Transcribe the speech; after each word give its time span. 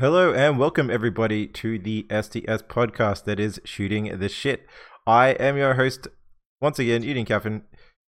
Hello 0.00 0.32
and 0.32 0.58
welcome 0.58 0.90
everybody 0.90 1.46
to 1.46 1.78
the 1.78 2.06
STS 2.08 2.62
podcast 2.62 3.24
that 3.24 3.38
is 3.38 3.60
shooting 3.64 4.18
the 4.18 4.30
shit. 4.30 4.66
I 5.06 5.32
am 5.32 5.58
your 5.58 5.74
host 5.74 6.08
once 6.58 6.78
again, 6.78 7.02
Eugene 7.02 7.26
Caffin, 7.26 7.64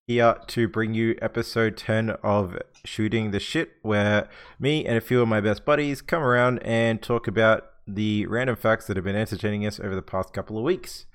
here 0.07 0.37
to 0.47 0.69
bring 0.69 0.95
you 0.95 1.19
episode 1.21 1.77
10 1.77 2.11
of 2.23 2.57
Shooting 2.85 3.33
the 3.33 3.41
Shit, 3.41 3.73
where 3.83 4.29
me 4.61 4.87
and 4.87 4.99
a 4.99 5.01
few 5.01 5.21
of 5.21 5.27
my 5.27 5.41
best 5.41 5.65
buddies 5.65 6.01
come 6.01 6.23
around 6.23 6.61
and 6.61 7.03
talk 7.03 7.27
about 7.27 7.65
the 7.89 8.25
random 8.27 8.55
facts 8.55 8.87
that 8.87 8.97
have 8.97 9.05
been 9.05 9.17
entertaining 9.17 9.67
us 9.67 9.81
over 9.81 9.97
the 9.97 10.01
past 10.01 10.33
couple 10.33 10.57
of 10.57 10.63
weeks. 10.63 11.07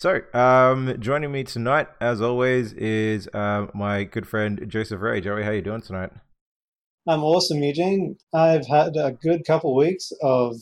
So, 0.00 0.22
um, 0.34 0.96
joining 0.98 1.30
me 1.30 1.44
tonight, 1.44 1.86
as 2.00 2.20
always, 2.20 2.72
is 2.72 3.28
uh, 3.32 3.68
my 3.72 4.02
good 4.02 4.26
friend 4.26 4.64
Joseph 4.66 5.00
Ray. 5.00 5.20
Joey, 5.20 5.44
how 5.44 5.52
you 5.52 5.62
doing 5.62 5.82
tonight? 5.82 6.10
I'm 7.08 7.22
awesome, 7.22 7.62
Eugene. 7.62 8.16
I've 8.34 8.66
had 8.66 8.96
a 8.96 9.12
good 9.12 9.44
couple 9.46 9.76
weeks 9.76 10.10
of 10.22 10.56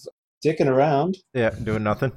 dicking 0.45 0.69
around. 0.69 1.17
Yeah, 1.33 1.51
doing 1.51 1.83
nothing. 1.83 2.13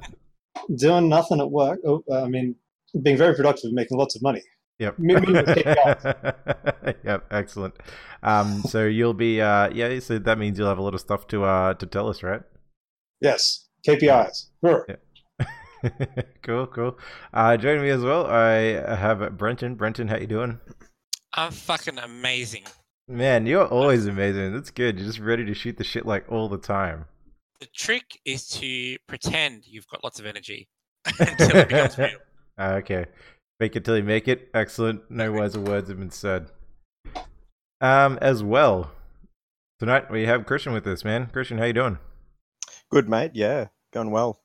doing 0.76 1.08
nothing 1.08 1.40
at 1.40 1.50
work. 1.50 1.80
Oh, 1.86 2.02
I 2.12 2.28
mean, 2.28 2.54
being 3.02 3.16
very 3.16 3.34
productive, 3.34 3.68
and 3.68 3.74
making 3.74 3.96
lots 3.96 4.16
of 4.16 4.22
money. 4.22 4.42
Yep. 4.78 4.96
yep. 7.04 7.26
Excellent. 7.30 7.74
Um, 8.22 8.62
so 8.62 8.84
you'll 8.84 9.14
be, 9.14 9.40
uh, 9.40 9.70
yeah. 9.70 9.98
So 9.98 10.18
that 10.18 10.38
means 10.38 10.58
you'll 10.58 10.68
have 10.68 10.78
a 10.78 10.82
lot 10.82 10.94
of 10.94 11.00
stuff 11.00 11.26
to, 11.28 11.44
uh, 11.44 11.74
to 11.74 11.86
tell 11.86 12.08
us, 12.08 12.22
right? 12.22 12.42
Yes. 13.20 13.66
KPIs. 13.86 14.46
Sure. 14.64 14.86
Yeah. 14.88 14.96
cool, 16.42 16.66
cool. 16.68 16.98
Uh, 17.32 17.56
joining 17.56 17.82
me 17.82 17.90
as 17.90 18.02
well, 18.02 18.26
I 18.26 18.94
have 18.94 19.36
Brenton. 19.36 19.74
Brenton, 19.74 20.08
how 20.08 20.16
you 20.16 20.26
doing? 20.26 20.60
I'm 21.34 21.52
fucking 21.52 21.98
amazing. 21.98 22.64
Man, 23.10 23.46
you're 23.46 23.66
always 23.66 24.06
amazing. 24.06 24.52
That's 24.52 24.70
good. 24.70 24.98
You're 24.98 25.06
just 25.06 25.18
ready 25.18 25.42
to 25.46 25.54
shoot 25.54 25.78
the 25.78 25.84
shit 25.84 26.04
like 26.04 26.30
all 26.30 26.46
the 26.46 26.58
time. 26.58 27.06
The 27.58 27.66
trick 27.74 28.20
is 28.26 28.46
to 28.48 28.98
pretend 29.06 29.66
you've 29.66 29.86
got 29.86 30.04
lots 30.04 30.20
of 30.20 30.26
energy 30.26 30.68
until 31.18 31.56
it 31.56 31.68
becomes 31.68 31.96
real. 31.96 32.10
Uh, 32.58 32.72
okay. 32.82 33.06
Make 33.60 33.76
it 33.76 33.86
till 33.86 33.96
you 33.96 34.02
make 34.02 34.28
it. 34.28 34.50
Excellent. 34.52 35.10
No 35.10 35.32
wiser 35.32 35.58
words 35.58 35.88
have 35.88 35.98
been 35.98 36.10
said. 36.10 36.50
Um, 37.80 38.18
as 38.20 38.42
well, 38.42 38.90
tonight 39.78 40.10
we 40.10 40.26
have 40.26 40.44
Christian 40.44 40.74
with 40.74 40.86
us, 40.86 41.02
man. 41.02 41.30
Christian, 41.32 41.56
how 41.56 41.64
you 41.64 41.72
doing? 41.72 41.98
Good, 42.90 43.08
mate. 43.08 43.30
Yeah, 43.32 43.68
going 43.90 44.10
well. 44.10 44.42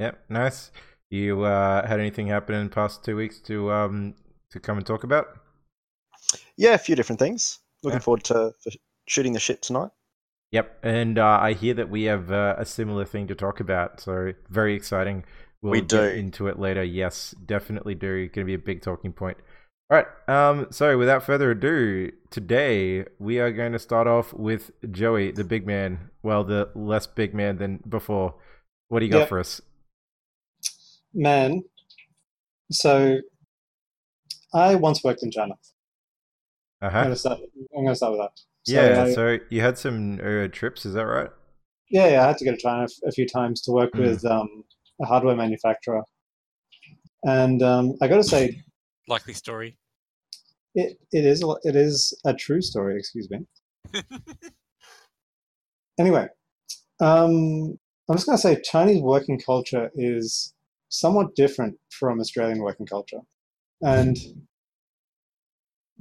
Yep, 0.00 0.24
nice. 0.28 0.72
You 1.08 1.42
uh, 1.42 1.86
had 1.86 2.00
anything 2.00 2.26
happen 2.26 2.56
in 2.56 2.64
the 2.64 2.74
past 2.74 3.04
two 3.04 3.14
weeks 3.14 3.38
to 3.42 3.70
um 3.70 4.14
to 4.50 4.58
come 4.58 4.76
and 4.76 4.86
talk 4.86 5.04
about? 5.04 5.26
Yeah, 6.56 6.74
a 6.74 6.78
few 6.78 6.96
different 6.96 7.20
things. 7.20 7.60
Looking 7.82 7.96
yeah. 7.96 8.02
forward 8.02 8.24
to 8.24 8.52
shooting 9.06 9.32
the 9.32 9.40
shit 9.40 9.62
tonight. 9.62 9.90
Yep, 10.52 10.80
and 10.84 11.18
uh, 11.18 11.38
I 11.40 11.54
hear 11.54 11.74
that 11.74 11.88
we 11.88 12.04
have 12.04 12.30
uh, 12.30 12.54
a 12.58 12.66
similar 12.66 13.06
thing 13.06 13.26
to 13.28 13.34
talk 13.34 13.58
about, 13.58 14.00
so 14.00 14.32
very 14.50 14.74
exciting. 14.74 15.24
We'll 15.62 15.72
we 15.72 15.80
do 15.80 16.02
into 16.02 16.48
it 16.48 16.58
later. 16.58 16.82
Yes, 16.82 17.34
definitely 17.46 17.94
do. 17.94 18.28
Going 18.28 18.44
to 18.44 18.44
be 18.44 18.54
a 18.54 18.58
big 18.58 18.82
talking 18.82 19.12
point. 19.12 19.38
All 19.90 19.98
right. 19.98 20.06
Um. 20.28 20.66
So 20.70 20.98
without 20.98 21.22
further 21.22 21.52
ado, 21.52 22.10
today 22.30 23.06
we 23.18 23.38
are 23.38 23.50
going 23.52 23.72
to 23.72 23.78
start 23.78 24.06
off 24.06 24.32
with 24.34 24.72
Joey, 24.90 25.30
the 25.30 25.44
big 25.44 25.66
man. 25.66 26.10
Well, 26.22 26.44
the 26.44 26.70
less 26.74 27.06
big 27.06 27.32
man 27.32 27.58
than 27.58 27.80
before. 27.88 28.34
What 28.88 29.00
do 29.00 29.06
you 29.06 29.12
got 29.12 29.20
yep. 29.20 29.28
for 29.28 29.40
us? 29.40 29.60
Man, 31.14 31.62
so 32.70 33.18
I 34.52 34.74
once 34.74 35.02
worked 35.04 35.22
in 35.22 35.30
China. 35.30 35.54
Uh-huh. 36.82 36.98
I'm 36.98 37.04
gonna 37.04 37.16
start. 37.16 37.40
I'm 37.76 37.84
gonna 37.84 37.94
start 37.94 38.12
with 38.12 38.20
that. 38.22 38.40
So 38.64 38.72
yeah. 38.72 39.04
I, 39.04 39.12
so 39.12 39.38
you 39.50 39.60
had 39.60 39.78
some 39.78 40.20
uh, 40.20 40.48
trips, 40.48 40.84
is 40.84 40.94
that 40.94 41.06
right? 41.06 41.30
Yeah, 41.90 42.08
yeah. 42.08 42.24
I 42.24 42.28
had 42.28 42.38
to 42.38 42.44
go 42.44 42.50
to 42.50 42.56
China 42.56 42.88
a 43.06 43.12
few 43.12 43.26
times 43.26 43.60
to 43.62 43.72
work 43.72 43.92
mm. 43.92 44.00
with 44.00 44.24
um, 44.24 44.64
a 45.00 45.06
hardware 45.06 45.36
manufacturer, 45.36 46.02
and 47.24 47.62
um, 47.62 47.94
I 48.02 48.08
got 48.08 48.16
to 48.16 48.24
say, 48.24 48.62
likely 49.08 49.32
story. 49.32 49.76
It 50.74 50.98
it 51.12 51.24
is 51.24 51.42
a, 51.42 51.54
it 51.62 51.76
is 51.76 52.18
a 52.24 52.34
true 52.34 52.60
story. 52.60 52.98
Excuse 52.98 53.30
me. 53.30 53.38
anyway, 56.00 56.26
um, 57.00 57.78
I'm 58.08 58.16
just 58.16 58.26
going 58.26 58.38
to 58.38 58.42
say 58.42 58.60
Chinese 58.62 59.02
working 59.02 59.38
culture 59.38 59.90
is 59.94 60.52
somewhat 60.88 61.36
different 61.36 61.78
from 61.90 62.18
Australian 62.18 62.58
working 62.58 62.86
culture, 62.86 63.20
and 63.82 64.16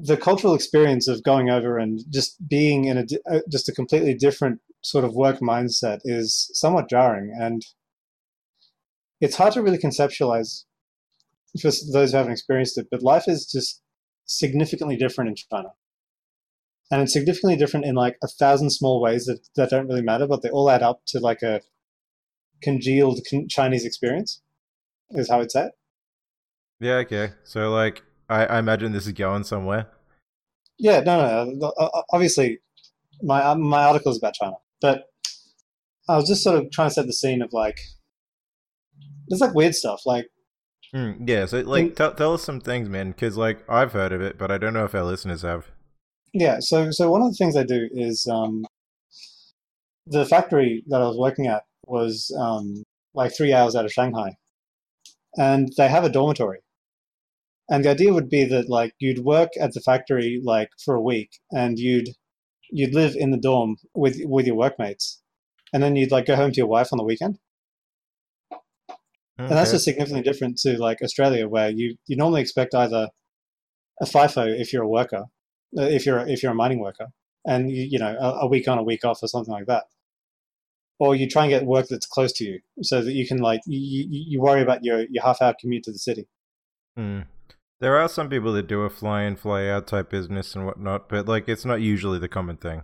the 0.03 0.17
cultural 0.17 0.55
experience 0.55 1.07
of 1.07 1.23
going 1.23 1.49
over 1.49 1.77
and 1.77 2.01
just 2.09 2.47
being 2.47 2.85
in 2.85 2.97
a 2.97 3.05
uh, 3.31 3.39
just 3.49 3.69
a 3.69 3.71
completely 3.71 4.13
different 4.13 4.59
sort 4.81 5.05
of 5.05 5.13
work 5.13 5.39
mindset 5.39 5.99
is 6.03 6.49
somewhat 6.53 6.89
jarring. 6.89 7.35
And 7.39 7.63
it's 9.19 9.35
hard 9.35 9.53
to 9.53 9.61
really 9.61 9.77
conceptualize 9.77 10.63
for 11.61 11.69
those 11.93 12.11
who 12.11 12.17
haven't 12.17 12.31
experienced 12.31 12.77
it 12.77 12.87
but 12.89 13.03
life 13.03 13.27
is 13.27 13.45
just 13.45 13.81
significantly 14.25 14.95
different 14.95 15.29
in 15.29 15.35
china. 15.35 15.69
And 16.89 17.01
it's 17.01 17.13
significantly 17.13 17.57
different 17.57 17.85
in 17.85 17.95
like 17.95 18.17
a 18.23 18.27
thousand 18.27 18.71
small 18.71 19.01
ways 19.01 19.25
that, 19.25 19.47
that 19.55 19.69
don't 19.69 19.87
really 19.87 20.01
matter 20.01 20.27
but 20.27 20.41
they 20.41 20.49
all 20.49 20.69
add 20.69 20.81
up 20.81 21.01
to 21.07 21.19
like 21.19 21.41
a 21.41 21.61
congealed 22.61 23.19
chinese 23.49 23.85
experience 23.85 24.41
is 25.11 25.29
how 25.29 25.41
it's 25.41 25.55
at 25.55 25.73
yeah 26.79 26.95
okay. 26.95 27.33
So 27.43 27.69
like 27.71 28.03
I, 28.31 28.45
I 28.45 28.59
imagine 28.59 28.93
this 28.93 29.07
is 29.07 29.11
going 29.11 29.43
somewhere. 29.43 29.87
Yeah, 30.79 31.01
no, 31.01 31.45
no. 31.45 31.73
Obviously, 32.11 32.59
my 33.21 33.43
uh, 33.43 33.55
my 33.55 33.83
article 33.83 34.11
is 34.11 34.17
about 34.17 34.33
China, 34.35 34.55
but 34.79 35.03
I 36.07 36.15
was 36.15 36.27
just 36.27 36.43
sort 36.43 36.57
of 36.57 36.71
trying 36.71 36.89
to 36.89 36.93
set 36.93 37.07
the 37.07 37.13
scene 37.13 37.41
of 37.41 37.51
like 37.51 37.79
there's 39.27 39.41
like 39.41 39.53
weird 39.53 39.75
stuff, 39.75 40.01
like 40.05 40.27
mm, 40.95 41.17
yeah. 41.27 41.45
So 41.45 41.59
like, 41.59 41.95
tell 41.95 42.13
tell 42.13 42.33
us 42.33 42.43
some 42.43 42.61
things, 42.61 42.87
man, 42.89 43.11
because 43.11 43.37
like 43.37 43.69
I've 43.69 43.91
heard 43.91 44.13
of 44.13 44.21
it, 44.21 44.37
but 44.37 44.49
I 44.49 44.57
don't 44.57 44.73
know 44.73 44.85
if 44.85 44.95
our 44.95 45.03
listeners 45.03 45.41
have. 45.41 45.67
Yeah, 46.33 46.59
so 46.61 46.89
so 46.89 47.11
one 47.11 47.21
of 47.21 47.29
the 47.29 47.35
things 47.35 47.57
I 47.57 47.63
do 47.63 47.89
is 47.91 48.25
um, 48.31 48.65
the 50.07 50.25
factory 50.25 50.83
that 50.87 51.01
I 51.01 51.05
was 51.05 51.17
working 51.17 51.47
at 51.47 51.63
was 51.85 52.33
um, 52.39 52.83
like 53.13 53.35
three 53.35 53.53
hours 53.53 53.75
out 53.75 53.85
of 53.85 53.91
Shanghai, 53.91 54.37
and 55.37 55.69
they 55.77 55.89
have 55.89 56.05
a 56.05 56.09
dormitory 56.09 56.61
and 57.71 57.85
the 57.85 57.89
idea 57.89 58.13
would 58.13 58.29
be 58.29 58.43
that 58.43 58.69
like 58.69 58.93
you'd 58.99 59.23
work 59.23 59.49
at 59.59 59.73
the 59.73 59.79
factory 59.79 60.41
like 60.43 60.69
for 60.83 60.93
a 60.93 61.01
week 61.01 61.39
and 61.51 61.79
you'd 61.79 62.09
you'd 62.69 62.93
live 62.93 63.15
in 63.15 63.31
the 63.31 63.37
dorm 63.37 63.77
with 63.95 64.19
with 64.25 64.45
your 64.45 64.55
workmates 64.55 65.21
and 65.73 65.81
then 65.81 65.95
you'd 65.95 66.11
like 66.11 66.25
go 66.25 66.35
home 66.35 66.51
to 66.51 66.57
your 66.57 66.67
wife 66.67 66.89
on 66.91 66.97
the 66.97 67.03
weekend 67.03 67.39
okay. 68.51 68.59
and 69.37 69.51
that's 69.51 69.71
just 69.71 69.85
significantly 69.85 70.21
different 70.21 70.57
to 70.57 70.77
like 70.77 71.01
australia 71.01 71.47
where 71.47 71.69
you 71.69 71.95
you 72.05 72.15
normally 72.15 72.41
expect 72.41 72.75
either 72.75 73.09
a 74.01 74.05
FIFO 74.05 74.59
if 74.59 74.73
you're 74.73 74.83
a 74.83 74.89
worker 74.89 75.23
uh, 75.77 75.83
if 75.83 76.05
you're 76.05 76.27
if 76.27 76.43
you're 76.43 76.51
a 76.51 76.55
mining 76.55 76.79
worker 76.79 77.07
and 77.45 77.71
you, 77.71 77.87
you 77.91 77.99
know 77.99 78.15
a, 78.19 78.41
a 78.41 78.47
week 78.47 78.67
on 78.67 78.77
a 78.77 78.83
week 78.83 79.05
off 79.05 79.23
or 79.23 79.27
something 79.27 79.53
like 79.53 79.67
that 79.67 79.85
or 80.99 81.15
you 81.15 81.27
try 81.27 81.45
and 81.45 81.49
get 81.49 81.65
work 81.65 81.87
that's 81.89 82.05
close 82.05 82.31
to 82.33 82.43
you 82.43 82.59
so 82.81 83.01
that 83.01 83.13
you 83.13 83.27
can 83.27 83.37
like 83.37 83.61
you, 83.65 84.05
you 84.09 84.39
worry 84.39 84.61
about 84.61 84.83
your, 84.83 85.05
your 85.09 85.23
half 85.23 85.41
hour 85.41 85.55
commute 85.59 85.83
to 85.83 85.91
the 85.91 85.97
city 85.97 86.27
mm. 86.97 87.25
There 87.81 87.97
are 87.97 88.07
some 88.07 88.29
people 88.29 88.53
that 88.53 88.67
do 88.67 88.81
a 88.81 88.91
fly 88.91 89.23
in, 89.23 89.35
fly 89.35 89.67
out 89.67 89.87
type 89.87 90.11
business 90.11 90.55
and 90.55 90.67
whatnot, 90.67 91.09
but 91.09 91.27
like 91.27 91.49
it's 91.49 91.65
not 91.65 91.81
usually 91.81 92.19
the 92.19 92.29
common 92.29 92.57
thing. 92.57 92.83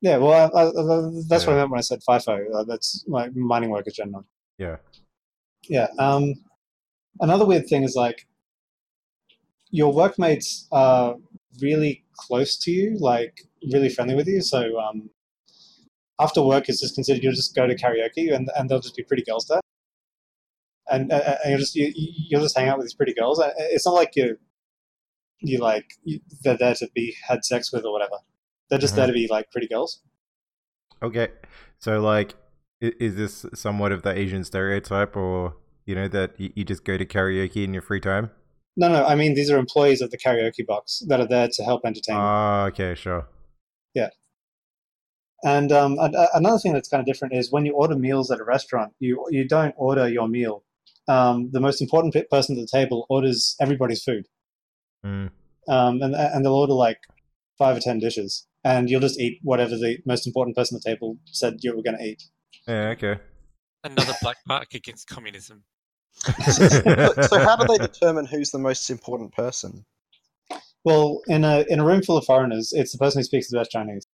Yeah, 0.00 0.18
well, 0.18 0.32
I, 0.32 0.60
I, 0.60 0.70
that's 1.28 1.42
yeah. 1.42 1.50
what 1.50 1.54
I 1.54 1.56
meant 1.56 1.70
when 1.70 1.78
I 1.78 1.82
said 1.82 2.00
FIFO. 2.08 2.54
Uh, 2.54 2.64
that's 2.64 3.04
like 3.08 3.34
mining 3.34 3.70
workers 3.70 3.94
generally. 3.94 4.24
Yeah. 4.56 4.76
Yeah. 5.68 5.88
Um, 5.98 6.34
another 7.18 7.44
weird 7.44 7.66
thing 7.66 7.82
is 7.82 7.96
like 7.96 8.24
your 9.70 9.92
workmates 9.92 10.68
are 10.70 11.16
really 11.60 12.04
close 12.14 12.56
to 12.58 12.70
you, 12.70 12.96
like 13.00 13.40
really 13.72 13.88
friendly 13.88 14.14
with 14.14 14.28
you. 14.28 14.42
So 14.42 14.78
um, 14.78 15.10
after 16.20 16.40
work, 16.40 16.68
it's 16.68 16.80
just 16.80 16.94
considered 16.94 17.24
you'll 17.24 17.32
just 17.32 17.56
go 17.56 17.66
to 17.66 17.74
karaoke 17.74 18.32
and, 18.32 18.48
and 18.56 18.70
there'll 18.70 18.80
just 18.80 18.96
be 18.96 19.02
pretty 19.02 19.24
girls 19.24 19.46
there 19.48 19.60
and, 20.88 21.12
and 21.12 21.38
you'll 21.46 21.58
just 21.58 21.74
you, 21.74 21.92
you'll 21.94 22.42
just 22.42 22.56
hang 22.56 22.68
out 22.68 22.78
with 22.78 22.86
these 22.86 22.94
pretty 22.94 23.14
girls. 23.14 23.42
It's 23.58 23.86
not 23.86 23.94
like 23.94 24.16
you 24.16 24.36
you 25.40 25.58
like 25.58 25.92
they're 26.42 26.56
there 26.56 26.74
to 26.74 26.88
be 26.94 27.14
had 27.26 27.44
sex 27.44 27.72
with 27.72 27.84
or 27.84 27.92
whatever. 27.92 28.16
They're 28.68 28.78
just 28.78 28.96
there 28.96 29.04
mm-hmm. 29.04 29.14
to 29.14 29.20
be 29.20 29.28
like 29.28 29.50
pretty 29.50 29.68
girls. 29.68 30.02
Okay, 31.02 31.28
so 31.78 32.00
like, 32.00 32.34
is 32.80 33.16
this 33.16 33.46
somewhat 33.54 33.92
of 33.92 34.02
the 34.02 34.16
Asian 34.16 34.44
stereotype, 34.44 35.16
or 35.16 35.56
you 35.84 35.94
know 35.94 36.08
that 36.08 36.32
you 36.38 36.64
just 36.64 36.84
go 36.84 36.96
to 36.96 37.04
karaoke 37.04 37.64
in 37.64 37.72
your 37.72 37.82
free 37.82 38.00
time? 38.00 38.30
No, 38.76 38.88
no. 38.88 39.04
I 39.04 39.14
mean, 39.14 39.34
these 39.34 39.50
are 39.50 39.58
employees 39.58 40.00
of 40.02 40.10
the 40.10 40.18
karaoke 40.18 40.66
box 40.66 41.02
that 41.08 41.20
are 41.20 41.28
there 41.28 41.48
to 41.50 41.64
help 41.64 41.82
entertain. 41.84 42.16
Ah, 42.16 42.62
uh, 42.62 42.66
okay, 42.68 42.94
sure. 42.94 43.26
Yeah. 43.94 44.10
And 45.44 45.70
um, 45.70 45.96
another 46.34 46.58
thing 46.58 46.72
that's 46.72 46.88
kind 46.88 47.00
of 47.00 47.06
different 47.06 47.34
is 47.34 47.52
when 47.52 47.66
you 47.66 47.72
order 47.72 47.94
meals 47.94 48.30
at 48.30 48.40
a 48.40 48.44
restaurant, 48.44 48.92
you 48.98 49.24
you 49.30 49.46
don't 49.46 49.74
order 49.76 50.08
your 50.08 50.28
meal 50.28 50.64
um, 51.08 51.50
the 51.52 51.60
most 51.60 51.80
important 51.80 52.14
person 52.30 52.58
at 52.58 52.60
the 52.60 52.78
table 52.78 53.06
orders 53.08 53.56
everybody's 53.60 54.02
food. 54.02 54.26
Mm. 55.04 55.30
Um, 55.68 56.02
and, 56.02 56.14
and 56.14 56.44
they'll 56.44 56.54
order 56.54 56.72
like 56.72 56.98
five 57.58 57.76
or 57.76 57.80
ten 57.80 57.98
dishes, 57.98 58.46
and 58.64 58.88
you'll 58.90 59.00
just 59.00 59.18
eat 59.20 59.38
whatever 59.42 59.76
the 59.76 59.98
most 60.06 60.26
important 60.26 60.56
person 60.56 60.76
at 60.76 60.82
the 60.82 60.90
table 60.90 61.18
said 61.26 61.58
you 61.60 61.76
were 61.76 61.82
going 61.82 61.98
to 61.98 62.04
eat. 62.04 62.22
Yeah, 62.66 62.88
okay. 62.90 63.18
Another 63.84 64.14
black 64.20 64.38
mark 64.46 64.74
against 64.74 65.08
communism. 65.08 65.64
so, 66.50 67.12
so 67.22 67.38
how 67.38 67.56
do 67.56 67.66
they 67.66 67.78
determine 67.86 68.26
who's 68.26 68.50
the 68.50 68.58
most 68.58 68.90
important 68.90 69.32
person? 69.32 69.84
Well, 70.84 71.20
in 71.26 71.44
a 71.44 71.64
in 71.68 71.80
a 71.80 71.84
room 71.84 72.02
full 72.02 72.16
of 72.16 72.24
foreigners, 72.24 72.72
it's 72.72 72.92
the 72.92 72.98
person 72.98 73.18
who 73.18 73.24
speaks 73.24 73.50
the 73.50 73.58
best 73.58 73.72
Chinese. 73.72 74.05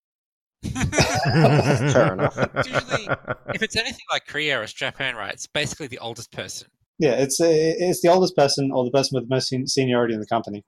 Fair 1.93 2.13
enough. 2.15 2.37
Usually- 2.57 3.09
if 3.55 3.63
it's 3.63 3.77
anything 3.77 4.05
like 4.13 4.27
Korea 4.27 4.61
or 4.61 4.67
Japan, 4.67 5.17
right, 5.17 5.33
it's 5.33 5.47
basically 5.47 5.87
the 5.89 5.99
oldest 5.99 6.31
person. 6.33 6.69
Yeah, 6.99 7.13
it's 7.13 7.39
it's 7.41 8.01
the 8.03 8.09
oldest 8.09 8.37
person 8.37 8.71
or 8.73 8.85
the 8.85 8.91
person 8.91 9.17
with 9.17 9.29
the 9.29 9.35
most 9.35 9.53
seniority 9.73 10.15
in 10.15 10.21
the 10.21 10.27
company, 10.27 10.65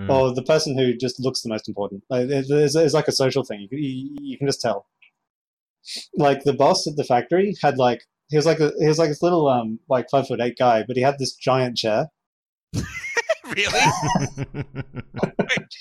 Mm. 0.00 0.10
or 0.10 0.34
the 0.34 0.42
person 0.42 0.76
who 0.76 0.94
just 0.96 1.20
looks 1.20 1.42
the 1.42 1.48
most 1.48 1.68
important. 1.68 2.02
Like, 2.10 2.28
it's, 2.28 2.50
it's 2.74 2.94
like 2.94 3.06
a 3.06 3.12
social 3.12 3.44
thing. 3.44 3.60
You, 3.60 3.68
can- 3.68 3.78
you, 3.78 4.16
you 4.20 4.38
can 4.38 4.48
just 4.48 4.60
tell. 4.60 4.86
Like 6.16 6.42
the 6.44 6.52
boss 6.54 6.86
at 6.88 6.96
the 6.96 7.04
factory 7.04 7.54
had 7.62 7.76
like 7.78 8.02
he 8.30 8.36
was 8.36 8.46
like 8.46 8.58
a, 8.60 8.72
he 8.78 8.86
was 8.88 8.98
like 8.98 9.10
this 9.10 9.22
little 9.22 9.46
um 9.48 9.78
like 9.88 10.06
five 10.10 10.26
foot 10.26 10.40
eight 10.40 10.56
guy, 10.58 10.82
but 10.86 10.96
he 10.96 11.02
had 11.02 11.18
this 11.18 11.34
giant 11.34 11.76
chair. 11.76 12.08
really? 13.54 13.80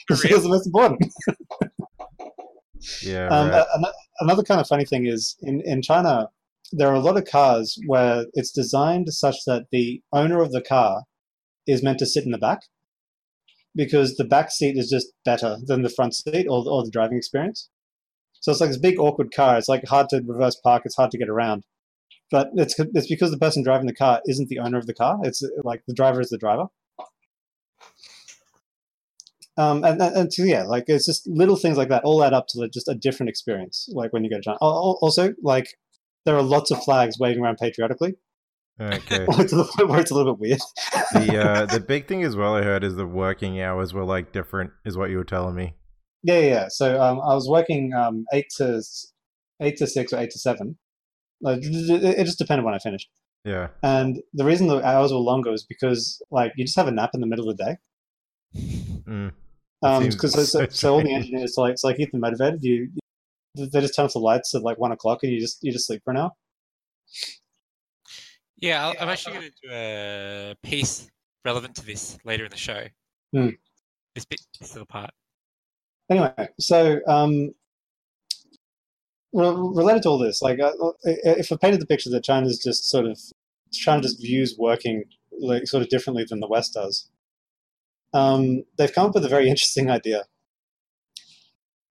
because 0.07 0.21
he 0.21 0.33
was 0.33 0.43
the 0.43 0.49
most 0.49 0.67
important. 0.67 1.01
Yeah, 3.03 3.27
Um, 3.27 3.49
right. 3.49 3.59
a- 3.61 3.77
ano- 3.77 3.93
another 4.19 4.43
kind 4.43 4.59
of 4.61 4.67
funny 4.67 4.85
thing 4.85 5.05
is 5.05 5.35
in, 5.41 5.61
in 5.61 5.81
China, 5.81 6.29
there 6.71 6.87
are 6.87 6.95
a 6.95 6.99
lot 6.99 7.17
of 7.17 7.25
cars 7.25 7.77
where 7.87 8.25
it's 8.33 8.51
designed 8.51 9.07
such 9.13 9.37
that 9.45 9.65
the 9.71 10.01
owner 10.11 10.41
of 10.41 10.51
the 10.51 10.61
car 10.61 11.03
is 11.67 11.83
meant 11.83 11.99
to 11.99 12.05
sit 12.05 12.25
in 12.25 12.31
the 12.31 12.37
back 12.37 12.59
because 13.75 14.15
the 14.15 14.23
back 14.25 14.51
seat 14.51 14.77
is 14.77 14.89
just 14.89 15.07
better 15.25 15.57
than 15.65 15.81
the 15.81 15.89
front 15.89 16.15
seat 16.15 16.47
or, 16.49 16.63
or 16.67 16.83
the 16.83 16.91
driving 16.91 17.17
experience. 17.17 17.69
So 18.41 18.51
it's 18.51 18.59
like 18.61 18.69
this 18.69 18.77
big 18.79 18.99
awkward 18.99 19.33
car. 19.33 19.57
It's 19.57 19.69
like 19.69 19.85
hard 19.87 20.09
to 20.09 20.21
reverse 20.25 20.55
park. 20.63 20.83
It's 20.85 20.95
hard 20.95 21.11
to 21.11 21.17
get 21.17 21.29
around. 21.29 21.63
But 22.29 22.49
it's 22.55 22.75
it's 22.77 23.07
because 23.07 23.31
the 23.31 23.37
person 23.37 23.63
driving 23.63 23.87
the 23.87 23.95
car 23.95 24.21
isn't 24.25 24.49
the 24.49 24.59
owner 24.59 24.77
of 24.77 24.87
the 24.87 24.93
car. 24.93 25.19
It's 25.23 25.43
like 25.63 25.83
the 25.87 25.93
driver 25.93 26.19
is 26.19 26.29
the 26.29 26.37
driver. 26.37 26.65
Um, 29.55 29.83
and, 29.83 30.01
and, 30.01 30.15
and 30.15 30.33
so, 30.33 30.43
yeah, 30.43 30.63
like 30.63 30.85
it's 30.87 31.05
just 31.05 31.27
little 31.27 31.55
things 31.55 31.77
like 31.77 31.89
that 31.89 32.03
all 32.03 32.23
add 32.23 32.33
up 32.33 32.47
to 32.49 32.59
like, 32.59 32.71
just 32.71 32.87
a 32.87 32.95
different 32.95 33.29
experience. 33.29 33.87
Like 33.93 34.11
when 34.11 34.23
you 34.23 34.29
go 34.29 34.37
to 34.37 34.41
China. 34.41 34.57
Al- 34.61 34.69
al- 34.69 34.99
Also, 35.01 35.33
like 35.43 35.67
there 36.25 36.35
are 36.35 36.41
lots 36.41 36.71
of 36.71 36.83
flags 36.83 37.19
waving 37.19 37.43
around 37.43 37.57
patriotically, 37.57 38.15
okay. 38.81 39.25
to 39.25 39.55
the 39.55 39.71
point 39.75 39.89
where 39.89 39.99
it's 39.99 40.11
a 40.11 40.15
little 40.15 40.33
bit 40.33 40.41
weird. 40.41 40.61
The 41.13 41.39
uh, 41.39 41.65
the 41.73 41.79
big 41.79 42.07
thing 42.07 42.23
as 42.23 42.35
well 42.35 42.55
I 42.55 42.63
heard 42.63 42.83
is 42.83 42.95
the 42.95 43.05
working 43.05 43.61
hours 43.61 43.93
were 43.93 44.05
like 44.05 44.31
different, 44.31 44.71
is 44.85 44.97
what 44.97 45.09
you 45.09 45.17
were 45.17 45.23
telling 45.23 45.55
me. 45.55 45.75
Yeah, 46.23 46.39
yeah. 46.39 46.45
yeah. 46.45 46.67
So 46.69 47.01
um, 47.01 47.19
I 47.19 47.35
was 47.35 47.47
working 47.47 47.93
um, 47.93 48.25
eight 48.33 48.47
to 48.57 48.81
eight 49.61 49.77
to 49.77 49.87
six 49.87 50.13
or 50.13 50.19
eight 50.19 50.31
to 50.31 50.39
seven. 50.39 50.77
Like, 51.41 51.59
it 51.61 52.17
it 52.19 52.23
just 52.23 52.39
depended 52.39 52.65
when 52.65 52.73
I 52.73 52.79
finished. 52.79 53.09
Yeah. 53.45 53.67
And 53.81 54.21
the 54.33 54.45
reason 54.45 54.67
the 54.67 54.81
hours 54.85 55.11
were 55.11 55.19
longer 55.19 55.51
is 55.51 55.65
because 55.65 56.21
like 56.31 56.53
you 56.55 56.65
just 56.65 56.77
have 56.77 56.87
a 56.87 56.91
nap 56.91 57.11
in 57.13 57.21
the 57.21 57.27
middle 57.27 57.49
of 57.49 57.57
the 57.57 57.63
day. 57.63 57.77
Mm. 59.05 59.33
Um, 59.83 60.03
seems 60.03 60.15
because 60.15 60.33
so, 60.33 60.43
so, 60.43 60.59
so 60.59 60.67
so 60.69 60.93
all 60.93 61.03
the 61.03 61.13
engineers 61.13 61.55
like 61.57 61.77
so 61.77 61.89
like 61.89 61.97
keep 61.97 62.11
them 62.11 62.21
motivated. 62.21 62.63
You, 62.63 62.89
you 63.55 63.67
they 63.67 63.81
just 63.81 63.95
turn 63.95 64.05
off 64.05 64.13
the 64.13 64.19
lights 64.19 64.55
at 64.55 64.63
like 64.63 64.77
one 64.79 64.91
o'clock 64.91 65.19
and 65.23 65.31
you 65.31 65.39
just 65.39 65.63
you 65.63 65.71
just 65.71 65.87
sleep 65.87 66.01
for 66.03 66.11
an 66.11 66.17
hour. 66.17 66.31
Yeah, 68.57 68.87
I'll, 68.87 68.95
I'm 68.99 69.09
actually 69.09 69.33
going 69.33 69.49
to 69.49 69.67
do 69.67 69.73
a 69.73 70.55
piece 70.63 71.11
relevant 71.43 71.75
to 71.75 71.85
this 71.85 72.17
later 72.23 72.45
in 72.45 72.51
the 72.51 72.57
show. 72.57 72.85
Hmm. 73.33 73.49
This 74.15 74.25
bit, 74.25 74.39
this 74.59 74.73
little 74.73 74.85
part. 74.85 75.11
Anyway, 76.09 76.31
so 76.59 76.99
um, 77.07 77.53
re- 79.33 79.53
related 79.53 80.03
to 80.03 80.09
all 80.09 80.17
this, 80.17 80.41
like 80.41 80.59
uh, 80.59 80.71
if 81.03 81.51
I 81.51 81.57
painted 81.57 81.81
the 81.81 81.87
picture 81.87 82.09
that 82.11 82.23
China's 82.23 82.59
just 82.59 82.89
sort 82.89 83.05
of 83.05 83.19
China 83.71 84.01
just 84.01 84.21
views 84.21 84.55
working 84.57 85.03
like 85.39 85.67
sort 85.67 85.83
of 85.83 85.89
differently 85.89 86.25
than 86.27 86.39
the 86.39 86.47
West 86.47 86.73
does, 86.73 87.09
um, 88.13 88.63
they've 88.77 88.93
come 88.93 89.07
up 89.07 89.15
with 89.15 89.25
a 89.25 89.29
very 89.29 89.49
interesting 89.53 89.89
idea. 89.89 90.23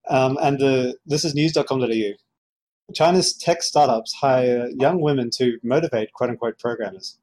Um, 0.09 0.37
and 0.41 0.59
the, 0.59 0.97
this 1.05 1.23
is 1.23 1.33
news.com.au. 1.33 2.11
China's 2.93 3.33
tech 3.33 3.63
startups 3.63 4.13
hire 4.13 4.67
young 4.77 4.99
women 4.99 5.29
to 5.31 5.57
motivate 5.63 6.11
"quote 6.13 6.29
unquote" 6.29 6.59
programmers. 6.59 7.17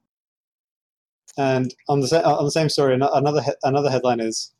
And 1.36 1.74
on 1.88 2.00
the 2.00 2.08
sa- 2.08 2.22
on 2.22 2.44
the 2.44 2.50
same 2.50 2.70
story, 2.70 2.94
another 2.94 3.42
he- 3.42 3.52
another 3.62 3.90
headline 3.90 4.20
is 4.20 4.52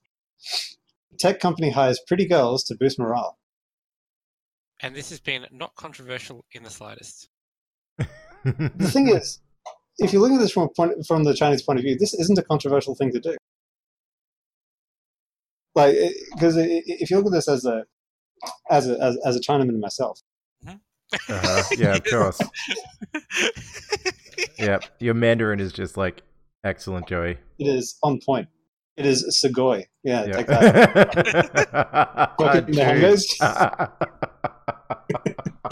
tech 1.19 1.41
company 1.41 1.71
hires 1.71 2.01
pretty 2.07 2.27
girls 2.27 2.63
to 2.65 2.75
boost 2.75 2.99
morale. 2.99 3.39
And 4.83 4.95
this 4.95 5.11
has 5.11 5.21
been 5.21 5.47
not 5.51 5.75
controversial 5.75 6.45
in 6.53 6.63
the 6.63 6.71
slightest. 6.71 7.29
The 8.45 8.91
thing 8.91 9.09
is, 9.09 9.41
if 9.99 10.13
you 10.13 10.21
look 10.21 10.33
at 10.33 10.41
this 10.41 10.53
from 10.53 10.65
a 10.65 10.69
point, 10.69 11.07
from 11.07 11.25
the 11.25 11.35
Chinese 11.35 11.63
point 11.63 11.79
of 11.79 11.83
view, 11.83 11.97
this 11.99 12.15
isn't 12.15 12.39
a 12.39 12.43
controversial 12.43 12.95
thing 12.95 13.13
to 13.13 13.21
do. 13.21 13.37
Like, 15.75 15.95
because 16.35 16.57
if 16.59 17.11
you 17.11 17.17
look 17.19 17.27
at 17.27 17.33
this 17.33 17.49
as 17.49 17.65
a 17.65 17.85
as 18.71 18.89
a 18.89 18.99
as, 19.03 19.17
as 19.25 19.37
a 19.37 19.41
Chinaman 19.41 19.79
myself, 19.81 20.19
Uh-huh. 20.67 21.63
Yeah, 21.77 21.97
of 21.97 22.05
course. 22.05 22.41
Yeah, 24.59 24.79
your 24.99 25.15
Mandarin 25.15 25.61
is 25.61 25.73
just 25.73 25.97
like 25.97 26.23
excellent, 26.65 27.07
Joey. 27.09 27.39
it 27.59 27.67
is 27.67 27.97
on 28.03 28.21
point. 28.25 28.49
It 28.97 29.05
is 29.07 29.25
Segoy. 29.45 29.85
Yeah, 30.03 30.25
Yeah. 30.27 30.33
take 30.33 30.47
that. 30.47 32.35
Fucking 32.39 32.65
Dude. 32.67 32.77
Mangas. 32.77 33.37
yeah, 33.41 33.89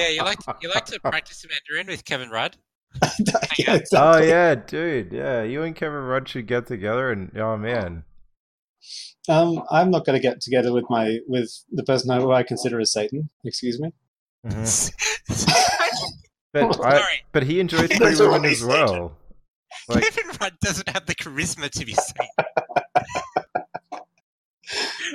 you 0.08 0.22
like 0.22 0.38
to, 0.40 0.56
you 0.62 0.70
like 0.70 0.84
to 0.86 1.00
practice 1.00 1.44
Mandarin 1.48 1.86
with 1.88 2.04
Kevin 2.04 2.30
Rudd. 2.30 2.56
yeah, 3.58 3.78
oh 3.94 4.18
yeah, 4.18 4.54
dude. 4.54 5.12
Yeah, 5.12 5.42
you 5.42 5.62
and 5.62 5.76
Kevin 5.76 6.00
Rudd 6.00 6.28
should 6.28 6.46
get 6.46 6.66
together, 6.66 7.10
and 7.10 7.30
oh 7.36 7.56
man, 7.58 8.04
Um, 9.28 9.62
I'm 9.70 9.90
not 9.90 10.06
going 10.06 10.16
to 10.16 10.22
get 10.22 10.40
together 10.40 10.72
with 10.72 10.84
my 10.88 11.18
with 11.26 11.64
the 11.70 11.82
person 11.82 12.18
who 12.18 12.32
I 12.32 12.42
consider 12.42 12.80
as 12.80 12.92
Satan. 12.92 13.30
Excuse 13.44 13.80
me. 13.80 13.92
Mhm. 14.46 14.92
But 16.50 16.82
I, 16.82 17.20
but 17.32 17.42
he 17.42 17.60
enjoys 17.60 17.88
pretty 17.88 17.98
That's 17.98 18.20
women 18.20 18.40
already 18.40 18.54
as 18.54 18.64
well. 18.64 19.18
Like, 19.86 20.02
Kevin 20.04 20.30
Rudd 20.40 20.58
doesn't 20.60 20.88
have 20.88 21.04
the 21.06 21.14
charisma 21.14 21.70
to 21.70 21.84
be 21.84 21.92
seen. 21.92 22.26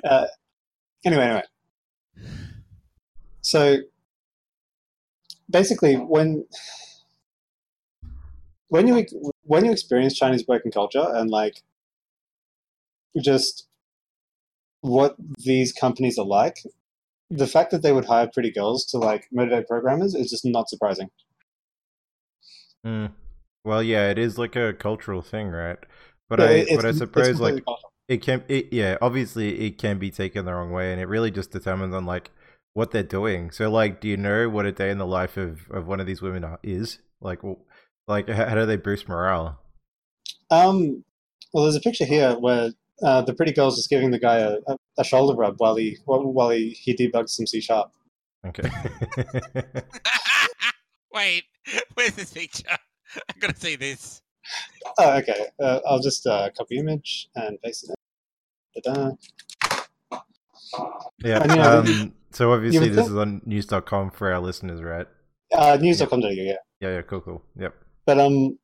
anyway, 1.05 1.23
anyway. 1.23 1.43
So 3.41 3.77
basically, 5.49 5.95
when 5.95 6.45
when 8.67 8.87
you 8.87 9.05
when 9.43 9.65
you 9.65 9.71
experience 9.71 10.13
Chinese 10.13 10.45
working 10.47 10.71
culture 10.71 11.05
and 11.13 11.29
like 11.29 11.61
just 13.21 13.67
what 14.81 15.15
these 15.37 15.71
companies 15.71 16.17
are 16.17 16.25
like, 16.25 16.57
the 17.29 17.47
fact 17.47 17.71
that 17.71 17.81
they 17.81 17.91
would 17.91 18.05
hire 18.05 18.29
pretty 18.31 18.51
girls 18.51 18.85
to 18.85 18.97
like 18.97 19.27
motivate 19.31 19.67
programmers 19.67 20.13
is 20.15 20.29
just 20.29 20.45
not 20.45 20.69
surprising. 20.69 21.09
mm. 22.85 23.11
well, 23.63 23.83
yeah, 23.83 24.09
it 24.09 24.17
is 24.17 24.37
like 24.37 24.55
a 24.55 24.73
cultural 24.73 25.21
thing, 25.21 25.49
right? 25.49 25.77
But 26.29 26.39
Yeah, 26.39 26.45
I, 26.47 26.67
but 26.75 26.85
I 26.85 26.91
suppose 26.91 27.39
like 27.39 27.63
cultural. 27.65 27.91
it 28.07 28.21
can, 28.21 28.43
it, 28.47 28.71
yeah, 28.73 28.97
obviously 29.01 29.67
it 29.67 29.77
can 29.77 29.99
be 29.99 30.11
taken 30.11 30.45
the 30.45 30.53
wrong 30.53 30.71
way, 30.71 30.91
and 30.91 31.01
it 31.01 31.07
really 31.07 31.31
just 31.31 31.51
determines 31.51 31.93
on 31.93 32.05
like 32.05 32.31
what 32.73 32.91
they're 32.91 33.03
doing. 33.03 33.51
So, 33.51 33.69
like, 33.69 34.01
do 34.01 34.07
you 34.07 34.17
know 34.17 34.49
what 34.49 34.65
a 34.65 34.71
day 34.71 34.89
in 34.89 34.97
the 34.97 35.07
life 35.07 35.37
of 35.37 35.69
of 35.71 35.87
one 35.87 35.99
of 35.99 36.07
these 36.07 36.21
women 36.21 36.57
is? 36.63 36.99
Like, 37.21 37.39
like 38.07 38.29
how, 38.29 38.49
how 38.49 38.55
do 38.55 38.65
they 38.65 38.77
boost 38.77 39.07
morale? 39.07 39.59
Um, 40.51 41.03
well, 41.53 41.63
there's 41.63 41.75
a 41.75 41.81
picture 41.81 42.05
here 42.05 42.33
where 42.33 42.71
uh, 43.01 43.21
the 43.21 43.33
pretty 43.33 43.51
girl's 43.53 43.75
just 43.75 43.89
giving 43.89 44.11
the 44.11 44.19
guy 44.19 44.37
a, 44.37 44.57
a, 44.67 44.77
a 44.99 45.03
shoulder 45.03 45.35
rub 45.35 45.55
while 45.57 45.75
he 45.75 45.97
while, 46.05 46.23
while 46.23 46.49
he, 46.51 46.69
he 46.71 46.95
debugs 46.95 47.29
some 47.29 47.47
C 47.47 47.59
sharp. 47.61 47.91
Okay. 48.45 48.69
Wait, 51.13 51.43
where's 51.93 52.13
this 52.13 52.33
picture? 52.33 52.67
I'm 53.15 53.39
gonna 53.39 53.55
see 53.55 53.75
this. 53.75 54.21
Oh, 54.97 55.17
okay. 55.17 55.47
Uh, 55.61 55.79
I'll 55.87 55.99
just 56.01 56.25
uh, 56.27 56.49
copy 56.57 56.77
image 56.77 57.29
and 57.35 57.61
paste 57.61 57.85
it 57.89 57.95
in. 58.85 58.93
Ta-da. 58.93 60.19
yeah. 61.23 61.41
And, 61.43 61.51
you 61.51 61.57
know, 61.57 61.79
Um, 61.79 62.13
so 62.31 62.51
obviously 62.51 62.89
this 62.89 62.97
think- 62.97 63.09
is 63.09 63.15
on 63.15 63.41
news.com 63.45 64.11
for 64.11 64.31
our 64.33 64.39
listeners, 64.41 64.81
right? 64.81 65.07
Uh, 65.53 65.77
news.com.au, 65.79 66.27
yeah. 66.29 66.55
Yeah, 66.81 66.95
yeah, 66.95 67.01
cool, 67.03 67.21
cool. 67.21 67.43
Yep. 67.57 67.75
But 68.05 68.19
um, 68.19 68.57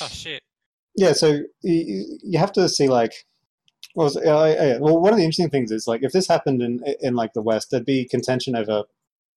Oh 0.00 0.08
shit. 0.08 0.42
Yeah. 0.96 1.12
So 1.12 1.40
you, 1.62 2.18
you 2.22 2.38
have 2.38 2.52
to 2.52 2.68
see 2.68 2.88
like, 2.88 3.12
what 3.94 4.04
was 4.04 4.16
it? 4.16 4.24
Yeah, 4.24 4.78
well, 4.80 5.00
one 5.00 5.12
of 5.12 5.18
the 5.18 5.24
interesting 5.24 5.50
things 5.50 5.70
is 5.70 5.86
like 5.86 6.02
if 6.02 6.12
this 6.12 6.28
happened 6.28 6.62
in 6.62 6.80
in 7.00 7.14
like 7.14 7.32
the 7.34 7.42
West, 7.42 7.68
there'd 7.70 7.84
be 7.84 8.06
contention 8.08 8.56
over 8.56 8.84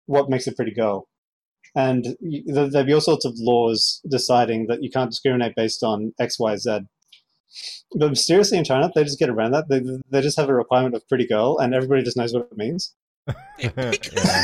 what 0.05 0.29
makes 0.29 0.47
a 0.47 0.51
pretty 0.53 0.73
girl, 0.73 1.07
and 1.75 2.15
there- 2.45 2.69
there'd 2.69 2.85
be 2.87 2.93
all 2.93 3.01
sorts 3.01 3.25
of 3.25 3.33
laws 3.37 4.01
deciding 4.09 4.67
that 4.67 4.83
you 4.83 4.89
can't 4.89 5.09
discriminate 5.11 5.55
based 5.55 5.83
on 5.83 6.13
X, 6.19 6.39
Y, 6.39 6.55
Z. 6.57 6.79
But 7.97 8.09
mysteriously 8.09 8.57
in 8.57 8.65
China, 8.65 8.91
they 8.93 9.03
just 9.05 9.17
get 9.19 9.29
around 9.29 9.51
that. 9.51 9.69
They, 9.69 9.81
they 10.09 10.21
just 10.21 10.37
have 10.37 10.49
a 10.49 10.53
requirement 10.53 10.93
of 10.95 11.07
pretty 11.07 11.25
girl, 11.25 11.57
and 11.57 11.73
everybody 11.73 12.03
just 12.03 12.17
knows 12.17 12.33
what 12.33 12.47
it 12.51 12.57
means. 12.57 12.93
Yeah, 13.57 13.69
Yeah. 14.13 14.43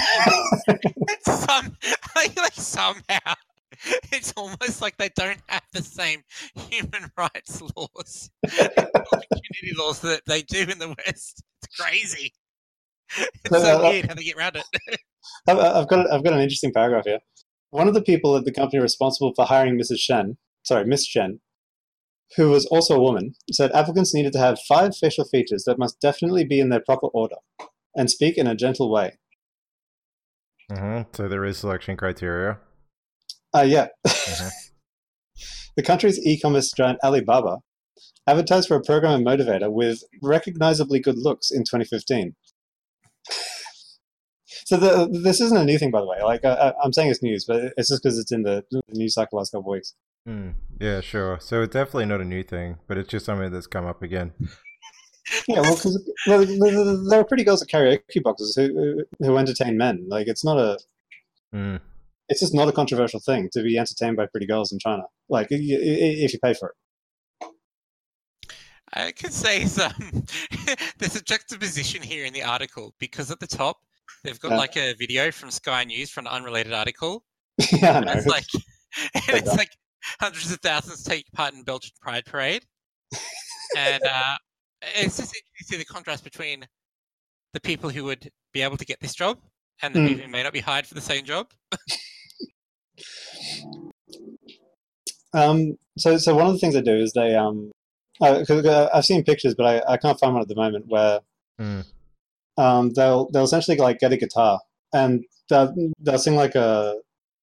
some, 1.26 1.78
like 2.16 2.54
somehow 2.54 3.34
it's 4.12 4.34
almost 4.38 4.82
like 4.82 4.98
they 4.98 5.10
don't 5.16 5.42
have 5.48 5.64
the 5.74 5.82
same 5.82 6.24
human 6.56 7.12
rights 7.18 7.62
laws, 7.76 8.30
and 8.44 8.88
opportunity 8.88 9.74
laws 9.78 10.00
that 10.02 10.22
they 10.28 10.42
do 10.44 10.62
in 10.62 10.80
the 10.80 10.96
West. 11.06 11.44
It's 11.64 11.80
crazy. 11.80 12.34
It's 13.44 13.52
No, 13.52 13.60
so 13.60 13.82
no, 13.82 13.90
weird 13.90 14.06
how 14.06 14.14
they 14.14 14.24
get 14.24 14.38
around 14.38 14.56
it. 14.56 14.64
I've, 15.46 15.58
I've 15.58 15.88
got 15.90 16.10
I've 16.10 16.24
got 16.24 16.32
an 16.32 16.40
interesting 16.40 16.72
paragraph 16.72 17.04
here. 17.06 17.20
One 17.72 17.90
of 17.90 17.94
the 17.94 18.02
people 18.02 18.38
at 18.38 18.46
the 18.46 18.54
company 18.54 18.82
responsible 18.82 19.34
for 19.36 19.46
hiring 19.46 19.78
Mrs. 19.78 20.00
Shen, 20.00 20.38
sorry, 20.64 20.86
Miss 20.86 21.06
Shen, 21.06 21.42
who 22.38 22.50
was 22.50 22.66
also 22.68 22.96
a 22.96 23.02
woman, 23.02 23.34
said 23.52 23.72
applicants 23.74 24.14
needed 24.14 24.32
to 24.34 24.40
have 24.40 24.60
five 24.68 24.96
facial 24.96 25.26
features 25.26 25.66
that 25.66 25.78
must 25.78 26.00
definitely 26.00 26.46
be 26.46 26.62
in 26.62 26.70
their 26.70 26.80
proper 26.80 27.08
order 27.08 27.36
and 27.96 28.10
speak 28.10 28.38
in 28.38 28.48
a 28.48 28.56
gentle 28.56 28.90
way. 28.90 29.18
hmm 30.72 31.02
So 31.14 31.28
there 31.28 31.44
is 31.44 31.58
selection 31.58 31.98
criteria. 31.98 32.60
Uh, 33.56 33.62
yeah. 33.62 33.88
Mhm. 34.08 34.50
the 35.78 35.84
country's 35.84 36.20
e-commerce 36.26 36.72
giant 36.76 37.00
Alibaba 37.04 37.58
advertised 38.28 38.68
for 38.68 38.76
a 38.78 38.82
program 38.82 39.14
and 39.14 39.26
motivator 39.26 39.72
with 39.72 40.04
recognizably 40.22 41.00
good 41.00 41.18
looks 41.18 41.52
in 41.52 41.62
2015. 41.64 42.36
So 44.66 44.78
the, 44.78 45.20
this 45.24 45.42
isn't 45.42 45.58
a 45.58 45.66
new 45.66 45.78
thing, 45.78 45.92
by 45.92 46.00
the 46.02 46.08
way. 46.08 46.22
Like 46.24 46.46
I, 46.46 46.54
I- 46.54 46.74
I'm 46.84 46.94
saying, 46.94 47.10
it's 47.12 47.24
news, 47.24 47.46
but 47.46 47.74
it's 47.78 47.90
just 47.90 48.04
because 48.04 48.18
it's 48.20 48.32
in 48.32 48.44
the, 48.44 48.64
the 48.72 48.82
news 48.92 49.14
cycle 49.16 49.38
last 49.38 49.52
couple 49.52 49.72
of 49.72 49.76
weeks. 49.76 49.96
Mm, 50.28 50.54
yeah, 50.80 51.02
sure. 51.02 51.40
So 51.42 51.64
it's 51.64 51.74
definitely 51.74 52.06
not 52.06 52.22
a 52.22 52.26
new 52.26 52.44
thing, 52.44 52.78
but 52.88 52.98
it's 52.98 53.10
just 53.10 53.26
something 53.26 53.52
that's 53.52 53.68
come 53.68 53.86
up 53.86 54.02
again. 54.04 54.34
Yeah, 55.48 55.62
well, 55.62 55.76
because 55.76 56.14
there, 56.28 56.46
there- 56.46 56.98
there 57.10 57.20
are 57.20 57.24
pretty 57.26 57.44
girls 57.44 57.62
at 57.62 57.70
karaoke 57.70 58.22
boxes 58.24 58.56
who 58.56 59.04
who 59.20 59.38
entertain 59.38 59.78
men. 59.78 60.06
Like 60.10 60.28
it's 60.28 60.44
not 60.46 60.58
a, 60.58 60.78
Mm, 61.54 61.82
it's 62.32 62.40
just 62.40 62.54
not 62.56 62.70
a 62.70 62.72
controversial 62.72 63.20
thing 63.20 63.50
to 63.52 63.62
be 63.62 63.78
entertained 63.78 64.16
by 64.16 64.26
pretty 64.26 64.46
girls 64.48 64.72
in 64.72 64.80
China. 64.80 65.04
Like 65.28 65.48
if 65.52 65.60
you 65.62 66.40
pay 66.42 66.54
for 66.54 66.70
it. 66.70 67.50
I 68.94 69.12
could 69.12 69.34
say 69.34 69.66
some. 69.80 69.92
there's 70.98 71.16
a 71.18 71.22
juxtaposition 71.22 72.02
here 72.02 72.24
in 72.26 72.32
the 72.34 72.42
article 72.44 72.94
because 73.00 73.32
at 73.32 73.40
the 73.42 73.48
top 73.48 73.78
they've 74.24 74.40
got 74.40 74.52
Yeah. 74.52 74.58
like 74.58 74.78
a 74.78 74.94
video 74.94 75.30
from 75.32 75.52
Sky 75.52 75.84
News 75.84 76.10
from 76.10 76.26
an 76.26 76.32
unrelated 76.32 76.72
article. 76.74 77.26
yeah, 77.74 77.92
I 77.94 77.98
And 77.98 78.06
know. 78.06 78.14
it's 78.14 78.28
like, 78.28 78.46
and 79.14 79.38
it's 79.38 79.56
like 79.58 79.72
hundreds 80.22 80.52
of 80.54 80.60
thousands 80.62 81.04
take 81.04 81.30
part 81.34 81.54
in 81.54 81.64
Belgian 81.64 81.92
Pride 82.02 82.24
Parade, 82.26 82.64
and 83.78 84.02
uh, 84.04 84.36
it's 84.96 85.18
just 85.18 85.36
interesting 85.36 85.42
to 85.60 85.64
see 85.66 85.78
the 85.78 85.86
contrast 85.86 86.24
between 86.24 86.66
the 87.54 87.60
people 87.60 87.90
who 87.90 88.06
would 88.06 88.32
be 88.54 88.62
able 88.62 88.78
to 88.78 88.86
get 88.86 89.00
this 89.02 89.14
job 89.14 89.38
and 89.82 89.94
the 89.94 90.00
Mm. 90.00 90.08
people 90.08 90.24
who 90.26 90.32
may 90.32 90.44
not 90.44 90.54
be 90.54 90.60
hired 90.62 90.86
for 90.88 90.94
the 90.96 91.02
same 91.02 91.26
job. 91.26 91.48
Um, 95.34 95.78
so, 95.98 96.18
so 96.18 96.36
one 96.36 96.48
of 96.48 96.54
the 96.54 96.60
things 96.60 96.74
they 96.74 96.82
do 96.82 96.96
is 96.96 97.14
they 97.14 97.36
um, 97.36 97.72
uh, 98.20 98.44
uh, 98.50 98.90
I've 98.94 99.06
seen 99.06 99.24
pictures, 99.24 99.56
but 99.56 99.66
I, 99.66 99.94
I 99.94 99.98
can't 99.98 100.20
find 100.20 100.34
one 100.34 100.42
at 100.42 100.48
the 100.48 100.56
moment 100.56 100.86
where 100.88 101.22
mm, 101.60 101.86
um, 102.58 102.92
they'll 102.92 103.30
they'll 103.32 103.44
essentially 103.46 103.78
like 103.78 104.00
get 104.00 104.12
a 104.12 104.18
guitar 104.18 104.60
and 104.94 105.24
they'll, 105.50 105.74
they'll 106.00 106.18
sing 106.20 106.36
like 106.36 106.56
a, 106.56 106.98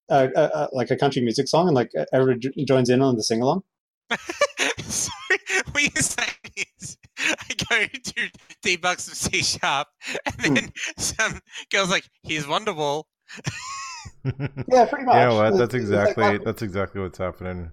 a, 0.09 0.29
a, 0.37 0.69
like 0.73 0.91
a 0.91 0.97
country 0.97 1.23
music 1.23 1.49
song 1.49 1.67
and 1.67 1.75
like 1.75 1.91
everyone 2.13 2.41
joins 2.67 2.91
in 2.91 3.03
on 3.03 3.17
the 3.17 3.25
sing 3.25 3.41
along. 3.43 3.63
Sorry, 4.79 5.39
what 5.73 5.83
you're 5.83 6.03
saying 6.03 6.67
is 6.79 6.97
I 7.19 7.55
go 7.69 7.87
to 7.87 8.31
debug 8.63 9.01
some 9.01 9.15
C 9.15 9.43
sharp, 9.43 9.89
and 10.27 10.35
Hmm. 10.41 10.55
then 10.55 10.73
some 10.99 11.41
girls 11.71 11.91
like, 11.91 12.05
"Here's 12.23 12.47
Wonderwall." 12.47 13.05
Yeah, 14.69 14.85
pretty 14.87 15.05
much. 15.05 15.15
yeah, 15.15 15.29
well, 15.29 15.57
that's 15.57 15.75
it's 15.75 15.75
like 15.75 15.81
exactly 15.83 16.25
that. 16.39 16.45
that's 16.45 16.63
exactly 16.63 17.01
what's 17.01 17.19
happening. 17.19 17.71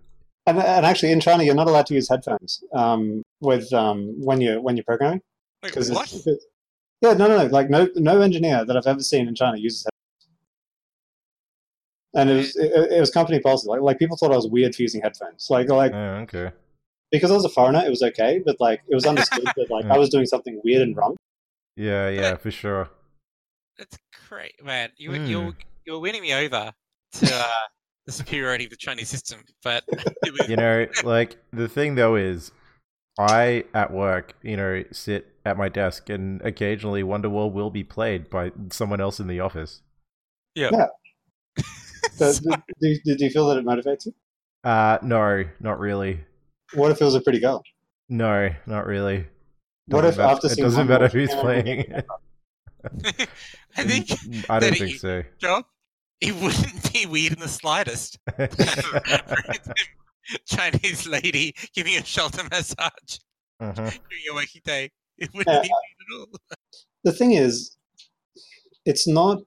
And, 0.47 0.59
and 0.59 0.85
actually, 0.85 1.11
in 1.11 1.19
China, 1.19 1.43
you're 1.43 1.55
not 1.55 1.67
allowed 1.67 1.87
to 1.87 1.95
use 1.95 2.07
headphones 2.09 2.63
um, 2.73 3.23
with 3.41 3.71
um, 3.73 4.13
when 4.23 4.41
you 4.41 4.61
when 4.61 4.77
you're 4.77 4.83
programming. 4.83 5.21
Wait, 5.63 5.69
Because 5.73 5.89
what? 5.91 6.13
yeah, 7.01 7.13
no, 7.13 7.27
no, 7.27 7.37
no. 7.37 7.45
Like 7.47 7.69
no 7.69 7.87
no 7.95 8.21
engineer 8.21 8.63
that 8.63 8.77
I've 8.77 8.85
ever 8.87 8.99
seen 9.01 9.27
in 9.27 9.33
China 9.35 9.57
uses 9.57 9.85
headphones. 9.85 9.91
And 12.13 12.29
it 12.29 12.35
was 12.35 12.55
it, 12.55 12.91
it 12.93 12.99
was 12.99 13.09
company 13.11 13.39
policy. 13.39 13.67
Like 13.67 13.81
like 13.81 13.99
people 13.99 14.17
thought 14.17 14.31
I 14.31 14.35
was 14.35 14.47
weird 14.47 14.75
for 14.75 14.81
using 14.83 15.01
headphones. 15.01 15.47
Like 15.49 15.67
like 15.69 15.93
Oh, 15.93 16.23
okay. 16.23 16.51
because 17.11 17.31
I 17.31 17.33
was 17.33 17.45
a 17.45 17.49
foreigner, 17.49 17.83
it 17.85 17.89
was 17.89 18.03
okay. 18.03 18.41
But 18.45 18.57
like 18.59 18.81
it 18.87 18.95
was 18.95 19.05
understood 19.05 19.43
that 19.55 19.67
like 19.71 19.85
I 19.89 19.97
was 19.97 20.09
doing 20.09 20.25
something 20.25 20.61
weird 20.63 20.83
and 20.83 20.95
wrong. 20.95 21.15
Yeah, 21.75 22.09
yeah, 22.09 22.35
for 22.37 22.51
sure. 22.51 22.89
That's 23.77 23.97
great, 24.29 24.63
man. 24.63 24.91
You 24.95 25.09
were 25.11 25.17
Hmm. 25.17 25.25
You're 25.85 25.95
you're 25.95 25.99
winning 26.01 26.21
me 26.21 26.33
over 26.33 26.71
to 27.13 27.29
uh, 27.33 27.47
the 28.05 28.11
superiority 28.11 28.65
of 28.65 28.69
the 28.71 28.77
Chinese 28.77 29.09
system, 29.09 29.41
but 29.63 29.83
was, 29.89 30.47
You 30.49 30.55
know, 30.57 30.85
like 31.03 31.37
the 31.53 31.67
thing 31.67 31.95
though 31.95 32.15
is, 32.15 32.51
I 33.19 33.63
at 33.73 33.91
work, 33.91 34.33
you 34.41 34.57
know, 34.57 34.83
sit 34.91 35.33
at 35.45 35.57
my 35.57 35.69
desk, 35.69 36.09
and 36.09 36.41
occasionally 36.41 37.03
Wonderwall 37.03 37.51
will 37.51 37.69
be 37.69 37.83
played 37.83 38.29
by 38.29 38.51
someone 38.71 38.99
else 38.99 39.19
in 39.19 39.27
the 39.27 39.39
office. 39.39 39.81
Yeah. 40.55 40.69
So- 42.11 42.31
do, 42.79 42.95
do, 43.03 43.15
do 43.17 43.25
you 43.25 43.29
feel 43.31 43.47
that 43.49 43.57
it 43.57 43.65
motivates 43.65 44.05
you? 44.05 44.13
Uh 44.63 44.99
no, 45.01 45.43
not 45.59 45.79
really. 45.79 46.21
What 46.73 46.91
if 46.91 47.01
it 47.01 47.03
was 47.03 47.15
a 47.15 47.21
pretty 47.21 47.39
girl? 47.39 47.61
No, 48.09 48.49
not 48.65 48.85
really. 48.85 49.25
What 49.87 50.01
Doesn't 50.01 50.11
if 50.13 50.17
matter- 50.17 50.31
after 50.35 50.47
it 50.47 50.57
doesn't 50.57 50.87
matter 50.87 51.09
she 51.09 51.17
who's 51.19 51.29
came 51.29 51.39
over 51.39 51.47
with 51.55 51.65
playing? 51.65 52.03
I 53.77 53.83
think 53.83 54.49
I 54.49 54.59
don't 54.59 54.77
think 54.77 54.99
so. 54.99 55.23
job 55.39 55.65
it 56.21 56.35
wouldn't 56.35 56.93
be 56.93 57.05
weird 57.05 57.33
in 57.33 57.39
the 57.39 57.47
slightest. 57.47 58.17
Chinese 60.47 61.07
lady 61.07 61.53
giving 61.73 61.95
a 61.95 62.03
shoulder 62.03 62.43
massage 62.49 63.19
uh-huh. 63.59 63.73
during 63.75 64.23
your 64.23 64.35
working 64.35 64.61
day. 64.63 64.91
It 65.17 65.29
wouldn't 65.33 65.53
Yeah. 65.55 65.61
be 65.61 65.69
weird 65.69 66.25
at 66.25 66.29
all. 66.29 66.57
the 67.03 67.11
thing 67.11 67.33
is, 67.33 67.77
it's 68.85 69.07
not. 69.07 69.39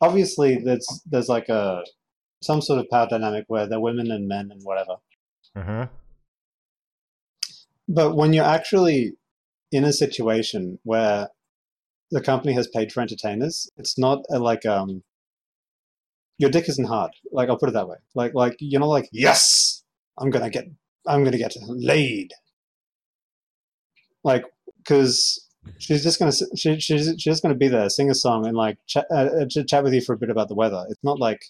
Obviously, 0.00 0.56
there's 0.58 0.86
there's 1.06 1.28
like 1.28 1.48
a 1.48 1.84
some 2.42 2.60
sort 2.60 2.80
of 2.80 2.90
power 2.90 3.06
dynamic 3.08 3.44
where 3.46 3.66
they're 3.66 3.80
women 3.80 4.10
and 4.10 4.26
men 4.26 4.50
and 4.50 4.60
whatever. 4.64 4.96
Uh-huh. 5.54 5.86
But 7.88 8.16
when 8.16 8.32
you're 8.32 8.44
actually 8.44 9.12
in 9.70 9.84
a 9.84 9.92
situation 9.92 10.78
where 10.82 11.28
the 12.12 12.20
company 12.20 12.52
has 12.52 12.68
paid 12.68 12.92
for 12.92 13.00
entertainers, 13.00 13.68
it's 13.76 13.98
not 13.98 14.22
a, 14.30 14.38
like 14.38 14.64
um 14.66 15.02
your 16.38 16.50
dick 16.50 16.68
isn't 16.68 16.86
hard. 16.86 17.12
Like 17.32 17.48
I'll 17.48 17.58
put 17.58 17.70
it 17.70 17.72
that 17.72 17.88
way. 17.88 17.96
Like 18.14 18.34
like 18.34 18.56
you're 18.60 18.80
not 18.80 18.88
like 18.88 19.08
yes, 19.10 19.82
I'm 20.18 20.30
gonna 20.30 20.50
get 20.50 20.66
I'm 21.06 21.24
gonna 21.24 21.38
get 21.38 21.54
laid. 21.66 22.32
Like 24.22 24.44
because 24.78 25.48
she's 25.78 26.02
just 26.02 26.18
gonna 26.18 26.32
she, 26.56 26.78
she's 26.78 27.14
she's 27.16 27.16
just 27.16 27.42
gonna 27.42 27.54
be 27.54 27.68
there, 27.68 27.88
sing 27.88 28.10
a 28.10 28.14
song, 28.14 28.46
and 28.46 28.56
like 28.56 28.76
chat 28.86 29.06
uh, 29.10 29.28
uh, 29.40 29.46
ch- 29.46 29.66
chat 29.66 29.82
with 29.82 29.94
you 29.94 30.02
for 30.02 30.12
a 30.12 30.18
bit 30.18 30.30
about 30.30 30.48
the 30.48 30.54
weather. 30.54 30.84
It's 30.90 31.02
not 31.02 31.18
like 31.18 31.40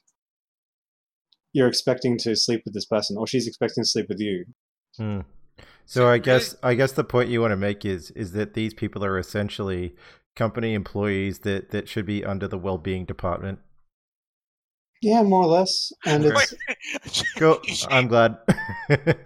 you're 1.52 1.68
expecting 1.68 2.16
to 2.18 2.36
sleep 2.36 2.62
with 2.64 2.72
this 2.72 2.86
person, 2.86 3.16
or 3.18 3.26
she's 3.26 3.48
expecting 3.48 3.82
to 3.82 3.88
sleep 3.88 4.06
with 4.08 4.20
you. 4.20 4.44
Hmm. 4.96 5.20
So 5.86 6.08
I 6.08 6.18
guess 6.18 6.54
I 6.62 6.74
guess 6.74 6.92
the 6.92 7.04
point 7.04 7.30
you 7.30 7.40
want 7.40 7.52
to 7.52 7.56
make 7.56 7.84
is 7.84 8.10
is 8.12 8.32
that 8.32 8.54
these 8.54 8.74
people 8.74 9.04
are 9.04 9.18
essentially 9.18 9.94
company 10.36 10.74
employees 10.74 11.40
that 11.40 11.70
that 11.70 11.88
should 11.88 12.06
be 12.06 12.24
under 12.24 12.48
the 12.48 12.58
well-being 12.58 13.04
department. 13.04 13.58
Yeah, 15.02 15.22
more 15.22 15.42
or 15.42 15.46
less. 15.46 15.92
And 16.06 16.24
it's 17.04 17.24
Cool. 17.36 17.58
I'm 17.90 18.06
glad. 18.08 18.36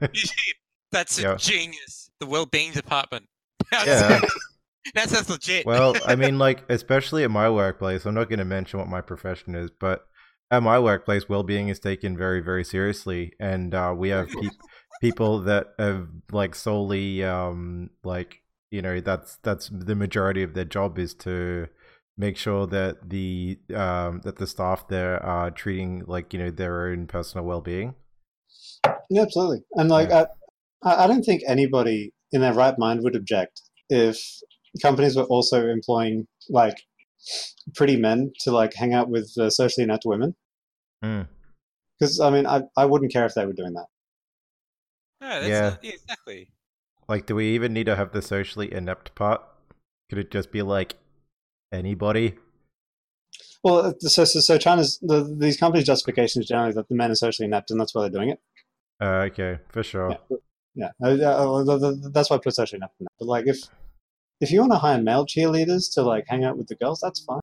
That's 0.92 1.18
a 1.18 1.22
Yeah. 1.22 1.36
genius. 1.36 2.10
The 2.20 2.26
well-being 2.26 2.72
department. 2.72 3.26
yeah. 3.72 4.20
that 4.94 5.10
sounds 5.10 5.28
legit. 5.28 5.66
Well, 5.66 5.94
I 6.06 6.14
mean, 6.16 6.38
like, 6.38 6.64
especially 6.70 7.24
at 7.24 7.30
my 7.30 7.50
workplace, 7.50 8.06
I'm 8.06 8.14
not 8.14 8.28
going 8.30 8.38
to 8.38 8.44
mention 8.44 8.78
what 8.78 8.88
my 8.88 9.00
profession 9.02 9.54
is, 9.54 9.70
but 9.70 10.06
at 10.50 10.62
my 10.62 10.78
workplace, 10.78 11.28
well 11.28 11.42
being 11.42 11.68
is 11.68 11.78
taken 11.80 12.16
very, 12.16 12.40
very 12.40 12.64
seriously. 12.64 13.32
And 13.38 13.74
uh, 13.74 13.92
we 13.96 14.08
have 14.10 14.28
pe- 14.28 14.48
people 15.02 15.40
that 15.42 15.66
have, 15.78 16.08
like, 16.32 16.54
solely, 16.54 17.22
um, 17.24 17.90
like, 18.02 18.38
you 18.70 18.82
know, 18.82 19.00
that's 19.00 19.36
that's 19.42 19.68
the 19.72 19.94
majority 19.94 20.42
of 20.42 20.54
their 20.54 20.64
job 20.64 20.98
is 20.98 21.14
to 21.14 21.68
make 22.18 22.36
sure 22.36 22.66
that 22.66 23.10
the 23.10 23.58
um 23.74 24.20
that 24.24 24.36
the 24.36 24.46
staff 24.46 24.88
there 24.88 25.22
are 25.22 25.50
treating 25.50 26.02
like 26.06 26.32
you 26.32 26.38
know 26.38 26.50
their 26.50 26.88
own 26.88 27.06
personal 27.06 27.44
well-being 27.44 27.94
Yeah, 29.10 29.22
absolutely. 29.22 29.60
And 29.72 29.90
like, 29.90 30.10
I, 30.10 30.26
I 30.82 31.04
I 31.04 31.06
don't 31.06 31.22
think 31.22 31.42
anybody 31.46 32.12
in 32.32 32.40
their 32.40 32.54
right 32.54 32.78
mind 32.78 33.02
would 33.02 33.14
object 33.16 33.60
if 33.90 34.18
companies 34.82 35.14
were 35.16 35.24
also 35.24 35.68
employing 35.68 36.26
like 36.48 36.76
pretty 37.74 37.96
men 37.96 38.32
to 38.40 38.50
like 38.50 38.72
hang 38.74 38.94
out 38.94 39.08
with 39.10 39.30
uh, 39.38 39.50
socially 39.50 39.84
inept 39.84 40.04
women. 40.06 40.34
Hmm. 41.02 41.22
Because 41.98 42.18
I 42.20 42.30
mean, 42.30 42.46
I 42.46 42.62
I 42.76 42.86
wouldn't 42.86 43.12
care 43.12 43.26
if 43.26 43.34
they 43.34 43.44
were 43.46 43.52
doing 43.52 43.74
that. 43.74 43.86
No, 45.20 45.28
that's 45.28 45.48
Yeah. 45.48 45.68
not- 45.70 45.84
yeah, 45.84 45.92
exactly. 45.92 46.48
Like 47.08 47.26
do 47.26 47.34
we 47.34 47.48
even 47.48 47.72
need 47.72 47.86
to 47.86 47.96
have 47.96 48.12
the 48.12 48.22
socially 48.22 48.72
inept 48.72 49.14
part 49.14 49.42
could 50.08 50.18
it 50.18 50.30
just 50.30 50.50
be 50.50 50.62
like 50.62 50.94
anybody 51.72 52.36
Well, 53.62 53.78
uh, 53.86 53.92
so 53.98 54.24
so, 54.24 54.40
so 54.40 54.58
China's 54.58 54.98
the, 55.02 55.22
these 55.38 55.56
companies' 55.56 55.86
justification 55.86 56.42
is 56.42 56.48
generally 56.48 56.72
that 56.74 56.88
the 56.88 56.94
men 56.94 57.10
are 57.10 57.16
socially 57.16 57.46
inept, 57.46 57.70
and 57.70 57.80
that's 57.80 57.94
why 57.94 58.02
they're 58.02 58.10
doing 58.10 58.30
it. 58.30 58.40
Uh, 59.00 59.26
okay, 59.28 59.58
for 59.68 59.82
sure. 59.82 60.16
Yeah, 60.30 60.38
yeah. 60.74 60.90
Uh, 61.02 61.54
uh, 61.54 61.64
th- 61.64 61.80
th- 61.80 62.12
that's 62.12 62.30
why 62.30 62.36
I 62.36 62.38
put 62.38 62.54
socially 62.54 62.78
inept. 62.78 62.94
in. 63.00 63.06
But 63.18 63.26
like, 63.26 63.46
if 63.46 63.58
if 64.40 64.50
you 64.52 64.60
want 64.60 64.72
to 64.72 64.78
hire 64.78 65.02
male 65.02 65.26
cheerleaders 65.26 65.92
to 65.94 66.02
like 66.02 66.24
hang 66.28 66.44
out 66.44 66.56
with 66.58 66.68
the 66.68 66.76
girls, 66.76 67.00
that's 67.00 67.20
fine. 67.24 67.40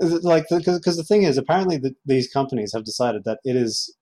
Uh, 0.00 0.18
Like, 0.22 0.44
because 0.48 0.96
the 0.96 1.04
thing 1.04 1.22
is, 1.24 1.36
apparently 1.36 1.78
the, 1.78 1.94
these 2.06 2.28
companies 2.30 2.72
have 2.72 2.84
decided 2.84 3.24
that 3.24 3.40
it 3.44 3.56
is 3.56 3.94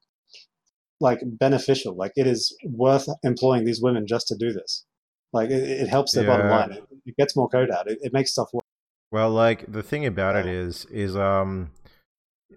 like 1.01 1.21
beneficial, 1.25 1.95
like 1.97 2.13
it 2.17 2.27
is 2.27 2.55
worth 2.65 3.09
employing 3.23 3.65
these 3.65 3.81
women 3.81 4.07
just 4.07 4.29
to 4.29 4.37
do 4.37 4.53
this. 4.53 4.85
Like, 5.33 5.51
it, 5.51 5.63
it 5.63 5.89
helps 5.89 6.13
their 6.13 6.27
bottom 6.27 6.51
line. 6.51 6.73
It, 6.73 6.85
it 7.07 7.17
gets 7.17 7.37
more 7.37 7.49
code 7.49 7.71
out. 7.71 7.89
It, 7.91 7.99
it 8.03 8.13
makes 8.13 8.33
stuff 8.33 8.49
work. 8.53 8.65
Well, 9.13 9.31
like 9.31 9.71
the 9.71 9.83
thing 9.83 10.05
about 10.05 10.37
it 10.37 10.47
Yeah. 10.47 10.53
is, 10.53 10.87
is 10.87 11.17
um, 11.17 11.71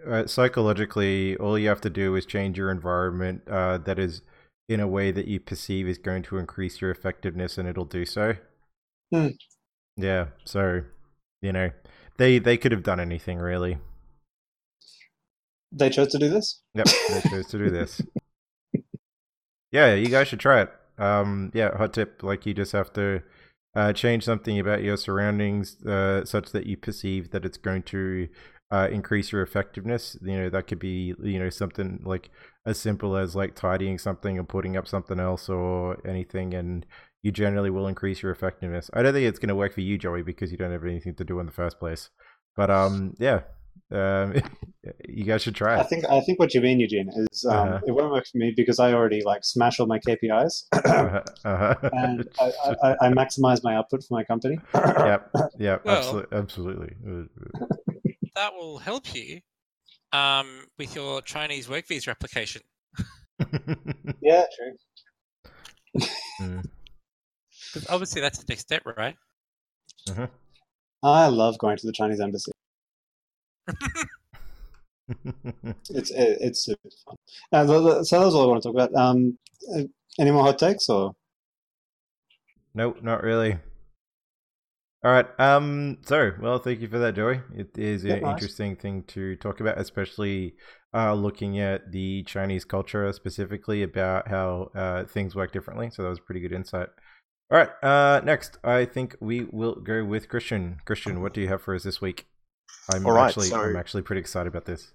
uh, 0.08 0.26
psychologically, 0.26 1.38
all 1.38 1.58
you 1.58 1.70
have 1.70 1.82
to 1.82 1.90
do 1.90 2.16
is 2.16 2.26
change 2.26 2.58
your 2.58 2.72
environment. 2.72 3.44
Uh, 3.48 3.78
that 3.80 4.00
is 4.00 4.22
in 4.68 4.80
a 4.80 4.88
way 4.88 5.12
that 5.12 5.28
you 5.28 5.40
perceive 5.40 5.88
is 5.88 5.98
going 5.98 6.24
to 6.24 6.38
increase 6.38 6.82
your 6.82 6.90
effectiveness, 6.92 7.58
and 7.58 7.68
it'll 7.68 7.86
do 7.86 8.06
so. 8.06 8.36
Hmm. 9.14 9.28
Yeah. 9.96 10.28
So, 10.46 10.82
you 11.42 11.52
know, 11.52 11.70
they 12.18 12.40
they 12.40 12.58
could 12.58 12.72
have 12.72 12.84
done 12.84 13.00
anything 13.00 13.38
really. 13.38 13.78
They 15.72 15.90
chose 15.90 16.10
to 16.10 16.20
do 16.20 16.30
this. 16.30 16.62
Yep, 16.76 16.88
they 17.10 17.30
chose 17.30 17.48
to 17.48 17.58
do 17.58 17.70
this. 17.70 18.02
Yeah, 19.74 19.96
you 19.96 20.08
guys 20.08 20.28
should 20.28 20.40
try 20.40 20.62
it. 20.62 20.70
Um, 21.00 21.52
yeah, 21.56 21.76
hot 21.76 21.94
tip. 21.94 22.22
Like 22.22 22.46
you 22.46 22.54
just 22.54 22.74
have 22.74 22.94
to 22.94 23.24
uh, 23.76 23.92
change 23.92 24.24
something 24.24 24.60
about 24.60 24.84
your 24.84 24.98
surroundings 24.98 25.84
uh, 25.84 26.24
such 26.26 26.52
that 26.52 26.68
you 26.68 26.78
perceive 26.78 27.32
that 27.32 27.44
it's 27.44 27.58
going 27.58 27.82
to 27.84 28.30
uh, 28.72 28.88
increase 28.92 29.32
your 29.32 29.42
effectiveness. 29.42 30.16
You 30.22 30.42
know, 30.42 30.50
that 30.52 30.68
could 30.68 30.78
be 30.78 31.16
you 31.24 31.40
know 31.40 31.50
something 31.50 32.02
like 32.06 32.30
as 32.68 32.80
simple 32.80 33.18
as 33.18 33.36
like 33.36 33.56
tidying 33.56 33.98
something 33.98 34.38
and 34.38 34.48
putting 34.48 34.78
up 34.78 34.88
something 34.88 35.20
else 35.20 35.50
or 35.50 35.98
anything, 36.08 36.54
and 36.54 36.86
you 37.24 37.32
generally 37.32 37.72
will 37.72 37.88
increase 37.88 38.22
your 38.22 38.32
effectiveness. 38.32 38.92
I 38.94 39.02
don't 39.02 39.14
think 39.14 39.28
it's 39.28 39.40
going 39.40 39.50
to 39.50 39.56
work 39.56 39.74
for 39.74 39.82
you, 39.82 39.98
Joey, 39.98 40.22
because 40.22 40.52
you 40.52 40.58
don't 40.58 40.72
have 40.72 40.84
anything 40.84 41.16
to 41.16 41.24
do 41.24 41.40
in 41.40 41.48
the 41.48 41.52
first 41.52 41.80
place. 41.80 42.12
But 42.56 42.70
um, 42.70 43.16
yeah, 43.18 43.42
um, 43.94 44.34
you 45.08 45.24
guys 45.24 45.42
should 45.44 45.56
try 45.56 45.78
I 45.78 45.82
it. 45.82 45.88
think 45.88 46.06
I 46.10 46.20
think 46.22 46.40
what 46.40 46.54
you 46.54 46.62
mean, 46.62 46.80
Eugene, 46.80 47.10
is 47.32 47.46
um, 47.46 47.56
Uh-huh. 47.74 47.80
it 47.88 47.92
won't 47.92 48.12
work 48.12 48.26
for 48.32 48.38
me 48.38 48.54
because 48.56 48.80
I 48.80 48.94
already 48.94 49.22
like 49.24 49.44
smash 49.44 49.80
all 49.80 49.88
my 49.88 50.00
KPIs 50.00 50.66
uh-huh, 50.74 51.22
uh-huh. 51.46 51.90
and 51.94 52.28
I, 52.40 52.52
I, 52.84 52.96
I 53.08 53.10
maximize 53.10 53.64
my 53.64 53.76
output 53.76 54.04
for 54.04 54.14
my 54.16 54.24
company. 54.24 54.60
yep, 54.74 55.30
yep, 55.60 55.86
Well- 55.86 55.98
absolutely, 55.98 56.38
absolutely. 56.38 56.96
That 58.36 58.54
will 58.56 58.80
help 58.80 59.14
you 59.14 59.42
um, 60.12 60.66
with 60.80 60.96
your 60.96 61.22
Chinese 61.22 61.70
work 61.70 61.86
visa 61.88 62.10
application. 62.12 62.62
Yeah, 64.22 64.46
true. 64.56 66.02
Mm. 66.40 66.64
'Cause 67.74 67.86
obviously, 67.90 68.22
that's 68.22 68.38
the 68.40 68.46
next 68.48 68.62
step, 68.62 68.84
right? 68.98 69.18
I 71.04 71.28
love 71.28 71.58
going 71.58 71.76
to 71.78 71.86
the 71.86 71.92
Chinese 71.92 72.22
embassy. 72.22 72.53
It's 75.90 76.12
it's 76.16 76.64
super 76.64 76.90
fun. 77.06 77.16
Uh, 77.52 77.68
so 77.68 77.84
that's 77.96 78.14
all 78.36 78.44
I 78.44 78.48
want 78.48 78.64
to 78.64 78.70
talk 78.70 78.76
about. 78.76 78.96
Um, 78.96 79.38
uh, 79.76 79.84
any 80.20 80.32
more 80.32 80.44
hot 80.44 80.60
takes 80.60 80.90
or? 80.90 81.14
nope, 82.74 83.02
not 83.02 83.24
really. 83.24 83.58
All 85.04 85.12
right. 85.12 85.28
Um. 85.40 85.98
So, 86.04 86.32
well, 86.42 86.60
thank 86.60 86.80
you 86.82 86.88
for 86.88 86.98
that, 87.00 87.16
Joey. 87.16 87.42
It 87.56 87.78
is 87.78 88.06
Yeah, 88.06 88.16
an 88.16 88.22
nice. 88.22 88.32
interesting 88.32 88.76
thing 88.76 89.04
to 89.10 89.36
talk 89.36 89.60
about, 89.60 89.78
especially 89.78 90.56
uh, 90.94 91.14
looking 91.14 91.60
at 91.60 91.92
the 91.92 92.24
Chinese 92.24 92.64
culture 92.64 93.12
specifically 93.12 93.84
about 93.84 94.30
how 94.30 94.72
uh, 94.76 95.04
things 95.06 95.36
work 95.36 95.52
differently. 95.52 95.90
So 95.92 96.04
that 96.04 96.10
was 96.10 96.20
pretty 96.22 96.40
good 96.42 96.54
insight. 96.54 96.88
All 97.52 97.58
right. 97.58 97.70
Uh, 97.84 98.22
next, 98.24 98.58
I 98.64 98.86
think 98.86 99.16
we 99.20 99.46
will 99.52 99.76
go 99.76 100.06
with 100.06 100.30
Christian. 100.30 100.78
Christian, 100.86 101.22
what 101.22 101.34
do 101.34 101.42
you 101.42 101.50
have 101.50 101.62
for 101.62 101.76
us 101.76 101.84
this 101.84 102.02
week? 102.02 102.26
I'm 102.90 103.06
All 103.06 103.14
right, 103.14 103.30
actually, 103.30 103.50
so- 103.50 103.62
I'm 103.62 103.76
actually 103.76 104.04
pretty 104.04 104.20
excited 104.22 104.48
about 104.48 104.66
this. 104.66 104.88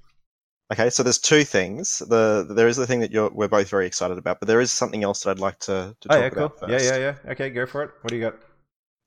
Okay, 0.71 0.91
so 0.91 1.03
there's 1.03 1.19
two 1.19 1.45
things. 1.45 2.01
The 2.01 2.47
there 2.51 2.69
is 2.69 2.77
the 2.77 2.87
thing 2.87 3.01
that 3.01 3.11
you're 3.11 3.31
we're 3.31 3.49
both 3.49 3.71
very 3.71 3.87
excited 3.87 4.19
about, 4.19 4.39
but 4.39 4.49
there 4.49 4.61
is 4.61 4.71
something 4.71 5.03
else 5.03 5.23
that 5.23 5.31
I'd 5.31 5.39
like 5.39 5.59
to, 5.61 5.97
to 5.99 6.09
Oh 6.11 6.15
talk 6.15 6.23
yeah, 6.25 6.29
cool. 6.29 6.39
about 6.41 6.61
Yeah, 6.61 6.77
first. 6.77 6.85
yeah, 6.85 6.97
yeah. 7.25 7.33
Okay, 7.33 7.49
go 7.51 7.65
for 7.65 7.83
it. 7.85 7.91
What 8.03 8.11
do 8.11 8.17
you 8.17 8.23
got? 8.23 8.35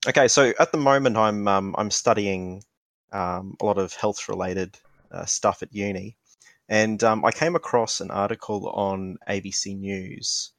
Okay, 0.08 0.26
so 0.26 0.52
at 0.58 0.72
the 0.72 0.78
moment 0.78 1.16
I'm 1.16 1.46
um, 1.46 1.74
I'm 1.78 1.90
studying 1.92 2.64
um, 3.12 3.54
a 3.60 3.64
lot 3.64 3.78
of 3.78 3.94
health 3.94 4.28
related 4.28 4.76
uh, 5.12 5.24
stuff 5.24 5.62
at 5.62 5.72
uni, 5.72 6.16
and 6.68 7.02
um, 7.04 7.24
I 7.24 7.30
came 7.30 7.54
across 7.54 8.00
an 8.00 8.10
article 8.10 8.68
on 8.70 9.18
ABC 9.28 9.78
News 9.78 10.50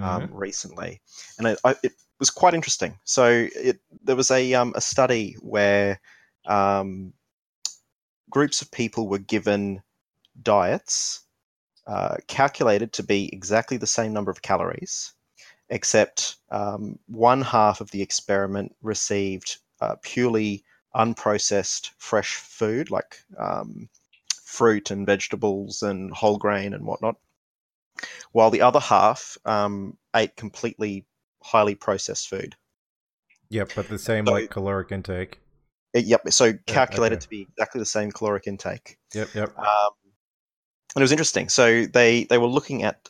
um, 0.00 0.22
Mhm. 0.22 0.30
recently, 0.32 1.00
and 1.38 1.48
it, 1.48 1.58
I, 1.64 1.74
it 1.82 1.92
was 2.20 2.30
quite 2.30 2.54
interesting. 2.54 3.00
So 3.02 3.48
it 3.52 3.80
there 4.04 4.14
was 4.14 4.30
a 4.30 4.54
um, 4.54 4.72
a 4.76 4.80
study 4.80 5.34
where 5.40 6.00
um, 6.46 7.14
groups 8.32 8.62
of 8.62 8.70
people 8.70 9.08
were 9.08 9.18
given 9.18 9.82
diets 10.42 11.20
uh, 11.86 12.16
calculated 12.28 12.92
to 12.94 13.02
be 13.02 13.28
exactly 13.32 13.76
the 13.76 13.86
same 13.86 14.12
number 14.12 14.30
of 14.30 14.40
calories, 14.40 15.12
except 15.68 16.36
um, 16.50 16.98
one 17.06 17.42
half 17.42 17.80
of 17.82 17.90
the 17.90 18.00
experiment 18.00 18.74
received 18.82 19.58
uh, 19.82 19.96
purely 20.02 20.64
unprocessed 20.96 21.90
fresh 21.98 22.36
food 22.36 22.90
like 22.90 23.18
um, 23.38 23.88
fruit 24.44 24.90
and 24.90 25.04
vegetables 25.06 25.82
and 25.82 26.10
whole 26.12 26.38
grain 26.38 26.72
and 26.72 26.86
whatnot, 26.86 27.16
while 28.32 28.50
the 28.50 28.62
other 28.62 28.80
half 28.80 29.36
um, 29.44 29.98
ate 30.16 30.34
completely 30.36 31.04
highly 31.42 31.74
processed 31.74 32.28
food. 32.28 32.56
Yep, 33.50 33.72
but 33.76 33.88
the 33.90 33.98
same 33.98 34.24
So- 34.26 34.32
like 34.32 34.48
caloric 34.48 34.90
intake. 34.90 35.41
Yep, 35.94 36.32
so 36.32 36.54
calculated 36.66 37.16
okay. 37.16 37.22
to 37.22 37.28
be 37.28 37.48
exactly 37.50 37.78
the 37.78 37.86
same 37.86 38.12
caloric 38.12 38.46
intake. 38.46 38.98
Yep, 39.14 39.28
yep. 39.34 39.58
Um, 39.58 39.90
and 40.94 41.00
it 41.00 41.04
was 41.04 41.12
interesting. 41.12 41.48
So 41.48 41.86
they 41.86 42.24
they 42.24 42.38
were 42.38 42.46
looking 42.46 42.82
at, 42.82 43.08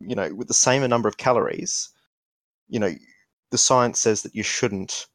you 0.00 0.14
know, 0.14 0.34
with 0.34 0.48
the 0.48 0.54
same 0.54 0.88
number 0.88 1.08
of 1.08 1.18
calories, 1.18 1.90
you 2.68 2.78
know, 2.78 2.92
the 3.50 3.58
science 3.58 4.00
says 4.00 4.22
that 4.22 4.34
you 4.34 4.42
shouldn't 4.42 5.06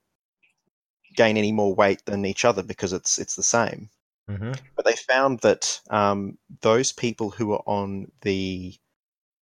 gain 1.15 1.38
any 1.38 1.51
more 1.51 1.73
weight 1.73 2.03
than 2.06 2.25
each 2.25 2.45
other 2.45 2.63
because 2.63 2.93
it's 2.93 3.19
it's 3.19 3.36
the 3.36 3.43
same. 3.43 3.89
hmm 4.27 4.53
But 4.75 4.86
they 4.86 4.95
found 4.95 5.39
that 5.39 5.82
um, 5.89 6.38
those 6.62 6.91
people 6.91 7.32
who 7.32 7.47
were 7.47 7.63
on 7.67 8.12
the 8.21 8.75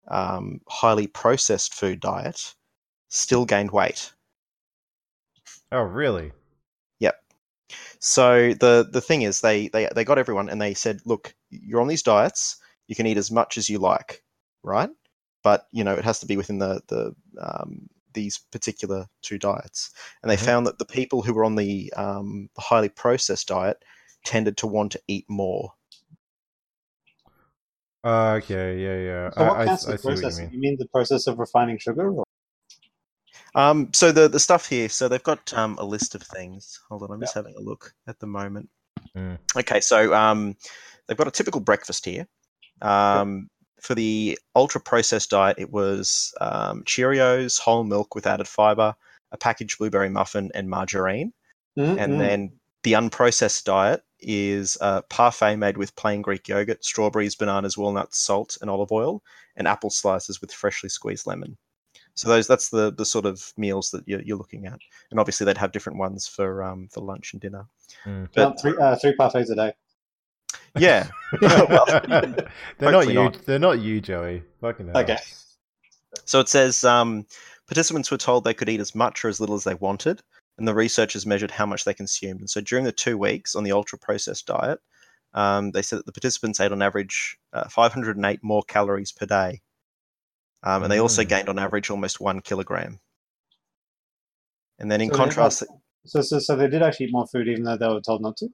um, 0.08 0.60
highly 0.68 1.06
processed 1.06 1.74
food 1.74 2.00
diet 2.00 2.54
still 3.08 3.44
gained 3.44 3.70
weight. 3.70 4.12
Oh, 5.72 5.82
really? 5.82 6.32
So 7.98 8.54
the 8.54 8.88
the 8.90 9.00
thing 9.00 9.22
is, 9.22 9.40
they 9.40 9.68
they 9.68 9.88
they 9.94 10.04
got 10.04 10.18
everyone 10.18 10.48
and 10.48 10.60
they 10.60 10.74
said, 10.74 11.00
look, 11.04 11.34
you're 11.50 11.80
on 11.80 11.88
these 11.88 12.02
diets. 12.02 12.56
You 12.88 12.96
can 12.96 13.06
eat 13.06 13.16
as 13.18 13.30
much 13.30 13.58
as 13.58 13.68
you 13.68 13.78
like, 13.78 14.22
right? 14.62 14.90
But 15.42 15.66
you 15.72 15.84
know 15.84 15.94
it 15.94 16.04
has 16.04 16.20
to 16.20 16.26
be 16.26 16.36
within 16.36 16.58
the 16.58 16.82
the 16.88 17.14
um, 17.40 17.88
these 18.12 18.38
particular 18.38 19.06
two 19.22 19.38
diets. 19.38 19.90
And 20.22 20.30
they 20.30 20.36
Mhm. 20.36 20.44
found 20.44 20.66
that 20.66 20.78
the 20.78 20.84
people 20.84 21.22
who 21.22 21.34
were 21.34 21.44
on 21.44 21.56
the 21.56 21.92
um, 21.96 22.50
the 22.54 22.62
highly 22.62 22.88
processed 22.88 23.48
diet 23.48 23.84
tended 24.24 24.56
to 24.58 24.66
want 24.66 24.92
to 24.92 25.00
eat 25.08 25.26
more. 25.28 25.72
Uh, 28.02 28.40
okay, 28.42 28.78
yeah, 28.80 28.96
yeah. 28.96 29.30
So 29.30 29.44
what 29.44 29.56
I, 29.56 29.60
I, 29.60 29.62
I 29.62 29.66
counts 29.66 29.84
see 29.84 29.92
as 29.92 30.04
what 30.04 30.22
you 30.22 30.30
mean. 30.38 30.50
You 30.52 30.60
mean 30.60 30.76
the 30.78 30.88
process 30.88 31.26
of 31.26 31.38
refining 31.38 31.78
sugar? 31.78 32.10
Or? 32.10 32.24
Um, 33.54 33.88
so 33.92 34.12
the 34.12 34.28
the 34.28 34.40
stuff 34.40 34.68
here, 34.68 34.88
so 34.88 35.08
they've 35.08 35.22
got 35.22 35.52
um, 35.54 35.76
a 35.78 35.84
list 35.84 36.14
of 36.14 36.22
things. 36.22 36.80
Hold 36.88 37.02
on, 37.02 37.10
I'm 37.10 37.20
just 37.20 37.34
having 37.34 37.54
a 37.56 37.60
look 37.60 37.94
at 38.06 38.18
the 38.20 38.26
moment. 38.26 38.68
Mm. 39.16 39.38
Okay, 39.56 39.80
so 39.80 40.14
um, 40.14 40.56
they've 41.06 41.16
got 41.16 41.28
a 41.28 41.32
typical 41.32 41.60
breakfast 41.60 42.04
here. 42.04 42.26
Um, 42.82 43.48
For 43.80 43.94
the 43.94 44.38
ultra 44.54 44.80
processed 44.80 45.30
diet, 45.30 45.58
it 45.58 45.72
was 45.72 46.34
um, 46.40 46.84
Cheerios, 46.84 47.58
whole 47.58 47.84
milk 47.84 48.14
with 48.14 48.26
added 48.26 48.46
fiber, 48.48 48.94
a 49.32 49.36
packaged 49.36 49.78
blueberry 49.78 50.10
muffin, 50.10 50.50
and 50.54 50.68
margarine. 50.68 51.32
Mm, 51.78 51.98
And 51.98 52.20
then 52.20 52.52
the 52.82 52.92
unprocessed 52.92 53.64
diet 53.64 54.02
is 54.20 54.76
a 54.80 55.02
parfait 55.02 55.56
made 55.56 55.76
with 55.76 55.96
plain 55.96 56.22
Greek 56.22 56.46
yogurt, 56.46 56.84
strawberries, 56.84 57.34
bananas, 57.34 57.76
walnuts, 57.76 58.18
salt, 58.18 58.58
and 58.60 58.70
olive 58.70 58.92
oil, 58.92 59.22
and 59.56 59.66
apple 59.66 59.90
slices 59.90 60.40
with 60.40 60.52
freshly 60.52 60.88
squeezed 60.88 61.26
lemon. 61.26 61.56
So 62.20 62.28
those 62.28 62.46
that's 62.46 62.68
the 62.68 62.92
the 62.92 63.06
sort 63.06 63.24
of 63.24 63.50
meals 63.56 63.90
that 63.92 64.06
you're, 64.06 64.20
you're 64.20 64.36
looking 64.36 64.66
at, 64.66 64.78
and 65.10 65.18
obviously 65.18 65.46
they'd 65.46 65.56
have 65.56 65.72
different 65.72 65.98
ones 65.98 66.26
for 66.28 66.62
um, 66.62 66.86
for 66.92 67.00
lunch 67.00 67.32
and 67.32 67.40
dinner. 67.40 67.64
Mm. 68.04 68.28
But 68.34 68.50
No, 68.50 68.56
three, 68.60 68.76
uh, 68.78 68.96
three 68.96 69.14
parfaits 69.16 69.50
a 69.50 69.54
day. 69.54 69.72
yeah, 70.76 71.08
well, 71.40 71.86
they're 72.78 72.92
not 72.92 73.08
you. 73.08 73.14
not. 73.14 73.46
They're 73.46 73.58
not 73.58 73.80
you, 73.80 74.02
Joey. 74.02 74.42
Fucking 74.60 74.88
hell. 74.88 74.98
Okay. 74.98 75.16
So 76.26 76.40
it 76.40 76.50
says 76.50 76.84
um, 76.84 77.24
participants 77.66 78.10
were 78.10 78.18
told 78.18 78.44
they 78.44 78.52
could 78.52 78.68
eat 78.68 78.80
as 78.80 78.94
much 78.94 79.24
or 79.24 79.28
as 79.28 79.40
little 79.40 79.56
as 79.56 79.64
they 79.64 79.74
wanted. 79.76 80.20
and 80.58 80.68
the 80.68 80.74
researchers 80.74 81.24
measured 81.24 81.50
how 81.50 81.64
much 81.64 81.84
they 81.84 81.94
consumed. 81.94 82.40
And 82.40 82.50
so 82.50 82.60
during 82.60 82.84
the 82.84 82.92
two 82.92 83.16
weeks 83.16 83.56
on 83.56 83.64
the 83.64 83.72
ultra 83.72 83.98
processed 83.98 84.46
diet, 84.46 84.78
um, 85.32 85.70
they 85.70 85.80
said 85.80 86.00
that 86.00 86.06
the 86.06 86.12
participants 86.12 86.60
ate 86.60 86.70
on 86.70 86.82
average 86.82 87.38
uh, 87.54 87.66
508 87.68 88.40
more 88.42 88.62
calories 88.64 89.10
per 89.10 89.24
day. 89.24 89.62
Um, 90.62 90.82
and 90.82 90.92
they 90.92 91.00
also 91.00 91.22
Mm. 91.24 91.28
gained 91.28 91.48
on 91.48 91.58
average 91.58 91.90
almost 91.90 92.20
one 92.20 92.40
kilogram. 92.40 93.00
And 94.78 94.90
then 94.90 95.00
in 95.00 95.10
So 95.10 95.16
contrast, 95.16 95.64
So, 96.06 96.22
so, 96.22 96.38
so 96.38 96.56
they 96.56 96.68
did 96.68 96.82
actually 96.82 97.06
eat 97.06 97.12
more 97.12 97.26
food 97.26 97.48
even 97.48 97.64
though 97.64 97.76
they 97.76 97.86
were 97.88 98.00
told 98.00 98.22
not 98.22 98.36
to. 98.38 98.48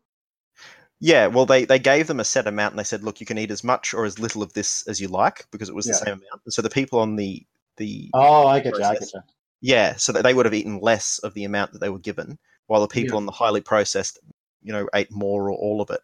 yeah, 1.00 1.26
well, 1.26 1.46
they, 1.46 1.64
they 1.64 1.78
gave 1.78 2.06
them 2.06 2.20
a 2.20 2.24
set 2.24 2.46
amount 2.46 2.72
and 2.72 2.78
they 2.78 2.84
said, 2.84 3.02
look, 3.02 3.20
you 3.20 3.26
can 3.26 3.38
eat 3.38 3.50
as 3.50 3.62
much 3.62 3.94
or 3.94 4.04
as 4.04 4.18
little 4.18 4.42
of 4.42 4.52
this 4.52 4.86
as 4.88 5.00
you 5.00 5.08
like 5.08 5.46
because 5.50 5.68
it 5.68 5.74
was 5.74 5.86
the 5.86 5.94
same 5.94 6.08
amount. 6.14 6.42
And 6.44 6.52
so 6.52 6.62
the 6.62 6.70
people 6.70 6.98
on 7.00 7.16
the 7.16 7.44
the 7.76 8.10
Oh, 8.14 8.46
I 8.46 8.60
get 8.60 8.78
you. 8.78 8.84
I 8.84 8.94
get 8.94 9.12
you. 9.12 9.20
Yeah, 9.60 9.96
so 9.96 10.12
that 10.12 10.22
they 10.22 10.34
would 10.34 10.46
have 10.46 10.54
eaten 10.54 10.80
less 10.80 11.18
of 11.18 11.34
the 11.34 11.44
amount 11.44 11.72
that 11.72 11.80
they 11.80 11.88
were 11.88 11.98
given, 11.98 12.38
while 12.66 12.80
the 12.80 12.88
people 12.88 13.14
Yeah. 13.14 13.18
on 13.18 13.26
the 13.26 13.32
highly 13.32 13.60
processed, 13.60 14.18
you 14.62 14.72
know, 14.72 14.88
ate 14.94 15.10
more 15.10 15.50
or 15.50 15.54
all 15.54 15.80
of 15.80 15.90
it. 15.90 16.00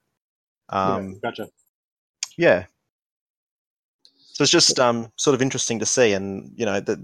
Um, 0.69 1.13
yeah, 1.15 1.31
gotcha. 1.31 1.49
yeah. 2.37 2.65
So 4.43 4.45
it's 4.45 4.51
just 4.51 4.81
um, 4.81 5.13
sort 5.15 5.37
of 5.37 5.41
interesting 5.41 5.79
to 5.79 5.87
see, 5.87 6.15
and 6.15 6.51
you 6.57 6.67
know, 6.67 6.81
that 6.81 6.99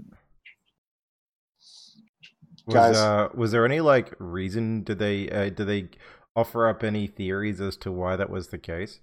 Was, 2.67 2.97
uh, 2.97 3.29
was 3.33 3.53
there 3.53 3.63
any 3.63 3.79
like 3.79 4.13
reason? 4.19 4.83
Did 4.83 4.99
they 4.99 5.29
uh, 5.29 5.49
did 5.49 5.65
they 5.65 5.87
offer 6.35 6.67
up 6.67 6.83
any 6.83 7.07
theories 7.07 7.61
as 7.61 7.77
to 7.77 7.93
why 7.93 8.17
that 8.17 8.29
was 8.29 8.49
the 8.49 8.57
case? 8.57 8.99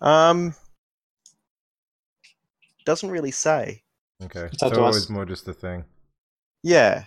um, 0.00 0.56
doesn't 2.84 3.12
really 3.12 3.30
say. 3.30 3.84
Okay, 4.24 4.50
It's 4.52 4.60
up 4.64 4.74
so 4.74 4.84
it 4.84 4.90
was 4.90 5.08
more 5.08 5.24
just 5.24 5.46
a 5.46 5.54
thing. 5.54 5.84
Yeah, 6.64 7.04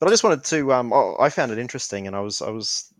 but 0.00 0.06
I 0.06 0.10
just 0.10 0.24
wanted 0.24 0.44
to. 0.44 0.72
Um, 0.72 0.90
oh, 0.90 1.18
I 1.20 1.28
found 1.28 1.52
it 1.52 1.58
interesting, 1.58 2.06
and 2.06 2.16
I 2.16 2.20
was 2.20 2.40
I 2.40 2.48
was 2.48 2.90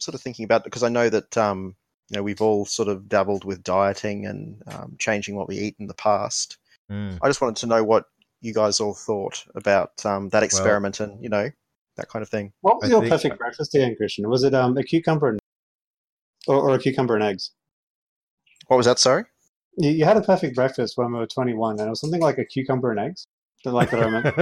sort 0.00 0.16
of 0.16 0.20
thinking 0.20 0.44
about 0.44 0.64
because 0.64 0.82
I 0.82 0.88
know 0.88 1.08
that 1.08 1.38
um, 1.38 1.76
you 2.10 2.16
know 2.16 2.22
we've 2.22 2.42
all 2.42 2.64
sort 2.64 2.88
of 2.88 3.08
dabbled 3.08 3.44
with 3.44 3.62
dieting 3.62 4.26
and 4.26 4.62
um, 4.66 4.96
changing 4.98 5.36
what 5.36 5.48
we 5.48 5.56
eat 5.56 5.76
in 5.78 5.86
the 5.86 5.94
past. 5.94 6.58
Mm. 6.90 7.18
I 7.22 7.28
just 7.28 7.40
wanted 7.40 7.56
to 7.56 7.66
know 7.66 7.82
what 7.82 8.04
you 8.40 8.52
guys 8.52 8.78
all 8.78 8.94
thought 8.94 9.44
about 9.54 10.04
um, 10.04 10.28
that 10.30 10.42
experiment 10.42 11.00
and 11.00 11.22
you 11.22 11.30
know 11.30 11.50
that 11.96 12.08
kind 12.08 12.22
of 12.22 12.28
thing. 12.28 12.52
What 12.60 12.80
was 12.80 12.90
I 12.90 12.92
your 12.92 13.00
think- 13.00 13.12
perfect 13.12 13.38
breakfast 13.38 13.74
again, 13.74 13.94
Christian? 13.96 14.28
Was 14.28 14.44
it 14.44 14.54
um, 14.54 14.76
a 14.76 14.82
cucumber 14.82 15.28
and, 15.30 15.40
or, 16.46 16.70
or 16.70 16.74
a 16.74 16.78
cucumber 16.78 17.14
and 17.14 17.24
eggs? 17.24 17.52
What 18.66 18.76
was 18.76 18.86
that? 18.86 18.98
Sorry. 18.98 19.24
You, 19.76 19.90
you 19.90 20.04
had 20.04 20.16
a 20.16 20.22
perfect 20.22 20.54
breakfast 20.54 20.96
when 20.96 21.12
we 21.12 21.18
were 21.18 21.26
21, 21.26 21.78
and 21.78 21.86
it 21.86 21.90
was 21.90 22.00
something 22.00 22.20
like 22.20 22.38
a 22.38 22.44
cucumber 22.44 22.90
and 22.90 23.00
eggs. 23.00 23.26
The 23.64 23.72
like 23.72 23.90
that 23.92 24.00
I 24.00 24.04
remember. 24.04 24.32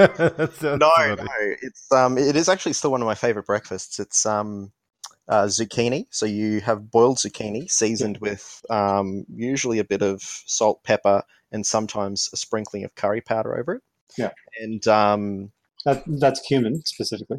No, 0.79 0.91
funny. 0.91 1.23
no, 1.23 1.57
it's 1.63 1.93
um, 1.93 2.19
it 2.19 2.35
is 2.35 2.49
actually 2.49 2.73
still 2.73 2.91
one 2.91 3.03
of 3.03 3.07
my 3.07 3.15
favorite 3.15 3.47
breakfasts. 3.47 4.01
It's 4.01 4.27
um, 4.27 4.73
uh, 5.33 5.47
zucchini. 5.47 6.07
So 6.11 6.27
you 6.27 6.61
have 6.61 6.91
boiled 6.91 7.17
zucchini 7.17 7.71
seasoned 7.71 8.19
with 8.19 8.63
um, 8.69 9.25
usually 9.35 9.79
a 9.79 9.85
bit 9.85 10.03
of 10.03 10.21
salt, 10.21 10.85
pepper, 10.85 11.23
and 11.51 11.65
sometimes 11.65 12.29
a 12.35 12.37
sprinkling 12.37 12.85
of 12.85 12.95
curry 12.95 13.23
powder 13.23 13.59
over 13.59 13.77
it. 13.77 13.83
Yeah. 14.19 14.31
And 14.61 14.87
um, 14.89 15.53
That, 15.87 16.03
that's 16.07 16.41
cumin 16.41 16.83
specifically. 16.85 17.39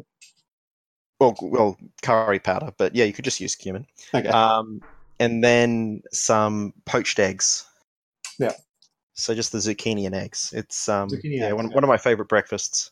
well, 1.20 1.36
well, 1.40 1.76
curry 2.02 2.40
powder, 2.40 2.72
but 2.76 2.96
yeah, 2.96 3.04
you 3.04 3.12
could 3.12 3.24
just 3.24 3.40
use 3.40 3.54
cumin. 3.54 3.86
Okay. 4.12 4.28
Um, 4.28 4.80
and 5.20 5.44
then 5.44 6.02
some 6.10 6.72
poached 6.86 7.20
eggs. 7.20 7.64
Yeah. 8.40 8.54
So 9.12 9.36
just 9.36 9.52
the 9.52 9.58
zucchini 9.58 10.04
and 10.06 10.16
eggs. 10.16 10.52
It's 10.52 10.88
um, 10.88 11.08
Zucchini 11.10 11.38
yeah, 11.38 11.46
eggs, 11.46 11.54
one, 11.54 11.68
yeah. 11.68 11.74
one 11.76 11.84
of 11.84 11.88
my 11.88 11.98
favorite 11.98 12.28
breakfasts. 12.28 12.90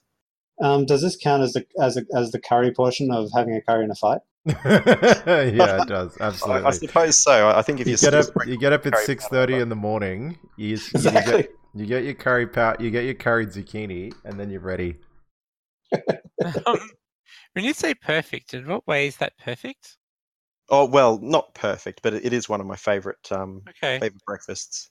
Um, 0.63 0.87
does 0.87 1.03
this 1.03 1.17
count 1.17 1.43
as 1.43 1.55
the 1.55 1.67
as 1.81 1.97
a, 1.97 2.05
as 2.17 2.31
the 2.31 2.39
curry 2.39 2.71
portion 2.71 3.11
of 3.11 3.31
having 3.35 3.57
a 3.57 3.61
curry 3.61 3.83
in 3.83 3.91
a 3.91 3.97
fight? 3.97 4.21
yeah, 4.47 5.83
it 5.83 5.87
does 5.87 6.17
I, 6.21 6.27
absolutely. 6.27 6.67
I 6.67 6.71
suppose 6.73 7.17
so. 7.19 7.49
I 7.49 7.59
I 7.59 7.63
think 7.63 7.81
if 7.81 7.87
you 7.87 7.93
you 7.93 7.99
get 7.99 8.15
up, 8.15 8.27
you 8.47 8.57
get 8.57 8.73
up 8.73 8.87
at 8.87 8.95
curry 8.95 9.07
six 9.07 9.25
powder 9.25 9.37
thirty 9.37 9.53
over. 9.55 9.63
in 9.63 9.69
the 9.69 9.77
morning. 9.77 10.39
You, 10.57 10.75
Exactly. 10.95 11.23
you 11.23 11.23
get 11.23 11.51
you 11.75 11.87
get 11.87 12.05
your 12.05 12.15
curry 12.15 12.47
pow, 12.49 12.75
you 12.81 12.91
get 12.91 13.05
your 13.05 13.15
curried 13.15 13.51
zucchini, 13.51 14.13
and 14.25 14.39
then 14.39 14.51
you're 14.51 14.61
ready. 14.61 14.97
Um, 16.67 16.81
when 17.53 17.65
you 17.65 17.73
say 17.73 17.95
perfect, 17.95 18.53
in 18.55 18.67
what 18.67 18.87
way 18.87 19.07
is 19.07 19.17
that 19.19 19.35
perfect? 19.39 19.97
Oh 20.69 20.87
well, 20.87 21.19
not 21.23 21.55
perfect, 21.55 22.01
but 22.03 22.15
it, 22.15 22.25
it 22.27 22.33
is 22.33 22.49
one 22.49 22.61
of 22.61 22.67
my 22.67 22.77
favorite 22.77 23.31
um 23.31 23.63
Okay. 23.69 23.99
favorite 24.01 24.25
breakfasts. 24.27 24.91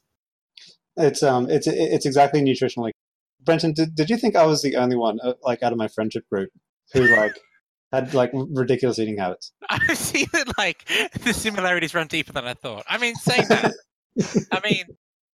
It's 0.97 1.23
um 1.23 1.49
it's 1.49 1.67
it's 1.67 2.05
exactly 2.05 2.41
nutritionally. 2.41 2.91
Brenton, 3.43 3.73
did, 3.73 3.95
did 3.95 4.09
you 4.09 4.17
think 4.17 4.35
I 4.35 4.45
was 4.45 4.61
the 4.61 4.75
only 4.75 4.95
one 4.95 5.19
uh, 5.23 5.33
like 5.43 5.63
out 5.63 5.71
of 5.71 5.77
my 5.77 5.87
friendship 5.87 6.23
group 6.31 6.49
who 6.93 7.01
like 7.15 7.35
had 7.91 8.13
like 8.13 8.31
ridiculous 8.33 8.99
eating 8.99 9.17
habits? 9.17 9.51
I 9.69 9.93
see 9.93 10.25
that 10.33 10.57
like 10.57 10.85
the 11.23 11.33
similarities 11.33 11.93
run 11.93 12.07
deeper 12.07 12.31
than 12.33 12.45
I 12.45 12.53
thought. 12.53 12.83
I 12.87 12.97
mean, 12.97 13.15
saying 13.15 13.45
that, 13.49 13.73
I 14.51 14.59
mean, 14.63 14.85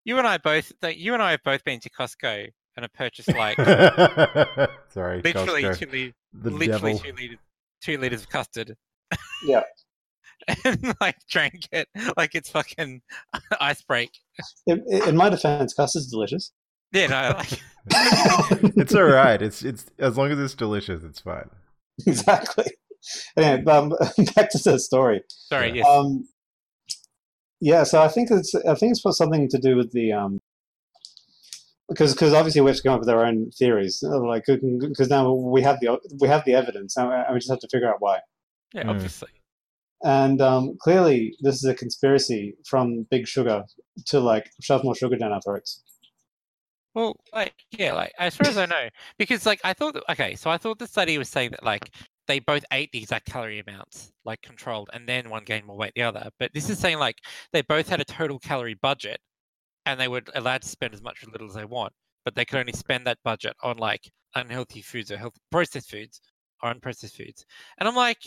you 0.04 0.18
and 0.18 0.26
I 0.26 0.38
both, 0.38 0.72
that 0.80 0.96
you 0.98 1.14
and 1.14 1.22
I 1.22 1.32
have 1.32 1.42
both 1.44 1.64
been 1.64 1.80
to 1.80 1.90
Costco 1.90 2.48
and 2.76 2.84
have 2.84 2.92
purchased 2.92 3.28
like 3.34 3.56
Sorry, 4.88 5.22
literally 5.22 5.62
Costco. 5.62 5.78
two 5.78 5.86
liters, 5.90 6.14
the 6.32 6.50
literally 6.50 6.92
devil. 6.94 6.98
two 6.98 7.12
liters, 7.12 7.38
two 7.82 7.98
liters 7.98 8.22
of 8.22 8.28
custard. 8.28 8.76
Yeah. 9.44 9.62
and 10.64 10.94
like 11.00 11.16
drank 11.28 11.68
it 11.72 11.88
like 12.16 12.34
it's 12.34 12.48
fucking 12.50 13.02
ice 13.60 13.82
break. 13.82 14.10
In, 14.66 14.84
in 14.88 15.16
my 15.16 15.28
defense, 15.28 15.74
custard's 15.74 16.10
delicious. 16.10 16.52
Yeah, 16.92 17.06
no, 17.08 17.34
like 17.36 17.60
it's 18.76 18.94
all 18.94 19.02
right. 19.04 19.42
It's 19.42 19.62
it's 19.62 19.86
as 19.98 20.16
long 20.16 20.30
as 20.30 20.38
it's 20.38 20.54
delicious, 20.54 21.02
it's 21.04 21.20
fine. 21.20 21.50
exactly. 22.06 22.66
Anyway, 23.36 23.64
um, 23.70 23.90
back 24.34 24.50
to 24.50 24.58
the 24.58 24.78
story. 24.78 25.22
sorry, 25.28 25.68
Yeah. 25.68 25.74
yes. 25.76 25.86
Um, 25.86 26.24
yeah, 27.60 27.82
so 27.84 28.00
I 28.02 28.08
think 28.08 28.30
it's 28.30 28.54
I 28.54 28.74
think 28.74 28.92
it's 28.92 29.02
got 29.02 29.14
something 29.14 29.48
to 29.48 29.58
do 29.58 29.76
with 29.76 29.92
the 29.92 30.12
um, 30.12 30.38
because 31.88 32.12
because 32.12 32.32
obviously 32.32 32.60
we 32.60 32.70
have 32.70 32.76
to 32.76 32.82
come 32.82 32.94
up 32.94 33.00
with 33.00 33.08
our 33.08 33.24
own 33.24 33.50
theories, 33.50 34.02
uh, 34.06 34.20
like 34.20 34.44
because 34.46 35.10
now 35.10 35.32
we 35.32 35.62
have 35.62 35.80
the 35.80 35.98
we 36.20 36.28
have 36.28 36.44
the 36.44 36.54
evidence, 36.54 36.96
and 36.96 37.10
we 37.32 37.38
just 37.38 37.50
have 37.50 37.58
to 37.60 37.68
figure 37.68 37.88
out 37.88 37.96
why. 37.98 38.20
yeah, 38.74 38.84
mm. 38.84 38.90
obviously. 38.90 39.28
And 40.04 40.40
um, 40.40 40.76
clearly, 40.80 41.34
this 41.40 41.56
is 41.56 41.64
a 41.64 41.74
conspiracy 41.74 42.54
from 42.64 43.06
Big 43.10 43.26
Sugar 43.26 43.64
to 44.06 44.20
like 44.20 44.50
shove 44.62 44.84
more 44.84 44.94
sugar 44.94 45.16
down 45.16 45.32
our 45.32 45.40
throats. 45.40 45.82
Well, 46.94 47.16
like, 47.32 47.54
yeah, 47.70 47.92
like 47.92 48.12
as 48.18 48.36
far 48.36 48.48
as 48.48 48.58
I 48.58 48.66
know, 48.66 48.88
because 49.18 49.46
like 49.46 49.60
I 49.64 49.72
thought, 49.72 49.94
that, 49.94 50.04
okay, 50.12 50.34
so 50.34 50.50
I 50.50 50.58
thought 50.58 50.78
the 50.78 50.86
study 50.86 51.16
was 51.18 51.28
saying 51.28 51.50
that 51.52 51.62
like 51.64 51.94
they 52.26 52.40
both 52.40 52.64
ate 52.72 52.90
the 52.92 52.98
exact 53.02 53.26
calorie 53.26 53.60
amounts, 53.60 54.12
like 54.24 54.42
controlled, 54.42 54.90
and 54.92 55.08
then 55.08 55.30
one 55.30 55.44
gained 55.44 55.66
more 55.66 55.76
weight 55.76 55.92
the 55.94 56.02
other. 56.02 56.30
But 56.38 56.52
this 56.54 56.68
is 56.70 56.78
saying 56.78 56.98
like 56.98 57.16
they 57.52 57.62
both 57.62 57.88
had 57.88 58.00
a 58.00 58.04
total 58.04 58.38
calorie 58.38 58.74
budget, 58.74 59.20
and 59.86 60.00
they 60.00 60.08
were 60.08 60.22
allowed 60.34 60.62
to 60.62 60.68
spend 60.68 60.94
as 60.94 61.02
much 61.02 61.24
or 61.24 61.30
little 61.30 61.48
as 61.48 61.54
they 61.54 61.64
want, 61.66 61.92
but 62.24 62.34
they 62.36 62.44
could 62.44 62.60
only 62.60 62.72
spend 62.74 63.06
that 63.06 63.18
budget 63.24 63.56
on 63.62 63.78
like 63.78 64.10
unhealthy 64.36 64.82
foods 64.82 65.10
or 65.12 65.18
healthy 65.18 65.40
processed 65.50 65.90
foods 65.90 66.20
or 66.62 66.74
unprocessed 66.74 67.16
foods. 67.16 67.44
And 67.78 67.88
I'm 67.88 67.96
like, 67.96 68.20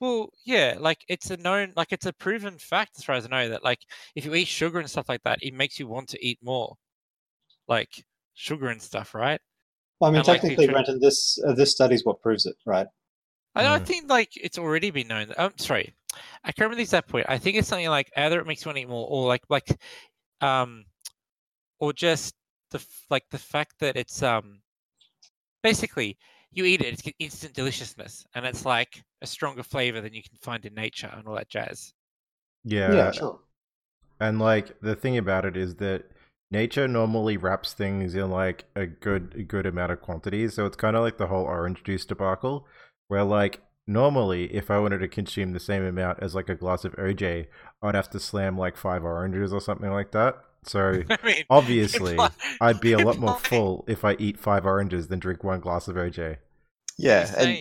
well, 0.00 0.30
yeah, 0.46 0.76
like 0.78 0.98
it's 1.08 1.30
a 1.30 1.36
known, 1.38 1.72
like 1.76 1.92
it's 1.92 2.06
a 2.06 2.12
proven 2.14 2.58
fact 2.58 2.92
as 2.98 3.04
far 3.04 3.16
as 3.16 3.26
I 3.26 3.28
know 3.28 3.48
that 3.50 3.64
like 3.64 3.80
if 4.14 4.24
you 4.24 4.34
eat 4.34 4.48
sugar 4.48 4.78
and 4.80 4.90
stuff 4.90 5.08
like 5.08 5.22
that, 5.24 5.40
it 5.42 5.54
makes 5.54 5.78
you 5.80 5.88
want 5.88 6.08
to 6.10 6.26
eat 6.26 6.38
more, 6.42 6.76
like 7.68 8.04
sugar 8.34 8.68
and 8.68 8.80
stuff, 8.82 9.14
right? 9.14 9.40
Well, 10.00 10.10
I 10.10 10.12
mean, 10.12 10.18
And, 10.18 10.26
technically, 10.26 10.66
nutri- 10.66 10.72
Brenton, 10.72 11.00
this 11.00 11.38
uh, 11.46 11.52
this 11.54 11.70
study's 11.70 12.04
what 12.04 12.22
proves 12.22 12.46
it, 12.46 12.56
right? 12.64 12.86
I 13.54 13.62
don't 13.62 13.82
Mm. 13.82 13.86
think 13.86 14.10
like 14.10 14.30
it's 14.36 14.58
already 14.58 14.90
been 14.90 15.08
known. 15.08 15.32
I'm 15.36 15.56
sorry, 15.58 15.94
I 16.44 16.52
can't 16.52 16.60
remember 16.60 16.76
the 16.76 16.82
exact 16.82 17.08
point. 17.08 17.26
I 17.28 17.38
think 17.38 17.56
it's 17.56 17.68
something 17.68 17.88
like 17.88 18.10
either 18.16 18.40
it 18.40 18.46
makes 18.46 18.64
you 18.64 18.68
want 18.68 18.76
to 18.76 18.82
eat 18.82 18.88
more, 18.88 19.06
or 19.08 19.26
like 19.26 19.42
like, 19.48 19.68
um, 20.40 20.84
or 21.80 21.92
just 21.92 22.34
the 22.70 22.84
like 23.10 23.24
the 23.30 23.38
fact 23.38 23.74
that 23.80 23.96
it's 23.96 24.22
um, 24.22 24.62
basically 25.62 26.18
you 26.50 26.64
eat 26.64 26.80
it, 26.80 26.94
it's 27.06 27.16
instant 27.18 27.54
deliciousness, 27.54 28.26
and 28.34 28.46
it's 28.46 28.64
like 28.64 29.02
a 29.22 29.26
stronger 29.26 29.62
flavor 29.62 30.00
than 30.00 30.14
you 30.14 30.22
can 30.22 30.36
find 30.40 30.64
in 30.64 30.74
nature 30.74 31.10
and 31.14 31.26
all 31.26 31.34
that 31.34 31.48
jazz. 31.48 31.92
Yeah, 32.64 33.10
sure. 33.10 33.40
and 34.20 34.38
like 34.38 34.80
the 34.80 34.94
thing 34.96 35.18
about 35.18 35.44
it 35.44 35.56
is 35.56 35.74
that 35.76 36.04
nature 36.50 36.88
normally 36.88 37.36
wraps 37.36 37.72
things 37.72 38.14
in 38.14 38.30
like 38.30 38.64
a 38.74 38.86
good 38.86 39.34
a 39.36 39.42
good 39.42 39.66
amount 39.66 39.92
of 39.92 40.00
quantities. 40.00 40.54
So 40.54 40.66
it's 40.66 40.76
kind 40.76 40.96
of 40.96 41.02
like 41.02 41.18
the 41.18 41.26
whole 41.26 41.44
orange 41.44 41.82
juice 41.84 42.04
debacle, 42.04 42.66
where 43.08 43.24
like 43.24 43.60
normally 43.86 44.54
if 44.54 44.70
I 44.70 44.78
wanted 44.78 44.98
to 44.98 45.08
consume 45.08 45.52
the 45.52 45.60
same 45.60 45.82
amount 45.82 46.18
as 46.22 46.34
like 46.34 46.48
a 46.48 46.54
glass 46.54 46.84
of 46.84 46.94
OJ, 46.96 47.46
I'd 47.82 47.94
have 47.94 48.10
to 48.10 48.20
slam 48.20 48.58
like 48.58 48.76
five 48.76 49.04
oranges 49.04 49.52
or 49.52 49.60
something 49.60 49.90
like 49.90 50.12
that. 50.12 50.36
So 50.64 51.02
I 51.10 51.18
mean, 51.24 51.44
obviously, 51.50 52.12
imply- 52.12 52.30
I'd 52.60 52.80
be 52.80 52.92
a 52.92 52.98
lot 53.06 53.18
more 53.18 53.30
implying- 53.36 53.38
full 53.44 53.84
if 53.88 54.04
I 54.04 54.14
eat 54.18 54.38
five 54.38 54.66
oranges 54.66 55.08
than 55.08 55.18
drink 55.18 55.44
one 55.44 55.60
glass 55.60 55.88
of 55.88 55.96
OJ. 55.96 56.36
Yeah, 56.98 57.32
and 57.38 57.58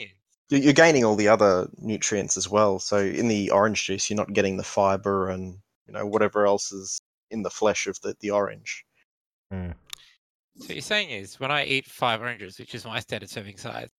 you're 0.50 0.74
gaining 0.74 1.04
all 1.06 1.16
the 1.16 1.28
other 1.28 1.70
nutrients 1.78 2.38
as 2.38 2.50
well. 2.50 2.80
So 2.80 2.98
in 2.98 3.28
the 3.28 3.52
orange 3.52 3.86
juice, 3.86 4.10
you're 4.10 4.18
not 4.18 4.34
getting 4.34 4.58
the 4.58 4.64
fiber 4.64 5.30
and 5.30 5.60
you 5.86 5.94
know 5.94 6.06
whatever 6.08 6.48
else 6.48 6.72
is 6.72 7.00
in 7.32 7.44
the 7.44 7.50
flesh 7.50 7.88
of 7.88 8.00
the, 8.02 8.16
the 8.22 8.32
orange. 8.32 8.86
Mm. 9.54 9.74
So 10.58 10.66
what 10.66 10.76
you're 10.76 10.82
saying 10.82 11.10
is 11.12 11.40
when 11.40 11.52
I 11.52 11.66
eat 11.66 11.86
five 11.86 12.22
oranges, 12.22 12.58
which 12.60 12.74
is 12.74 12.84
my 12.86 13.00
standard 13.00 13.30
serving 13.30 13.58
size, 13.58 13.90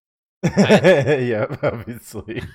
yeah, 0.57 1.47
obviously. 1.63 2.43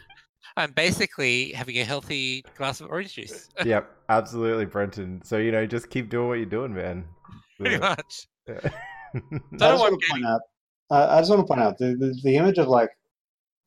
I'm 0.57 0.71
basically 0.71 1.51
having 1.51 1.77
a 1.79 1.83
healthy 1.83 2.43
glass 2.57 2.79
of 2.81 2.89
orange 2.89 3.13
juice. 3.15 3.49
yep, 3.65 3.89
absolutely, 4.09 4.65
Brenton. 4.65 5.21
So 5.23 5.37
you 5.37 5.51
know, 5.51 5.65
just 5.65 5.89
keep 5.89 6.09
doing 6.09 6.27
what 6.27 6.35
you're 6.35 6.45
doing, 6.45 6.73
man. 6.73 7.05
Pretty 7.57 7.75
Yeah. 7.75 7.79
much. 7.79 8.27
Yeah. 8.47 8.59
I 8.63 9.19
just 9.19 9.61
what 9.61 9.79
want 9.91 10.01
to 10.01 10.07
point 10.11 10.25
out. 10.25 10.41
Uh, 10.91 11.07
I 11.09 11.19
just 11.21 11.29
want 11.29 11.41
to 11.41 11.47
point 11.47 11.61
out 11.61 11.77
the, 11.77 11.95
the 11.95 12.19
the 12.23 12.35
image 12.35 12.57
of 12.57 12.67
like 12.67 12.89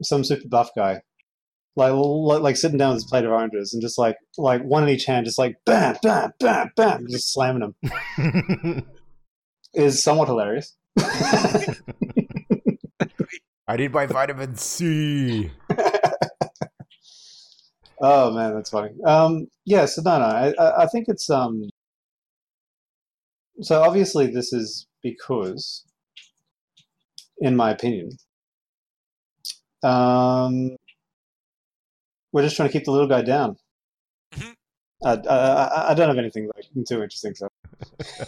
some 0.03 0.23
super 0.23 0.47
buff 0.49 0.71
guy, 0.77 1.01
like 1.77 1.93
like, 1.93 2.41
like 2.41 2.57
sitting 2.57 2.79
down 2.79 2.95
with 2.95 3.03
his 3.03 3.11
plate 3.11 3.25
of 3.25 3.31
oranges 3.31 3.73
and 3.75 3.83
just 3.83 3.99
like 3.99 4.17
like 4.39 4.62
one 4.62 4.83
in 4.83 4.89
each 4.89 5.05
hand, 5.05 5.27
just 5.27 5.39
like 5.39 5.57
bam, 5.67 5.97
bam, 6.03 6.33
bam, 6.41 6.71
bam, 6.75 7.07
just 7.11 7.33
slamming 7.33 7.73
them 8.17 8.87
is 9.75 10.03
somewhat 10.03 10.29
hilarious. 10.29 10.75
I 13.69 13.77
need 13.77 13.93
my 13.93 14.07
vitamin 14.07 14.57
C. 14.57 15.51
oh 18.01 18.31
man, 18.33 18.55
that's 18.55 18.71
funny. 18.71 18.93
Um, 19.05 19.49
yeah, 19.67 19.85
so 19.85 20.01
no, 20.03 20.19
no, 20.19 20.25
I, 20.25 20.55
I 20.59 20.85
I 20.85 20.87
think 20.87 21.07
it's 21.09 21.29
um. 21.29 21.69
So 23.61 23.83
obviously, 23.83 24.27
this 24.29 24.53
is 24.53 24.87
because, 25.03 25.85
in 27.39 27.57
my 27.57 27.71
opinion, 27.71 28.11
um, 29.83 30.77
we're 32.37 32.42
just 32.42 32.55
trying 32.55 32.68
to 32.68 32.72
keep 32.75 32.85
the 32.85 32.90
little 32.90 33.09
guy 33.09 33.22
down. 33.22 33.57
Mhm. 34.35 34.53
Uh, 35.03 35.16
I, 35.27 35.35
I, 35.35 35.90
I 35.90 35.94
don't 35.94 36.09
have 36.09 36.18
anything 36.18 36.51
like 36.55 36.66
too 36.87 37.03
interesting. 37.03 37.35
So 37.35 37.49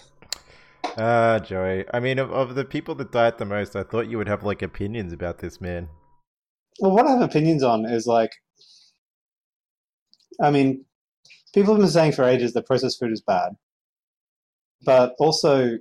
Ah, 0.96 1.38
Joey. 1.40 1.84
I 1.92 2.00
mean, 2.00 2.18
of, 2.18 2.32
of 2.32 2.54
the 2.54 2.64
people 2.64 2.94
that 2.94 3.12
diet 3.12 3.36
the 3.36 3.44
most, 3.44 3.76
I 3.76 3.82
thought 3.82 4.08
you 4.08 4.16
would 4.16 4.26
have 4.26 4.42
like 4.44 4.62
opinions 4.62 5.12
about 5.12 5.40
this 5.40 5.60
man. 5.60 5.90
Well, 6.80 6.92
what 6.92 7.06
I 7.06 7.10
have 7.10 7.20
opinions 7.20 7.62
on 7.62 7.84
is 7.84 8.06
like, 8.06 8.32
I 10.40 10.50
mean, 10.50 10.86
people 11.52 11.74
have 11.74 11.82
been 11.82 11.90
saying 11.90 12.12
for 12.12 12.24
ages 12.24 12.54
that 12.54 12.64
processed 12.64 12.98
food 12.98 13.12
is 13.12 13.20
bad, 13.20 13.56
but 14.86 15.16
also 15.18 15.76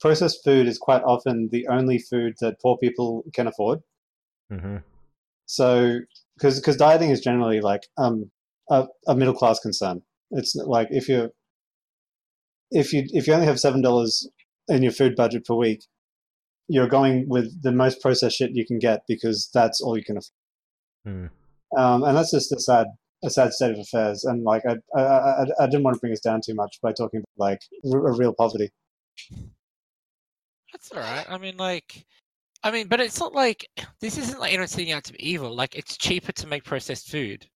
processed 0.00 0.44
food 0.44 0.66
is 0.66 0.76
quite 0.76 1.02
often 1.02 1.48
the 1.50 1.66
only 1.68 1.98
food 1.98 2.34
that 2.42 2.60
poor 2.60 2.76
people 2.76 3.24
can 3.32 3.46
afford. 3.46 3.80
hmm 4.50 4.76
So, 5.46 6.00
because 6.38 6.60
because 6.60 6.76
dieting 6.76 7.10
is 7.10 7.20
generally 7.20 7.60
like 7.60 7.82
um 7.96 8.30
a, 8.70 8.86
a 9.06 9.14
middle 9.14 9.34
class 9.34 9.58
concern. 9.58 10.02
It's 10.30 10.54
like 10.54 10.88
if 10.90 11.08
you 11.08 11.30
if 12.70 12.92
you 12.92 13.04
if 13.08 13.26
you 13.26 13.34
only 13.34 13.46
have 13.46 13.60
seven 13.60 13.82
dollars 13.82 14.28
in 14.68 14.82
your 14.82 14.92
food 14.92 15.16
budget 15.16 15.44
per 15.44 15.54
week, 15.54 15.84
you're 16.68 16.88
going 16.88 17.26
with 17.28 17.62
the 17.62 17.72
most 17.72 18.00
processed 18.00 18.36
shit 18.36 18.50
you 18.52 18.66
can 18.66 18.78
get 18.78 19.02
because 19.08 19.50
that's 19.52 19.80
all 19.80 19.96
you 19.96 20.04
can 20.04 20.18
afford. 20.18 20.32
Hmm. 21.04 21.26
Um, 21.78 22.02
and 22.04 22.16
that's 22.16 22.30
just 22.30 22.52
a 22.52 22.60
sad 22.60 22.86
a 23.24 23.30
sad 23.30 23.52
state 23.52 23.72
of 23.72 23.78
affairs. 23.78 24.24
And 24.24 24.44
like 24.44 24.62
I 24.66 24.76
I, 24.98 25.02
I, 25.02 25.44
I 25.60 25.66
didn't 25.66 25.82
want 25.82 25.94
to 25.94 26.00
bring 26.00 26.12
us 26.12 26.20
down 26.20 26.40
too 26.44 26.54
much 26.54 26.78
by 26.82 26.92
talking 26.92 27.20
about 27.20 27.44
like 27.44 27.60
r- 27.92 28.08
a 28.08 28.16
real 28.16 28.32
poverty. 28.32 28.70
That's 30.72 30.92
all 30.92 31.00
right. 31.00 31.26
I 31.28 31.38
mean, 31.38 31.56
like, 31.56 32.06
I 32.62 32.70
mean, 32.70 32.88
but 32.88 33.00
it's 33.00 33.20
not 33.20 33.34
like 33.34 33.68
this 34.00 34.18
isn't 34.18 34.40
like 34.40 34.52
anyone 34.52 34.68
setting 34.68 34.92
out 34.92 35.04
to 35.04 35.12
be 35.12 35.28
evil. 35.30 35.54
Like, 35.54 35.76
it's 35.76 35.96
cheaper 35.96 36.32
to 36.32 36.46
make 36.46 36.64
processed 36.64 37.08
food. 37.10 37.46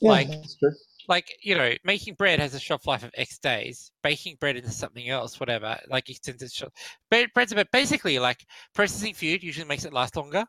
Yeah, 0.00 0.10
Like- 0.10 0.28
that's 0.28 0.56
true. 0.56 0.72
Like, 1.08 1.26
you 1.42 1.56
know, 1.56 1.72
making 1.82 2.14
bread 2.14 2.38
has 2.38 2.54
a 2.54 2.60
shelf 2.60 2.86
life 2.86 3.02
of 3.02 3.10
X 3.16 3.38
days. 3.38 3.90
Baking 4.04 4.36
bread 4.38 4.54
into 4.56 4.70
something 4.70 5.08
else, 5.08 5.40
whatever, 5.40 5.76
like 5.88 6.08
extends 6.08 6.40
its 6.40 6.54
shelf. 6.54 6.72
Bread, 7.10 7.30
bread's 7.34 7.50
about 7.50 7.66
basically 7.72 8.20
like 8.20 8.46
processing 8.74 9.14
food 9.14 9.42
usually 9.42 9.66
makes 9.66 9.84
it 9.84 9.92
last 9.92 10.14
longer, 10.14 10.44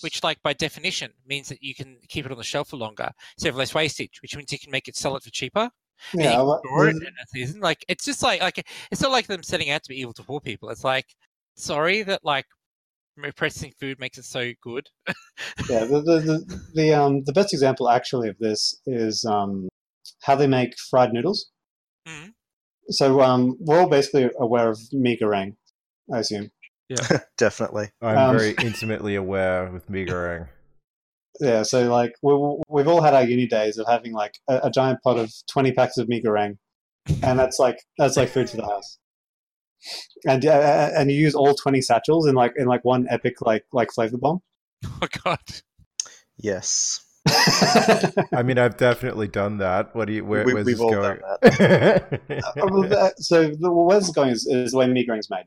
which, 0.00 0.24
like 0.24 0.42
by 0.42 0.54
definition, 0.54 1.12
means 1.26 1.48
that 1.50 1.62
you 1.62 1.74
can 1.74 1.98
keep 2.08 2.24
it 2.24 2.32
on 2.32 2.38
the 2.38 2.44
shelf 2.44 2.68
for 2.68 2.78
longer, 2.78 3.10
so 3.36 3.46
you 3.46 3.50
have 3.50 3.58
less 3.58 3.74
wastage, 3.74 4.22
which 4.22 4.34
means 4.34 4.50
you 4.50 4.58
can 4.58 4.70
make 4.70 4.88
it 4.88 4.96
sell 4.96 5.14
it 5.16 5.22
for 5.22 5.30
cheaper. 5.30 5.68
Yeah, 6.14 6.40
well, 6.40 6.62
store 6.64 6.88
it 6.88 6.96
in 6.96 7.02
a 7.02 7.26
season. 7.26 7.60
Like 7.60 7.84
it's 7.88 8.04
just 8.06 8.22
like 8.22 8.40
like 8.40 8.66
it's 8.90 9.02
not 9.02 9.12
like 9.12 9.26
them 9.26 9.42
setting 9.42 9.68
out 9.68 9.82
to 9.82 9.90
be 9.90 10.00
evil 10.00 10.14
to 10.14 10.22
poor 10.22 10.40
people. 10.40 10.70
It's 10.70 10.84
like 10.84 11.06
sorry 11.54 12.02
that 12.04 12.24
like 12.24 12.46
processing 13.36 13.72
food 13.78 13.98
makes 14.00 14.18
it 14.18 14.24
so 14.24 14.52
good. 14.62 14.86
yeah 15.68 15.84
the, 15.84 16.02
the, 16.02 16.20
the, 16.20 16.60
the 16.74 16.92
um 16.94 17.22
the 17.24 17.32
best 17.32 17.52
example 17.52 17.88
actually 17.88 18.28
of 18.28 18.38
this 18.38 18.80
is 18.86 19.24
um 19.24 19.68
how 20.22 20.34
they 20.34 20.46
make 20.46 20.72
fried 20.90 21.12
noodles 21.12 21.50
Mhm. 22.06 22.32
so 22.90 23.20
um 23.20 23.56
we're 23.60 23.80
all 23.80 23.88
basically 23.88 24.30
aware 24.40 24.68
of 24.70 24.78
mee 24.92 25.18
goreng 25.20 25.56
i 26.14 26.18
assume 26.18 26.50
Yeah, 26.88 27.06
Definitely. 27.36 27.90
I'm 28.00 28.16
Um, 28.16 28.36
very 28.38 28.52
intimately 28.68 29.14
aware 29.14 29.70
with 29.70 29.88
mee 29.90 30.06
goreng. 30.06 30.48
yeah 31.40 31.62
so 31.62 31.90
like 31.92 32.12
we, 32.22 32.32
we've 32.68 32.88
all 32.88 33.02
had 33.02 33.14
our 33.14 33.24
uni 33.24 33.46
days 33.46 33.76
of 33.78 33.86
having 33.86 34.12
like 34.12 34.34
a, 34.48 34.60
a 34.64 34.70
giant 34.70 34.98
pot 35.02 35.18
of 35.18 35.30
20 35.52 35.72
packs 35.72 35.98
of 35.98 36.08
mee 36.08 36.22
goreng 36.22 36.56
and 37.22 37.38
that's 37.38 37.58
like 37.58 37.76
that's 37.98 38.16
like 38.16 38.28
food 38.30 38.48
for 38.50 38.56
the 38.56 38.64
house 38.66 38.98
and 40.26 40.44
uh, 40.44 40.90
and 40.96 41.10
you 41.10 41.18
use 41.18 41.34
all 41.34 41.54
20 41.54 41.80
satchels 41.80 42.26
in 42.26 42.34
like 42.34 42.52
in 42.56 42.66
like 42.66 42.84
one 42.84 43.06
epic 43.10 43.40
like 43.40 43.64
like 43.72 43.90
flavor 43.92 44.18
bomb 44.18 44.40
oh 45.02 45.08
god. 45.24 45.38
Yes. 46.36 47.04
I 48.32 48.42
mean, 48.42 48.58
I've 48.58 48.76
definitely 48.76 49.28
done 49.28 49.58
that. 49.58 49.94
What 49.94 50.06
do 50.06 50.14
you? 50.14 50.24
Where, 50.24 50.44
we, 50.44 50.54
where's 50.54 50.66
we've 50.66 50.76
this 50.76 50.82
all 50.82 50.90
going? 50.90 51.18
done 51.18 51.38
that. 51.48 52.20
Uh, 52.98 53.10
so 53.16 53.48
the, 53.48 53.72
where 53.72 53.98
this 53.98 54.10
going 54.10 54.30
is, 54.30 54.46
is 54.46 54.72
the 54.72 54.78
way 54.78 54.86
mee 54.86 55.04
goreng's 55.04 55.28
made 55.30 55.44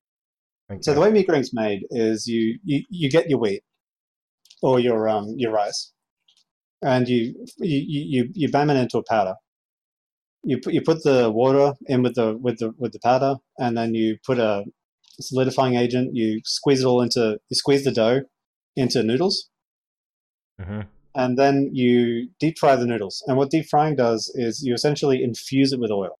So 0.83 0.93
the 0.93 0.99
way 0.99 1.11
mee 1.11 1.23
goreng's 1.23 1.53
made 1.53 1.85
is 1.89 2.27
you, 2.27 2.59
you 2.63 2.83
you 2.89 3.09
get 3.09 3.29
your 3.29 3.39
wheat 3.39 3.63
or 4.61 4.79
your 4.79 5.07
um 5.09 5.33
your 5.37 5.51
rice, 5.51 5.91
and 6.81 7.07
you 7.07 7.33
you 7.57 7.79
you 7.87 8.29
you 8.33 8.51
bam 8.51 8.69
it 8.69 8.75
into 8.75 8.97
a 8.97 9.03
powder. 9.03 9.35
You 10.43 10.59
put 10.59 10.73
you 10.73 10.81
put 10.81 11.03
the 11.03 11.29
water 11.31 11.73
in 11.87 12.01
with 12.03 12.15
the 12.15 12.35
with 12.37 12.57
the 12.59 12.73
with 12.77 12.93
the 12.93 12.99
powder, 12.99 13.35
and 13.59 13.77
then 13.77 13.93
you 13.93 14.17
put 14.25 14.39
a 14.39 14.63
solidifying 15.19 15.75
agent. 15.75 16.15
You 16.15 16.41
squeeze 16.45 16.81
it 16.81 16.85
all 16.85 17.01
into 17.01 17.39
you 17.49 17.55
squeeze 17.55 17.83
the 17.83 17.91
dough 17.91 18.21
into 18.75 19.03
noodles, 19.03 19.49
Mhm. 20.59 20.87
and 21.13 21.37
then 21.37 21.69
you 21.73 22.29
deep 22.39 22.57
fry 22.57 22.75
the 22.75 22.85
noodles. 22.87 23.23
And 23.27 23.37
what 23.37 23.51
deep 23.51 23.65
frying 23.69 23.95
does 23.95 24.31
is 24.35 24.63
you 24.63 24.73
essentially 24.73 25.21
infuse 25.23 25.73
it 25.73 25.79
with 25.79 25.91
oil. 25.91 26.17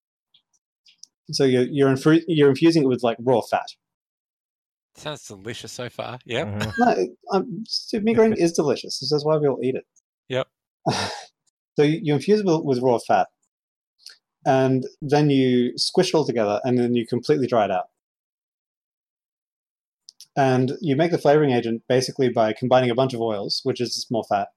So 1.32 1.44
you're 1.44 1.64
you're, 1.64 1.88
infu- 1.90 2.22
you're 2.28 2.50
infusing 2.50 2.82
it 2.84 2.88
with 2.88 3.02
like 3.02 3.16
raw 3.20 3.40
fat. 3.40 3.66
Sounds 4.94 5.26
delicious 5.26 5.72
so 5.72 5.88
far. 5.88 6.18
Yep. 6.26 6.46
Mhm. 6.46 6.72
No, 6.78 6.88
it- 6.90 7.10
um, 7.32 7.64
stewed 7.66 8.04
mee 8.04 8.12
is 8.38 8.52
delicious. 8.52 8.98
This 9.00 9.10
is 9.12 9.24
why 9.24 9.36
we 9.38 9.48
all 9.48 9.58
eat 9.64 9.74
it. 9.74 9.84
Yep. 10.28 10.48
so 11.76 11.82
you, 11.82 11.98
you 12.02 12.14
infuse 12.14 12.40
it 12.40 12.46
with, 12.46 12.62
with 12.64 12.78
raw 12.80 12.98
fat, 12.98 13.28
and 14.44 14.86
then 15.00 15.30
you 15.30 15.76
squish 15.76 16.08
it 16.08 16.14
all 16.14 16.26
together, 16.26 16.60
and 16.64 16.78
then 16.78 16.94
you 16.94 17.06
completely 17.06 17.46
dry 17.46 17.64
it 17.64 17.70
out. 17.70 17.88
And 20.34 20.72
you 20.80 20.96
make 20.96 21.10
the 21.10 21.18
flavoring 21.18 21.50
agent 21.50 21.82
basically 21.88 22.30
by 22.30 22.52
combining 22.52 22.90
a 22.90 22.94
bunch 22.94 23.12
of 23.12 23.20
oils, 23.20 23.60
which 23.64 23.80
is 23.80 23.94
just 23.94 24.10
more 24.10 24.24
fat, 24.24 24.48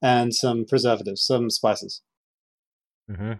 and 0.00 0.34
some 0.34 0.64
preservatives, 0.64 1.22
some 1.22 1.50
spices, 1.50 2.02
Mhm. 3.10 3.38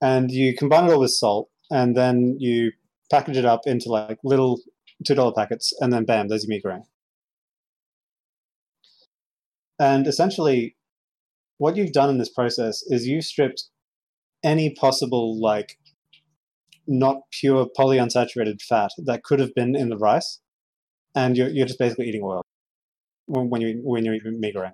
and 0.00 0.30
you 0.30 0.54
combine 0.54 0.88
it 0.88 0.92
all 0.92 1.00
with 1.00 1.12
salt, 1.12 1.50
and 1.70 1.96
then 1.96 2.36
you 2.38 2.72
package 3.10 3.36
it 3.36 3.44
up 3.44 3.66
into 3.66 3.88
like 3.88 4.18
little 4.22 4.60
two 5.04 5.14
dollar 5.14 5.32
packets, 5.32 5.72
and 5.80 5.92
then 5.92 6.04
bam, 6.04 6.28
there's 6.28 6.46
your 6.46 6.60
goreng. 6.60 6.86
And 9.78 10.06
essentially, 10.06 10.76
what 11.56 11.76
you've 11.76 11.92
done 11.92 12.10
in 12.10 12.18
this 12.18 12.28
process 12.28 12.82
is 12.82 13.06
you've 13.06 13.24
stripped 13.24 13.70
any 14.42 14.70
possible 14.74 15.40
like 15.40 15.78
not 16.86 17.22
pure 17.30 17.66
polyunsaturated 17.78 18.60
fat 18.62 18.90
that 18.98 19.22
could 19.22 19.38
have 19.40 19.54
been 19.54 19.76
in 19.76 19.88
the 19.90 19.96
rice, 19.96 20.40
and 21.14 21.36
you're 21.36 21.48
you're 21.48 21.66
just 21.66 21.78
basically 21.78 22.08
eating 22.08 22.22
oil 22.24 22.44
when, 23.26 23.50
when 23.50 23.60
you 23.60 23.80
when 23.84 24.04
you're 24.04 24.14
eating 24.14 24.40
mee 24.40 24.52
goreng. 24.52 24.72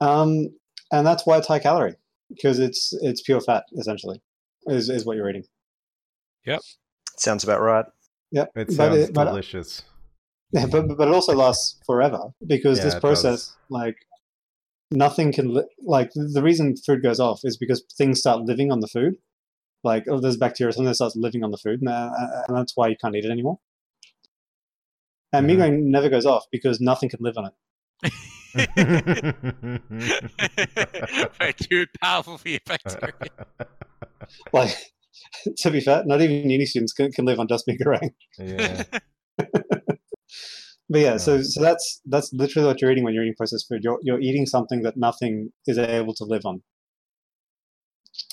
Um, 0.00 0.48
and 0.92 1.06
that's 1.06 1.24
why 1.26 1.38
it's 1.38 1.46
high 1.48 1.58
calorie 1.58 1.94
because 2.28 2.58
it's 2.58 2.92
it's 3.02 3.22
pure 3.22 3.40
fat 3.40 3.64
essentially 3.78 4.20
is 4.66 4.88
is 4.90 5.04
what 5.06 5.16
you're 5.16 5.28
eating. 5.30 5.44
Yep, 6.46 6.60
sounds 7.16 7.44
about 7.44 7.60
right. 7.60 7.86
Yep. 8.32 8.48
It 8.56 8.66
but 8.68 8.72
sounds 8.72 8.96
it- 8.96 9.14
but- 9.14 9.24
delicious. 9.26 9.82
Yeah, 10.52 10.66
but 10.70 10.86
but 10.96 11.08
it 11.08 11.14
also 11.14 11.34
lasts 11.34 11.80
forever 11.86 12.28
because 12.46 12.78
Yeah, 12.78 12.84
this 12.84 12.94
process, 13.00 13.32
does. 13.46 13.56
like, 13.70 13.96
nothing 14.94 15.32
can 15.32 15.54
li- 15.54 15.64
like 15.84 16.10
the 16.14 16.42
reason 16.42 16.76
food 16.76 17.02
goes 17.02 17.20
off 17.20 17.40
is 17.44 17.56
because 17.56 17.84
things 17.98 18.20
start 18.20 18.42
living 18.42 18.72
on 18.72 18.80
the 18.80 18.86
food. 18.86 19.16
Like, 19.82 20.04
oh, 20.08 20.18
there's 20.18 20.38
bacteria, 20.38 20.72
something 20.72 20.86
that 20.86 20.94
starts 20.94 21.14
living 21.14 21.44
on 21.44 21.50
the 21.50 21.58
food, 21.58 21.80
and, 21.80 21.90
uh, 21.90 22.10
and 22.48 22.56
that's 22.56 22.72
why 22.74 22.88
you 22.88 22.96
can't 22.98 23.14
eat 23.14 23.26
it 23.26 23.30
anymore. 23.30 23.58
And 25.32 25.46
mee 25.46 25.56
goreng 25.56 25.82
never 25.82 26.08
goes 26.08 26.24
off 26.24 26.46
because 26.50 26.80
nothing 26.80 27.10
can 27.10 27.18
live 27.20 27.36
on 27.36 27.46
it. 27.46 27.52
Way 31.40 31.52
too 31.52 31.86
powerful 32.00 32.38
for 32.38 32.48
your 32.48 32.60
bacteria. 32.64 33.12
Like, 34.54 34.74
to 35.58 35.70
be 35.70 35.80
fair, 35.80 36.02
not 36.06 36.22
even 36.22 36.48
uni 36.48 36.64
students 36.64 36.94
can, 36.94 37.12
can 37.12 37.26
live 37.26 37.38
on 37.38 37.46
just 37.46 37.68
mee 37.68 37.76
goreng. 37.76 38.14
yeah. 38.38 38.84
But 40.90 41.00
yeah, 41.00 41.16
so 41.16 41.40
so 41.42 41.62
that's 41.62 42.00
that's 42.04 42.32
literally 42.32 42.66
what 42.68 42.80
you're 42.80 42.90
eating 42.90 43.04
when 43.04 43.14
you're 43.14 43.24
eating 43.24 43.36
processed 43.36 43.68
food. 43.68 43.82
You're 43.82 43.98
you're 44.02 44.20
eating 44.20 44.46
something 44.46 44.82
that 44.82 44.96
nothing 44.96 45.50
is 45.66 45.78
able 45.78 46.14
to 46.14 46.24
live 46.24 46.44
on. 46.44 46.62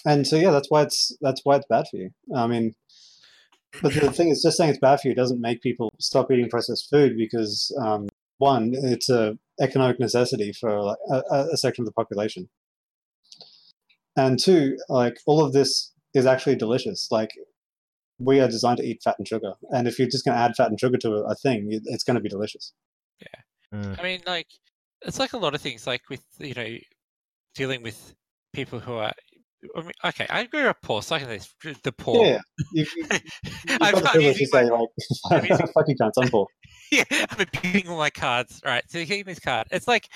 And 0.06 0.28
so 0.28 0.36
yeah, 0.36 0.52
that's 0.52 0.70
why 0.70 0.84
it's 0.84 1.16
that's 1.22 1.42
why 1.44 1.56
it's 1.56 1.66
bad 1.70 1.86
for 1.90 1.98
you. 1.98 2.10
I 2.36 2.48
mean, 2.48 2.74
but 3.82 3.94
the 3.94 4.12
thing 4.12 4.30
is, 4.30 4.42
just 4.42 4.58
saying 4.58 4.72
it's 4.72 4.80
bad 4.80 5.00
for 5.00 5.08
you 5.08 5.16
doesn't 5.16 5.40
make 5.40 5.62
people 5.62 5.90
stop 6.00 6.30
eating 6.30 6.50
processed 6.50 6.90
food 6.90 7.16
because 7.18 7.76
um, 7.82 8.10
one, 8.38 8.72
it's 8.74 9.10
a 9.10 9.38
economic 9.62 10.00
necessity 10.00 10.52
for 10.52 10.70
a 10.70 11.22
a 11.32 11.58
section 11.58 11.84
of 11.84 11.86
the 11.86 11.94
population, 11.94 12.50
and 14.18 14.38
two, 14.38 14.78
like 14.90 15.16
all 15.26 15.44
of 15.44 15.54
this 15.54 15.94
is 16.14 16.26
actually 16.26 16.56
delicious. 16.56 17.08
Like 17.12 17.30
we 18.24 18.40
are 18.40 18.48
designed 18.48 18.78
to 18.78 18.84
eat 18.84 19.02
fat 19.04 19.16
and 19.18 19.28
sugar, 19.28 19.54
and 19.70 19.88
if 19.88 19.98
you're 20.00 20.08
just 20.08 20.26
going 20.26 20.38
to 20.38 20.44
add 20.44 20.56
fat 20.56 20.70
and 20.70 20.80
sugar 20.80 20.98
to 20.98 21.14
a, 21.14 21.24
a 21.32 21.36
thing, 21.36 21.68
it's 21.70 22.04
going 22.04 22.16
to 22.16 22.22
be 22.22 22.30
delicious. 22.30 22.74
Mm. 23.74 24.00
I 24.00 24.04
mean, 24.04 24.22
like 24.28 24.48
it's 25.02 25.20
like 25.20 25.34
a 25.34 25.38
lot 25.38 25.56
of 25.56 25.62
things, 25.62 25.88
like 25.88 26.02
with 26.10 26.24
you 26.40 26.54
know 26.54 26.78
dealing 27.56 27.84
with 27.84 28.14
people 28.54 28.80
who 28.80 28.94
are. 28.94 29.14
I 29.76 29.82
mean, 29.82 29.92
okay, 30.04 30.26
I 30.30 30.46
grew 30.46 30.66
up 30.68 30.78
poor, 30.82 31.04
so 31.04 31.16
I 31.16 31.20
can 31.20 31.28
say 31.28 31.48
this, 31.64 31.78
the 31.84 31.92
poor. 31.92 32.26
Yeah, 32.26 32.40
you, 32.74 32.86
you, 32.96 33.06
you've 33.12 33.78
I'm, 33.80 33.94
got 33.94 34.04
the 34.04 34.10
privilege 34.10 34.36
to 34.38 34.42
using 34.42 34.70
my- 34.72 34.86
say 34.86 35.30
I'm 35.36 35.46
using- 35.46 35.58
like, 35.58 35.74
"Fuck 35.74 35.88
you, 35.88 35.96
cunts, 35.96 36.12
I'm 36.18 36.30
poor." 36.30 36.48
yeah, 36.92 37.04
I'm 37.12 37.38
repeating 37.38 37.88
all 37.88 37.98
my 37.98 38.10
cards. 38.10 38.60
Right. 38.66 38.84
So 38.90 38.98
you 38.98 39.06
keep 39.06 39.26
this 39.26 39.40
card. 39.40 39.68
It's 39.72 39.88
like 39.88 40.10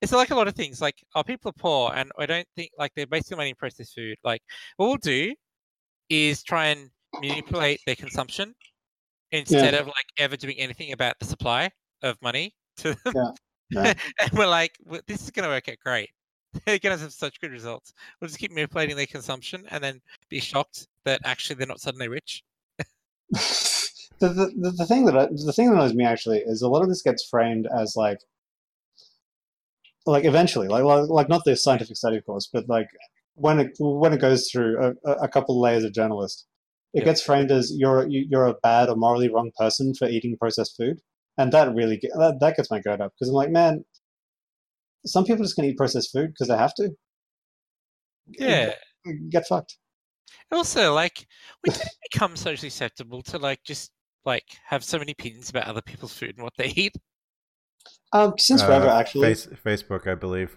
it's 0.00 0.12
like 0.12 0.30
a 0.30 0.34
lot 0.36 0.48
of 0.48 0.54
things. 0.54 0.80
Like, 0.80 0.96
oh, 1.14 1.22
people 1.22 1.50
are 1.50 1.60
poor 1.60 1.92
and 1.94 2.10
I 2.18 2.26
don't 2.26 2.46
think 2.54 2.70
like 2.78 2.92
they're 2.94 3.06
basically 3.06 3.38
money 3.38 3.54
processed 3.54 3.94
food. 3.94 4.16
Like 4.22 4.42
what 4.76 4.86
we'll 4.86 4.96
do 4.96 5.34
is 6.08 6.42
try 6.42 6.66
and 6.66 6.90
manipulate 7.20 7.80
their 7.86 7.96
consumption 7.96 8.54
instead 9.32 9.74
of 9.74 9.86
like 9.86 10.06
ever 10.18 10.36
doing 10.36 10.56
anything 10.58 10.92
about 10.92 11.18
the 11.18 11.24
supply 11.24 11.70
of 12.02 12.20
money 12.22 12.54
to 12.78 12.96
them. 13.04 13.14
Yeah, 13.14 13.30
yeah. 13.70 13.94
and 14.20 14.32
we're 14.32 14.46
like, 14.46 14.76
"Well, 14.84 15.00
this 15.06 15.22
is 15.22 15.30
gonna 15.30 15.48
work 15.48 15.68
out 15.68 15.78
great. 15.84 16.10
They're 16.66 16.78
gonna 16.78 16.98
have 16.98 17.12
such 17.12 17.40
good 17.40 17.52
results. 17.52 17.92
We'll 18.20 18.28
just 18.28 18.40
keep 18.40 18.52
manipulating 18.52 18.96
their 18.96 19.06
consumption 19.06 19.64
and 19.70 19.82
then 19.82 20.00
be 20.28 20.40
shocked 20.40 20.88
that 21.04 21.20
actually 21.24 21.56
they're 21.56 21.66
not 21.66 21.80
suddenly 21.80 22.08
rich. 22.08 22.42
the, 24.20 24.28
the, 24.28 24.74
the, 24.76 24.86
thing 24.86 25.04
that 25.04 25.30
the 25.30 25.52
thing 25.52 25.68
that 25.68 25.74
annoys 25.74 25.94
me 25.94 26.04
actually 26.04 26.38
is 26.38 26.62
a 26.62 26.68
lot 26.68 26.82
of 26.82 26.88
this 26.88 27.02
gets 27.02 27.24
framed 27.24 27.68
as 27.76 27.94
like 27.96 28.18
like 30.06 30.24
eventually 30.24 30.68
like 30.68 30.82
like, 30.82 31.08
like 31.08 31.28
not 31.28 31.44
the 31.44 31.56
scientific 31.56 31.96
study 31.96 32.16
of 32.16 32.24
course 32.26 32.48
but 32.52 32.68
like 32.68 32.88
when 33.34 33.60
it 33.60 33.76
when 33.78 34.12
it 34.12 34.20
goes 34.20 34.50
through 34.50 34.94
a, 35.04 35.10
a- 35.10 35.28
couple 35.28 35.56
of 35.56 35.60
layers 35.60 35.84
of 35.84 35.92
journalist 35.92 36.46
it 36.92 37.00
Yeah. 37.00 37.04
gets 37.04 37.22
framed 37.22 37.50
as 37.50 37.72
you're 37.76 38.08
you- 38.08 38.26
you're 38.30 38.46
a 38.46 38.54
bad 38.62 38.88
or 38.88 38.96
morally 38.96 39.28
wrong 39.28 39.50
person 39.56 39.94
for 39.94 40.08
eating 40.08 40.36
processed 40.36 40.76
food 40.76 41.00
and 41.38 41.52
that 41.52 41.72
really 41.74 42.00
that, 42.14 42.38
that 42.40 42.56
gets 42.56 42.70
my 42.70 42.80
goat 42.80 43.00
up 43.00 43.12
because 43.14 43.28
i'm 43.28 43.34
like 43.34 43.50
man 43.50 43.84
some 45.06 45.24
people 45.24 45.44
just 45.44 45.56
gonna 45.56 45.68
eat 45.68 45.76
processed 45.76 46.12
food 46.12 46.28
because 46.32 46.48
they 46.48 46.56
have 46.56 46.74
to 46.74 46.90
Yeah. 48.26 48.74
get 49.30 49.46
fucked 49.46 49.76
Also, 50.52 50.94
like, 50.94 51.26
we 51.64 51.70
didn't 51.72 51.88
become 52.12 52.36
socially 52.36 52.68
acceptable 52.68 53.22
to 53.22 53.38
like 53.38 53.60
just 53.64 53.90
like 54.24 54.44
have 54.64 54.84
so 54.84 54.98
many 54.98 55.12
opinions 55.12 55.48
about 55.50 55.66
other 55.66 55.82
people's 55.82 56.12
food 56.12 56.34
and 56.36 56.42
what 56.44 56.52
they 56.58 56.68
eat. 56.76 56.94
um 58.12 58.34
since 58.38 58.62
forever 58.62 58.88
Uh, 58.88 58.98
actually 59.00 59.28
Face, 59.28 59.46
Facebook, 59.46 60.06
I 60.06 60.14
believe. 60.14 60.56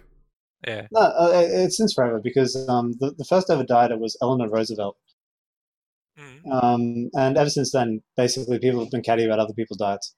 Yeah. 0.66 0.86
No, 0.92 1.00
uh, 1.00 1.30
it's 1.64 1.76
since 1.76 1.92
forever 1.94 2.20
because 2.22 2.56
um, 2.68 2.92
the, 3.00 3.12
the 3.18 3.24
first 3.24 3.50
ever 3.50 3.64
dieter 3.64 3.98
was 3.98 4.16
Eleanor 4.22 4.48
Roosevelt. 4.48 4.96
Mm, 6.18 6.52
Um, 6.52 7.10
and 7.14 7.36
ever 7.36 7.50
since 7.50 7.72
then, 7.72 8.02
basically, 8.16 8.58
people 8.58 8.80
have 8.80 8.90
been 8.90 9.02
catty 9.02 9.24
about 9.24 9.38
other 9.40 9.54
people's 9.54 9.78
diets. 9.78 10.14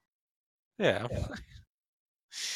yeah. 0.79 1.07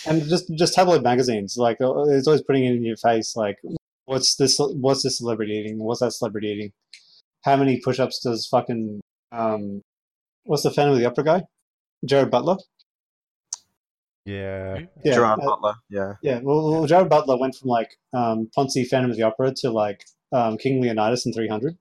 And 0.07 0.23
just 0.29 0.53
just 0.57 0.75
tabloid 0.75 1.03
magazines, 1.03 1.57
like, 1.57 1.81
uh, 1.81 2.03
it's 2.09 2.27
always 2.27 2.43
putting 2.43 2.65
it 2.65 2.75
in 2.75 2.85
your 2.85 2.97
face, 2.99 3.35
like, 3.35 3.59
what's 4.05 4.37
this 4.37 4.59
what's 4.59 5.03
this 5.03 5.17
celebrity 5.19 5.53
eating? 5.55 5.79
What's 5.79 6.01
that 6.01 6.13
celebrity 6.13 6.49
eating? 6.49 6.73
How 7.45 7.57
many 7.57 7.81
push 7.81 7.99
ups 7.99 8.21
does 8.23 8.47
fucking, 8.47 9.01
um, 9.33 9.81
what's 10.45 10.65
the 10.65 10.71
Phantom 10.71 10.93
of 10.93 10.99
the 11.01 11.07
Opera 11.07 11.25
guy? 11.25 11.43
Jared 12.05 12.31
Butler? 12.31 12.57
Yeah. 14.27 14.81
Yeah. 15.03 15.15
Gerard 15.15 15.41
uh, 15.41 15.47
Butler. 15.47 15.75
Yeah. 15.89 16.15
Yeah, 16.23 16.41
well, 16.43 16.71
well, 16.71 16.87
Jared 16.87 17.09
Butler 17.09 17.39
went 17.39 17.55
from 17.55 17.71
like 17.71 17.97
um, 18.13 18.51
Ponzi 18.57 18.87
Phantom 18.87 19.11
of 19.11 19.17
the 19.17 19.23
Opera 19.23 19.55
to 19.59 19.71
like 19.71 20.05
um, 20.33 20.59
King 20.59 20.81
Leonidas 20.83 21.25
in 21.25 21.33
300. 21.33 21.77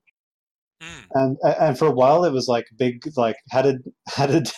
Mm. 0.81 1.05
and 1.13 1.37
and 1.43 1.77
for 1.77 1.87
a 1.87 1.91
while 1.91 2.23
it 2.23 2.31
was 2.31 2.47
like 2.47 2.65
big 2.77 3.01
like 3.17 3.35
how 3.51 3.61
did 3.61 3.81
how 4.07 4.25
did 4.27 4.49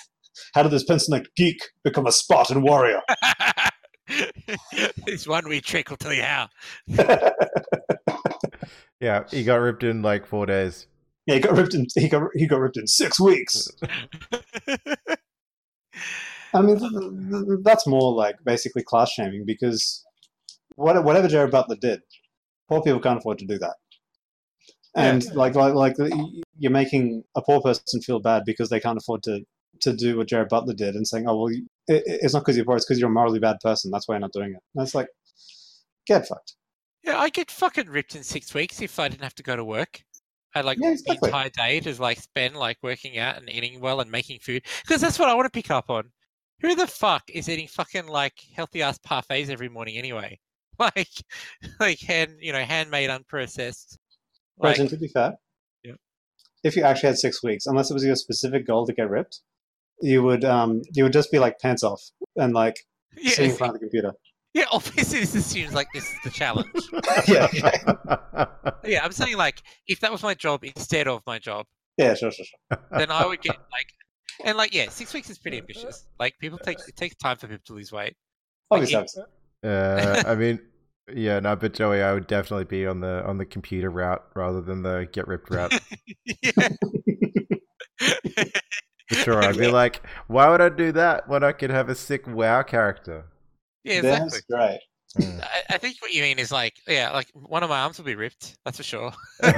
how 0.53 0.61
did 0.61 0.71
this 0.71 0.83
pencil 0.83 1.19
geek 1.35 1.57
become 1.83 2.05
a 2.05 2.11
Spartan 2.11 2.61
warrior? 2.61 3.01
There's 5.05 5.27
one 5.27 5.47
wee 5.47 5.61
trick 5.61 5.89
I'll 5.91 5.97
tell 5.97 6.13
you 6.13 6.23
how. 6.23 6.49
Yeah, 9.01 9.23
he 9.31 9.43
got 9.43 9.55
ripped 9.55 9.83
in 9.83 10.03
like 10.03 10.25
four 10.27 10.45
days. 10.45 10.85
yeah, 11.25 11.35
he 11.35 11.41
got 11.41 11.57
ripped 11.57 11.73
in 11.73 11.87
he 11.95 12.07
got 12.07 12.29
he 12.35 12.45
got 12.47 12.59
ripped 12.59 12.77
in 12.77 12.85
six 12.87 13.19
weeks. 13.19 13.67
I 16.53 16.61
mean, 16.61 16.77
th- 16.79 16.91
th- 16.91 17.45
th- 17.47 17.59
that's 17.63 17.87
more 17.87 18.13
like 18.13 18.35
basically 18.45 18.83
class 18.83 19.11
shaming 19.11 19.43
because 19.45 20.05
what, 20.75 21.03
whatever 21.03 21.27
Jared 21.27 21.49
Butler 21.51 21.77
did, 21.77 22.01
poor 22.69 22.81
people 22.81 22.99
can't 22.99 23.17
afford 23.19 23.39
to 23.39 23.45
do 23.45 23.57
that. 23.57 23.75
And 24.95 25.23
like 25.35 25.55
like 25.55 25.73
like 25.73 25.95
you're 26.57 26.71
making 26.71 27.23
a 27.35 27.41
poor 27.41 27.61
person 27.61 28.01
feel 28.01 28.19
bad 28.19 28.43
because 28.45 28.69
they 28.69 28.79
can't 28.79 28.97
afford 28.97 29.23
to 29.23 29.41
to 29.81 29.93
do 29.93 30.17
what 30.17 30.27
Jared 30.27 30.49
Butler 30.49 30.73
did 30.73 30.95
and 30.95 31.07
saying, 31.07 31.27
oh 31.27 31.37
well, 31.37 31.47
it, 31.47 31.63
it's 31.87 32.33
not 32.33 32.41
because 32.41 32.55
you're 32.55 32.65
poor, 32.65 32.75
it's 32.75 32.85
because 32.85 32.99
you're 32.99 33.09
a 33.09 33.13
morally 33.13 33.39
bad 33.39 33.57
person. 33.61 33.89
That's 33.89 34.07
why 34.07 34.15
you're 34.15 34.19
not 34.19 34.33
doing 34.33 34.51
it. 34.51 34.61
And 34.75 34.83
it's 34.83 34.93
like, 34.93 35.07
get 36.05 36.27
fucked. 36.27 36.55
yeah, 37.03 37.17
I 37.17 37.29
get 37.29 37.49
fucking 37.49 37.87
ripped 37.87 38.15
in 38.15 38.23
six 38.23 38.53
weeks 38.53 38.81
if 38.81 38.99
I 38.99 39.07
didn't 39.07 39.23
have 39.23 39.35
to 39.35 39.43
go 39.43 39.55
to 39.55 39.63
work. 39.65 40.01
I 40.53 40.59
had 40.59 40.65
like 40.65 40.77
Yeah, 40.81 40.89
exactly. 40.91 41.17
the 41.21 41.25
entire 41.27 41.49
day 41.49 41.79
to 41.79 42.01
like 42.01 42.19
spend 42.19 42.57
like 42.57 42.77
working 42.83 43.17
out 43.17 43.37
and 43.37 43.49
eating 43.49 43.79
well 43.79 44.01
and 44.01 44.11
making 44.11 44.39
food 44.41 44.63
because 44.85 44.99
that's 45.01 45.17
what 45.17 45.29
I 45.29 45.33
want 45.33 45.45
to 45.45 45.49
pick 45.57 45.71
up 45.71 45.89
on. 45.89 46.11
Who 46.61 46.75
the 46.75 46.85
fuck 46.85 47.23
is 47.29 47.49
eating 47.49 47.67
fucking 47.67 48.07
like 48.07 48.33
healthy 48.53 48.81
ass 48.83 48.99
parfaits 48.99 49.49
every 49.49 49.69
morning 49.69 49.97
anyway? 49.97 50.39
Like, 50.79 51.09
like 51.79 51.99
hand 51.99 52.37
you 52.39 52.53
know 52.53 52.63
handmade 52.63 53.09
unprocessed. 53.11 53.97
Like, 54.57 54.75
Brenton, 54.77 54.87
to 54.89 54.97
be 55.01 55.07
fair, 55.07 55.33
Yeah. 55.83 55.93
if 56.63 56.75
you 56.75 56.83
actually 56.83 57.07
had 57.07 57.17
six 57.17 57.41
weeks, 57.43 57.65
unless 57.65 57.89
it 57.89 57.93
was 57.93 58.03
your 58.03 58.15
specific 58.15 58.67
goal 58.67 58.85
to 58.85 58.93
get 58.93 59.09
ripped, 59.09 59.39
you 60.01 60.23
would 60.23 60.43
um 60.45 60.81
you 60.93 61.03
would 61.03 61.13
just 61.13 61.31
be 61.31 61.39
like 61.39 61.59
pants 61.59 61.83
off 61.83 62.01
and 62.35 62.53
like 62.53 62.75
yeah, 63.17 63.31
sitting 63.31 63.51
in 63.51 63.57
front 63.57 63.69
of 63.71 63.73
the 63.75 63.85
computer. 63.85 64.13
yeah. 64.53 64.65
Obviously, 64.71 65.19
this 65.19 65.35
assumes 65.35 65.73
like 65.73 65.87
this 65.93 66.05
is 66.05 66.15
the 66.23 66.29
challenge. 66.29 66.69
yeah, 67.27 67.47
yeah, 68.83 69.03
I'm 69.05 69.11
saying 69.11 69.37
like 69.37 69.61
if 69.87 69.99
that 70.01 70.11
was 70.11 70.23
my 70.23 70.33
job 70.33 70.63
instead 70.63 71.07
of 71.07 71.21
my 71.27 71.39
job, 71.39 71.65
yeah, 71.97 72.13
sure, 72.13 72.31
sure, 72.31 72.45
sure. 72.45 72.79
then 72.91 73.11
I 73.11 73.25
would 73.25 73.41
get 73.41 73.57
like, 73.71 73.87
and 74.45 74.57
like 74.57 74.73
yeah, 74.73 74.89
six 74.89 75.13
weeks 75.13 75.29
is 75.29 75.37
pretty 75.37 75.57
ambitious. 75.57 76.05
Like 76.19 76.37
people 76.39 76.57
take 76.57 76.79
it 76.87 76.95
takes 76.95 77.15
time 77.15 77.37
for 77.37 77.47
people 77.47 77.63
to 77.67 77.73
lose 77.73 77.91
weight. 77.91 78.15
Obviously, 78.71 78.95
it- 78.95 78.97
obviously. 78.99 79.23
uh, 79.63 80.23
I 80.25 80.35
mean, 80.35 80.59
yeah, 81.13 81.39
no, 81.39 81.55
but 81.55 81.73
Joey, 81.73 82.01
I 82.01 82.13
would 82.13 82.27
definitely 82.27 82.65
be 82.65 82.85
on 82.85 82.99
the 82.99 83.25
on 83.25 83.37
the 83.37 83.45
computer 83.45 83.89
route 83.89 84.23
rather 84.35 84.61
than 84.61 84.83
the 84.83 85.07
get 85.11 85.27
ripped 85.27 85.49
route. 85.51 85.71
For 89.09 89.15
sure, 89.15 89.43
I'd 89.43 89.57
be 89.57 89.67
like, 89.67 90.01
why 90.27 90.49
would 90.49 90.61
I 90.61 90.69
do 90.69 90.91
that 90.93 91.27
when 91.27 91.43
I 91.43 91.51
could 91.51 91.69
have 91.69 91.89
a 91.89 91.95
sick 91.95 92.25
WoW 92.27 92.63
character? 92.63 93.25
yeah, 93.83 93.95
exactly. 93.95 94.29
That's 94.29 94.41
great. 94.41 94.79
Mm. 95.17 95.43
I, 95.43 95.75
I 95.75 95.77
think 95.77 95.97
what 96.01 96.13
you 96.13 96.21
mean 96.21 96.39
is 96.39 96.51
like, 96.51 96.75
yeah, 96.87 97.11
like 97.11 97.27
one 97.33 97.63
of 97.63 97.69
my 97.69 97.81
arms 97.81 97.97
will 97.97 98.05
be 98.05 98.15
ripped. 98.15 98.55
That's 98.63 98.77
for 98.77 98.83
sure. 98.83 99.11
uh, 99.43 99.53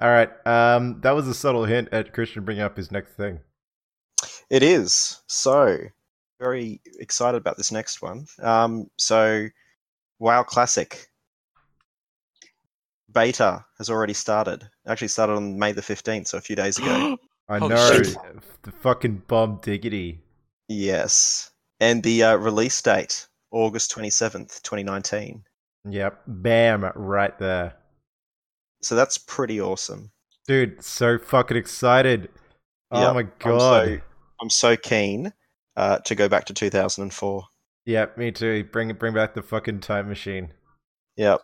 all 0.00 0.08
right. 0.08 0.46
Um, 0.46 1.00
that 1.02 1.12
was 1.12 1.28
a 1.28 1.34
subtle 1.34 1.64
hint 1.64 1.88
at 1.92 2.12
Christian 2.12 2.44
bringing 2.44 2.62
up 2.62 2.76
his 2.76 2.90
next 2.90 3.12
thing. 3.12 3.40
It 4.50 4.64
is. 4.64 5.22
So, 5.28 5.78
very 6.40 6.80
excited 6.98 7.36
about 7.36 7.56
this 7.56 7.70
next 7.70 8.02
one. 8.02 8.26
Um, 8.42 8.86
so, 8.96 9.46
WoW 10.18 10.42
Classic 10.42 11.06
beta 13.12 13.64
has 13.78 13.90
already 13.90 14.14
started. 14.14 14.68
Actually, 14.86 15.08
started 15.08 15.34
on 15.34 15.58
May 15.58 15.72
the 15.72 15.82
15th, 15.82 16.28
so 16.28 16.38
a 16.38 16.40
few 16.40 16.56
days 16.56 16.78
ago. 16.78 17.16
I 17.48 17.58
Holy 17.58 17.74
know 17.74 18.02
shit. 18.02 18.16
the 18.62 18.70
fucking 18.72 19.22
bomb 19.28 19.60
diggity. 19.62 20.22
yes. 20.68 21.50
And 21.82 22.02
the 22.02 22.22
uh, 22.22 22.36
release 22.36 22.80
date, 22.82 23.26
August 23.52 23.90
27th, 23.96 24.60
2019. 24.62 25.42
Yep, 25.88 26.20
bam, 26.26 26.84
right 26.94 27.36
there, 27.38 27.74
So, 28.82 28.94
that's 28.94 29.16
pretty 29.18 29.60
awesome. 29.60 30.10
dude. 30.46 30.82
So 30.84 31.18
fucking 31.18 31.56
excited. 31.56 32.28
Oh 32.90 33.00
Yep, 33.00 33.14
my 33.14 33.20
I'm 33.20 33.32
god. 33.38 33.86
so- 33.88 34.00
I'm 34.42 34.50
so 34.50 34.76
keen 34.76 35.32
uh, 35.76 35.98
to 35.98 36.14
go 36.14 36.28
back 36.28 36.46
to 36.46 36.54
2004. 36.54 37.44
Yeah, 37.86 38.06
me 38.16 38.30
too. 38.30 38.64
Bring 38.64 38.92
bring 38.94 39.14
back 39.14 39.34
the 39.34 39.42
fucking 39.42 39.80
time 39.80 40.08
machine. 40.08 40.52
Yep. 41.16 41.40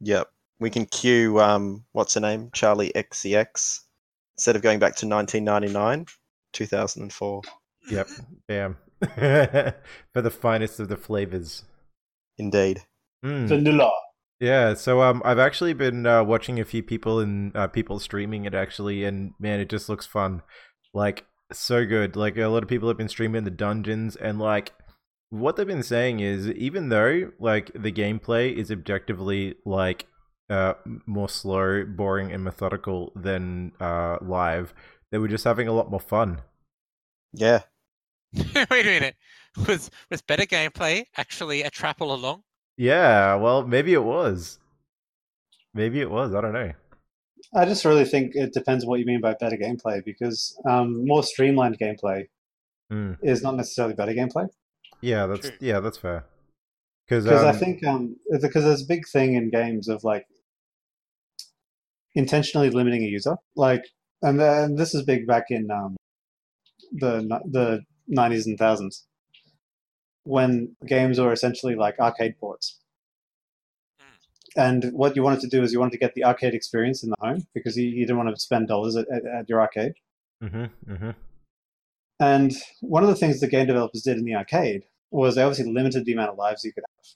Yep. 0.00 0.28
We 0.58 0.70
can 0.70 0.86
cue 0.86 1.40
um 1.40 1.84
what's 1.92 2.14
her 2.14 2.20
name? 2.20 2.50
Charli 2.50 2.92
XCX. 2.92 3.80
Instead 4.36 4.56
of 4.56 4.62
going 4.62 4.78
back 4.78 4.96
to 4.96 5.06
1999, 5.06 6.06
2004. 6.52 7.42
Yep. 7.90 8.08
Bam. 8.48 8.76
For 10.12 10.22
the 10.22 10.30
finest 10.30 10.80
of 10.80 10.88
the 10.88 10.96
flavors. 10.96 11.64
Indeed. 12.38 12.82
Mm. 13.24 13.48
Vanilla. 13.48 13.92
Yeah, 14.40 14.74
so 14.74 15.02
um, 15.02 15.22
I've 15.24 15.38
actually 15.38 15.72
been 15.72 16.04
uh, 16.04 16.24
watching 16.24 16.58
a 16.58 16.64
few 16.64 16.82
people 16.82 17.20
and 17.20 17.54
uh, 17.56 17.68
people 17.68 18.00
streaming 18.00 18.44
it 18.44 18.54
actually, 18.54 19.04
and 19.04 19.34
man, 19.38 19.60
it 19.60 19.68
just 19.68 19.88
looks 19.88 20.04
fun. 20.04 20.42
Like 20.92 21.24
so 21.58 21.84
good. 21.86 22.16
Like 22.16 22.36
a 22.36 22.46
lot 22.46 22.62
of 22.62 22.68
people 22.68 22.88
have 22.88 22.96
been 22.96 23.08
streaming 23.08 23.44
the 23.44 23.50
dungeons, 23.50 24.16
and 24.16 24.38
like 24.38 24.72
what 25.30 25.56
they've 25.56 25.66
been 25.66 25.82
saying 25.82 26.20
is, 26.20 26.48
even 26.50 26.88
though 26.88 27.32
like 27.38 27.70
the 27.74 27.92
gameplay 27.92 28.54
is 28.54 28.70
objectively 28.70 29.54
like 29.64 30.06
uh 30.50 30.74
more 31.06 31.28
slow, 31.28 31.84
boring, 31.84 32.32
and 32.32 32.44
methodical 32.44 33.12
than 33.16 33.72
uh 33.80 34.18
live, 34.20 34.74
they 35.10 35.18
were 35.18 35.28
just 35.28 35.44
having 35.44 35.68
a 35.68 35.72
lot 35.72 35.90
more 35.90 36.00
fun. 36.00 36.40
Yeah. 37.32 37.62
Wait 38.34 38.86
a 38.86 38.90
minute. 38.90 39.16
Was 39.68 39.90
was 40.10 40.22
better 40.22 40.46
gameplay 40.46 41.04
actually 41.16 41.62
a 41.62 41.70
trap 41.70 42.00
all 42.00 42.14
along? 42.14 42.42
Yeah, 42.76 43.34
well, 43.36 43.66
maybe 43.66 43.92
it 43.92 44.02
was. 44.02 44.58
Maybe 45.74 46.00
it 46.00 46.10
was. 46.10 46.34
I 46.34 46.40
don't 46.40 46.52
know. 46.54 46.72
I 47.54 47.64
just 47.64 47.84
really 47.84 48.04
think 48.04 48.32
it 48.34 48.52
depends 48.52 48.84
on 48.84 48.90
what 48.90 49.00
you 49.00 49.06
mean 49.06 49.20
by 49.20 49.34
better 49.34 49.56
gameplay 49.56 50.04
because 50.04 50.58
um, 50.68 51.06
more 51.06 51.22
streamlined 51.22 51.78
gameplay 51.78 52.26
Mm. 52.92 53.16
is 53.22 53.42
not 53.42 53.56
necessarily 53.56 53.94
better 53.94 54.12
gameplay. 54.12 54.48
Yeah, 55.00 55.26
that's 55.26 55.48
True. 55.48 55.56
yeah, 55.60 55.80
that's 55.80 55.96
fair. 55.96 56.26
Because 57.06 57.24
Because 57.24 57.42
I 57.42 57.50
um, 57.50 57.56
think 57.58 57.86
um, 57.86 58.16
because 58.40 58.64
there's 58.64 58.82
a 58.82 58.86
big 58.86 59.08
thing 59.08 59.34
in 59.34 59.50
games 59.50 59.88
of 59.88 60.04
like 60.04 60.26
intentionally 62.14 62.68
limiting 62.68 63.02
a 63.02 63.06
user, 63.06 63.36
like, 63.56 63.84
and 64.20 64.38
then 64.38 64.76
this 64.76 64.94
is 64.94 65.02
big 65.04 65.26
back 65.26 65.44
in 65.48 65.70
um, 65.70 65.96
the 66.92 67.40
the 67.50 67.80
90s 68.14 68.46
and 68.46 68.58
thousands 68.58 69.06
when 70.24 70.76
games 70.86 71.18
were 71.18 71.32
essentially 71.32 71.74
like 71.74 71.98
arcade 71.98 72.38
ports. 72.38 72.78
And 74.56 74.90
what 74.92 75.16
you 75.16 75.22
wanted 75.22 75.40
to 75.40 75.48
do 75.48 75.62
is 75.62 75.72
you 75.72 75.80
wanted 75.80 75.92
to 75.92 75.98
get 75.98 76.14
the 76.14 76.24
arcade 76.24 76.54
experience 76.54 77.02
in 77.02 77.10
the 77.10 77.16
home 77.20 77.46
because 77.54 77.76
you, 77.76 77.88
you 77.88 78.06
didn't 78.06 78.18
want 78.18 78.34
to 78.34 78.40
spend 78.40 78.68
dollars 78.68 78.96
at, 78.96 79.06
at, 79.10 79.24
at 79.24 79.48
your 79.48 79.60
arcade. 79.60 79.92
hmm 80.42 80.64
hmm 80.86 81.10
And 82.20 82.52
one 82.80 83.02
of 83.02 83.08
the 83.08 83.14
things 83.16 83.40
the 83.40 83.46
game 83.46 83.66
developers 83.66 84.02
did 84.02 84.18
in 84.18 84.24
the 84.24 84.34
arcade 84.34 84.84
was 85.10 85.34
they 85.34 85.42
obviously 85.42 85.72
limited 85.72 86.04
the 86.04 86.12
amount 86.12 86.30
of 86.30 86.38
lives 86.38 86.64
you 86.64 86.72
could 86.72 86.84
have. 86.96 87.06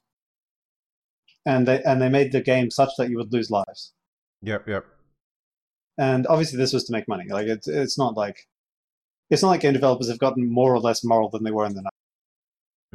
And 1.45 1.69
they 1.69 1.83
and 1.85 2.01
they 2.03 2.09
made 2.09 2.33
the 2.33 2.41
game 2.41 2.71
such 2.71 2.91
that 2.99 3.09
you 3.11 3.17
would 3.19 3.33
lose 3.33 3.51
lives. 3.51 3.93
Yep, 4.43 4.67
yep. 4.69 4.85
And 5.99 6.27
obviously 6.27 6.59
this 6.59 6.73
was 6.73 6.85
to 6.85 6.93
make 6.93 7.07
money. 7.09 7.27
Like 7.29 7.47
it's 7.47 7.69
it's 7.69 7.97
not 7.99 8.17
like 8.17 8.47
it's 9.31 9.43
not 9.43 9.49
like 9.49 9.61
game 9.61 9.73
developers 9.73 10.09
have 10.09 10.19
gotten 10.19 10.51
more 10.51 10.75
or 10.75 10.81
less 10.81 11.05
moral 11.05 11.29
than 11.31 11.45
they 11.45 11.51
were 11.51 11.67
in 11.67 11.75
the 11.75 11.83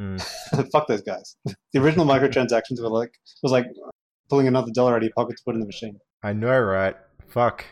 Mm. 0.00 0.16
90s. 0.54 0.70
Fuck 0.72 0.88
those 0.88 1.02
guys. 1.02 1.36
The 1.72 1.80
original 1.80 2.06
microtransactions 2.06 2.80
were 2.82 2.88
like 2.88 3.14
was 3.42 3.52
like 3.52 3.66
pulling 4.32 4.48
another 4.48 4.70
dollar 4.72 4.92
out 4.92 4.96
of 4.96 5.02
your 5.02 5.12
pocket 5.14 5.36
to 5.36 5.42
put 5.44 5.54
in 5.54 5.60
the 5.60 5.66
machine. 5.66 5.98
I 6.22 6.32
know, 6.32 6.58
right? 6.58 6.96
Fuck. 7.28 7.66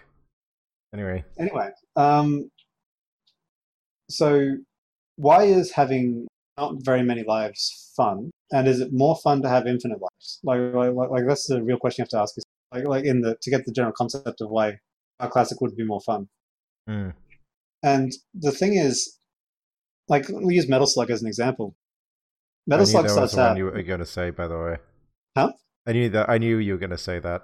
Anyway, 0.92 1.24
Anyway, 1.38 1.70
um, 1.96 2.50
so 4.10 4.56
why 5.16 5.44
is 5.44 5.72
having 5.72 6.26
not 6.58 6.74
very 6.80 7.02
many 7.02 7.24
lives 7.26 7.94
fun? 7.96 8.30
And 8.52 8.68
is 8.68 8.78
it 8.80 8.92
more 8.92 9.16
fun 9.24 9.40
to 9.40 9.48
have 9.48 9.66
infinite 9.66 10.00
lives? 10.02 10.40
Like, 10.44 10.60
like, 10.74 11.10
like, 11.10 11.24
that's 11.26 11.46
the 11.46 11.62
real 11.62 11.78
question 11.78 12.02
you 12.02 12.04
have 12.04 12.10
to 12.10 12.18
ask. 12.18 12.36
Is 12.36 12.44
like, 12.74 12.86
like 12.86 13.04
in 13.06 13.22
the 13.22 13.38
to 13.40 13.50
get 13.50 13.64
the 13.64 13.72
general 13.72 13.94
concept 13.96 14.42
of 14.42 14.50
why 14.50 14.80
a 15.18 15.28
classic 15.28 15.62
would 15.62 15.76
be 15.76 15.84
more 15.84 16.02
fun. 16.02 16.28
Mm. 16.90 17.14
And 17.82 18.12
the 18.34 18.52
thing 18.52 18.74
is, 18.74 19.18
like 20.08 20.28
we 20.28 20.56
use 20.56 20.68
Metal 20.68 20.86
Slug 20.86 21.10
as 21.10 21.22
an 21.22 21.28
example. 21.28 21.74
Metal 22.66 22.84
Slug 22.84 23.08
starts 23.08 23.32
the 23.32 23.38
one 23.38 23.50
out. 23.52 23.56
you 23.56 23.64
were 23.64 23.82
going 23.82 24.00
to 24.00 24.04
say, 24.04 24.28
by 24.28 24.46
the 24.46 24.58
way. 24.58 24.76
Huh? 25.34 25.52
I 25.86 25.92
knew 25.92 26.08
that. 26.10 26.28
I 26.28 26.38
knew 26.38 26.58
you 26.58 26.72
were 26.74 26.78
going 26.78 26.90
to 26.90 26.98
say 26.98 27.18
that. 27.18 27.42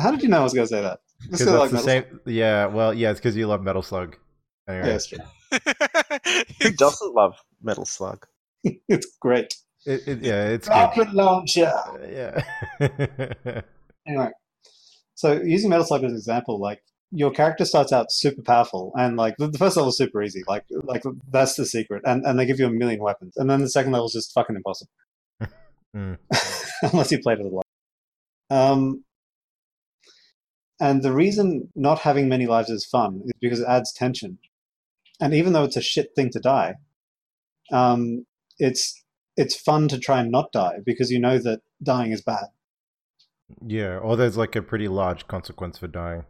How 0.00 0.10
did 0.10 0.22
you 0.22 0.28
know 0.28 0.40
I 0.40 0.42
was 0.44 0.54
going 0.54 0.66
to 0.66 0.74
say 0.74 0.80
that? 0.82 1.00
Because 1.22 1.40
Because 1.40 1.44
'cause 1.44 1.46
that's 1.46 1.60
like 1.60 1.70
the 1.70 1.74
Metal 2.00 2.10
same. 2.10 2.20
Yeah, 2.34 2.66
well, 2.66 2.94
yeah, 2.94 3.10
it's 3.10 3.20
because 3.20 3.36
you 3.36 3.46
love 3.46 3.62
Metal 3.62 3.82
Slug. 3.82 4.16
Slug. 4.16 4.20
Anyway, 4.68 4.88
Yeah, 4.88 4.94
it's 4.94 5.06
true. 5.06 6.62
Who 6.62 6.70
doesn't 6.76 7.14
love 7.14 7.34
Metal 7.62 7.84
Slug? 7.84 8.26
it's 8.64 9.16
great. 9.20 9.54
it, 9.86 10.06
it, 10.06 10.22
yeah, 10.22 10.48
it's 10.48 10.68
good. 10.68 10.74
Rocket 10.74 11.12
launcher. 11.14 11.72
Uh, 11.74 11.98
yeah. 12.80 13.60
Anyway, 14.06 14.30
so 15.14 15.40
using 15.42 15.70
Metal 15.70 15.84
Slug 15.86 16.02
as 16.02 16.10
an 16.10 16.16
example, 16.18 16.58
like 16.60 16.82
your 17.12 17.30
character 17.30 17.64
starts 17.64 17.92
out 17.92 18.10
super 18.10 18.42
powerful, 18.42 18.92
and 18.98 19.16
like 19.16 19.36
the 19.38 19.46
the 19.46 19.58
first 19.58 19.76
level 19.76 19.90
is 19.90 19.96
super 19.96 20.20
easy, 20.24 20.42
like 20.48 20.64
like 20.82 21.04
that's 21.30 21.54
the 21.54 21.64
secret, 21.64 22.02
and 22.04 22.24
and 22.26 22.36
they 22.36 22.44
give 22.44 22.58
you 22.58 22.66
a 22.66 22.70
million 22.70 23.00
weapons, 23.00 23.36
and 23.36 23.48
then 23.48 23.60
the 23.60 23.68
second 23.70 23.92
level 23.92 24.06
is 24.06 24.12
just 24.14 24.32
fucking 24.32 24.56
impossible, 24.56 24.90
Mm. 25.96 26.18
unless 26.92 27.12
you 27.12 27.18
played 27.20 27.38
it 27.38 27.46
a 27.46 27.48
lot. 27.48 27.66
Um, 28.50 29.04
and 30.80 31.02
the 31.02 31.12
reason 31.12 31.68
not 31.74 32.00
having 32.00 32.28
many 32.28 32.46
lives 32.46 32.70
is 32.70 32.84
fun 32.84 33.22
is 33.24 33.32
because 33.40 33.60
it 33.60 33.68
adds 33.68 33.92
tension, 33.92 34.38
and 35.20 35.32
even 35.32 35.52
though 35.52 35.64
it's 35.64 35.76
a 35.76 35.82
shit 35.82 36.10
thing 36.16 36.30
to 36.30 36.40
die, 36.40 36.74
um, 37.72 38.26
it's 38.58 39.00
it's 39.36 39.54
fun 39.54 39.88
to 39.88 39.98
try 39.98 40.20
and 40.20 40.30
not 40.30 40.52
die 40.52 40.78
because 40.84 41.10
you 41.10 41.20
know 41.20 41.38
that 41.38 41.60
dying 41.82 42.12
is 42.12 42.20
bad. 42.20 42.46
yeah, 43.64 43.98
or 43.98 44.16
there's 44.16 44.36
like 44.36 44.56
a 44.56 44.62
pretty 44.62 44.88
large 44.88 45.26
consequence 45.28 45.78
for 45.78 45.86
dying. 45.86 46.24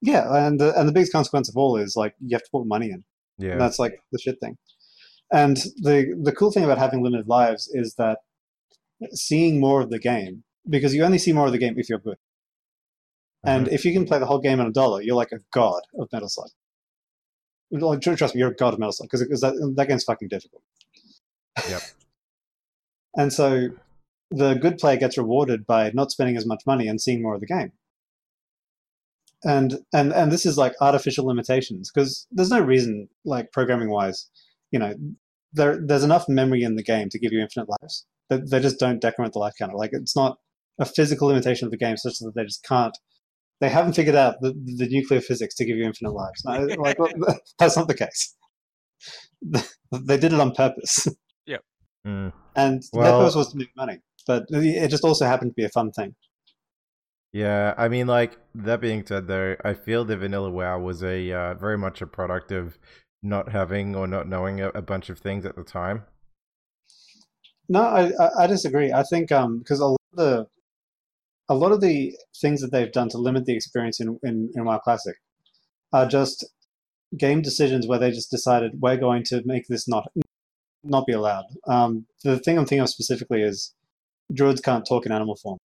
Yeah, 0.00 0.46
and 0.46 0.60
the 0.60 0.78
and 0.78 0.88
the 0.88 0.92
biggest 0.92 1.12
consequence 1.12 1.48
of 1.48 1.56
all 1.56 1.76
is 1.76 1.96
like 1.96 2.14
you 2.20 2.34
have 2.34 2.44
to 2.44 2.50
put 2.50 2.66
money 2.66 2.90
in. 2.90 3.04
Yeah. 3.38 3.52
And 3.52 3.60
that's 3.60 3.78
like 3.78 4.00
the 4.12 4.18
shit 4.18 4.38
thing. 4.40 4.56
And 5.32 5.56
the 5.82 6.14
the 6.22 6.32
cool 6.32 6.52
thing 6.52 6.64
about 6.64 6.78
having 6.78 7.02
limited 7.02 7.28
lives 7.28 7.68
is 7.72 7.94
that 7.98 8.18
seeing 9.12 9.60
more 9.60 9.80
of 9.80 9.90
the 9.90 9.98
game 9.98 10.44
because 10.68 10.94
you 10.94 11.04
only 11.04 11.18
see 11.18 11.32
more 11.32 11.46
of 11.46 11.52
the 11.52 11.58
game 11.58 11.74
if 11.78 11.88
you're 11.88 11.98
good. 11.98 12.18
And 13.44 13.66
Mhm. 13.66 13.72
if 13.72 13.84
you 13.84 13.92
can 13.92 14.04
play 14.06 14.18
the 14.18 14.26
whole 14.26 14.40
game 14.40 14.60
on 14.60 14.66
a 14.66 14.72
dollar, 14.72 15.00
you're 15.00 15.16
like 15.16 15.32
a 15.32 15.40
god 15.52 15.82
of 15.98 16.08
Metal 16.12 16.28
Slug. 16.28 16.50
Like, 17.70 18.00
tr- 18.00 18.14
trust 18.14 18.34
me, 18.34 18.40
you're 18.40 18.50
a 18.50 18.54
god 18.54 18.74
of 18.74 18.80
Metal 18.80 18.92
Slug 18.92 19.08
because 19.10 19.40
that, 19.40 19.72
that 19.76 19.88
game's 19.88 20.04
fucking 20.04 20.28
difficult. 20.28 20.62
Yep. 21.68 21.82
and 23.16 23.32
so 23.32 23.68
the 24.30 24.54
good 24.54 24.78
player 24.78 24.96
gets 24.96 25.16
rewarded 25.16 25.66
by 25.66 25.90
not 25.94 26.10
spending 26.12 26.36
as 26.36 26.46
much 26.46 26.62
money 26.66 26.86
and 26.86 27.00
seeing 27.00 27.22
more 27.22 27.34
of 27.34 27.40
the 27.40 27.46
game. 27.46 27.72
And 29.42 29.78
and 29.92 30.12
and 30.12 30.30
this 30.30 30.44
is 30.44 30.58
like 30.58 30.74
artificial 30.82 31.24
limitations 31.24 31.90
because 31.90 32.26
there's 32.30 32.50
no 32.50 32.60
reason, 32.60 33.08
like 33.24 33.52
programming 33.52 33.88
wise, 33.88 34.28
you 34.70 34.78
know, 34.78 34.94
there 35.54 35.80
there's 35.82 36.04
enough 36.04 36.28
memory 36.28 36.62
in 36.62 36.76
the 36.76 36.82
game 36.82 37.08
to 37.08 37.18
give 37.18 37.32
you 37.32 37.40
infinite 37.40 37.68
lives. 37.80 38.04
They, 38.30 38.38
they 38.38 38.60
just 38.60 38.78
don't 38.78 39.00
decrement 39.00 39.34
the 39.34 39.40
life 39.40 39.54
counter. 39.58 39.74
Like 39.76 39.90
it's 39.92 40.16
not 40.16 40.38
a 40.78 40.86
physical 40.86 41.28
limitation 41.28 41.66
of 41.66 41.70
the 41.72 41.76
game 41.76 41.96
such 41.98 42.18
that 42.20 42.32
they 42.34 42.44
just 42.44 42.64
can't. 42.64 42.96
They 43.60 43.68
haven't 43.68 43.92
figured 43.92 44.16
out 44.16 44.36
the, 44.40 44.52
the 44.52 44.88
nuclear 44.88 45.20
physics 45.20 45.54
to 45.56 45.66
give 45.66 45.76
you 45.76 45.84
infinite 45.84 46.12
lives. 46.12 46.42
No, 46.46 46.52
like 46.78 46.96
that's 47.58 47.76
not 47.76 47.88
the 47.88 47.94
case. 47.94 48.36
They 49.92 50.18
did 50.18 50.32
it 50.32 50.40
on 50.40 50.52
purpose, 50.52 51.08
Mm. 52.06 52.32
and 52.56 52.82
their 52.94 53.12
purpose 53.12 53.34
was 53.34 53.52
to 53.52 53.58
make 53.58 53.76
money. 53.76 53.98
But 54.26 54.46
it 54.50 54.88
just 54.88 55.04
also 55.04 55.26
happened 55.26 55.50
to 55.50 55.54
be 55.54 55.64
a 55.64 55.68
fun 55.68 55.90
thing. 55.90 56.14
Yeah, 57.32 57.74
I 57.76 57.88
mean, 57.88 58.06
like 58.06 58.38
that 58.54 58.80
being 58.80 59.04
said, 59.06 59.26
though, 59.26 59.56
I 59.64 59.74
feel 59.74 60.04
the 60.04 60.16
Vanilla 60.16 60.50
WoW 60.50 60.78
was 60.78 61.02
a 61.02 61.30
uh, 61.32 61.54
very 61.54 61.78
much 61.78 62.00
a 62.00 62.06
product 62.06 62.52
of 62.52 62.78
not 63.22 63.50
having 63.50 63.94
or 63.94 64.06
not 64.06 64.28
knowing 64.28 64.60
a, 64.60 64.68
a 64.70 64.82
bunch 64.82 65.10
of 65.10 65.18
things 65.18 65.44
at 65.44 65.56
the 65.56 65.62
time. 65.62 66.04
No, 67.70 67.82
I, 67.82 68.10
I, 68.36 68.46
disagree. 68.48 68.92
I 68.92 69.04
think 69.04 69.30
um 69.30 69.60
because 69.60 69.78
a 69.78 69.86
lot 69.86 70.00
of 70.12 70.16
the 70.16 70.46
a 71.48 71.54
lot 71.54 71.70
of 71.70 71.80
the 71.80 72.16
things 72.36 72.60
that 72.62 72.72
they've 72.72 72.90
done 72.90 73.08
to 73.10 73.18
limit 73.18 73.44
the 73.44 73.54
experience 73.54 74.00
in, 74.00 74.18
in, 74.24 74.50
in 74.56 74.64
WoW 74.64 74.78
Classic 74.78 75.16
are 75.92 76.06
just 76.06 76.44
game 77.16 77.42
decisions 77.42 77.86
where 77.86 78.00
they 78.00 78.10
just 78.10 78.28
decided 78.28 78.80
we're 78.80 78.96
going 78.96 79.22
to 79.24 79.42
make 79.44 79.68
this 79.68 79.86
not 79.86 80.10
not 80.82 81.06
be 81.06 81.12
allowed. 81.12 81.44
Um, 81.68 82.06
the 82.24 82.40
thing 82.40 82.58
I'm 82.58 82.66
thinking 82.66 82.82
of 82.82 82.88
specifically 82.88 83.40
is 83.42 83.72
druids 84.32 84.60
can't 84.60 84.84
talk 84.84 85.06
in 85.06 85.12
animal 85.12 85.36
form. 85.36 85.58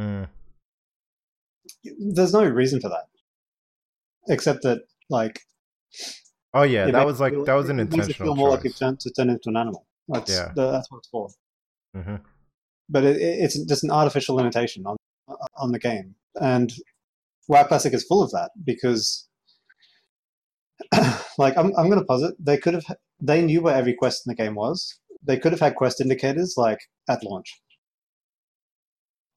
Mm. 0.00 0.28
There's 1.98 2.32
no 2.32 2.44
reason 2.44 2.80
for 2.80 2.88
that, 2.88 3.04
except 4.28 4.62
that 4.62 4.84
like 5.10 5.42
Oh 6.54 6.62
yeah, 6.62 6.90
that 6.90 7.04
was 7.04 7.20
like 7.20 7.34
that 7.44 7.54
was 7.54 7.68
an 7.68 7.80
it 7.80 7.90
feel 7.90 8.00
intentional 8.00 8.34
more 8.34 8.48
like 8.48 8.64
you've 8.64 8.72
choice. 8.72 8.78
turned 8.78 9.00
to 9.00 9.10
turn 9.10 9.28
into 9.28 9.50
an 9.50 9.58
animal. 9.58 9.84
That's 10.12 10.30
Yeah. 10.30 10.52
the, 10.54 10.70
that's 10.72 10.90
what 10.90 10.98
it's 10.98 11.08
for. 11.08 11.28
hmm 11.94 12.16
but 12.92 13.04
it, 13.04 13.16
it- 13.16 13.38
it's 13.44 13.56
just 13.66 13.84
an 13.84 13.90
artificial 13.90 14.34
limitation 14.36 14.84
on 14.86 14.96
on 15.56 15.70
the 15.72 15.78
game. 15.78 16.14
And 16.40 16.72
WoW 17.48 17.64
Classic 17.64 17.94
is 17.94 18.04
full 18.04 18.22
of 18.22 18.30
that 18.32 18.50
because, 18.64 19.28
like, 21.38 21.56
I'm 21.56 21.66
I'm 21.76 21.86
going 21.88 22.00
to 22.00 22.04
posit 22.04 22.34
they 22.38 22.58
could 22.58 22.74
have 22.74 22.84
they 23.20 23.42
knew 23.42 23.60
where 23.62 23.76
every 23.76 23.94
quest 23.94 24.26
in 24.26 24.30
the 24.30 24.34
game 24.42 24.54
was. 24.54 24.98
They 25.22 25.38
could 25.38 25.52
have 25.52 25.60
had 25.60 25.74
quest 25.76 26.00
indicators 26.00 26.54
like 26.56 26.78
at 27.08 27.22
launch, 27.22 27.60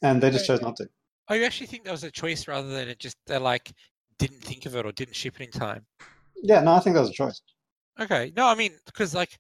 and 0.02 0.22
they 0.22 0.32
just 0.32 0.46
chose 0.48 0.62
not 0.62 0.76
to. 0.78 0.88
Oh, 1.30 1.34
you 1.36 1.46
actually 1.46 1.68
think 1.68 1.84
that 1.86 1.92
was 1.92 2.04
a 2.04 2.12
choice 2.12 2.48
rather 2.48 2.70
than 2.70 2.88
it 2.88 3.00
just 3.00 3.18
they 3.28 3.38
like 3.38 3.72
didn't 4.18 4.42
think 4.42 4.66
of 4.66 4.76
it 4.76 4.86
or 4.86 4.92
didn't 4.92 5.16
ship 5.16 5.40
it 5.40 5.44
in 5.44 5.52
time? 5.52 5.86
Yeah, 6.42 6.62
no, 6.62 6.74
I 6.74 6.80
think 6.80 6.94
that 6.96 7.02
was 7.02 7.10
a 7.10 7.14
choice. 7.14 7.42
Okay. 8.00 8.32
No, 8.36 8.48
I 8.48 8.56
mean, 8.56 8.72
because 8.86 9.14
like, 9.14 9.38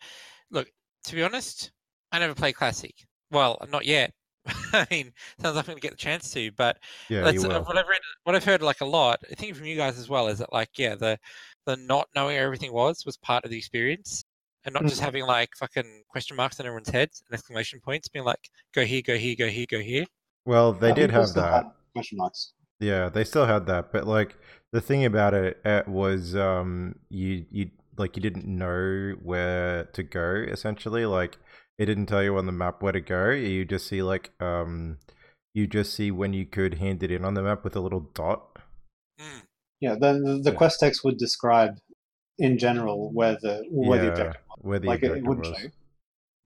look, 0.51 0.69
to 1.05 1.15
be 1.15 1.23
honest, 1.23 1.71
I 2.11 2.19
never 2.19 2.35
played 2.35 2.53
Classic. 2.55 2.93
Well, 3.31 3.57
not 3.69 3.85
yet. 3.85 4.13
I 4.73 4.85
mean, 4.91 5.11
sounds 5.39 5.55
like 5.55 5.65
I'm 5.67 5.71
gonna 5.73 5.79
get 5.79 5.91
the 5.91 5.97
chance 5.97 6.31
to, 6.33 6.51
but 6.51 6.77
Yeah, 7.09 7.21
that's 7.23 7.43
you 7.43 7.49
uh, 7.49 7.61
what 7.63 7.77
I've 7.77 7.87
read, 7.87 8.01
what 8.23 8.35
I've 8.35 8.43
heard 8.43 8.61
like 8.61 8.81
a 8.81 8.85
lot. 8.85 9.19
I 9.31 9.35
think 9.35 9.55
from 9.55 9.65
you 9.65 9.75
guys 9.77 9.97
as 9.97 10.09
well 10.09 10.27
is 10.27 10.39
that 10.39 10.51
like, 10.53 10.69
yeah, 10.77 10.95
the 10.95 11.17
the 11.65 11.77
not 11.77 12.09
knowing 12.15 12.35
where 12.35 12.43
everything 12.45 12.73
was 12.73 13.05
was 13.05 13.17
part 13.17 13.45
of 13.45 13.51
the 13.51 13.57
experience, 13.57 14.25
and 14.65 14.73
not 14.73 14.85
just 14.85 15.01
Mm. 15.01 15.05
having 15.05 15.25
like 15.25 15.49
fucking 15.57 16.03
question 16.09 16.35
marks 16.37 16.59
in 16.59 16.65
everyone's 16.65 16.89
heads 16.89 17.23
and 17.27 17.33
exclamation 17.33 17.79
points, 17.79 18.09
being 18.09 18.25
like, 18.25 18.49
go 18.73 18.83
here, 18.85 19.01
go 19.01 19.17
here, 19.17 19.35
go 19.37 19.47
here, 19.47 19.65
go 19.69 19.79
here. 19.79 20.05
Well, 20.45 20.73
they 20.73 20.91
I 20.91 20.93
did 20.93 21.11
have 21.11 21.33
that. 21.35 21.73
Question 21.93 22.17
marks. 22.17 22.53
Yeah, 22.79 23.07
they 23.09 23.23
still 23.23 23.45
had 23.45 23.65
that, 23.67 23.91
but 23.93 24.05
like 24.05 24.35
the 24.71 24.81
thing 24.81 25.05
about 25.05 25.33
it, 25.33 25.61
it 25.63 25.87
was 25.87 26.35
um 26.35 26.95
you 27.09 27.45
you 27.49 27.71
like 27.97 28.15
you 28.15 28.21
didn't 28.21 28.45
know 28.45 29.15
where 29.21 29.85
to 29.85 30.03
go 30.03 30.45
essentially. 30.47 31.05
Like 31.05 31.37
it 31.77 31.85
didn't 31.85 32.07
tell 32.07 32.23
you 32.23 32.37
on 32.37 32.45
the 32.45 32.51
map 32.51 32.81
where 32.81 32.91
to 32.93 33.01
go. 33.01 33.31
You 33.31 33.65
just 33.65 33.87
see 33.87 34.01
like 34.03 34.31
um 34.41 34.97
you 35.53 35.67
just 35.67 35.93
see 35.93 36.11
when 36.11 36.33
you 36.33 36.45
could 36.45 36.75
hand 36.75 37.03
it 37.03 37.11
in 37.11 37.25
on 37.25 37.33
the 37.35 37.43
map 37.43 37.63
with 37.63 37.75
a 37.75 37.79
little 37.81 38.01
dot. 38.13 38.59
Mm. 39.19 39.41
Yeah, 39.79 39.95
then 39.99 40.23
the, 40.23 40.37
the 40.39 40.51
Yeah. 40.51 40.53
quest 40.53 40.79
text 40.79 41.03
would 41.03 41.17
describe 41.17 41.79
in 42.39 42.57
general 42.59 43.11
where 43.13 43.37
the 43.41 43.65
where 43.71 43.99
the 43.99 44.07
Yeah, 44.07 44.09
objective 44.09 44.41
where 44.57 44.79
the 44.79 44.89
like 44.89 45.03
it, 45.03 45.11
it 45.17 45.23
wouldn't 45.25 45.45
was. 45.45 45.47
show. 45.47 45.69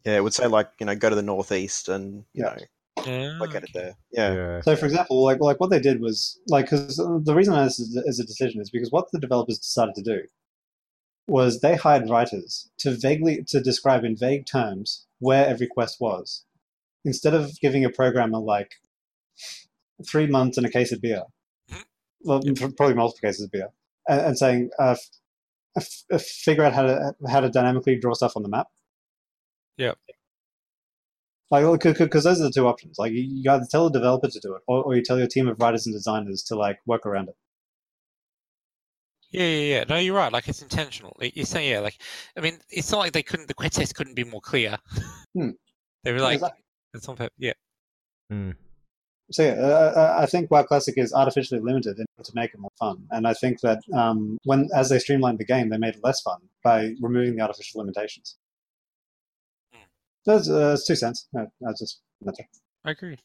Yeah, 0.06 0.18
it 0.18 0.24
would 0.24 0.34
say 0.34 0.48
like 0.48 0.72
you 0.80 0.86
know 0.86 0.96
go 0.96 1.10
to 1.10 1.16
the 1.16 1.22
northeast 1.24 1.90
and 1.90 2.26
you 2.34 2.44
Yeah. 2.44 2.46
know 2.46 2.58
Ah, 2.98 3.04
look 3.40 3.56
at 3.56 3.64
it 3.64 3.72
there. 3.74 3.96
Yeah. 4.12 4.36
Yeah. 4.36 4.62
So, 4.62 4.76
for 4.76 4.86
example, 4.86 5.24
like 5.24 5.42
like 5.42 5.60
what 5.60 5.70
they 5.70 5.80
did 5.80 6.02
was 6.02 6.40
like 6.48 6.66
because 6.66 6.98
the 6.98 7.36
reason 7.36 7.56
this 7.56 7.80
is, 7.80 7.96
is 8.06 8.20
a 8.20 8.26
decision 8.26 8.62
is 8.62 8.70
because 8.72 8.92
what 8.92 9.12
the 9.12 9.20
developers 9.20 9.60
decided 9.60 9.96
to 9.96 10.04
do 10.04 10.24
was 11.28 11.60
they 11.60 11.76
hired 11.76 12.10
writers 12.10 12.70
to 12.80 12.92
vaguely 12.92 13.44
to 13.48 13.60
describe 13.62 14.04
in 14.04 14.16
vague 14.16 14.46
terms 14.46 15.06
where 15.20 15.46
every 15.46 15.68
quest 15.68 16.00
was, 16.00 16.46
instead 17.04 17.34
of 17.34 17.60
giving 17.62 17.84
a 17.84 17.90
programmer 17.90 18.40
like 18.40 18.76
three 20.08 20.28
months 20.28 20.58
and 20.58 20.66
a 20.66 20.70
case 20.70 20.92
of 20.92 21.02
beer, 21.02 21.24
well, 22.22 22.42
Yep. 22.44 22.76
probably 22.78 22.96
multiple 22.96 23.28
cases 23.28 23.44
of 23.46 23.52
beer, 23.52 23.70
and, 24.08 24.22
and 24.22 24.38
saying 24.38 24.70
uh, 24.80 24.92
f- 24.92 25.10
f- 25.76 26.04
f- 26.12 26.26
figure 26.26 26.64
out 26.64 26.74
how 26.74 26.84
to 26.84 27.16
how 27.28 27.40
to 27.40 27.50
dynamically 27.50 28.00
draw 28.00 28.14
stuff 28.14 28.34
on 28.36 28.44
the 28.44 28.50
map. 28.50 28.68
Yeah. 29.78 29.94
Like, 31.50 31.82
because 31.82 32.26
those 32.26 32.42
are 32.42 32.46
the 32.46 32.52
two 32.52 32.68
options. 32.68 33.00
Like, 33.00 33.14
you, 33.14 33.22
you 33.22 33.50
either 33.50 33.66
tell 33.70 33.88
a 33.88 33.92
developer 33.92 34.28
to 34.28 34.40
do 34.40 34.56
it, 34.56 34.64
or, 34.68 34.84
or 34.84 34.96
you 34.96 35.02
tell 35.02 35.18
your 35.18 35.28
team 35.28 35.48
of 35.48 35.60
writers 35.62 35.86
and 35.88 35.96
designers 35.96 36.44
to 36.44 36.56
like 36.58 36.80
work 36.86 37.06
around 37.06 37.30
it. 37.30 37.38
Yeah, 39.38 39.46
yeah, 39.46 39.76
yeah. 39.76 39.84
No, 39.88 39.98
you're 39.98 40.16
right. 40.16 40.32
Like 40.32 40.48
it's 40.48 40.62
intentional. 40.62 41.16
You're 41.20 41.46
saying, 41.46 41.70
yeah. 41.70 41.80
Like, 41.80 42.02
I 42.36 42.42
mean, 42.42 42.58
it's 42.70 42.92
not 42.92 43.00
like 43.00 43.14
they 43.14 43.22
couldn't. 43.22 43.48
The 43.48 43.54
quest 43.54 43.74
test 43.74 43.96
couldn't 43.96 44.16
be 44.16 44.24
more 44.24 44.42
clear. 44.42 44.78
Hmm. 45.34 45.52
They 46.04 46.14
were 46.14 46.20
like, 46.20 46.36
Exactly. 46.36 46.64
it's 46.94 47.10
on 47.10 47.18
purpose. 47.18 47.34
Yeah. 47.38 47.54
Mm. 48.32 48.56
So 49.32 49.44
yeah, 49.44 49.54
uh, 49.56 50.16
I 50.22 50.26
think 50.26 50.50
WoW 50.50 50.64
Classic 50.64 50.94
is 50.98 51.12
artificially 51.12 51.60
limited 51.60 52.00
in 52.00 52.06
order 52.18 52.30
to 52.30 52.32
make 52.34 52.54
it 52.54 52.60
more 52.60 52.72
fun, 52.80 53.06
and 53.12 53.28
I 53.28 53.34
think 53.34 53.60
that 53.60 53.80
um, 53.94 54.38
when 54.46 54.70
as 54.74 54.88
they 54.88 55.00
streamlined 55.00 55.40
the 55.40 55.46
game, 55.46 55.68
they 55.70 55.78
made 55.78 55.96
it 55.96 56.04
less 56.04 56.22
fun 56.22 56.38
by 56.64 56.94
removing 57.02 57.36
the 57.36 57.42
artificial 57.42 57.82
limitations. 57.82 58.38
Hmm. 59.74 59.82
That's, 60.26 60.50
uh, 60.50 60.70
that's 60.70 60.88
two 60.88 60.96
cents. 60.96 61.28
No, 61.34 61.48
that's 61.60 61.80
just 61.82 62.00
that's 62.22 62.40
it. 62.40 62.46
I 62.86 62.92
agree. 62.92 63.18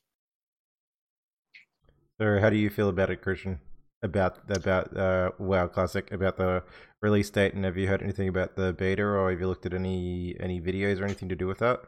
So 2.21 2.41
how 2.41 2.51
do 2.51 2.57
you 2.57 2.71
feel 2.71 2.89
about 2.89 3.11
it, 3.11 3.23
Christian? 3.23 3.61
About 4.03 4.39
about 4.51 4.97
uh 4.97 5.31
WoW 5.39 5.69
Classic, 5.69 6.11
about 6.11 6.37
the 6.37 6.65
release 7.01 7.31
date, 7.31 7.55
and 7.55 7.65
have 7.65 7.77
you 7.77 7.87
heard 7.87 8.03
anything 8.03 8.29
about 8.29 8.57
the 8.57 8.73
beta, 8.73 9.03
or 9.03 9.31
have 9.31 9.41
you 9.41 9.47
looked 9.47 9.67
at 9.67 9.75
any 9.75 10.37
any 10.41 10.61
videos 10.61 11.01
or 11.01 11.05
anything 11.05 11.29
to 11.29 11.37
do 11.37 11.47
with 11.47 11.59
that? 11.59 11.81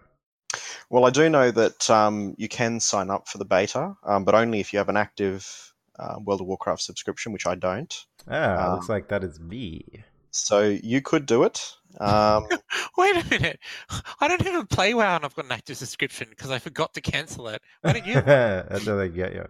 Well, 0.91 1.07
I 1.07 1.11
do 1.11 1.29
know 1.29 1.51
that 1.51 1.91
um, 1.91 2.35
you 2.39 2.49
can 2.49 2.79
sign 2.79 3.11
up 3.11 3.27
for 3.29 3.39
the 3.39 3.45
beta, 3.45 3.97
um, 4.05 4.25
but 4.25 4.35
only 4.35 4.61
if 4.61 4.73
you 4.73 4.79
have 4.79 4.89
an 4.89 4.97
active 4.97 5.73
uh, 5.99 6.17
World 6.25 6.41
of 6.41 6.47
Warcraft 6.47 6.83
subscription, 6.83 7.33
which 7.33 7.47
I 7.47 7.55
don't. 7.55 7.93
Ah, 8.31 8.67
Um, 8.67 8.75
looks 8.75 8.89
like 8.89 9.09
that 9.09 9.25
is 9.25 9.41
me. 9.41 10.05
So 10.31 10.63
you 10.63 11.01
could 11.01 11.27
do 11.27 11.45
it. 11.45 11.61
Um, 12.01 12.47
Wait 12.99 13.17
a 13.17 13.25
minute. 13.31 13.61
I 14.21 14.29
don't 14.29 14.45
even 14.45 14.67
play 14.67 14.95
WoW 14.95 15.17
and 15.17 15.25
I've 15.25 15.35
got 15.35 15.45
an 15.45 15.53
active 15.53 15.77
subscription 15.77 16.29
because 16.31 16.51
I 16.51 16.59
forgot 16.59 16.93
to 16.95 17.01
cancel 17.01 17.49
it. 17.49 17.63
Why 17.83 17.93
didn't 17.93 18.07
you? 18.07 18.15
That's 18.21 18.87
how 18.87 18.97
they 18.97 19.09
get 19.09 19.33
you. 19.33 19.47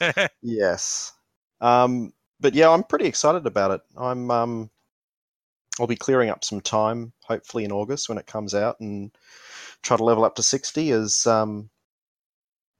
yes. 0.42 1.12
Um, 1.64 2.12
but 2.40 2.54
yeah, 2.54 2.68
I'm 2.68 2.84
pretty 2.84 3.06
excited 3.06 3.46
about 3.46 3.70
it. 3.70 3.80
I'm 3.96 4.30
um, 4.30 4.70
I'll 5.80 5.86
be 5.86 5.96
clearing 5.96 6.28
up 6.28 6.44
some 6.44 6.60
time, 6.60 7.14
hopefully 7.22 7.64
in 7.64 7.72
August 7.72 8.08
when 8.08 8.18
it 8.18 8.26
comes 8.26 8.54
out, 8.54 8.78
and 8.80 9.10
try 9.82 9.96
to 9.96 10.04
level 10.04 10.24
up 10.26 10.34
to 10.36 10.42
sixty 10.42 10.90
as 10.90 11.26
um, 11.26 11.70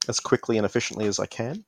as 0.07 0.20
quickly 0.20 0.59
and 0.59 0.66
efficiently 0.66 1.07
as 1.07 1.18
I 1.18 1.24
can. 1.24 1.64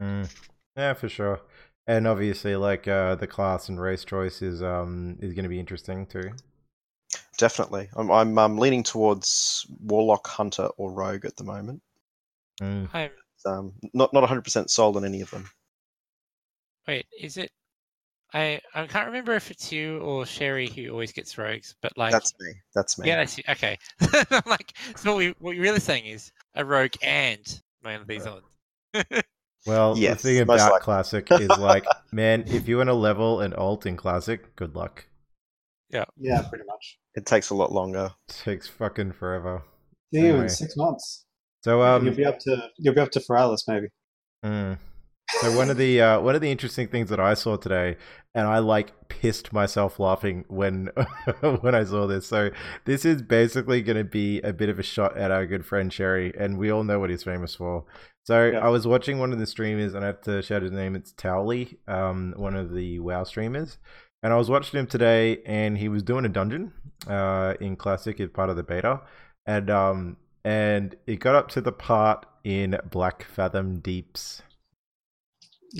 Mm. 0.00 0.30
Yeah, 0.76 0.92
for 0.92 1.08
sure. 1.08 1.40
And 1.86 2.06
obviously, 2.06 2.54
like 2.54 2.86
uh, 2.86 3.14
the 3.14 3.26
class 3.26 3.70
and 3.70 3.80
race 3.80 4.04
choice 4.04 4.42
is 4.42 4.62
um 4.62 5.16
is 5.20 5.32
going 5.32 5.44
to 5.44 5.48
be 5.48 5.58
interesting 5.58 6.04
too. 6.04 6.32
Definitely, 7.38 7.88
I'm 7.96 8.10
I'm 8.10 8.36
um, 8.36 8.58
leaning 8.58 8.82
towards 8.82 9.66
Warlock, 9.80 10.26
Hunter, 10.26 10.68
or 10.76 10.92
Rogue 10.92 11.24
at 11.24 11.36
the 11.36 11.44
moment. 11.44 11.80
Mm. 12.60 12.90
I'm, 12.92 13.10
Um, 13.46 13.72
not 13.94 14.12
not 14.12 14.20
100 14.20 14.42
percent 14.42 14.70
sold 14.70 14.98
on 14.98 15.06
any 15.06 15.22
of 15.22 15.30
them. 15.30 15.48
Wait, 16.86 17.06
is 17.20 17.36
it? 17.36 17.50
I 18.34 18.60
I 18.74 18.86
can't 18.86 19.06
remember 19.06 19.34
if 19.34 19.50
it's 19.50 19.70
you 19.70 19.98
or 19.98 20.24
Sherry 20.24 20.66
who 20.68 20.90
always 20.90 21.12
gets 21.12 21.36
rogues, 21.36 21.74
but 21.82 21.96
like, 21.98 22.12
That's 22.12 22.32
me. 22.40 22.52
That's 22.74 22.98
me. 22.98 23.08
yeah, 23.08 23.16
that's 23.16 23.36
you. 23.38 23.44
Okay. 23.48 23.76
I'm 24.30 24.42
like, 24.46 24.72
so 24.96 25.10
what, 25.12 25.18
we, 25.18 25.34
what 25.38 25.54
you're 25.54 25.62
really 25.64 25.80
saying 25.80 26.06
is 26.06 26.32
a 26.54 26.64
rogue 26.64 26.94
and 27.02 27.60
one 27.82 27.94
of 27.96 28.06
these 28.06 28.26
on. 28.26 28.42
Well, 29.64 29.96
Yes, 29.96 30.22
the 30.22 30.30
thing 30.30 30.40
about 30.40 30.58
likely. 30.72 30.80
classic 30.80 31.28
is 31.30 31.48
like, 31.58 31.86
man, 32.10 32.42
if 32.48 32.66
you 32.66 32.78
want 32.78 32.88
to 32.88 32.94
level 32.94 33.42
an 33.42 33.54
alt 33.54 33.86
in 33.86 33.96
classic, 33.96 34.56
good 34.56 34.74
luck. 34.74 35.04
Yeah, 35.88 36.04
Yeah, 36.16 36.42
pretty 36.48 36.64
much. 36.66 36.98
It 37.14 37.26
takes 37.26 37.50
a 37.50 37.54
lot 37.54 37.70
longer. 37.70 38.10
takes 38.26 38.66
fucking 38.66 39.12
forever. 39.12 39.62
See 40.12 40.18
you 40.18 40.26
Anyway. 40.30 40.42
in 40.44 40.48
six 40.48 40.76
months. 40.76 41.26
So 41.62 41.80
um, 41.80 42.04
you'll 42.04 42.16
be 42.16 42.24
up 42.24 42.40
to 42.40 42.70
you'll 42.76 42.94
be 42.94 43.00
up 43.02 43.12
to 43.12 43.20
Feralas 43.20 43.60
maybe. 43.68 43.86
Mm. 44.44 44.78
So 45.40 45.56
one 45.56 45.70
of 45.70 45.76
the 45.76 46.00
uh, 46.00 46.20
one 46.20 46.34
of 46.34 46.40
the 46.40 46.50
interesting 46.50 46.88
things 46.88 47.08
that 47.10 47.18
I 47.18 47.34
saw 47.34 47.56
today, 47.56 47.96
and 48.34 48.46
I 48.46 48.58
like 48.58 49.08
pissed 49.08 49.52
myself 49.52 49.98
laughing 49.98 50.44
when 50.48 50.90
when 51.60 51.74
I 51.74 51.84
saw 51.84 52.06
this. 52.06 52.26
So 52.26 52.50
this 52.84 53.04
is 53.04 53.22
basically 53.22 53.82
going 53.82 53.96
to 53.96 54.04
be 54.04 54.40
a 54.42 54.52
bit 54.52 54.68
of 54.68 54.78
a 54.78 54.82
shot 54.82 55.16
at 55.16 55.30
our 55.30 55.46
good 55.46 55.64
friend 55.64 55.92
Sherry, 55.92 56.32
and 56.38 56.58
we 56.58 56.70
all 56.70 56.84
know 56.84 57.00
what 57.00 57.10
he's 57.10 57.24
famous 57.24 57.54
for. 57.54 57.84
So 58.24 58.50
Yeah. 58.50 58.64
I 58.64 58.68
was 58.68 58.86
watching 58.86 59.18
one 59.18 59.32
of 59.32 59.38
the 59.38 59.46
streamers, 59.46 59.94
and 59.94 60.04
I 60.04 60.08
have 60.08 60.20
to 60.22 60.42
shout 60.42 60.62
his 60.62 60.70
name. 60.70 60.94
It's 60.94 61.12
Towelliee, 61.12 61.76
um, 61.88 62.34
one 62.36 62.54
of 62.54 62.72
the 62.72 63.00
WoW 63.00 63.24
streamers, 63.24 63.78
and 64.22 64.32
I 64.32 64.36
was 64.36 64.48
watching 64.48 64.78
him 64.78 64.86
today, 64.86 65.42
and 65.44 65.78
he 65.78 65.88
was 65.88 66.02
doing 66.02 66.24
a 66.24 66.28
dungeon, 66.28 66.72
uh, 67.08 67.54
in 67.60 67.76
Classic 67.76 68.20
as 68.20 68.28
part 68.30 68.50
of 68.50 68.56
the 68.56 68.62
beta, 68.62 69.00
and 69.46 69.70
um, 69.70 70.16
and 70.44 70.94
it 71.06 71.20
got 71.20 71.34
up 71.34 71.48
to 71.48 71.60
the 71.60 71.72
part 71.72 72.26
in 72.44 72.78
Blackfathom 72.88 73.82
Deeps. 73.82 74.42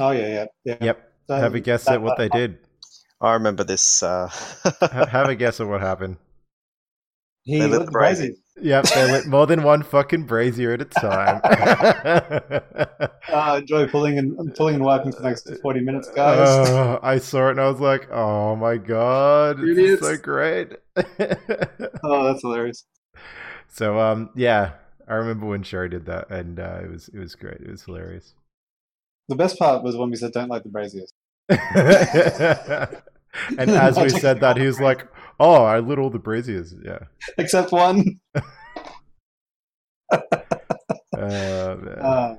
Oh 0.01 0.11
yeah, 0.11 0.29
yeah, 0.29 0.45
yeah. 0.65 0.77
Yep. 0.81 1.13
So 1.29 1.37
Have 1.37 1.55
a 1.55 1.61
guess 1.61 1.85
that- 1.85 1.95
at 1.95 2.03
what 2.03 2.19
they 2.19 2.29
that- 2.29 2.37
did. 2.37 2.59
I 3.21 3.35
remember 3.35 3.63
this. 3.63 4.03
Uh, 4.03 4.29
Have 5.11 5.29
a 5.29 5.35
guess 5.37 5.61
at 5.61 5.69
what 5.69 5.81
happened. 5.81 6.17
He 7.45 7.59
They 7.59 7.67
lit 7.67 7.71
lit 7.71 7.81
the 7.81 7.85
the 7.87 7.91
brazier. 7.93 8.33
Yep, 8.61 8.85
they 8.95 9.13
lit 9.13 9.27
more 9.27 9.47
than 9.47 9.63
one 9.63 9.83
fucking 9.85 10.25
brazier 10.25 10.73
at 10.73 10.81
a 10.83 10.85
time. 10.87 11.41
Uh, 13.33 13.59
enjoy 13.61 13.87
pulling 13.89 14.19
and 14.19 14.55
pulling 14.57 14.75
and 14.75 14.85
wiping 14.85 15.13
for 15.13 15.23
the 15.23 15.29
next 15.29 15.49
forty 15.63 15.81
minutes, 15.81 16.11
guys. 16.11 16.39
Oh, 16.69 16.99
I 17.03 17.19
saw 17.19 17.49
it 17.49 17.53
and 17.53 17.61
I 17.61 17.69
was 17.69 17.81
like, 17.81 18.11
"Oh 18.11 18.57
my 18.57 18.77
god, 18.77 19.59
this 19.61 19.79
is 19.79 20.01
so 20.01 20.17
great!" 20.19 20.73
oh, 20.97 22.25
that's 22.27 22.43
hilarious. 22.43 22.85
so, 23.69 23.99
um, 23.99 24.31
yeah, 24.35 24.73
I 25.09 25.15
remember 25.15 25.47
when 25.47 25.63
Sherry 25.63 25.89
did 25.89 26.05
that, 26.07 26.31
and 26.31 26.61
uh, 26.61 26.81
it 26.83 26.91
was 26.91 27.09
it 27.09 27.19
was 27.19 27.35
great. 27.37 27.61
It 27.61 27.71
was 27.71 27.85
hilarious. 27.85 28.35
The 29.33 29.37
best 29.37 29.59
part 29.59 29.83
was 29.83 29.97
when 29.97 30.11
we 30.11 30.17
said 30.17 30.33
don't 30.33 30.49
like 30.51 30.63
the 30.63 30.69
braziers. 30.69 31.11
and 33.59 33.71
as 33.71 33.99
we 33.99 34.11
said 34.11 34.41
that, 34.41 34.59
he 34.59 34.67
was 34.67 34.79
like, 34.79 35.09
"Oh, 35.41 35.65
I 35.65 35.79
lit 35.79 35.99
all 35.99 36.11
the 36.11 36.19
braziers." 36.19 36.75
Yeah. 36.85 36.99
Except 37.39 37.73
one. 37.73 38.21
Uh. 41.17 41.77
Uh, 42.11 42.35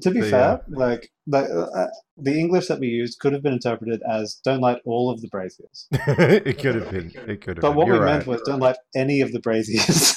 to 0.00 0.10
be 0.10 0.22
So, 0.22 0.30
fair, 0.30 0.60
like 0.68 1.10
the 1.26 1.40
uh, 1.40 1.88
the 2.16 2.38
English 2.38 2.68
that 2.68 2.78
we 2.78 2.86
used 2.86 3.18
could 3.18 3.32
have 3.32 3.42
been 3.42 3.52
interpreted 3.52 4.00
as 4.08 4.40
"don't 4.44 4.60
light 4.60 4.80
all 4.86 5.10
of 5.10 5.20
the 5.20 5.28
braziers," 5.28 5.86
it 5.90 6.58
could 6.58 6.76
have 6.76 6.90
been. 6.90 7.12
It 7.26 7.40
could 7.40 7.56
have 7.56 7.62
but 7.62 7.70
been. 7.70 7.76
what 7.76 7.86
we 7.88 7.94
You're 7.94 8.04
meant 8.04 8.26
right. 8.26 8.26
was 8.26 8.42
"don't 8.46 8.60
light 8.60 8.76
any 8.94 9.20
of 9.20 9.32
the 9.32 9.40
braziers." 9.40 10.16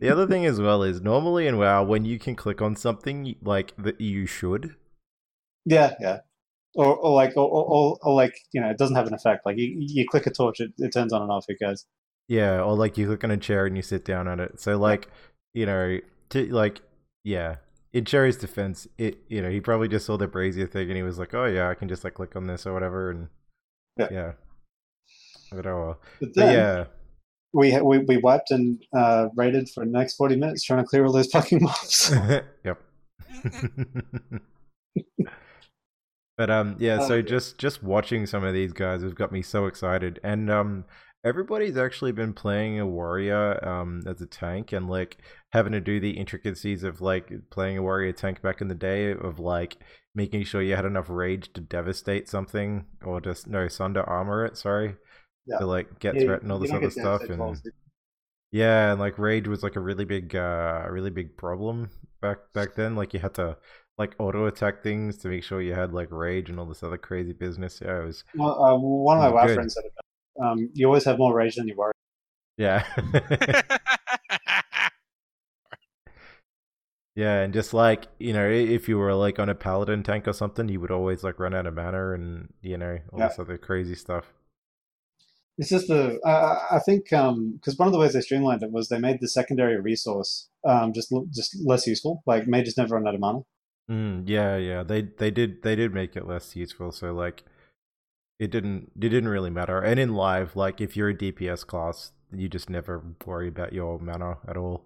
The 0.00 0.08
other 0.10 0.26
thing 0.26 0.46
as 0.46 0.60
well 0.60 0.82
is 0.82 1.00
normally 1.00 1.46
in 1.46 1.58
WoW, 1.58 1.82
when 1.84 2.04
you 2.04 2.18
can 2.18 2.34
click 2.36 2.62
on 2.62 2.76
something 2.76 3.36
like 3.42 3.74
that 3.76 4.00
you 4.00 4.26
should, 4.26 4.76
yeah, 5.64 5.94
yeah. 6.00 6.20
or, 6.74 6.96
or 6.96 7.12
like 7.14 7.36
or, 7.36 7.48
or, 7.48 7.98
or 8.02 8.14
like 8.14 8.34
you 8.52 8.60
know 8.60 8.70
it 8.70 8.78
doesn't 8.78 8.96
have 8.96 9.06
an 9.08 9.14
effect. 9.14 9.46
Like 9.46 9.58
you, 9.58 9.76
you 9.78 10.06
click 10.08 10.26
a 10.26 10.30
torch, 10.30 10.60
it, 10.60 10.72
it 10.78 10.92
turns 10.92 11.12
on 11.12 11.22
and 11.22 11.30
off. 11.30 11.46
It 11.48 11.58
goes. 11.60 11.86
Yeah, 12.28 12.60
or 12.62 12.74
like 12.76 12.98
you 12.98 13.06
click 13.06 13.24
on 13.24 13.30
a 13.30 13.36
chair 13.36 13.66
and 13.66 13.76
you 13.76 13.82
sit 13.82 14.04
down 14.04 14.28
on 14.28 14.40
it. 14.40 14.60
So 14.60 14.76
like, 14.78 15.08
you 15.54 15.66
know, 15.66 16.00
to 16.30 16.46
like, 16.54 16.80
yeah. 17.24 17.56
In 17.92 18.04
Cherry's 18.04 18.36
defense, 18.36 18.86
it 18.98 19.18
you 19.28 19.40
know 19.40 19.48
he 19.50 19.60
probably 19.60 19.88
just 19.88 20.06
saw 20.06 20.16
the 20.18 20.28
brazier 20.28 20.66
thing 20.66 20.88
and 20.88 20.96
he 20.96 21.02
was 21.02 21.18
like, 21.18 21.34
oh 21.34 21.46
yeah, 21.46 21.68
I 21.70 21.74
can 21.74 21.88
just 21.88 22.04
like 22.04 22.14
click 22.14 22.36
on 22.36 22.46
this 22.46 22.66
or 22.66 22.74
whatever, 22.74 23.10
and 23.10 23.28
Yeah. 23.98 24.08
yeah. 24.10 24.32
But 25.50 25.66
oh 25.66 25.80
well. 25.80 26.00
But 26.20 26.34
But 26.36 26.46
then 26.46 26.50
yeah, 26.50 26.84
we, 27.56 27.80
we 27.80 27.98
we 27.98 28.16
wiped 28.18 28.50
and 28.50 28.82
uh, 28.94 29.28
raided 29.34 29.68
for 29.70 29.84
the 29.84 29.90
next 29.90 30.16
forty 30.16 30.36
minutes 30.36 30.62
trying 30.62 30.84
to 30.84 30.88
clear 30.88 31.04
all 31.04 31.12
those 31.12 31.30
fucking 31.30 31.62
mobs. 31.62 32.14
yep. 32.64 32.80
but 36.36 36.50
um 36.50 36.76
yeah, 36.78 36.98
so 37.06 37.16
yeah. 37.16 37.22
just 37.22 37.58
just 37.58 37.82
watching 37.82 38.26
some 38.26 38.44
of 38.44 38.54
these 38.54 38.72
guys 38.72 39.02
has 39.02 39.14
got 39.14 39.32
me 39.32 39.42
so 39.42 39.66
excited. 39.66 40.20
And 40.22 40.50
um 40.50 40.84
everybody's 41.24 41.76
actually 41.76 42.12
been 42.12 42.32
playing 42.32 42.78
a 42.78 42.86
warrior 42.86 43.66
um 43.66 44.02
as 44.06 44.20
a 44.20 44.26
tank 44.26 44.72
and 44.72 44.88
like 44.88 45.16
having 45.50 45.72
to 45.72 45.80
do 45.80 45.98
the 45.98 46.10
intricacies 46.10 46.84
of 46.84 47.00
like 47.00 47.32
playing 47.50 47.78
a 47.78 47.82
warrior 47.82 48.12
tank 48.12 48.42
back 48.42 48.60
in 48.60 48.68
the 48.68 48.74
day 48.74 49.12
of 49.12 49.38
like 49.38 49.78
making 50.14 50.44
sure 50.44 50.62
you 50.62 50.76
had 50.76 50.84
enough 50.84 51.10
rage 51.10 51.52
to 51.52 51.60
devastate 51.60 52.28
something 52.28 52.86
or 53.04 53.20
just 53.20 53.46
no 53.46 53.68
sunder 53.68 54.02
armor 54.02 54.44
it, 54.44 54.56
sorry. 54.56 54.96
Yeah. 55.46 55.58
To 55.58 55.66
like 55.66 55.98
get 56.00 56.16
Yeah, 56.16 56.24
threat 56.24 56.42
and 56.42 56.50
all 56.52 56.58
this 56.58 56.72
other 56.72 56.90
stuff 56.90 57.22
and 57.22 57.60
yeah, 58.52 58.92
and 58.92 59.00
like 59.00 59.18
rage 59.18 59.48
was 59.48 59.62
like 59.62 59.76
a 59.76 59.80
really 59.80 60.04
big, 60.04 60.34
uh, 60.34 60.86
really 60.88 61.10
big 61.10 61.36
problem 61.36 61.90
back 62.20 62.38
back 62.54 62.74
then. 62.74 62.96
Like 62.96 63.12
you 63.12 63.20
had 63.20 63.34
to 63.34 63.56
like 63.98 64.14
auto 64.18 64.46
attack 64.46 64.82
things 64.82 65.16
to 65.18 65.28
make 65.28 65.42
sure 65.42 65.60
you 65.60 65.74
had 65.74 65.92
like 65.92 66.08
rage 66.10 66.48
and 66.50 66.58
all 66.58 66.66
this 66.66 66.82
other 66.82 66.98
crazy 66.98 67.32
business. 67.32 67.80
Yeah, 67.84 68.02
it 68.02 68.06
was? 68.06 68.24
Well, 68.34 68.62
uh, 68.64 68.76
one 68.78 69.20
of 69.24 69.34
my 69.34 69.52
friends 69.54 69.74
said 69.74 69.84
it. 69.84 69.92
Um, 70.42 70.70
you 70.74 70.86
always 70.86 71.04
have 71.04 71.18
more 71.18 71.34
rage 71.34 71.56
than 71.56 71.66
you 71.68 71.74
worry. 71.76 71.92
yeah, 72.56 72.84
yeah, 77.14 77.40
and 77.40 77.52
just 77.54 77.72
like 77.74 78.06
you 78.18 78.32
know, 78.32 78.48
if 78.48 78.88
you 78.88 78.98
were 78.98 79.14
like 79.14 79.38
on 79.38 79.48
a 79.48 79.54
paladin 79.54 80.02
tank 80.02 80.28
or 80.28 80.32
something, 80.32 80.68
you 80.68 80.80
would 80.80 80.90
always 80.90 81.24
like 81.24 81.38
run 81.38 81.54
out 81.54 81.66
of 81.66 81.74
mana 81.74 82.12
and 82.12 82.52
you 82.62 82.76
know 82.76 82.98
all 83.12 83.18
Yeah. 83.18 83.28
this 83.28 83.38
other 83.38 83.56
crazy 83.58 83.94
stuff. 83.94 84.32
It's 85.58 85.70
just 85.70 85.88
the 85.88 86.20
uh, 86.20 86.66
I 86.70 86.78
think 86.80 87.04
because 87.04 87.78
one 87.78 87.88
of 87.88 87.92
the 87.92 87.98
ways 87.98 88.12
they 88.12 88.20
streamlined 88.20 88.62
it 88.62 88.70
was 88.70 88.88
they 88.88 88.98
made 88.98 89.20
the 89.20 89.28
secondary 89.28 89.80
resource 89.80 90.48
um, 90.64 90.92
just 90.92 91.10
l- 91.12 91.26
just 91.32 91.56
less 91.64 91.86
useful. 91.86 92.22
Like 92.26 92.46
mages 92.46 92.76
never 92.76 92.94
run 92.94 93.08
out 93.08 93.14
of 93.14 93.20
mana. 93.20 93.40
Mm, 93.90 94.24
yeah, 94.28 94.56
yeah, 94.56 94.82
they 94.82 95.02
they 95.02 95.30
did 95.30 95.62
they 95.62 95.74
did 95.76 95.94
make 95.94 96.14
it 96.16 96.26
less 96.26 96.56
useful. 96.56 96.92
So 96.92 97.12
like, 97.14 97.44
it 98.38 98.50
didn't 98.50 98.90
it 98.96 99.08
didn't 99.08 99.28
really 99.28 99.48
matter. 99.50 99.80
And 99.80 99.98
in 99.98 100.14
live, 100.14 100.56
like 100.56 100.80
if 100.80 100.94
you're 100.96 101.08
a 101.10 101.14
DPS 101.14 101.66
class, 101.66 102.12
you 102.32 102.48
just 102.48 102.68
never 102.68 103.02
worry 103.24 103.48
about 103.48 103.72
your 103.72 103.98
mana 103.98 104.38
at 104.46 104.56
all. 104.58 104.82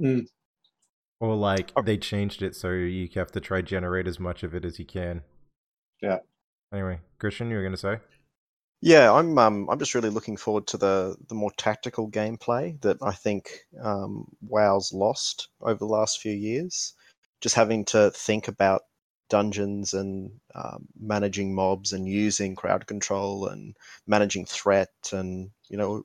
Mm. 0.00 0.26
Or 1.20 1.36
like 1.36 1.70
Oh. 1.76 1.82
they 1.82 1.98
changed 1.98 2.42
it 2.42 2.56
so 2.56 2.70
you 2.70 3.08
have 3.14 3.30
to 3.32 3.40
try 3.40 3.60
generate 3.62 4.08
as 4.08 4.18
much 4.18 4.42
of 4.42 4.54
it 4.54 4.64
as 4.64 4.78
you 4.80 4.84
can. 4.86 5.22
Yeah. 6.02 6.18
Anyway, 6.72 7.00
Christian, 7.18 7.50
you 7.50 7.56
were 7.56 7.62
gonna 7.62 7.76
say? 7.76 7.98
Yeah, 8.82 9.12
I'm 9.12 9.36
um, 9.38 9.68
I'm 9.70 9.78
just 9.78 9.94
really 9.94 10.08
looking 10.10 10.36
forward 10.36 10.66
to 10.68 10.76
the 10.78 11.16
the 11.28 11.34
more 11.34 11.50
tactical 11.56 12.10
gameplay 12.10 12.80
that 12.82 12.96
I 13.02 13.12
think 13.12 13.66
um, 13.80 14.26
WoW's 14.42 14.92
lost 14.92 15.48
over 15.60 15.78
the 15.78 15.86
last 15.86 16.20
few 16.20 16.32
years. 16.32 16.94
Just 17.40 17.54
having 17.54 17.84
to 17.86 18.10
think 18.10 18.48
about 18.48 18.82
dungeons 19.28 19.94
and 19.94 20.40
um, 20.54 20.88
managing 20.98 21.54
mobs 21.54 21.92
and 21.92 22.08
using 22.08 22.54
crowd 22.56 22.86
control 22.86 23.46
and 23.48 23.76
managing 24.06 24.44
threat 24.46 24.90
and 25.12 25.50
you 25.68 25.76
know 25.76 26.04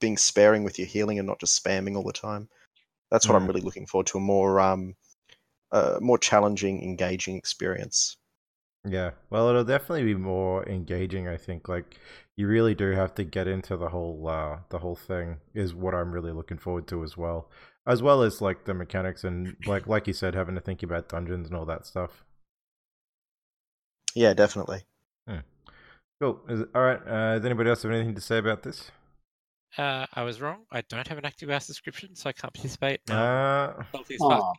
being 0.00 0.16
sparing 0.18 0.64
with 0.64 0.78
your 0.78 0.88
healing 0.88 1.18
and 1.18 1.28
not 1.28 1.40
just 1.40 1.62
spamming 1.62 1.96
all 1.96 2.04
the 2.04 2.12
time. 2.12 2.48
That's 3.10 3.28
what 3.28 3.36
I'm 3.36 3.46
Mm. 3.46 3.48
really 3.48 3.62
looking 3.62 3.86
forward 3.86 4.08
to 4.08 4.18
a 4.18 4.22
more 4.22 4.60
um, 4.60 4.96
uh, 5.72 5.98
more 6.02 6.18
challenging, 6.18 6.82
engaging 6.82 7.36
experience. 7.38 8.16
Yeah. 8.84 9.10
Well, 9.30 9.48
it'll 9.48 9.64
definitely 9.64 10.04
be 10.04 10.14
more 10.14 10.66
engaging, 10.68 11.28
I 11.28 11.36
think. 11.36 11.68
Like 11.68 11.98
you 12.36 12.46
really 12.46 12.74
do 12.74 12.90
have 12.92 13.14
to 13.16 13.24
get 13.24 13.48
into 13.48 13.76
the 13.76 13.88
whole 13.88 14.26
uh 14.28 14.58
the 14.70 14.78
whole 14.78 14.96
thing 14.96 15.38
is 15.54 15.74
what 15.74 15.94
I'm 15.94 16.12
really 16.12 16.32
looking 16.32 16.58
forward 16.58 16.86
to 16.88 17.02
as 17.04 17.16
well. 17.16 17.50
As 17.86 18.02
well 18.02 18.22
as 18.22 18.40
like 18.40 18.64
the 18.64 18.74
mechanics 18.74 19.24
and 19.24 19.56
like 19.66 19.86
like 19.86 20.06
you 20.06 20.12
said 20.12 20.34
having 20.34 20.54
to 20.54 20.60
think 20.60 20.82
about 20.82 21.08
dungeons 21.08 21.48
and 21.48 21.56
all 21.56 21.66
that 21.66 21.86
stuff. 21.86 22.24
Yeah, 24.14 24.34
definitely. 24.34 24.82
Cool. 26.20 26.40
Is, 26.48 26.62
all 26.74 26.82
right. 26.82 27.00
Uh, 27.06 27.36
does 27.36 27.44
anybody 27.44 27.70
else 27.70 27.84
have 27.84 27.92
anything 27.92 28.16
to 28.16 28.20
say 28.20 28.38
about 28.38 28.64
this? 28.64 28.90
uh, 29.76 30.04
I 30.12 30.22
was 30.22 30.40
wrong. 30.40 30.64
I 30.72 30.80
don't 30.80 31.06
have 31.06 31.16
an 31.18 31.24
active 31.24 31.48
house 31.48 31.66
subscription, 31.66 32.16
so 32.16 32.28
I 32.28 32.32
can't 32.32 32.52
participate. 32.52 33.00
No, 33.08 33.14
Uh, 33.14 33.84
salty 33.92 34.14
as 34.14 34.18
fuck. 34.20 34.32
Aw. 34.32 34.52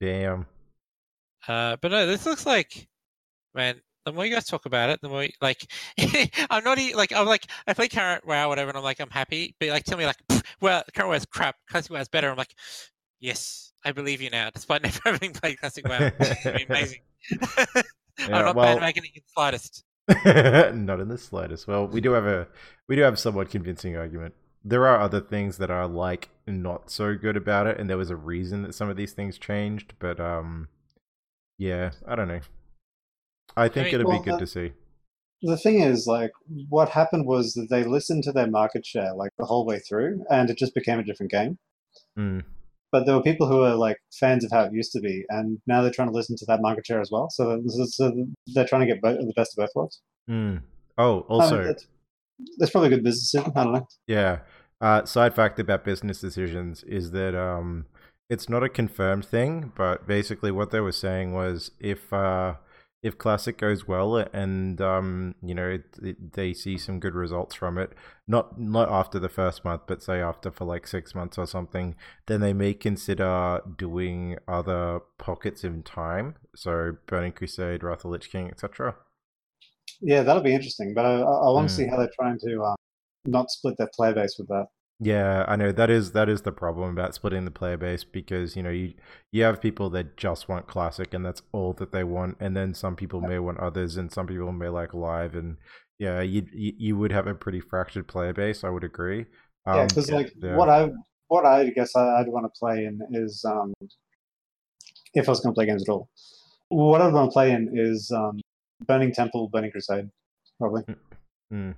damn. 0.00 0.46
Uh, 1.46 1.76
but 1.82 1.90
no, 1.90 2.06
this 2.06 2.24
looks 2.24 2.46
like, 2.46 2.88
man. 3.56 3.80
The 4.04 4.12
more 4.12 4.24
you 4.24 4.32
guys 4.32 4.46
talk 4.46 4.66
about 4.66 4.90
it, 4.90 5.00
the 5.02 5.08
more 5.08 5.24
you- 5.24 5.32
like 5.40 5.66
I'm 6.50 6.62
not 6.62 6.78
even, 6.78 6.96
like 6.96 7.12
I'm 7.12 7.26
like 7.26 7.46
I 7.66 7.74
play 7.74 7.88
current 7.88 8.24
WoW 8.26 8.48
whatever, 8.48 8.68
and 8.70 8.78
I'm 8.78 8.84
like 8.84 9.00
I'm 9.00 9.10
happy. 9.10 9.56
But 9.58 9.70
like 9.70 9.84
tell 9.84 9.98
me 9.98 10.06
like, 10.06 10.18
"Pff, 10.28 10.42
well, 10.60 10.84
current 10.94 11.10
WoW's 11.10 11.26
crap. 11.26 11.56
Classic 11.68 11.90
WoW's 11.90 12.06
better. 12.08 12.30
I'm 12.30 12.36
like, 12.36 12.54
yes, 13.18 13.72
I 13.84 13.90
believe 13.92 14.20
you 14.22 14.30
now, 14.30 14.50
despite 14.50 14.82
never 14.84 15.00
having 15.04 15.32
played 15.32 15.58
classic 15.58 15.88
WoW. 15.88 16.10
It's 16.20 16.44
gonna 16.44 16.56
be 16.58 16.64
amazing. 16.64 17.00
I'm 17.40 17.84
Yeah, 18.30 18.42
not 18.42 18.54
well- 18.56 18.78
bandwagoning 18.78 19.14
in 19.16 19.22
the 19.22 19.22
slightest. 19.34 19.82
Not 20.24 21.00
in 21.00 21.08
the 21.08 21.18
slightest. 21.18 21.66
Well, 21.66 21.88
we 21.88 22.00
do 22.00 22.12
have 22.12 22.26
a 22.26 22.46
we 22.88 22.94
do 22.94 23.02
have 23.02 23.14
a 23.14 23.16
somewhat 23.16 23.50
convincing 23.50 23.96
argument. 23.96 24.34
There 24.64 24.86
are 24.86 25.00
other 25.00 25.20
things 25.20 25.58
that 25.58 25.70
are 25.70 25.88
like 25.88 26.28
not 26.46 26.90
so 26.90 27.16
good 27.16 27.36
about 27.36 27.66
it, 27.66 27.78
and 27.80 27.90
there 27.90 27.98
was 27.98 28.10
a 28.10 28.16
reason 28.16 28.62
that 28.62 28.74
some 28.74 28.88
of 28.88 28.96
these 28.96 29.12
things 29.14 29.36
changed. 29.36 29.94
But 29.98 30.20
um, 30.20 30.68
yeah, 31.58 31.90
I 32.06 32.14
don't 32.14 32.28
know. 32.28 32.40
I 33.56 33.68
think 33.68 33.86
mean- 33.86 33.94
it'll 33.94 34.08
Well, 34.08 34.18
be 34.18 34.24
good 34.24 34.34
uh, 34.34 34.38
to 34.38 34.46
see. 34.46 34.72
The 35.42 35.58
thing 35.58 35.80
is, 35.80 36.06
like, 36.06 36.32
what 36.70 36.88
happened 36.88 37.26
was 37.26 37.52
that 37.52 37.68
they 37.68 37.84
listened 37.84 38.24
to 38.24 38.32
their 38.32 38.46
market 38.46 38.86
share 38.86 39.14
like 39.14 39.32
the 39.38 39.44
whole 39.44 39.66
way 39.66 39.78
through, 39.78 40.24
and 40.30 40.48
it 40.48 40.56
just 40.56 40.74
became 40.74 40.98
a 40.98 41.04
different 41.04 41.30
game. 41.30 41.58
Mm. 42.18 42.44
But 42.90 43.04
there 43.04 43.14
were 43.14 43.22
people 43.22 43.46
who 43.46 43.62
are 43.62 43.74
like 43.74 43.98
fans 44.18 44.44
of 44.44 44.50
how 44.50 44.62
it 44.62 44.72
used 44.72 44.92
to 44.92 45.00
be, 45.00 45.24
and 45.28 45.58
now 45.66 45.82
they're 45.82 45.90
trying 45.90 46.08
to 46.08 46.14
listen 46.14 46.36
to 46.38 46.46
that 46.46 46.62
market 46.62 46.86
share 46.86 47.00
as 47.00 47.10
well. 47.12 47.28
So, 47.28 47.62
so, 47.66 48.26
they're 48.54 48.66
trying 48.66 48.80
to 48.80 48.86
get 48.86 49.02
both, 49.02 49.18
the 49.18 49.32
best 49.36 49.52
of 49.56 49.62
both 49.62 49.70
worlds. 49.74 50.00
Mm. 50.28 50.62
Oh, 50.96 51.12
I 51.12 51.14
mean, 51.14 51.24
also, 51.28 51.64
that's, 51.64 51.86
that's 52.56 52.70
probably 52.70 52.88
a 52.88 52.90
good 52.96 53.04
business 53.04 53.30
decision. 53.30 53.52
I 53.54 53.64
don't 53.64 53.72
know. 53.74 53.88
Yeah. 54.06 54.38
Uh, 54.80 55.04
side 55.04 55.34
fact 55.34 55.58
about 55.58 55.84
business 55.84 56.20
decisions 56.20 56.82
is 56.84 57.10
that 57.12 57.34
um, 57.34 57.86
it's 58.28 58.48
not 58.48 58.62
a 58.62 58.68
confirmed 58.68 59.24
thing, 59.24 59.72
but 59.76 60.06
basically 60.06 60.50
what 60.50 60.70
they 60.70 60.80
were 60.80 60.92
saying 60.92 61.32
was 61.32 61.70
if 61.78 62.12
uh, 62.12 62.54
if 63.02 63.18
classic 63.18 63.58
goes 63.58 63.86
well 63.86 64.16
and 64.16 64.80
um, 64.80 65.34
you 65.42 65.54
know 65.54 65.68
it, 65.68 65.84
it, 66.02 66.32
they 66.32 66.52
see 66.52 66.76
some 66.78 66.98
good 66.98 67.14
results 67.14 67.54
from 67.54 67.78
it, 67.78 67.92
not 68.26 68.58
not 68.60 68.90
after 68.90 69.18
the 69.18 69.28
first 69.28 69.64
month, 69.64 69.82
but 69.86 70.02
say 70.02 70.20
after 70.20 70.50
for 70.50 70.64
like 70.64 70.86
six 70.86 71.14
months 71.14 71.38
or 71.38 71.46
something, 71.46 71.94
then 72.26 72.40
they 72.40 72.52
may 72.52 72.74
consider 72.74 73.60
doing 73.78 74.36
other 74.48 75.00
pockets 75.18 75.62
in 75.64 75.82
time. 75.82 76.36
So 76.54 76.96
Burning 77.06 77.32
Crusade, 77.32 77.82
Wrath 77.82 78.04
of 78.04 78.10
Lich 78.10 78.30
King, 78.30 78.48
etc. 78.48 78.96
Yeah, 80.00 80.22
that'll 80.22 80.42
be 80.42 80.54
interesting. 80.54 80.92
But 80.94 81.06
I, 81.06 81.20
I 81.20 81.50
want 81.52 81.66
Mm. 81.66 81.70
to 81.70 81.74
see 81.74 81.86
how 81.86 81.96
they're 81.96 82.10
trying 82.18 82.38
to 82.40 82.62
um, 82.64 82.76
not 83.24 83.50
split 83.50 83.76
their 83.78 83.90
player 83.94 84.14
base 84.14 84.36
with 84.38 84.48
that. 84.48 84.66
Yeah, 84.98 85.44
I 85.46 85.56
know 85.56 85.72
that 85.72 85.90
is 85.90 86.12
that 86.12 86.28
is 86.30 86.42
the 86.42 86.52
problem 86.52 86.90
about 86.90 87.14
splitting 87.14 87.44
the 87.44 87.50
player 87.50 87.76
base 87.76 88.02
because 88.02 88.56
you 88.56 88.62
know 88.62 88.70
you 88.70 88.94
you 89.30 89.42
have 89.42 89.60
people 89.60 89.90
that 89.90 90.16
just 90.16 90.48
want 90.48 90.66
classic 90.66 91.12
and 91.12 91.24
that's 91.24 91.42
all 91.52 91.74
that 91.74 91.92
they 91.92 92.02
want, 92.02 92.38
and 92.40 92.56
then 92.56 92.72
some 92.72 92.96
people 92.96 93.20
may 93.20 93.38
want 93.38 93.58
others, 93.60 93.98
and 93.98 94.10
some 94.10 94.26
people 94.26 94.52
may 94.52 94.68
like 94.68 94.94
live, 94.94 95.34
and 95.34 95.58
yeah, 95.98 96.22
you 96.22 96.46
you, 96.50 96.72
you 96.78 96.96
would 96.96 97.12
have 97.12 97.26
a 97.26 97.34
pretty 97.34 97.60
fractured 97.60 98.08
player 98.08 98.32
base. 98.32 98.64
I 98.64 98.70
would 98.70 98.84
agree. 98.84 99.26
yeah, 99.66 99.82
Um, 99.82 99.86
because 99.88 100.10
like 100.10 100.32
yeah. 100.42 100.56
what 100.56 100.70
I 100.70 100.90
what 101.28 101.44
I 101.44 101.68
guess 101.70 101.94
I, 101.94 102.20
I'd 102.20 102.28
want 102.28 102.46
to 102.46 102.58
play 102.58 102.86
in 102.86 102.98
is 103.12 103.44
um, 103.46 103.74
if 105.12 105.28
I 105.28 105.32
was 105.32 105.40
going 105.40 105.54
to 105.54 105.58
play 105.58 105.66
games 105.66 105.82
at 105.86 105.92
all, 105.92 106.08
what 106.68 107.02
I'd 107.02 107.12
want 107.12 107.30
to 107.30 107.32
play 107.32 107.52
in 107.52 107.70
is 107.74 108.10
um, 108.14 108.40
Burning 108.86 109.12
Temple, 109.12 109.50
Burning 109.52 109.72
Crusade, 109.72 110.08
probably. 110.58 110.84
Mm. 111.52 111.74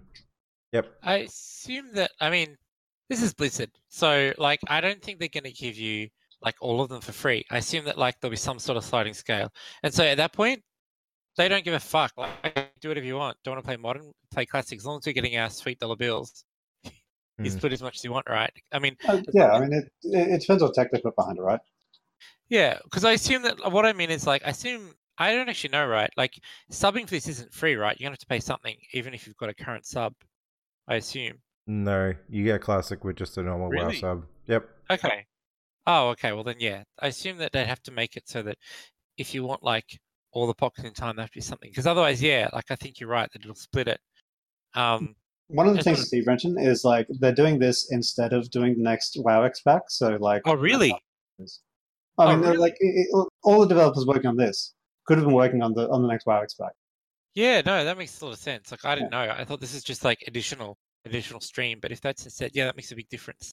Yep. 0.73 0.87
I 1.03 1.17
assume 1.17 1.95
that 1.95 2.13
I 2.21 2.31
mean 2.31 2.57
this 3.09 3.23
is 3.23 3.33
Blizzard, 3.35 3.71
so 3.89 4.33
like 4.39 4.61
I 4.69 4.81
don't 4.81 5.03
think 5.03 5.19
they're 5.19 5.29
going 5.29 5.45
to 5.45 5.53
give 5.53 5.77
you 5.77 6.09
like 6.43 6.55
all 6.61 6.81
of 6.81 6.89
them 6.89 7.01
for 7.01 7.13
free. 7.13 7.45
I 7.51 7.59
assume 7.59 7.85
that 7.87 7.99
like 7.99 8.21
there'll 8.21 8.31
be 8.31 8.37
some 8.37 8.59
sort 8.59 8.77
of 8.77 8.85
sliding 8.85 9.15
scale, 9.15 9.53
and 9.83 9.93
so 9.93 10.05
at 10.05 10.17
that 10.19 10.33
point 10.33 10.63
they 11.37 11.49
don't 11.49 11.65
give 11.65 11.75
a 11.75 11.81
fuck. 11.81 12.13
Like 12.17 12.73
do 12.81 12.89
whatever 12.89 13.07
you 13.07 13.17
want. 13.17 13.37
Don't 13.45 13.55
want 13.55 13.65
to 13.65 13.67
play 13.67 13.77
modern, 13.77 14.13
play 14.33 14.45
classic. 14.47 14.79
As 14.79 14.85
long 14.87 14.99
as 14.99 15.07
you're 15.07 15.13
getting 15.15 15.37
our 15.39 15.51
sweet 15.51 15.79
dollar 15.79 15.97
bills, 15.97 16.45
you 16.85 16.91
Mm. 17.41 17.51
split 17.53 17.73
as 17.73 17.83
much 17.83 17.97
as 17.97 18.05
you 18.05 18.11
want, 18.13 18.27
right? 18.29 18.53
I 18.73 18.79
mean, 18.81 18.97
Uh, 19.07 19.21
yeah, 19.33 19.53
I 19.53 19.61
mean 19.61 19.73
it, 19.73 19.93
it. 20.03 20.29
It 20.33 20.41
depends 20.41 20.63
on 20.63 20.73
tech 20.73 20.91
they 20.91 20.99
put 21.01 21.15
behind 21.17 21.39
it, 21.39 21.43
right? 21.43 21.61
Yeah, 22.49 22.79
because 22.85 23.05
I 23.05 23.13
assume 23.13 23.43
that 23.43 23.71
what 23.73 23.85
I 23.87 23.93
mean 23.93 24.11
is 24.11 24.27
like 24.27 24.43
I 24.45 24.51
assume 24.51 24.93
I 25.19 25.35
don't 25.35 25.49
actually 25.49 25.71
know, 25.71 25.87
right? 25.87 26.11
Like 26.17 26.41
subbing 26.71 27.05
for 27.05 27.11
this 27.11 27.29
isn't 27.29 27.53
free, 27.53 27.75
right? 27.77 27.99
You're 27.99 28.07
gonna 28.07 28.15
have 28.15 28.19
to 28.21 28.27
pay 28.27 28.41
something, 28.41 28.77
even 28.93 29.15
if 29.15 29.27
you've 29.27 29.37
got 29.37 29.49
a 29.49 29.55
current 29.55 29.87
sub. 29.87 30.15
I 30.89 30.97
assume. 30.97 31.39
No, 31.69 32.15
you 32.31 32.45
get 32.45 32.63
classic 32.63 33.05
with 33.05 33.17
just 33.17 33.37
a 33.37 33.43
normal 33.43 33.71
WoW 33.71 33.91
sub. 33.93 34.25
Yep. 34.47 34.69
Okay. 34.91 35.27
Oh, 35.87 36.09
okay. 36.09 36.33
Well, 36.33 36.43
then, 36.43 36.57
yeah. 36.59 36.83
I 37.01 37.09
assume 37.09 37.37
that 37.39 37.53
they'd 37.53 37.67
have 37.67 37.83
to 37.83 37.91
make 37.91 38.17
it 38.17 38.27
so 38.27 38.43
that 38.43 38.57
if 39.19 39.35
you 39.35 39.45
want 39.45 39.63
like 39.63 39.85
all 40.33 40.47
the 40.47 40.55
pockets 40.55 40.87
in 40.87 40.95
time, 40.95 41.17
there 41.17 41.25
have 41.25 41.31
to 41.31 41.37
be 41.37 41.43
something. 41.43 41.69
Because 41.71 41.87
otherwise, 41.87 42.23
yeah, 42.23 42.49
like 42.55 42.65
I 42.71 42.77
think 42.77 42.99
you're 42.99 43.11
right 43.11 43.29
that 43.33 43.43
it'll 43.43 43.55
split 43.55 43.87
it. 43.87 44.01
Um, 44.75 45.15
One 45.49 45.69
of 45.69 45.77
the 45.77 45.83
things 45.83 45.99
that 45.99 46.07
Steve 46.07 46.27
mentioned 46.27 46.59
is 46.59 46.85
like 46.85 47.07
they're 47.21 47.35
doing 47.35 47.59
this 47.59 47.91
instead 47.93 48.33
of 48.33 48.51
doing 48.51 48.75
the 48.77 48.83
next 48.83 49.19
WoW 49.23 49.43
X 49.43 49.61
pack. 49.61 49.83
So 49.89 50.17
like, 50.21 50.43
oh, 50.47 50.55
really? 50.55 50.93
I 50.93 51.45
Oh, 52.21 52.29
mean, 52.31 52.41
they're 52.41 52.53
really? 52.53 52.63
like 52.63 52.77
it, 52.81 53.07
it- 53.13 53.29
all 53.43 53.61
the 53.61 53.67
developers 53.69 54.07
working 54.07 54.27
on 54.27 54.37
this 54.37 54.73
could 55.07 55.19
have 55.19 55.27
been 55.27 55.35
working 55.35 55.63
on 55.63 55.75
the 55.75 55.89
on 55.91 56.01
the 56.01 56.09
next 56.09 56.25
WoW 56.25 56.41
X 56.43 56.55
pack. 56.55 56.73
Yeah, 57.35 57.61
no, 57.65 57.85
that 57.85 57.97
makes 57.99 58.19
a 58.21 58.25
lot 58.25 58.33
of 58.33 58.39
sense. 58.39 58.71
Like 58.71 58.85
I 58.87 58.95
didn't 58.95 59.11
know. 59.11 59.21
I 59.21 59.45
thought 59.45 59.61
this 59.61 59.75
is 59.75 59.85
just 59.85 60.03
like 60.05 60.25
additional 60.27 60.77
additional 61.05 61.41
stream, 61.41 61.79
but 61.81 61.93
if 61.93 62.01
that's 62.01 62.25
instead, 62.25 62.53
yeah, 62.55 62.67
that 62.67 62.77
makes 62.77 62.93
a 62.93 62.97
big 62.97 63.09
difference. 63.09 63.53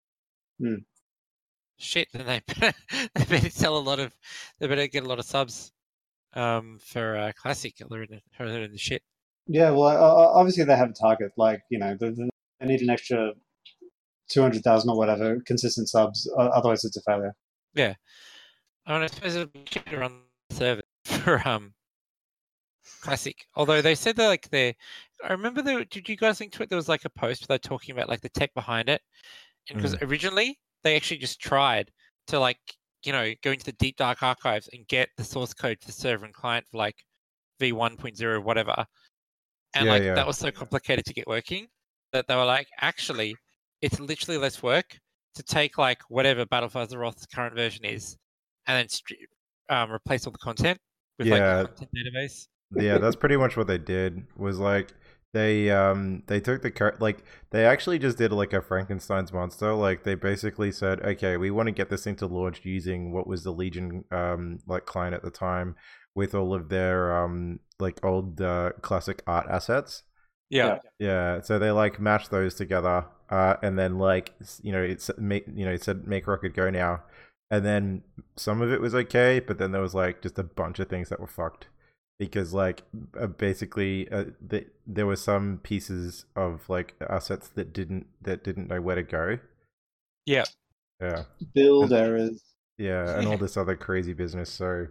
Hmm. 0.60 0.76
Shit, 1.78 2.08
then 2.14 2.26
they 2.26 2.42
better, 2.60 2.78
they 3.16 3.26
better 3.26 3.50
sell 3.50 3.78
a 3.78 3.80
lot 3.80 4.00
of 4.00 4.14
they 4.60 4.68
better 4.68 4.88
get 4.88 5.04
a 5.04 5.08
lot 5.08 5.20
of 5.20 5.26
subs 5.26 5.72
um 6.34 6.80
for 6.84 7.18
uh, 7.18 7.32
classic. 7.36 7.76
or 7.82 7.88
They're 7.90 8.04
in 8.04 8.10
the, 8.12 8.44
or 8.44 8.50
they're 8.50 8.64
in 8.64 8.72
the 8.72 8.78
shit. 8.78 9.04
Yeah, 9.48 9.72
well, 9.72 9.90
uh, 9.90 10.40
obviously 10.40 10.64
they 10.64 10.76
have 10.76 10.90
a 10.90 10.94
target. 10.94 11.32
Like 11.38 11.62
you 11.70 11.80
know, 11.80 11.96
they, 12.00 12.12
they 12.12 12.66
need 12.66 12.82
an 12.82 12.90
extra 12.90 13.34
two 14.30 14.42
hundred 14.42 14.64
thousand 14.64 14.90
or 14.90 14.98
whatever 14.98 15.40
consistent 15.46 15.90
subs. 15.90 16.30
Otherwise, 16.38 16.84
it's 16.84 16.98
a 16.98 17.02
failure. 17.02 17.36
Yeah, 17.74 17.96
I 18.86 18.94
mean, 18.94 19.04
I 19.04 19.08
suppose 19.08 19.36
it'll 19.36 19.48
be 19.48 19.64
cheaper 19.66 20.00
run 20.00 20.22
the 20.50 20.56
server 20.56 20.82
for 21.06 21.48
um 21.48 21.74
classic. 23.02 23.46
Although 23.56 23.82
they 23.82 23.96
said 23.96 24.16
that 24.16 24.28
like 24.28 24.50
they, 24.50 24.76
I 25.24 25.32
remember 25.32 25.62
there. 25.62 25.84
Did 25.86 26.08
you 26.10 26.18
guys 26.18 26.38
think 26.38 26.52
to 26.54 26.64
it? 26.64 26.70
There 26.70 26.76
was 26.76 26.90
like 26.90 27.06
a 27.06 27.10
post 27.10 27.42
where 27.42 27.48
they're 27.58 27.70
talking 27.70 27.94
about 27.96 28.10
like 28.10 28.22
the 28.22 28.30
tech 28.30 28.54
behind 28.54 28.90
it, 28.90 29.02
and 29.70 29.78
because 29.78 29.96
originally 30.02 30.60
they 30.84 30.96
actually 30.96 31.18
just 31.18 31.40
tried 31.40 31.92
to 32.28 32.40
like 32.40 32.58
you 33.04 33.12
know 33.12 33.32
go 33.44 33.52
into 33.52 33.66
the 33.66 33.72
deep 33.74 33.98
dark 33.98 34.24
archives 34.24 34.70
and 34.74 34.88
get 34.88 35.10
the 35.18 35.24
source 35.24 35.54
code 35.54 35.78
for 35.82 35.92
server 35.92 36.26
and 36.26 36.34
client 36.34 36.66
for 36.70 36.78
like 36.78 36.96
v 37.60 37.72
one 37.72 37.96
point 37.98 38.18
zero 38.18 38.42
whatever, 38.42 38.86
and 39.76 39.86
Yeah, 39.86 39.92
like 39.92 40.04
yeah. 40.04 40.16
that 40.16 40.28
was 40.28 40.38
so 40.38 40.52
complicated 40.52 41.06
to 41.06 41.14
get 41.14 41.28
working 41.28 41.68
that 42.14 42.28
they 42.28 42.36
were 42.36 42.46
like 42.46 42.68
actually 42.82 43.36
it's 43.82 44.00
literally 44.00 44.38
less 44.38 44.62
work 44.64 44.98
to 45.36 45.44
take 45.44 45.78
like 45.78 46.00
whatever 46.10 46.46
Battle 46.46 46.70
for 46.70 46.86
Azeroth's 46.86 47.26
current 47.26 47.56
version 47.56 47.84
is 47.86 48.18
and 48.68 48.88
then 48.90 49.78
um, 49.78 49.92
replace 49.92 50.26
all 50.26 50.32
the 50.32 50.38
content 50.38 50.80
with 51.18 51.28
Yeah. 51.28 51.34
like 51.60 51.68
the 51.70 51.86
content 51.86 51.90
database. 51.96 52.48
yeah, 52.76 52.98
that's 52.98 53.16
pretty 53.16 53.38
much 53.38 53.58
what 53.58 53.68
they 53.68 53.78
did. 53.78 54.26
Was 54.38 54.60
like 54.60 54.94
they 55.36 55.70
um 55.70 56.24
they 56.28 56.40
took 56.40 56.62
the 56.62 56.72
cur- 56.72 56.96
like 57.02 57.20
they 57.52 57.66
actually 57.66 58.00
just 58.00 58.18
did 58.18 58.32
like 58.32 58.54
a 58.54 58.62
Frankenstein's 58.62 59.34
monster. 59.34 59.74
Like 59.74 60.04
they 60.04 60.16
basically 60.16 60.72
said, 60.72 61.02
okay, 61.02 61.36
we 61.36 61.52
want 61.52 61.68
to 61.68 61.74
get 61.74 61.90
this 61.90 62.06
thing 62.06 62.16
to 62.18 62.26
launch 62.26 62.64
using 62.64 63.12
what 63.12 63.28
was 63.28 63.44
the 63.44 63.52
Legion 63.52 64.06
um 64.12 64.60
like 64.66 64.86
client 64.86 65.14
at 65.14 65.24
the 65.24 65.30
time 65.30 65.76
with 66.16 66.34
all 66.34 66.54
of 66.54 66.70
their 66.70 67.14
um 67.22 67.60
like 67.82 68.04
old 68.04 68.40
uh, 68.40 68.72
classic 68.82 69.24
art 69.28 69.48
assets. 69.50 70.04
Yeah. 70.50 70.80
Yeah, 71.00 71.42
so 71.42 71.60
they 71.60 71.72
like 71.72 72.00
matched 72.00 72.32
those 72.32 72.56
together, 72.56 73.06
uh, 73.30 73.56
and 73.62 73.78
then 73.78 73.98
like 73.98 74.34
you 74.62 74.72
know 74.72 74.82
it's 74.82 75.12
make 75.18 75.46
you 75.54 75.66
know 75.66 75.74
it 75.74 75.84
said 75.84 76.08
make 76.08 76.28
rocket 76.28 76.56
go 76.56 76.70
now, 76.70 77.04
and 77.52 77.66
then 77.66 78.04
some 78.38 78.62
of 78.62 78.72
it 78.72 78.80
was 78.80 78.96
okay, 78.96 79.42
but 79.42 79.58
then 79.58 79.74
there 79.74 79.82
was 79.82 79.96
like 79.96 80.22
just 80.22 80.40
a 80.40 80.44
bunch 80.44 80.80
of 80.80 80.88
things 80.88 81.10
that 81.10 81.20
were 81.20 81.28
fucked 81.28 81.68
because 82.20 82.54
like 82.54 82.84
uh, 83.20 83.28
basically 83.28 84.10
uh, 84.12 84.26
the, 84.46 84.66
there 84.88 85.06
were 85.06 85.16
some 85.16 85.60
pieces 85.64 86.26
of 86.36 86.68
like 86.70 86.96
assets 87.10 87.48
that 87.50 87.74
didn't 87.74 88.08
that 88.22 88.44
didn't 88.44 88.68
know 88.70 88.82
where 88.82 88.96
to 88.96 89.04
go. 89.04 89.40
Yeah. 90.26 90.46
Yeah, 91.02 91.24
Build 91.54 91.92
errors. 91.92 92.42
yeah, 92.78 93.18
and 93.18 93.28
all 93.28 93.38
this 93.38 93.58
other 93.58 93.76
crazy 93.76 94.14
business. 94.14 94.50
So 94.50 94.88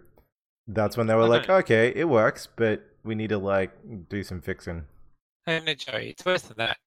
that's 0.67 0.97
when 0.97 1.07
they 1.07 1.15
were 1.15 1.23
I 1.23 1.27
like, 1.27 1.47
know. 1.47 1.55
okay, 1.55 1.91
it 1.95 2.07
works, 2.07 2.47
but 2.55 2.83
we 3.03 3.15
need 3.15 3.29
to 3.29 3.39
like 3.39 3.71
do 4.09 4.21
some 4.21 4.39
fixing. 4.39 4.85
And 5.47 5.65
no, 5.65 5.73
Joey, 5.73 6.09
it's 6.11 6.23
worse 6.23 6.43
than 6.43 6.57
that. 6.57 6.77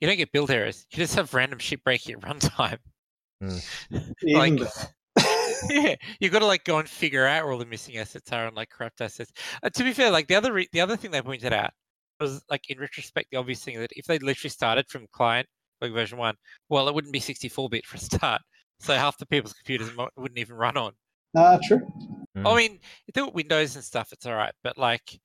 You 0.00 0.08
don't 0.08 0.16
get 0.16 0.32
build 0.32 0.50
errors. 0.50 0.86
You 0.90 0.96
just 0.98 1.14
have 1.16 1.32
random 1.34 1.58
shit 1.58 1.84
breaking 1.84 2.16
at 2.22 2.22
runtime. 2.22 2.78
Even 3.42 4.14
like, 4.22 4.58
better. 4.58 4.70
Yeah, 5.70 5.94
you 6.20 6.28
got 6.30 6.40
to 6.40 6.46
like 6.46 6.64
go 6.64 6.78
and 6.78 6.88
figure 6.88 7.26
out 7.26 7.44
where 7.44 7.52
all 7.52 7.58
the 7.58 7.66
missing 7.66 7.96
assets 7.98 8.32
are 8.32 8.46
and 8.46 8.56
like 8.56 8.70
corrupt 8.70 9.00
assets. 9.00 9.32
Uh, 9.62 9.70
to 9.70 9.84
be 9.84 9.92
fair, 9.92 10.10
like 10.10 10.26
the 10.28 10.34
other 10.34 10.52
re- 10.52 10.68
the 10.72 10.80
other 10.80 10.96
thing 10.96 11.10
they 11.10 11.22
pointed 11.22 11.52
out 11.52 11.70
was 12.20 12.42
like 12.50 12.68
in 12.70 12.78
retrospect 12.78 13.30
the 13.30 13.36
obvious 13.38 13.62
thing 13.64 13.78
that 13.80 13.90
if 13.96 14.06
they 14.06 14.18
literally 14.18 14.50
started 14.50 14.86
from 14.88 15.06
client 15.12 15.46
like 15.80 15.92
version 15.92 16.18
one, 16.18 16.34
well, 16.68 16.88
it 16.88 16.94
wouldn't 16.94 17.12
be 17.12 17.20
64 17.20 17.68
bit 17.68 17.84
for 17.86 17.96
a 17.96 18.00
start. 18.00 18.40
So 18.80 18.94
half 18.94 19.18
the 19.18 19.26
people's 19.26 19.52
computers 19.52 19.94
mo- 19.96 20.08
wouldn't 20.16 20.38
even 20.38 20.56
run 20.56 20.76
on. 20.76 20.92
Ah, 21.36 21.58
true. 21.62 21.80
Mm. 22.36 22.46
I 22.50 22.56
mean, 22.56 22.78
if 23.08 23.14
they 23.14 23.22
were 23.22 23.30
Windows 23.30 23.74
and 23.76 23.84
stuff, 23.84 24.12
it's 24.12 24.26
all 24.26 24.34
right. 24.34 24.52
But 24.62 24.76
like, 24.78 25.20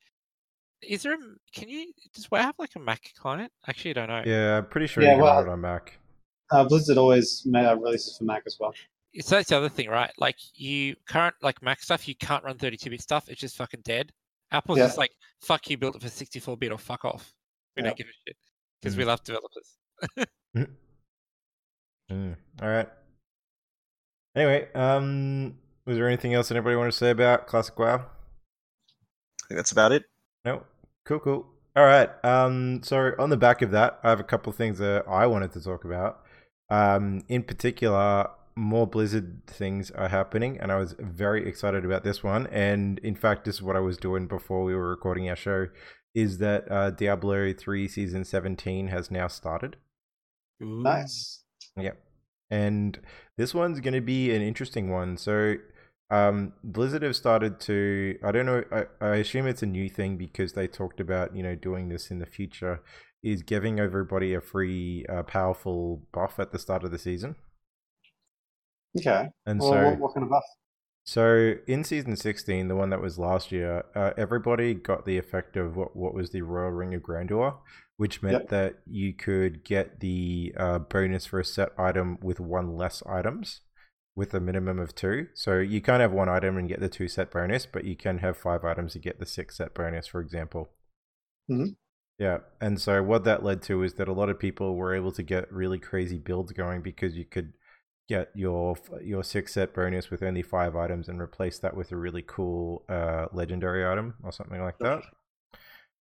is 0.81 1.03
there? 1.03 1.13
A, 1.13 1.15
m- 1.15 1.37
can 1.53 1.67
you 1.69 1.91
does 2.13 2.29
WoW 2.29 2.41
have 2.41 2.55
like 2.59 2.75
a 2.75 2.79
Mac 2.79 3.11
client? 3.19 3.51
Actually, 3.67 3.91
I 3.91 3.93
don't 3.93 4.07
know. 4.09 4.23
Yeah, 4.25 4.57
I'm 4.57 4.65
pretty 4.67 4.87
sure 4.87 5.03
Yeah, 5.03 5.09
you 5.11 5.15
can 5.15 5.23
well- 5.23 5.35
run 5.35 5.47
it 5.47 5.51
on 5.51 5.61
Mac. 5.61 5.97
Uh, 6.49 6.63
Blizzard 6.63 6.97
always 6.97 7.43
made 7.45 7.65
uh, 7.65 7.75
releases 7.75 8.17
for 8.17 8.23
Mac 8.23 8.43
as 8.45 8.55
well. 8.59 8.73
So 9.21 9.35
that's 9.35 9.49
the 9.49 9.57
other 9.57 9.69
thing, 9.69 9.89
right? 9.89 10.11
Like 10.17 10.35
you 10.53 10.95
current 11.07 11.35
like 11.41 11.61
Mac 11.63 11.81
stuff, 11.81 12.07
you 12.07 12.15
can't 12.15 12.43
run 12.43 12.57
32-bit 12.57 13.01
stuff. 13.01 13.29
It's 13.29 13.39
just 13.41 13.55
fucking 13.57 13.81
dead. 13.83 14.11
Apple's 14.51 14.77
Yeah. 14.77 14.85
just 14.85 14.97
like, 14.97 15.11
fuck 15.41 15.69
you, 15.69 15.77
built 15.77 15.95
it 15.95 16.01
for 16.01 16.07
64-bit 16.07 16.71
or 16.71 16.77
fuck 16.77 17.03
off. 17.05 17.33
We 17.75 17.81
Yeah. 17.81 17.87
don't 17.89 17.97
give 17.97 18.07
a 18.07 18.13
shit 18.27 18.37
because 18.81 18.95
we 18.97 19.05
love 19.05 19.23
developers. 19.23 19.77
Mm, 22.09 22.35
all 22.61 22.69
right. 22.69 22.87
Anyway, 24.35 24.69
um, 24.73 25.57
was 25.85 25.97
there 25.97 26.07
anything 26.07 26.33
else 26.33 26.51
anybody 26.51 26.75
want 26.75 26.91
to 26.91 26.97
say 26.97 27.09
about 27.09 27.47
Classic 27.47 27.77
WoW? 27.77 27.95
I 27.95 29.47
think 29.47 29.57
that's 29.57 29.71
about 29.71 29.91
it. 29.91 30.03
No. 30.45 30.63
Cool, 31.05 31.19
cool. 31.19 31.47
All 31.75 31.83
right. 31.85 32.09
Um, 32.23 32.81
so 32.83 33.11
on 33.19 33.29
the 33.29 33.37
back 33.37 33.61
of 33.61 33.71
that, 33.71 33.99
I 34.03 34.09
have 34.09 34.19
a 34.19 34.23
couple 34.23 34.49
of 34.49 34.55
things 34.55 34.77
that 34.79 35.05
I 35.07 35.27
wanted 35.27 35.51
to 35.53 35.61
talk 35.61 35.85
about. 35.85 36.21
Um, 36.69 37.23
in 37.29 37.43
particular, 37.43 38.29
more 38.57 38.87
Blizzard 38.87 39.43
things 39.47 39.91
are 39.91 40.09
happening, 40.09 40.57
and 40.59 40.71
I 40.71 40.75
was 40.75 40.95
very 40.99 41.47
excited 41.47 41.85
about 41.85 42.03
this 42.03 42.23
one. 42.23 42.47
And 42.47 42.99
in 42.99 43.15
fact, 43.15 43.45
this 43.45 43.55
is 43.55 43.61
what 43.61 43.75
I 43.75 43.81
was 43.81 43.97
doing 43.97 44.27
before 44.27 44.63
we 44.63 44.75
were 44.75 44.89
recording 44.89 45.29
our 45.29 45.35
show. 45.35 45.67
Is 46.15 46.39
that 46.39 46.69
uh, 46.71 46.89
Diablo 46.89 47.53
three 47.53 47.87
season 47.87 48.25
seventeen 48.25 48.87
has 48.87 49.11
now 49.11 49.27
started? 49.27 49.77
Nice. 50.59 51.43
Yep. 51.77 51.97
And 52.49 52.99
this 53.37 53.53
one's 53.53 53.79
going 53.79 53.93
to 53.93 54.01
be 54.01 54.33
an 54.35 54.41
interesting 54.41 54.89
one. 54.89 55.17
So, 55.17 55.55
um, 56.09 56.53
Blizzard 56.63 57.03
have 57.03 57.15
started 57.15 57.59
to, 57.61 58.17
I 58.23 58.31
don't 58.31 58.45
know, 58.45 58.63
I, 58.71 58.85
I 58.99 59.15
assume 59.17 59.45
it's 59.45 59.61
a 59.61 59.67
new 59.67 59.89
thing 59.89 60.17
because 60.17 60.53
they 60.53 60.67
talked 60.67 60.99
about, 60.99 61.35
you 61.35 61.43
know, 61.43 61.55
doing 61.55 61.89
this 61.89 62.09
in 62.09 62.19
the 62.19 62.25
future, 62.25 62.81
is 63.21 63.43
giving 63.43 63.79
everybody 63.79 64.33
a 64.33 64.41
free, 64.41 65.05
uh, 65.09 65.23
powerful 65.23 66.01
buff 66.13 66.39
at 66.39 66.51
the 66.51 66.59
start 66.59 66.83
of 66.83 66.91
the 66.91 66.97
season. 66.97 67.35
Okay. 68.99 69.29
And 69.45 69.59
Well, 69.59 69.69
so, 69.71 69.83
what, 69.89 69.99
what 69.99 70.13
kind 70.13 70.23
of 70.23 70.29
buff? 70.29 70.43
so 71.03 71.55
in 71.67 71.83
season 71.83 72.15
16, 72.15 72.67
the 72.67 72.75
one 72.75 72.89
that 72.89 73.01
was 73.01 73.17
last 73.17 73.51
year, 73.51 73.85
uh, 73.95 74.11
everybody 74.17 74.73
got 74.73 75.05
the 75.05 75.17
effect 75.17 75.55
of 75.57 75.75
what, 75.75 75.95
what 75.95 76.13
was 76.13 76.31
the 76.31 76.41
Royal 76.41 76.71
Ring 76.71 76.93
of 76.93 77.03
Grandeur, 77.03 77.55
which 77.97 78.21
meant 78.21 78.33
Yep. 78.43 78.49
that 78.49 78.75
you 78.85 79.13
could 79.13 79.63
get 79.63 79.99
the 79.99 80.53
uh, 80.57 80.79
bonus 80.79 81.25
for 81.25 81.39
a 81.39 81.45
set 81.45 81.69
item 81.77 82.17
with 82.21 82.39
one 82.39 82.75
less 82.75 83.01
items 83.07 83.61
with 84.15 84.33
a 84.33 84.39
minimum 84.39 84.79
of 84.79 84.95
two. 84.95 85.27
So 85.35 85.59
you 85.59 85.79
can't 85.79 86.01
have 86.01 86.11
one 86.11 86.27
item 86.29 86.57
and 86.57 86.67
get 86.67 86.79
the 86.79 86.89
two 86.89 87.07
set 87.07 87.29
bonus, 87.31 87.65
but 87.67 87.85
you 87.85 87.95
can 87.95 88.17
have 88.19 88.35
five 88.35 88.65
items 88.65 88.93
to 88.93 88.99
get 88.99 89.19
the 89.19 89.25
six 89.27 89.57
set 89.57 89.73
bonus, 89.75 90.07
for 90.07 90.19
example. 90.21 90.69
Mhm. 91.49 91.75
Yeah, 92.17 92.39
and 92.59 92.81
so 92.81 93.03
what 93.03 93.25
that 93.25 93.43
led 93.43 93.61
to 93.63 93.83
is 93.83 93.93
that 93.95 94.07
a 94.07 94.13
lot 94.13 94.29
of 94.29 94.39
people 94.39 94.75
were 94.75 94.95
able 94.95 95.11
to 95.11 95.21
get 95.21 95.51
really 95.53 95.77
crazy 95.77 96.17
builds 96.17 96.51
going 96.51 96.81
because 96.81 97.15
you 97.15 97.25
could 97.25 97.53
get 98.07 98.29
your 98.33 98.77
your 99.03 99.23
six 99.23 99.53
set 99.53 99.73
bonus 99.73 100.09
with 100.09 100.23
only 100.23 100.41
five 100.41 100.75
items 100.75 101.07
and 101.09 101.21
replace 101.21 101.59
that 101.59 101.75
with 101.75 101.91
a 101.91 101.97
really 101.97 102.23
cool 102.25 102.83
uh, 102.89 103.27
legendary 103.33 103.85
item 103.85 104.15
or 104.23 104.31
something 104.31 104.61
like 104.61 104.77
that. 104.79 105.03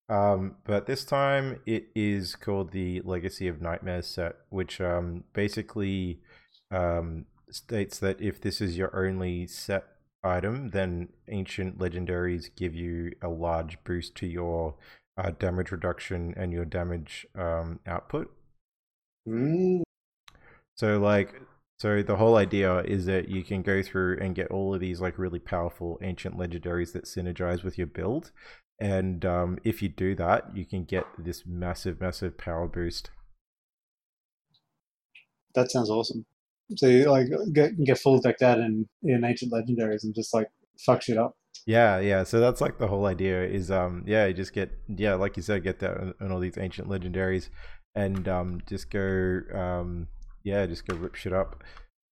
Um, 0.08 0.58
but 0.66 0.86
this 0.86 1.04
time 1.04 1.62
it 1.66 1.88
is 1.96 2.36
called 2.36 2.72
the 2.72 3.02
Legacy 3.02 3.48
of 3.48 3.62
Nightmares 3.62 4.08
set, 4.08 4.36
which 4.50 4.80
um, 4.80 5.24
basically 5.34 6.20
um, 6.70 7.26
states 7.50 7.98
that 8.00 8.22
if 8.22 8.40
this 8.40 8.62
is 8.62 8.78
your 8.78 8.96
only 8.96 9.48
set 9.48 9.86
item, 10.24 10.70
then 10.70 11.10
ancient 11.30 11.80
legendaries 11.80 12.50
give 12.56 12.76
you 12.76 13.14
a 13.22 13.30
large 13.30 13.84
boost 13.84 14.16
to 14.16 14.28
your 14.28 14.76
uh, 15.18 15.32
damage 15.40 15.72
reduction 15.72 16.34
and 16.38 16.52
your 16.52 16.66
damage 16.66 17.26
um, 17.36 17.80
output. 17.88 18.32
Mm, 19.28 19.84
So 20.76 21.00
like 21.00 21.42
So 21.78 22.02
the 22.02 22.16
whole 22.16 22.38
idea 22.38 22.80
is 22.80 23.06
that 23.06 23.28
you 23.28 23.44
can 23.44 23.62
go 23.62 23.82
through 23.82 24.20
and 24.22 24.34
get 24.34 24.48
all 24.48 24.74
of 24.74 24.80
these 24.80 25.02
like 25.02 25.18
really 25.18 25.40
powerful 25.40 26.00
ancient 26.02 26.38
legendaries 26.38 26.94
that 26.94 27.04
synergize 27.04 27.64
with 27.64 27.78
your 27.78 27.88
build, 27.88 28.32
and 28.80 29.26
um, 29.26 29.58
if 29.64 29.82
you 29.82 29.90
do 29.90 30.16
that, 30.16 30.56
you 30.56 30.66
can 30.66 30.84
get 30.86 31.06
this 31.18 31.44
massive, 31.46 32.00
massive 32.00 32.38
power 32.38 32.68
boost. 32.68 33.10
That 35.54 35.72
sounds 35.72 35.90
awesome. 35.90 36.26
So 36.78 36.88
you 36.88 37.10
like 37.10 37.28
get 37.54 37.72
get 37.84 38.00
full 38.00 38.20
decked 38.20 38.42
out 38.42 38.60
in 38.60 38.88
in 39.04 39.24
ancient 39.24 39.52
legendaries 39.52 40.04
and 40.04 40.16
just 40.16 40.34
like 40.34 40.48
fuck 40.86 41.02
shit 41.02 41.18
up. 41.18 41.36
Yeah, 41.66 42.00
yeah. 42.00 42.24
So 42.24 42.40
that's 42.40 42.60
like 42.60 42.78
the 42.78 42.88
whole 42.88 43.06
idea 43.06 43.44
is 43.44 43.72
um 43.72 44.04
yeah, 44.08 44.26
you 44.26 44.34
just 44.34 44.54
get 44.54 44.72
yeah, 44.88 45.16
like 45.16 45.38
you 45.38 45.44
said, 45.44 45.64
get 45.64 45.80
that 45.80 45.98
on, 45.98 46.14
on 46.20 46.32
all 46.32 46.40
these 46.40 46.58
ancient 46.58 46.90
legendaries 46.90 47.50
and 47.94 48.28
um 48.28 48.62
just 48.68 48.90
go 48.90 49.40
um 49.54 50.08
yeah, 50.46 50.66
just 50.68 50.88
go 50.88 50.96
rip 50.96 51.16
shit 51.16 51.34
up. 51.34 51.64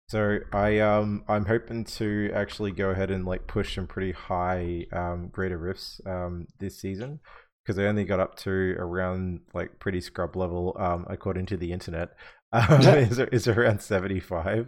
So 0.09 0.39
I 0.53 0.79
um 0.81 1.23
I'm 1.29 1.45
hoping 1.45 1.86
to 1.86 2.31
actually 2.36 2.71
go 2.71 2.91
ahead 2.91 3.11
and 3.11 3.25
like 3.25 3.47
push 3.47 3.75
some 3.75 3.88
pretty 3.88 4.11
high 4.13 4.88
um 4.93 5.29
greater 5.29 5.57
rifts 5.57 6.01
um 6.05 6.47
this 6.59 6.79
season 6.79 7.21
because 7.65 7.79
I 7.79 7.86
only 7.86 8.05
got 8.05 8.19
up 8.21 8.36
to 8.39 8.51
around 8.77 9.41
like 9.53 9.79
pretty 9.79 10.01
scrub 10.01 10.36
level 10.36 10.75
um 10.79 11.05
according 11.09 11.47
to 11.47 11.57
the 11.57 11.71
internet. 11.73 12.11
Um, 12.55 12.81
is 12.81 13.17
is 13.19 13.47
around 13.47 13.81
seventy 13.81 14.19
five. 14.19 14.67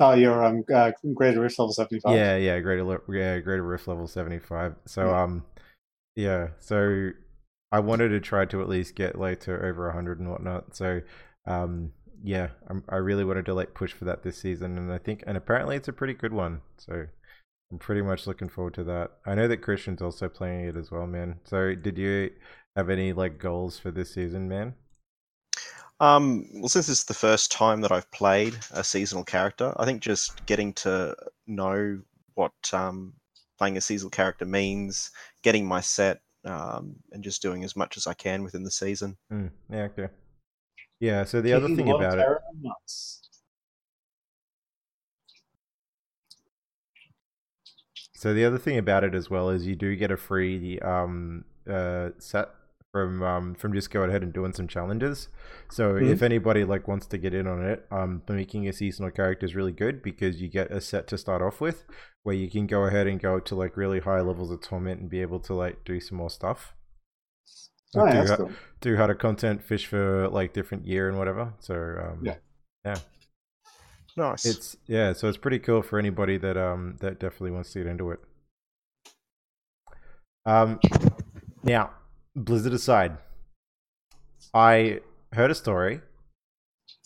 Oh, 0.00 0.14
you're 0.14 0.44
um 0.44 0.64
uh, 0.72 0.92
greater 1.14 1.40
rift 1.40 1.58
level 1.58 1.72
seventy 1.72 2.00
five. 2.00 2.14
Yeah, 2.16 2.36
yeah, 2.36 2.60
greater 2.60 2.84
yeah, 3.08 3.38
greater 3.40 3.62
rift 3.62 3.88
level 3.88 4.06
seventy 4.06 4.38
five. 4.38 4.74
So 4.86 5.02
Yeah. 5.08 5.22
um, 5.22 5.44
yeah, 6.16 6.48
so 6.60 7.10
I 7.72 7.80
wanted 7.80 8.10
to 8.10 8.20
try 8.20 8.44
to 8.46 8.60
at 8.62 8.68
least 8.68 8.94
get 8.96 9.18
like 9.18 9.40
to 9.40 9.52
over 9.52 9.90
hundred 9.92 10.20
and 10.20 10.30
whatnot. 10.30 10.76
So 10.76 11.02
um, 11.46 11.92
yeah, 12.22 12.48
I'm, 12.68 12.84
I 12.88 12.96
really 12.96 13.24
wanted 13.24 13.46
to 13.46 13.54
like 13.54 13.74
push 13.74 13.92
for 13.92 14.04
that 14.06 14.22
this 14.22 14.38
season, 14.38 14.78
and 14.78 14.92
I 14.92 14.98
think 14.98 15.22
and 15.26 15.36
apparently 15.36 15.76
it's 15.76 15.88
a 15.88 15.92
pretty 15.92 16.14
good 16.14 16.32
one. 16.32 16.62
So 16.78 17.06
I'm 17.70 17.78
pretty 17.78 18.02
much 18.02 18.26
looking 18.26 18.48
forward 18.48 18.74
to 18.74 18.84
that. 18.84 19.12
I 19.26 19.34
know 19.34 19.48
that 19.48 19.58
Christian's 19.58 20.02
also 20.02 20.28
playing 20.28 20.66
it 20.66 20.76
as 20.76 20.90
well, 20.90 21.06
man. 21.06 21.40
So 21.44 21.74
did 21.74 21.98
you 21.98 22.30
have 22.76 22.90
any 22.90 23.12
like 23.12 23.38
goals 23.38 23.78
for 23.78 23.90
this 23.90 24.14
season, 24.14 24.48
man? 24.48 24.74
Um, 26.00 26.46
well, 26.54 26.68
since 26.68 26.88
it's 26.88 27.04
the 27.04 27.14
first 27.14 27.52
time 27.52 27.80
that 27.82 27.92
I've 27.92 28.10
played 28.10 28.56
a 28.72 28.82
seasonal 28.82 29.24
character, 29.24 29.72
I 29.76 29.84
think 29.84 30.02
just 30.02 30.44
getting 30.46 30.72
to 30.74 31.14
know 31.46 32.00
what 32.34 32.52
um, 32.72 33.14
playing 33.58 33.76
a 33.76 33.80
seasonal 33.80 34.10
character 34.10 34.44
means, 34.44 35.10
getting 35.42 35.66
my 35.66 35.80
set, 35.80 36.20
um, 36.44 36.96
and 37.12 37.22
just 37.22 37.42
doing 37.42 37.64
as 37.64 37.76
much 37.76 37.96
as 37.96 38.06
I 38.06 38.14
can 38.14 38.42
within 38.42 38.64
the 38.64 38.70
season. 38.70 39.16
Mm, 39.32 39.50
yeah, 39.70 39.82
okay. 39.82 40.08
Yeah. 41.00 41.24
So 41.24 41.40
the 41.40 41.52
other 41.52 41.68
thing 41.68 41.90
about 41.90 42.18
it. 42.18 42.26
Nuts. 42.62 43.22
So 48.14 48.32
the 48.34 48.44
other 48.44 48.58
thing 48.58 48.78
about 48.78 49.04
it 49.04 49.14
as 49.14 49.28
well 49.30 49.50
is 49.50 49.66
you 49.66 49.76
do 49.76 49.94
get 49.96 50.10
a 50.10 50.16
free 50.16 50.78
um 50.80 51.44
uh 51.68 52.10
set 52.18 52.48
from 52.92 53.22
um 53.22 53.54
from 53.54 53.72
just 53.72 53.90
going 53.90 54.08
ahead 54.10 54.22
and 54.22 54.32
doing 54.32 54.52
some 54.52 54.68
challenges. 54.68 55.28
So 55.70 55.94
Mhm. 55.94 56.10
if 56.12 56.22
anybody 56.22 56.64
like 56.64 56.86
wants 56.88 57.06
to 57.08 57.18
get 57.18 57.34
in 57.34 57.46
on 57.46 57.64
it, 57.64 57.86
um 57.90 58.22
making 58.28 58.68
a 58.68 58.72
seasonal 58.72 59.10
character 59.10 59.44
is 59.46 59.54
really 59.54 59.72
good 59.72 60.02
because 60.02 60.40
you 60.40 60.48
get 60.48 60.70
a 60.70 60.80
set 60.80 61.06
to 61.08 61.18
start 61.18 61.42
off 61.42 61.60
with 61.60 61.84
where 62.22 62.34
you 62.34 62.50
can 62.50 62.66
go 62.66 62.84
ahead 62.84 63.06
and 63.06 63.20
go 63.20 63.38
to 63.40 63.54
like 63.54 63.76
really 63.76 64.00
high 64.00 64.20
levels 64.20 64.50
of 64.50 64.60
torment 64.62 65.00
and 65.00 65.10
be 65.10 65.20
able 65.20 65.40
to 65.40 65.54
like 65.54 65.84
do 65.84 66.00
some 66.00 66.18
more 66.18 66.30
stuff. 66.30 66.74
Oh, 67.96 68.00
Like, 68.02 68.12
yeah, 68.14 68.20
do, 68.22 68.26
that's 68.26 68.30
ha- 68.30 68.36
cool. 68.36 68.52
do 68.80 68.96
harder 68.96 69.14
content, 69.14 69.62
fish 69.62 69.86
for 69.86 70.28
like 70.28 70.52
different 70.52 70.86
year 70.86 71.08
and 71.08 71.18
whatever. 71.18 71.52
So 71.60 71.74
um 71.74 72.24
Yeah. 72.84 72.96
Nice. 74.16 74.44
it's 74.46 74.76
yeah, 74.86 75.12
so 75.12 75.28
it's 75.28 75.38
pretty 75.38 75.58
cool 75.58 75.82
for 75.82 75.98
anybody 75.98 76.36
that 76.38 76.56
um 76.56 76.96
that 77.00 77.18
definitely 77.18 77.50
wants 77.50 77.72
to 77.72 77.80
get 77.80 77.88
into 77.88 78.10
it. 78.12 78.20
Um, 80.46 80.78
now 81.62 81.90
Blizzard 82.36 82.74
aside, 82.74 83.16
I 84.52 85.00
heard 85.32 85.50
a 85.50 85.54
story 85.54 86.00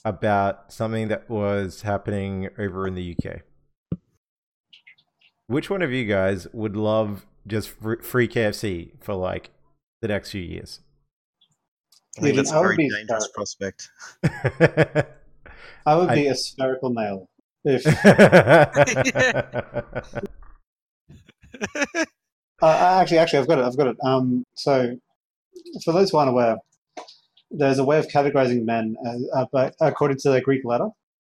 about 0.05 0.73
something 0.73 1.09
that 1.09 1.31
was 1.31 1.83
happening 1.83 2.49
over 2.59 2.87
in 2.87 2.95
the 2.95 3.17
UK. 3.17 3.43
Which 5.47 5.71
one 5.71 5.81
of 5.83 5.93
you 5.93 6.05
guys 6.05 6.47
would 6.53 6.77
love 6.77 7.25
just 7.47 7.71
free 7.71 8.29
KFC 8.29 8.91
for 9.01 9.15
like 9.15 9.51
the 10.01 10.09
next 10.09 10.31
few 10.31 10.43
years? 10.43 10.81
I 12.19 12.23
think 12.23 12.37
that's 12.37 12.53
I 12.53 12.57
a 12.57 12.61
would 12.61 12.65
very 12.67 12.77
be 12.77 12.91
dangerous 12.91 13.25
start- 13.25 13.35
prospect. 13.35 13.91
I 15.87 15.97
would 15.97 16.09
be 16.15 16.27
a 16.27 16.35
spherical 16.35 16.91
male 16.91 17.29
if 17.65 17.85
Uh, 22.61 22.99
actually, 23.01 23.19
actually, 23.19 23.39
I've 23.39 23.47
got 23.47 23.61
it. 23.61 23.65
I've 23.65 23.77
got 23.77 23.87
it. 23.87 23.97
Um, 24.03 24.45
so, 24.55 24.97
for 25.85 25.93
those 25.93 26.11
who 26.11 26.19
aren't 26.19 26.31
aware, 26.31 26.57
there's 27.53 27.79
a 27.79 27.85
way 27.85 28.01
of 28.01 28.09
categorizing 28.09 28.65
men 28.65 28.97
as, 29.07 29.29
uh, 29.33 29.47
but 29.53 29.77
according 29.81 30.17
to 30.19 30.31
the 30.31 30.41
Greek 30.41 30.65
letter, 30.65 30.89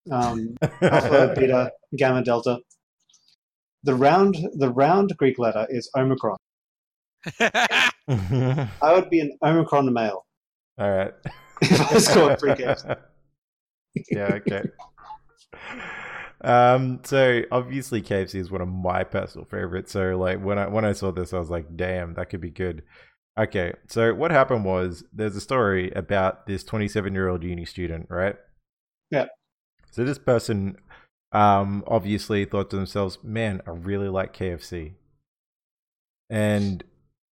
um, 0.09 0.55
alpha, 0.81 1.33
beta, 1.35 1.73
gamma, 1.97 2.23
delta. 2.23 2.59
The 3.83 3.93
round, 3.93 4.37
the 4.53 4.71
round 4.71 5.17
Greek 5.17 5.37
letter 5.37 5.67
is 5.69 5.89
omicron. 5.97 6.37
I 8.07 8.93
would 8.93 9.09
be 9.09 9.19
an 9.19 9.37
omicron 9.43 9.91
male 9.91 10.25
All 10.77 10.89
right. 10.89 11.13
if 11.61 12.09
I 12.09 12.13
called 12.13 12.39
free 12.39 12.51
KFC. 12.51 12.97
yeah, 14.11 14.33
okay. 14.35 14.63
Um, 16.41 17.01
so 17.03 17.41
obviously 17.51 18.01
KFC 18.01 18.35
is 18.35 18.51
one 18.51 18.61
of 18.61 18.67
my 18.67 19.03
personal 19.03 19.45
favorites. 19.45 19.91
So 19.91 20.17
like 20.17 20.41
when 20.41 20.57
I 20.57 20.67
when 20.67 20.85
I 20.85 20.93
saw 20.93 21.11
this, 21.11 21.33
I 21.33 21.39
was 21.39 21.49
like, 21.49 21.75
damn, 21.75 22.13
that 22.13 22.29
could 22.29 22.41
be 22.41 22.51
good. 22.51 22.83
Okay, 23.37 23.73
so 23.87 24.13
what 24.13 24.31
happened 24.31 24.65
was 24.65 25.03
there's 25.13 25.35
a 25.35 25.41
story 25.41 25.91
about 25.91 26.47
this 26.47 26.63
27 26.63 27.13
year 27.13 27.27
old 27.27 27.43
uni 27.43 27.65
student, 27.65 28.07
right? 28.09 28.35
Yeah. 29.11 29.25
So 29.91 30.03
this 30.03 30.19
person 30.19 30.77
um 31.33 31.83
obviously 31.87 32.45
thought 32.45 32.69
to 32.69 32.75
themselves, 32.77 33.17
man, 33.23 33.61
I 33.67 33.71
really 33.71 34.09
like 34.09 34.33
KFC. 34.35 34.93
And 36.29 36.83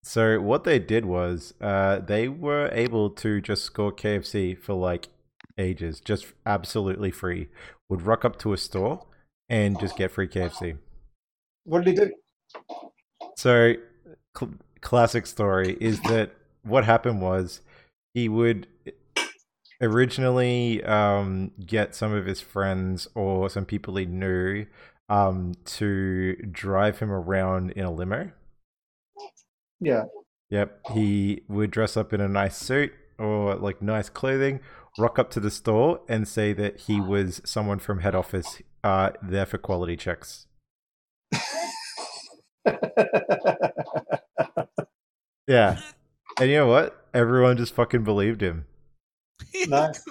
so 0.05 0.39
what 0.39 0.65
they 0.65 0.77
did 0.77 1.05
was 1.05 1.53
uh 1.59 1.99
they 1.99 2.27
were 2.27 2.69
able 2.71 3.09
to 3.09 3.41
just 3.41 3.63
score 3.63 3.91
KFC 3.91 4.57
for 4.57 4.73
like 4.73 5.09
ages, 5.57 5.99
just 5.99 6.27
absolutely 6.45 7.11
free. 7.11 7.49
Would 7.89 8.01
rock 8.01 8.25
up 8.25 8.37
to 8.39 8.53
a 8.53 8.57
store 8.57 9.05
and 9.49 9.79
just 9.79 9.97
get 9.97 10.11
free 10.11 10.27
KFC. 10.27 10.77
What 11.63 11.83
did 11.83 11.97
he 11.97 12.05
do? 12.05 12.11
So, 13.37 13.73
cl- 14.37 14.55
classic 14.81 15.27
story 15.27 15.77
is 15.79 15.99
that 16.01 16.31
what 16.63 16.85
happened 16.85 17.21
was 17.21 17.61
he 18.13 18.29
would 18.29 18.67
originally 19.81 20.83
um, 20.83 21.51
get 21.65 21.95
some 21.95 22.13
of 22.13 22.25
his 22.25 22.41
friends 22.41 23.07
or 23.15 23.49
some 23.49 23.65
people 23.65 23.95
he 23.97 24.05
knew 24.05 24.65
um, 25.09 25.53
to 25.65 26.35
drive 26.51 26.99
him 26.99 27.11
around 27.11 27.71
in 27.71 27.85
a 27.85 27.91
limo. 27.91 28.31
Yeah. 29.85 30.03
Yep, 30.49 30.79
he 30.93 31.41
would 31.47 31.71
dress 31.71 31.95
up 31.95 32.13
in 32.13 32.21
a 32.21 32.27
nice 32.27 32.57
suit 32.57 32.91
or 33.17 33.55
like 33.55 33.81
nice 33.81 34.09
clothing, 34.09 34.59
rock 34.97 35.17
up 35.17 35.29
to 35.31 35.39
the 35.39 35.51
store 35.51 36.01
and 36.07 36.27
say 36.27 36.53
that 36.53 36.81
he 36.81 36.99
was 36.99 37.41
someone 37.45 37.79
from 37.79 37.99
head 37.99 38.15
office 38.15 38.61
uh, 38.83 39.11
there 39.21 39.45
for 39.45 39.57
quality 39.57 39.95
checks. 39.95 40.47
Yeah. 45.47 45.79
And 46.39 46.49
you 46.49 46.57
know 46.57 46.67
what? 46.67 47.07
Everyone 47.13 47.57
just 47.57 47.73
fucking 47.73 48.03
believed 48.03 48.41
him. 48.41 48.65
Nice. 49.67 50.03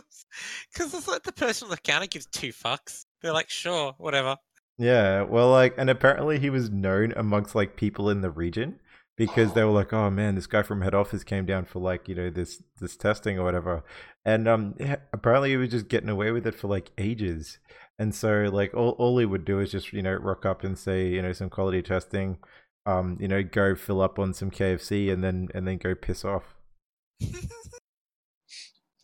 Because 0.73 0.93
it's 0.95 1.07
like 1.07 1.23
the 1.23 1.33
person 1.33 1.67
on 1.67 1.71
the 1.71 1.77
counter 1.77 2.07
gives 2.07 2.27
two 2.27 2.53
fucks. 2.53 3.05
They're 3.23 3.33
like, 3.33 3.49
sure, 3.51 3.95
whatever. 3.99 4.37
Yeah, 4.79 5.23
well, 5.23 5.51
like, 5.51 5.75
and 5.79 5.89
apparently 5.89 6.39
he 6.39 6.51
was 6.51 6.71
known 6.71 7.13
amongst 7.17 7.55
like 7.55 7.77
people 7.77 8.11
in 8.11 8.21
the 8.21 8.31
region 8.31 8.81
because 9.17 9.53
they 9.53 9.65
were 9.65 9.71
like, 9.71 9.93
"Oh 9.93 10.11
man, 10.11 10.35
this 10.35 10.47
guy 10.47 10.63
from 10.63 10.83
head 10.83 10.95
office 10.95 11.25
came 11.25 11.47
down 11.47 11.65
for 11.65 11.81
like 11.81 12.09
you 12.09 12.15
know 12.15 12.31
this 12.31 12.63
this 12.81 12.97
testing 12.97 13.39
or 13.39 13.45
whatever," 13.45 13.85
and 14.25 14.49
um, 14.49 14.75
apparently 15.13 15.51
he 15.51 15.57
was 15.57 15.71
just 15.71 15.89
getting 15.89 16.09
away 16.09 16.31
with 16.31 16.47
it 16.47 16.55
for 16.55 16.69
like 16.69 16.91
ages. 16.99 17.59
And 17.97 18.13
so, 18.15 18.51
like, 18.53 18.75
all 18.75 18.91
all 18.99 19.19
he 19.19 19.27
would 19.27 19.45
do 19.45 19.61
is 19.61 19.71
just 19.71 19.93
you 19.93 20.03
know 20.03 20.15
rock 20.15 20.45
up 20.45 20.65
and 20.65 20.79
say 20.79 21.09
you 21.09 21.23
know 21.23 21.33
some 21.33 21.51
quality 21.51 21.83
testing, 21.83 22.39
um, 22.87 23.17
you 23.21 23.29
know, 23.29 23.43
go 23.43 23.75
fill 23.75 24.01
up 24.01 24.19
on 24.19 24.35
some 24.35 24.51
KFC 24.51 25.13
and 25.13 25.23
then 25.23 25.49
and 25.55 25.67
then 25.67 25.79
go 25.79 25.95
piss 25.95 26.25
off. 26.25 26.55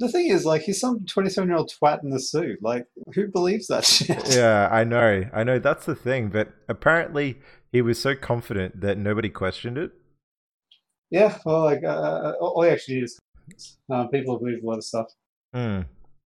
The 0.01 0.09
thing 0.09 0.29
is, 0.29 0.47
like, 0.47 0.63
he's 0.63 0.81
some 0.81 1.05
27 1.05 1.49
year 1.49 1.59
old 1.59 1.71
twat 1.71 2.03
in 2.03 2.09
the 2.09 2.21
suit. 2.21 2.59
Like, 2.63 2.87
who 3.15 3.29
believes 3.29 3.67
that 3.67 3.85
shit? 3.85 4.35
yeah, 4.35 4.67
I 4.73 4.83
know, 4.83 5.25
I 5.33 5.45
know. 5.45 5.59
That's 5.59 5.85
the 5.85 5.95
thing, 5.95 6.31
but 6.31 6.55
apparently 6.71 7.41
he 7.71 7.83
was 7.83 8.01
so 8.01 8.17
confident 8.17 8.81
that 8.81 8.97
nobody 8.97 9.29
questioned 9.29 9.77
it. 9.77 9.93
Yeah, 11.11 11.37
well, 11.45 11.65
like, 11.65 11.83
uh, 11.85 12.35
all 12.41 12.53
all 12.57 12.65
you 12.65 12.71
actually 12.73 12.97
need 12.97 13.05
is 13.05 13.19
uh, 13.91 14.07
people 14.09 14.39
believe 14.39 14.63
a 14.63 14.67
lot 14.67 14.79
of 14.79 14.85
stuff. 14.85 15.07
Hmm. 15.55 15.81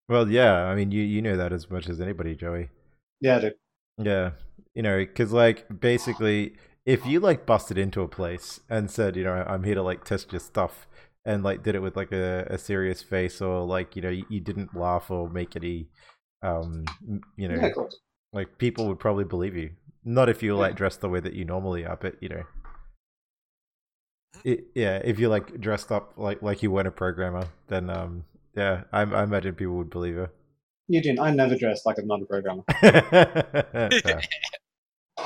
Well, 0.10 0.30
yeah. 0.30 0.66
I 0.66 0.76
mean, 0.76 0.92
you 0.92 1.02
you 1.04 1.22
know 1.22 1.38
that 1.38 1.54
as 1.54 1.70
much 1.70 1.88
as 1.88 2.02
anybody, 2.02 2.36
Joey. 2.36 2.70
Yeah, 3.22 3.38
I 3.38 3.40
do. 3.40 3.52
Yeah, 3.98 4.32
you 4.74 4.82
know, 4.84 4.98
because 4.98 5.32
like 5.32 5.80
basically, 5.80 6.56
if 6.86 7.06
you 7.06 7.20
like 7.20 7.46
busted 7.46 7.78
into 7.78 8.02
a 8.02 8.08
place 8.08 8.60
and 8.70 8.92
said, 8.92 9.16
you 9.16 9.24
know, 9.24 9.46
I'm 9.48 9.64
here 9.64 9.76
to 9.76 9.84
like 9.84 10.04
test 10.04 10.34
your 10.34 10.42
stuff, 10.42 10.88
and 11.26 11.44
like 11.44 11.64
did 11.64 11.76
it 11.76 11.82
with 11.82 11.96
like 11.96 12.12
a, 12.12 12.46
a 12.50 12.58
serious 12.58 13.02
face, 13.02 13.40
or 13.42 13.66
like 13.66 13.96
you 13.96 14.02
know, 14.02 14.10
you, 14.10 14.26
you 14.30 14.42
didn't 14.42 14.76
laugh 14.76 15.10
or 15.10 15.30
make 15.30 15.56
any, 15.56 15.88
um, 16.42 16.84
you 17.38 17.48
know, 17.48 17.56
Yeah, 17.62 17.84
like 18.34 18.58
people 18.58 18.88
would 18.88 19.00
probably 19.00 19.24
believe 19.24 19.56
you. 19.56 19.72
Not 20.04 20.28
if 20.28 20.44
you 20.44 20.54
Yeah. 20.56 20.60
like 20.60 20.76
dressed 20.76 21.00
the 21.00 21.08
way 21.08 21.22
that 21.22 21.34
you 21.34 21.46
normally 21.46 21.86
are, 21.86 21.96
but 21.96 22.22
you 22.22 22.28
know, 22.28 22.44
it, 24.44 24.66
yeah, 24.76 24.98
if 25.04 25.20
you 25.20 25.30
like 25.30 25.60
dressed 25.60 25.92
up 25.92 26.14
like 26.18 26.42
like 26.42 26.64
you 26.64 26.72
weren't 26.72 26.88
a 26.88 26.92
programmer, 26.92 27.46
then 27.68 27.90
um, 27.90 28.26
yeah, 28.56 28.84
I, 28.92 29.02
I 29.02 29.24
imagine 29.24 29.56
people 29.56 29.76
would 29.76 29.90
believe 29.90 30.16
you. 30.16 30.30
Eugene, 30.88 31.20
I 31.20 31.32
never 31.32 31.56
dressed 31.56 31.86
like 31.86 31.98
I'm 31.98 32.08
not 32.08 32.22
a 32.22 32.26
programmer. 32.26 32.64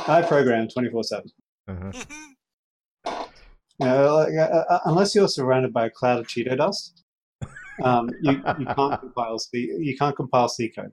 I 0.08 0.22
program 0.22 0.68
24 0.68 1.04
7. 1.04 1.30
Mhm. 1.70 2.06
You 3.80 3.86
know, 3.86 4.16
like, 4.16 4.34
uh, 4.34 4.64
uh, 4.72 4.80
unless 4.86 5.14
you're 5.14 5.28
surrounded 5.28 5.72
by 5.72 5.86
a 5.86 5.90
cloud 5.92 6.18
of 6.18 6.26
Cheeto 6.26 6.58
dust, 6.58 7.04
um, 7.84 8.10
you, 8.22 8.42
you 8.58 8.66
can't 8.66 9.00
compile 9.00 9.38
C, 9.38 9.70
you 9.80 9.96
can't 9.96 10.16
compile 10.16 10.50
C 10.50 10.70
code. 10.70 10.92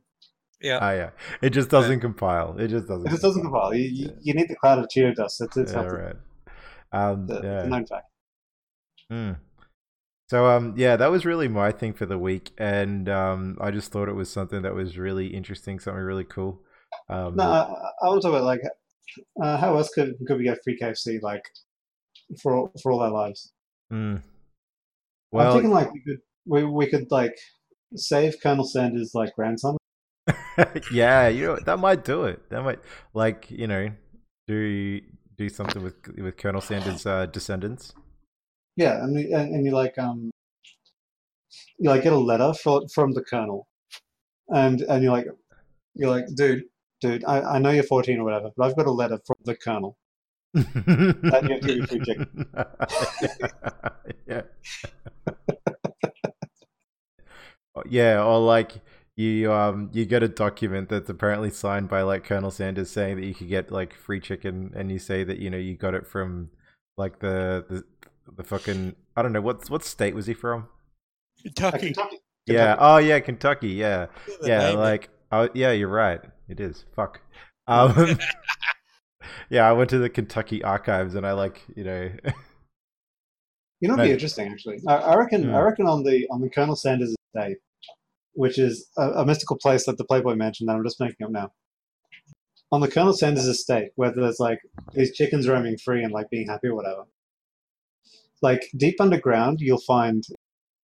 yeah. 0.61 0.79
Ah, 0.83 0.91
yeah. 0.93 1.11
It 1.41 1.51
just 1.51 1.71
doesn't 1.71 2.01
compile. 2.01 2.59
It 2.59 2.69
just 2.69 2.87
doesn't. 2.87 3.07
It 3.07 3.11
just 3.11 3.23
doesn't 3.23 3.41
compile. 3.43 3.73
You, 3.73 3.89
you, 3.91 4.11
you 4.21 4.35
need 4.35 4.51
the 4.51 4.57
cloud 4.57 4.81
of 4.81 4.89
Cheeto 4.95 5.15
dust. 5.15 5.39
That's 5.39 5.57
it's 5.57 5.73
Yeah, 5.73 5.79
helpful. 5.79 5.99
right. 5.99 6.17
Um, 6.95 7.25
It's 7.25 7.33
a- 7.33 7.37
it's 7.37 7.45
yeah. 7.45 7.63
a 7.63 7.67
known 7.69 7.87
fact. 7.87 8.07
Mm. 9.13 9.37
So 10.31 10.47
um 10.47 10.75
yeah, 10.77 10.97
that 10.97 11.11
was 11.11 11.27
really 11.27 11.49
my 11.49 11.71
thing 11.71 11.93
for 11.93 12.07
the 12.07 12.19
week, 12.19 12.53
and 12.57 13.09
um 13.09 13.59
I 13.61 13.71
just 13.71 13.93
thought 13.93 14.09
it 14.09 14.15
was 14.15 14.31
something 14.31 14.63
that 14.63 14.75
was 14.75 14.97
really 14.97 15.27
interesting, 15.29 15.79
something 15.79 16.03
really 16.03 16.25
cool. 16.25 16.63
Um, 17.09 17.37
No, 17.37 17.45
I, 17.45 17.61
I- 18.03 18.09
want 18.09 18.23
to 18.23 18.29
talk 18.29 18.35
about 18.37 18.45
like 18.45 18.61
uh, 19.43 19.57
how 19.59 19.77
else 19.77 19.91
could 19.91 20.15
could 20.27 20.39
we 20.39 20.45
get 20.45 20.59
free 20.65 20.79
KFC 20.81 21.21
like 21.23 21.45
for 22.43 22.55
all- 22.57 22.73
for 22.83 22.93
all 22.93 23.01
our 23.01 23.11
lives? 23.11 23.53
mm. 23.93 24.23
I'm 25.37 25.53
thinking 25.53 25.71
like 25.71 25.93
we 25.93 26.01
could 26.01 26.21
we, 26.47 26.65
we 26.65 26.87
could 26.87 27.11
like 27.11 27.35
save 27.97 28.37
Colonel 28.43 28.65
Sanders' 28.65 29.13
like 29.15 29.35
grandson. 29.35 29.77
yeah, 30.93 31.29
you 31.29 31.47
know 31.47 31.59
that 31.67 31.79
might 31.79 32.05
do 32.05 32.25
it. 32.25 32.49
That 32.51 32.63
might 32.63 32.79
like 33.13 33.51
you 33.51 33.67
know 33.67 33.91
do 34.49 35.01
do 35.37 35.49
something 35.49 35.83
with 35.83 35.95
with 36.19 36.37
Colonel 36.37 36.61
Sanders' 36.61 37.07
uh, 37.07 37.27
descendants. 37.27 37.95
Yeah, 38.77 39.03
and, 39.03 39.17
and 39.17 39.55
and 39.55 39.65
you 39.65 39.73
like 39.73 39.99
um 39.99 40.31
you 41.79 41.91
like 41.91 42.03
get 42.03 42.13
a 42.13 42.19
letter 42.19 42.53
from 42.55 42.89
from 42.89 43.13
the 43.13 43.23
colonel, 43.23 43.67
and 44.49 44.81
and 44.83 45.03
you're 45.03 45.13
like 45.13 45.27
you're 45.95 46.11
like 46.11 46.27
dude 46.35 46.65
dude 47.01 47.25
I, 47.25 47.41
I 47.41 47.59
know 47.59 47.71
you're 47.71 47.83
14 47.83 48.19
or 48.19 48.25
whatever, 48.25 48.51
but 48.57 48.67
I've 48.67 48.77
got 48.77 48.87
a 48.87 48.91
letter 48.91 49.19
from 49.27 49.37
the 49.45 49.57
colonel. 49.57 49.97
and 50.55 50.67
you 51.49 51.55
have 51.55 51.61
to 51.61 51.67
me 51.67 51.87
free 51.87 52.01
chicken. 52.01 52.47
yeah. 54.27 54.43
Oh, 57.77 57.83
yeah, 57.89 58.23
or 58.23 58.39
like 58.39 58.75
you 59.17 59.53
um 59.53 59.91
you 59.93 60.05
get 60.05 60.23
a 60.23 60.29
document 60.29 60.89
that's 60.89 61.09
apparently 61.09 61.51
signed 61.51 61.89
by 61.89 62.03
like 62.03 62.25
Colonel 62.25 62.51
Sanders 62.51 62.91
saying 62.91 63.17
that 63.17 63.27
you 63.27 63.35
could 63.35 63.49
get 63.49 63.71
like 63.71 63.95
free 63.95 64.21
chicken 64.21 64.73
and 64.75 64.91
you 64.91 64.99
say 64.99 65.23
that 65.25 65.39
you 65.39 65.51
know 65.51 65.59
you 65.59 65.77
got 65.77 65.95
it 65.95 66.07
from 66.07 66.51
like 66.97 67.21
the 67.21 67.65
the, 67.69 67.85
the 68.37 68.43
fucking 68.43 68.97
I 69.17 69.23
don't 69.23 69.33
know 69.33 69.41
what 69.41 69.71
what 69.71 69.85
state 69.85 70.15
was 70.15 70.27
he 70.27 70.35
from? 70.35 70.69
Kentucky. 71.43 71.93
Kentucky. 71.93 72.19
Yeah. 72.47 72.77
Oh 72.79 72.99
yeah, 72.99 73.21
Kentucky. 73.21 73.71
Yeah. 73.71 74.07
The 74.41 74.49
Yeah, 74.49 74.71
like 74.71 75.11
oh 75.31 75.49
yeah, 75.55 75.71
you're 75.71 75.89
right. 75.89 76.21
It 76.49 76.61
is. 76.61 76.85
Fuck. 76.95 77.21
Um 77.67 78.19
Yeah, 79.49 79.67
I 79.67 79.73
went 79.73 79.89
to 79.91 79.99
the 79.99 80.11
Kentucky 80.11 80.63
archives 80.63 81.15
and 81.15 81.27
I 81.27 81.33
like, 81.33 81.63
you 81.75 81.85
know 81.85 82.11
You 83.81 83.89
know, 83.89 83.97
what'd 83.97 84.09
be 84.09 84.13
interesting 84.13 84.51
actually. 84.51 84.81
I, 84.89 84.97
I 84.97 85.17
reckon. 85.17 85.45
Hmm. 85.45 85.55
I 85.55 85.61
reckon 85.61 85.87
on 85.87 86.03
the 86.03 86.27
on 86.31 86.41
the 86.41 86.49
Colonel 86.49 86.75
Sanders 86.77 87.15
estate, 87.35 87.59
which 88.35 88.59
is 88.59 88.89
a, 88.97 89.11
a 89.11 89.27
mystical 89.27 89.57
place 89.57 89.87
that 89.87 89.99
the 89.99 90.05
Playboy 90.05 90.35
mentioned 90.35 90.69
that 90.69 90.77
I'm 90.77 90.85
just 90.85 91.01
making 91.01 91.25
up 91.25 91.31
now. 91.33 91.53
On 92.73 92.81
the 92.81 92.89
Colonel 92.89 93.13
Sanders 93.13 93.47
estate, 93.47 93.91
where 93.97 94.11
there's 94.13 94.41
like 94.41 94.61
these 94.93 95.15
chickens 95.15 95.49
roaming 95.49 95.77
free 95.79 96.03
and 96.03 96.13
like 96.13 96.29
being 96.31 96.49
happy 96.49 96.69
or 96.69 96.75
whatever. 96.75 97.05
Like 98.43 98.69
deep 98.77 99.01
underground, 99.01 99.61
you'll 99.61 99.79
find 99.79 100.25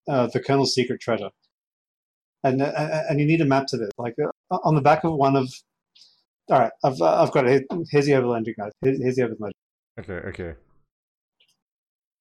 uh, 0.08 0.28
the 0.32 0.40
Colonel's 0.40 0.74
secret 0.74 1.00
treasure, 1.00 1.30
and 2.44 2.62
uh, 2.62 3.02
and 3.08 3.18
you 3.20 3.26
need 3.26 3.40
a 3.40 3.44
map 3.44 3.66
to 3.68 3.76
this. 3.76 3.90
Like 3.98 4.14
uh, 4.50 4.58
on 4.64 4.74
the 4.74 4.80
back 4.80 5.04
of 5.04 5.14
one 5.14 5.36
of. 5.36 5.52
All 6.48 6.58
right, 6.58 6.72
I've 6.84 7.00
uh, 7.00 7.22
I've 7.22 7.32
got 7.32 7.46
it. 7.46 7.64
Here- 7.70 7.84
Here's 7.90 8.06
the 8.06 8.14
overland, 8.14 8.48
guys. 8.58 8.72
Here's, 8.82 9.00
here's 9.02 9.16
the 9.16 9.22
overland. 9.24 9.52
Okay, 9.98 10.14
okay. 10.28 10.54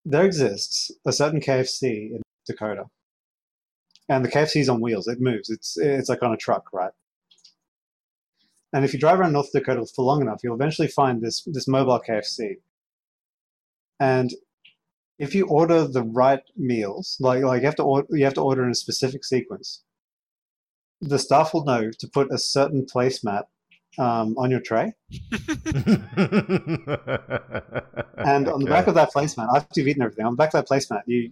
there 0.05 0.25
exists 0.25 0.91
a 1.05 1.11
certain 1.13 1.39
KFC 1.39 2.11
in 2.11 2.21
Dakota, 2.45 2.85
and 4.09 4.25
the 4.25 4.29
KFC 4.29 4.61
is 4.61 4.69
on 4.69 4.81
wheels. 4.81 5.07
It 5.07 5.21
moves. 5.21 5.49
It's 5.49 5.77
it's 5.77 6.09
like 6.09 6.23
on 6.23 6.33
a 6.33 6.37
truck, 6.37 6.73
right? 6.73 6.91
And 8.73 8.83
if 8.83 8.93
you 8.93 8.99
drive 8.99 9.19
around 9.19 9.33
North 9.33 9.51
Dakota 9.51 9.85
for 9.85 10.03
long 10.03 10.21
enough, 10.21 10.41
you'll 10.43 10.55
eventually 10.55 10.87
find 10.87 11.21
this 11.21 11.43
this 11.45 11.67
mobile 11.67 12.01
KFC. 12.07 12.57
And 13.99 14.31
if 15.19 15.35
you 15.35 15.47
order 15.47 15.85
the 15.87 16.03
right 16.03 16.41
meals, 16.57 17.17
like 17.19 17.43
like 17.43 17.61
you 17.61 17.65
have 17.67 17.75
to 17.75 17.83
order, 17.83 18.07
you 18.11 18.25
have 18.25 18.33
to 18.35 18.41
order 18.41 18.63
in 18.63 18.71
a 18.71 18.75
specific 18.75 19.23
sequence. 19.23 19.83
The 21.01 21.19
staff 21.19 21.53
will 21.53 21.63
know 21.63 21.91
to 21.91 22.07
put 22.07 22.31
a 22.31 22.37
certain 22.37 22.85
placemat 22.85 23.43
um, 23.97 24.35
on 24.37 24.51
your 24.51 24.59
tray, 24.59 24.93
and 28.17 28.47
on 28.47 28.59
the 28.61 28.67
back 28.67 28.87
of 28.87 28.95
that 28.95 29.11
placemat, 29.13 29.47
after 29.55 29.79
you've 29.79 29.87
eaten 29.87 30.01
everything, 30.01 30.25
on 30.25 30.33
the 30.33 30.37
back 30.37 30.53
of 30.53 30.65
that 30.65 30.67
placemat, 30.67 31.03
you 31.05 31.31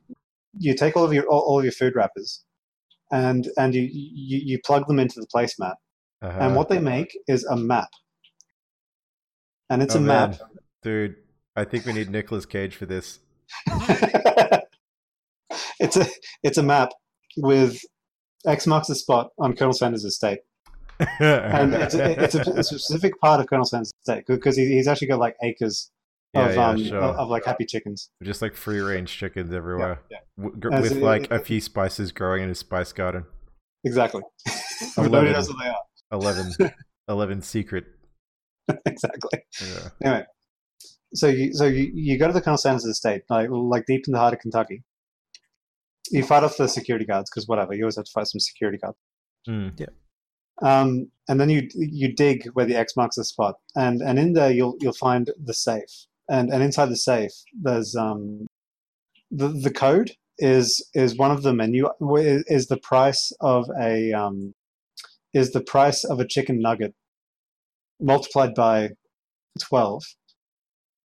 you 0.58 0.74
take 0.74 0.96
all 0.96 1.04
of 1.04 1.14
your 1.14 1.26
all, 1.26 1.42
all 1.42 1.60
of 1.60 1.66
your 1.66 1.74
food 1.74 1.96
wrappers, 1.96 2.44
and 3.12 3.48
and 3.58 3.74
you, 3.76 3.82
you 3.92 4.40
you 4.44 4.60
plug 4.66 4.88
them 4.88 5.00
into 5.00 5.20
the 5.20 5.28
placemat, 5.28 5.76
uh 6.22 6.28
and 6.40 6.56
what 6.56 6.70
they 6.70 6.80
make 6.80 7.18
is 7.28 7.44
a 7.46 7.56
map, 7.56 7.90
and 9.70 9.82
it's 9.82 9.96
Oh, 9.96 10.00
a 10.00 10.02
map. 10.02 10.36
Dude, 10.84 11.16
I 11.56 11.64
think 11.64 11.86
we 11.86 11.94
need 11.94 12.10
Nicolas 12.10 12.46
Cage 12.46 12.76
for 12.76 12.86
this. 12.86 13.20
it's 15.80 15.98
a 15.98 16.06
it's 16.44 16.58
a 16.58 16.64
map 16.64 16.90
with 17.38 17.80
X 18.46 18.68
marks 18.68 18.88
the 18.88 18.96
spot 18.96 19.32
on 19.40 19.56
Colonel 19.56 19.74
Sanders' 19.74 20.04
estate, 20.06 20.40
and 21.20 21.74
it's 21.74 21.96
a, 21.96 22.24
it's 22.24 22.36
a, 22.36 22.42
a 22.42 22.64
specific 22.64 23.20
part 23.20 23.40
of 23.40 23.48
Colonel 23.48 23.66
Sanders' 23.66 23.94
estate 24.02 24.26
because 24.28 24.56
he, 24.58 24.66
he's 24.68 24.88
actually 24.88 25.08
got 25.08 25.20
like 25.20 25.36
acres 25.44 25.92
yeah, 26.38 26.46
of 26.50 26.56
yeah, 26.56 26.68
um 26.70 26.84
sure. 26.84 26.98
of, 27.00 27.16
of, 27.18 27.30
like 27.30 27.46
happy 27.46 27.66
chickens. 27.66 28.10
Just 28.24 28.42
like 28.42 28.56
free 28.56 28.80
range 28.80 29.12
chickens 29.16 29.54
everywhere. 29.54 30.00
yeah. 30.12 30.18
W- 30.38 30.58
gr- 30.60 30.74
As 30.74 30.84
with 30.84 30.98
it- 30.98 31.04
like 31.04 31.30
a 31.32 31.40
few 31.40 31.60
spices 31.62 32.12
growing 32.12 32.44
in 32.44 32.50
his 32.50 32.60
spice 32.60 32.94
garden. 32.94 33.26
Exactly. 33.84 34.22
But 34.96 35.04
Nobody 35.04 35.30
Eleven. 35.30 35.34
knows 35.34 35.50
what 35.50 35.58
they 35.64 35.70
are. 35.70 35.84
11, 36.12 36.72
11 37.10 37.42
secret. 37.42 37.86
exactly. 38.86 39.40
Yeah. 39.62 39.90
Anyway, 40.04 40.26
so 41.14 41.28
you 41.28 41.54
so 41.54 41.66
you, 41.66 41.92
you 41.94 42.18
go 42.20 42.28
to 42.28 42.34
the 42.34 42.42
Colonel 42.42 42.58
Sanders 42.58 42.86
estate, 42.86 43.24
like 43.30 43.50
like 43.50 43.86
deep 43.88 44.04
in 44.08 44.14
the 44.14 44.20
heart 44.20 44.34
of 44.34 44.40
Kentucky. 44.40 44.84
You 46.12 46.24
fight 46.24 46.44
off 46.44 46.58
the 46.58 46.68
security 46.68 47.06
guards 47.06 47.30
because 47.30 47.48
whatever, 47.48 47.74
you 47.74 47.84
always 47.84 47.96
have 47.98 48.06
to 48.06 48.12
fight 48.12 48.28
some 48.28 48.40
security 48.40 48.78
guards. 48.78 48.98
Mm. 49.50 49.88
Um, 50.62 51.12
and 51.28 51.40
then 51.40 51.50
you 51.50 51.68
you 51.76 52.14
dig 52.14 52.48
where 52.54 52.66
the 52.66 52.76
X 52.76 52.96
marks 52.96 53.16
the 53.16 53.24
spot, 53.24 53.56
and 53.76 54.02
and 54.02 54.18
in 54.20 54.34
there 54.34 54.52
you'll 54.52 54.76
you'll 54.80 54.94
find 54.94 55.32
the 55.44 55.54
safe, 55.54 56.07
and 56.30 56.50
and 56.52 56.62
inside 56.64 56.88
the 56.90 56.96
safe 56.96 57.32
there's 57.62 57.96
um 57.96 58.48
the 59.32 59.48
the 59.50 59.72
code 59.72 60.12
is 60.40 60.86
is 60.94 61.18
one 61.18 61.32
of 61.32 61.44
them, 61.44 61.60
and 61.60 61.74
you 61.76 61.90
is 62.48 62.68
the 62.68 62.78
price 62.78 63.32
of 63.42 63.70
a 63.80 64.14
um 64.14 64.54
is 65.34 65.52
the 65.52 65.62
price 65.62 66.04
of 66.04 66.20
a 66.20 66.28
chicken 66.28 66.62
nugget 66.62 66.94
multiplied 68.00 68.54
by 68.54 68.90
twelve 69.60 70.04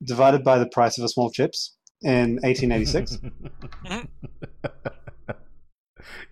divided 0.05 0.43
by 0.45 0.59
the 0.59 0.69
price 0.69 0.99
of 0.99 1.05
a 1.05 1.09
small 1.09 1.31
chips 1.31 1.77
in 2.03 2.35
1886. 2.43 3.17
Did 3.17 3.29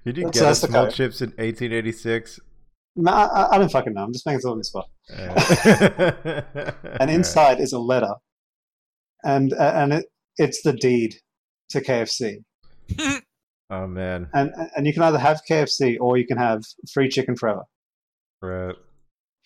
you 0.16 0.24
That's- 0.24 0.32
get 0.32 0.42
a 0.42 0.44
that's 0.44 0.60
small 0.60 0.88
chips 0.90 1.20
in 1.20 1.28
1886? 1.30 2.40
No, 2.96 3.12
I, 3.12 3.54
I- 3.54 3.58
don't 3.58 3.70
fucking 3.70 3.94
know. 3.94 4.02
I'm 4.02 4.12
just 4.12 4.26
making 4.26 4.40
something 4.40 4.58
the 4.58 4.64
spot. 4.64 4.88
Yeah. 5.08 6.72
and 7.00 7.10
inside 7.10 7.60
is 7.60 7.72
a 7.72 7.78
letter, 7.78 8.14
and 9.24 9.52
and 9.52 9.92
it, 9.92 10.06
it's 10.36 10.62
the 10.62 10.72
deed 10.72 11.16
to 11.70 11.80
KFC, 11.80 12.42
Oh 13.70 13.86
man, 13.86 14.28
and 14.34 14.52
and 14.76 14.86
you 14.86 14.92
can 14.92 15.04
either 15.04 15.18
have 15.18 15.42
KFC 15.48 15.96
or 16.00 16.16
you 16.16 16.26
can 16.26 16.38
have 16.38 16.64
free 16.92 17.08
chicken 17.08 17.36
forever, 17.36 17.62
right. 18.42 18.74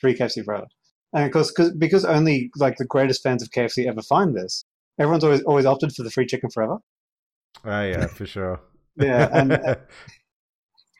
free 0.00 0.16
KFC 0.16 0.42
forever, 0.42 0.66
and 1.12 1.24
of 1.26 1.30
course 1.30 1.50
cause, 1.50 1.72
because 1.72 2.06
only 2.06 2.50
like 2.56 2.78
the 2.78 2.86
greatest 2.86 3.22
fans 3.22 3.42
of 3.42 3.50
KFC 3.50 3.86
ever 3.86 4.00
find 4.00 4.34
this, 4.34 4.64
everyone's 4.98 5.24
always 5.24 5.42
always 5.42 5.66
opted 5.66 5.92
for 5.92 6.04
the 6.04 6.10
free 6.10 6.24
chicken 6.24 6.48
forever. 6.48 6.78
Oh 7.66 7.82
yeah, 7.82 8.06
for 8.06 8.26
sure. 8.26 8.60
Yeah, 8.96 9.28
and 9.32 9.52
uh, 9.54 9.74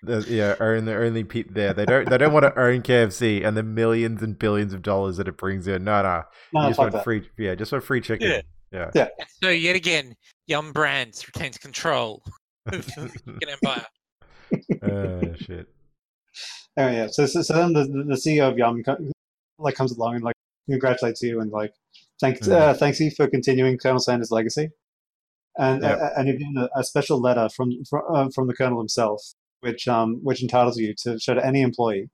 yeah, 0.26 0.56
own 0.58 0.84
the 0.84 0.96
only 0.96 1.22
peep 1.22 1.54
there. 1.54 1.72
They 1.72 1.86
don't. 1.86 2.10
They 2.10 2.18
don't 2.18 2.32
want 2.32 2.42
to 2.42 2.58
own 2.58 2.82
KFC 2.82 3.46
and 3.46 3.56
the 3.56 3.62
millions 3.62 4.20
and 4.20 4.36
billions 4.36 4.74
of 4.74 4.82
dollars 4.82 5.18
that 5.18 5.28
it 5.28 5.36
brings 5.36 5.68
in. 5.68 5.84
No, 5.84 6.02
no. 6.02 6.24
No, 6.52 6.62
you 6.62 6.68
just 6.70 6.80
want 6.80 6.90
that. 6.90 7.04
free. 7.04 7.30
Yeah, 7.38 7.54
just 7.54 7.70
want 7.70 7.84
free 7.84 8.00
chicken. 8.00 8.28
Yeah. 8.28 8.40
Yeah. 8.74 8.90
And 9.18 9.28
so 9.42 9.48
yet 9.50 9.76
again, 9.76 10.14
Yum 10.46 10.72
Brands 10.72 11.26
retains 11.26 11.56
control 11.58 12.22
of 12.66 12.84
the 12.86 13.10
chicken 13.24 13.48
empire. 13.62 13.86
Oh 14.82 15.34
shit. 15.36 15.68
Oh 16.76 16.88
yeah. 16.90 17.06
So 17.08 17.26
so, 17.26 17.42
so 17.42 17.54
then 17.54 17.72
the, 17.72 17.84
the 17.84 18.02
the 18.02 18.14
CEO 18.16 18.50
of 18.50 18.58
Yum 18.58 18.82
like 19.60 19.76
comes 19.76 19.92
along 19.96 20.16
and 20.16 20.24
like 20.24 20.34
congratulates 20.68 21.22
you 21.22 21.40
and 21.40 21.52
like 21.52 21.72
thanks 22.20 22.46
Hmm. 22.46 22.52
uh, 22.52 22.74
thanks 22.74 22.98
you 22.98 23.12
for 23.12 23.28
continuing 23.28 23.78
Colonel 23.78 24.00
Sanders' 24.00 24.32
legacy, 24.32 24.70
and 25.56 25.82
Yep. 25.84 25.98
uh, 26.00 26.08
and 26.16 26.26
you've 26.26 26.38
given 26.40 26.56
a, 26.56 26.68
a 26.80 26.82
special 26.82 27.20
letter 27.20 27.48
from 27.54 27.70
from, 27.88 28.02
uh, 28.12 28.28
from 28.34 28.48
the 28.48 28.54
Colonel 28.54 28.80
himself, 28.80 29.22
which 29.60 29.86
um 29.86 30.18
which 30.24 30.42
entitles 30.42 30.76
you 30.76 30.92
to 31.04 31.16
show 31.20 31.34
to 31.34 31.46
any 31.46 31.62
employee 31.62 32.10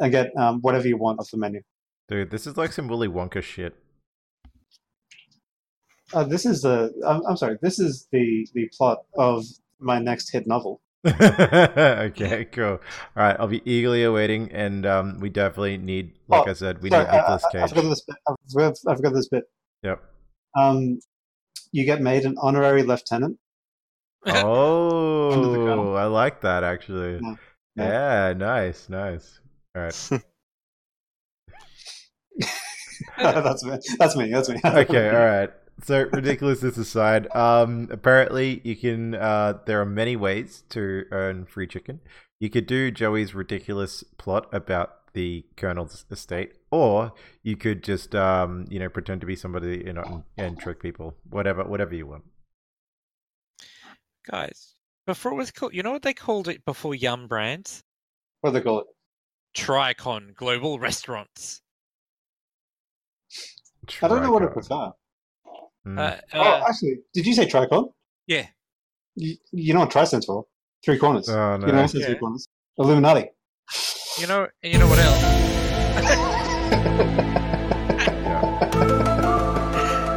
and 0.00 0.10
get 0.10 0.36
um 0.36 0.58
whatever 0.62 0.88
you 0.88 0.96
want 0.96 1.20
off 1.20 1.30
the 1.30 1.36
menu. 1.36 1.60
Dude, 2.08 2.30
this 2.32 2.48
is 2.48 2.56
like 2.56 2.72
some 2.72 2.88
Willy 2.88 3.06
Wonka 3.06 3.42
shit. 3.44 3.76
Uh, 6.12 6.24
this 6.24 6.46
is 6.46 6.62
the 6.62 6.92
I'm, 7.06 7.22
I'm 7.26 7.36
sorry. 7.36 7.58
This 7.62 7.78
is 7.78 8.08
the 8.12 8.46
the 8.54 8.68
plot 8.76 8.98
of 9.18 9.44
my 9.80 9.98
next 9.98 10.30
hit 10.30 10.46
novel. 10.46 10.80
okay, 11.06 12.46
cool. 12.50 12.64
All 12.72 12.78
right, 13.14 13.36
I'll 13.38 13.46
be 13.46 13.62
eagerly 13.64 14.02
awaiting, 14.04 14.50
and 14.50 14.84
um, 14.86 15.20
we 15.20 15.28
definitely 15.28 15.78
need, 15.78 16.14
like 16.26 16.48
Oh, 16.48 16.50
I 16.50 16.54
said, 16.54 16.82
we 16.82 16.90
Sorry, 16.90 17.04
need 17.04 17.10
I, 17.10 17.16
Nicolas 17.18 17.44
I, 17.44 17.48
I 17.48 17.52
Cage. 17.52 17.68
forgot 17.70 17.88
this 17.90 18.00
bit. 18.02 18.16
I 18.28 18.34
forgot, 18.52 18.74
I 18.88 18.94
forgot 18.96 19.14
this 19.14 19.28
bit. 19.28 19.44
Yep. 19.84 20.02
Um, 20.58 20.98
you 21.70 21.84
get 21.84 22.00
made 22.00 22.24
an 22.24 22.34
honorary 22.40 22.82
lieutenant. 22.82 23.38
Oh, 24.26 25.94
I 25.96 26.06
like 26.06 26.40
that 26.40 26.64
actually. 26.64 27.20
Yeah. 27.22 27.34
Yeah, 27.76 28.32
nice, 28.36 28.88
nice. 28.88 29.38
All 29.76 29.82
right. 29.82 29.92
that's 33.18 33.64
me. 33.64 33.78
That's 33.98 34.16
me. 34.16 34.30
That's 34.30 34.48
me. 34.48 34.60
okay, 34.64 35.08
all 35.10 35.24
right. 35.24 35.50
So 35.82 36.08
ridiculousness 36.12 36.78
aside, 36.78 37.34
um, 37.34 37.88
apparently 37.90 38.60
you 38.64 38.76
can. 38.76 39.14
Uh, 39.14 39.58
there 39.66 39.80
are 39.80 39.86
many 39.86 40.16
ways 40.16 40.64
to 40.70 41.04
earn 41.10 41.44
free 41.44 41.66
chicken. 41.66 42.00
You 42.40 42.50
could 42.50 42.66
do 42.66 42.90
Joey's 42.90 43.34
ridiculous 43.34 44.02
plot 44.16 44.48
about 44.52 45.12
the 45.12 45.44
colonel's 45.56 46.04
estate, 46.10 46.52
or 46.70 47.12
you 47.42 47.56
could 47.56 47.82
just, 47.82 48.14
um, 48.14 48.66
you 48.68 48.78
know, 48.78 48.88
pretend 48.90 49.22
to 49.22 49.26
be 49.26 49.36
somebody, 49.36 49.82
you 49.86 49.92
know, 49.92 50.02
and, 50.36 50.46
and 50.46 50.60
trick 50.60 50.80
people. 50.80 51.14
Whatever, 51.30 51.64
whatever 51.64 51.94
you 51.94 52.06
want. 52.06 52.24
Guys, 54.30 54.74
before 55.06 55.32
it 55.32 55.36
was 55.36 55.50
called, 55.50 55.74
you 55.74 55.82
know 55.82 55.92
what 55.92 56.02
they 56.02 56.12
called 56.14 56.48
it 56.48 56.64
before 56.64 56.94
Yum 56.94 57.28
Brands? 57.28 57.82
What 58.40 58.50
do 58.50 58.58
they 58.58 58.64
call 58.64 58.80
it? 58.80 58.86
Tricon 59.56 60.34
Global 60.34 60.78
Restaurants. 60.78 61.62
I 64.02 64.08
don't 64.08 64.22
know 64.22 64.32
what 64.32 64.42
it 64.42 64.54
was. 64.54 64.68
prefer. 64.68 64.92
Mm. 65.86 65.98
Uh, 65.98 66.16
oh, 66.34 66.40
uh, 66.40 66.64
actually, 66.68 66.98
did 67.14 67.26
you 67.26 67.34
say 67.34 67.46
tricon? 67.46 67.92
yeah. 68.26 68.46
You, 69.18 69.36
you 69.52 69.72
know 69.72 69.80
what 69.80 69.90
tri 69.90 70.04
stands 70.04 70.26
for? 70.26 70.44
Three 70.84 70.98
corners. 70.98 71.28
oh 71.30 71.52
You 71.54 71.58
know 71.58 71.66
no! 71.72 71.82
what 71.82 71.94
Yeah. 71.94 72.06
three 72.06 72.16
corners? 72.18 72.48
Illuminati. 72.78 73.30
You 74.18 74.26
know, 74.26 74.46
and 74.62 74.72
you 74.72 74.78
know 74.78 74.88
what 74.88 74.98
else? 74.98 75.22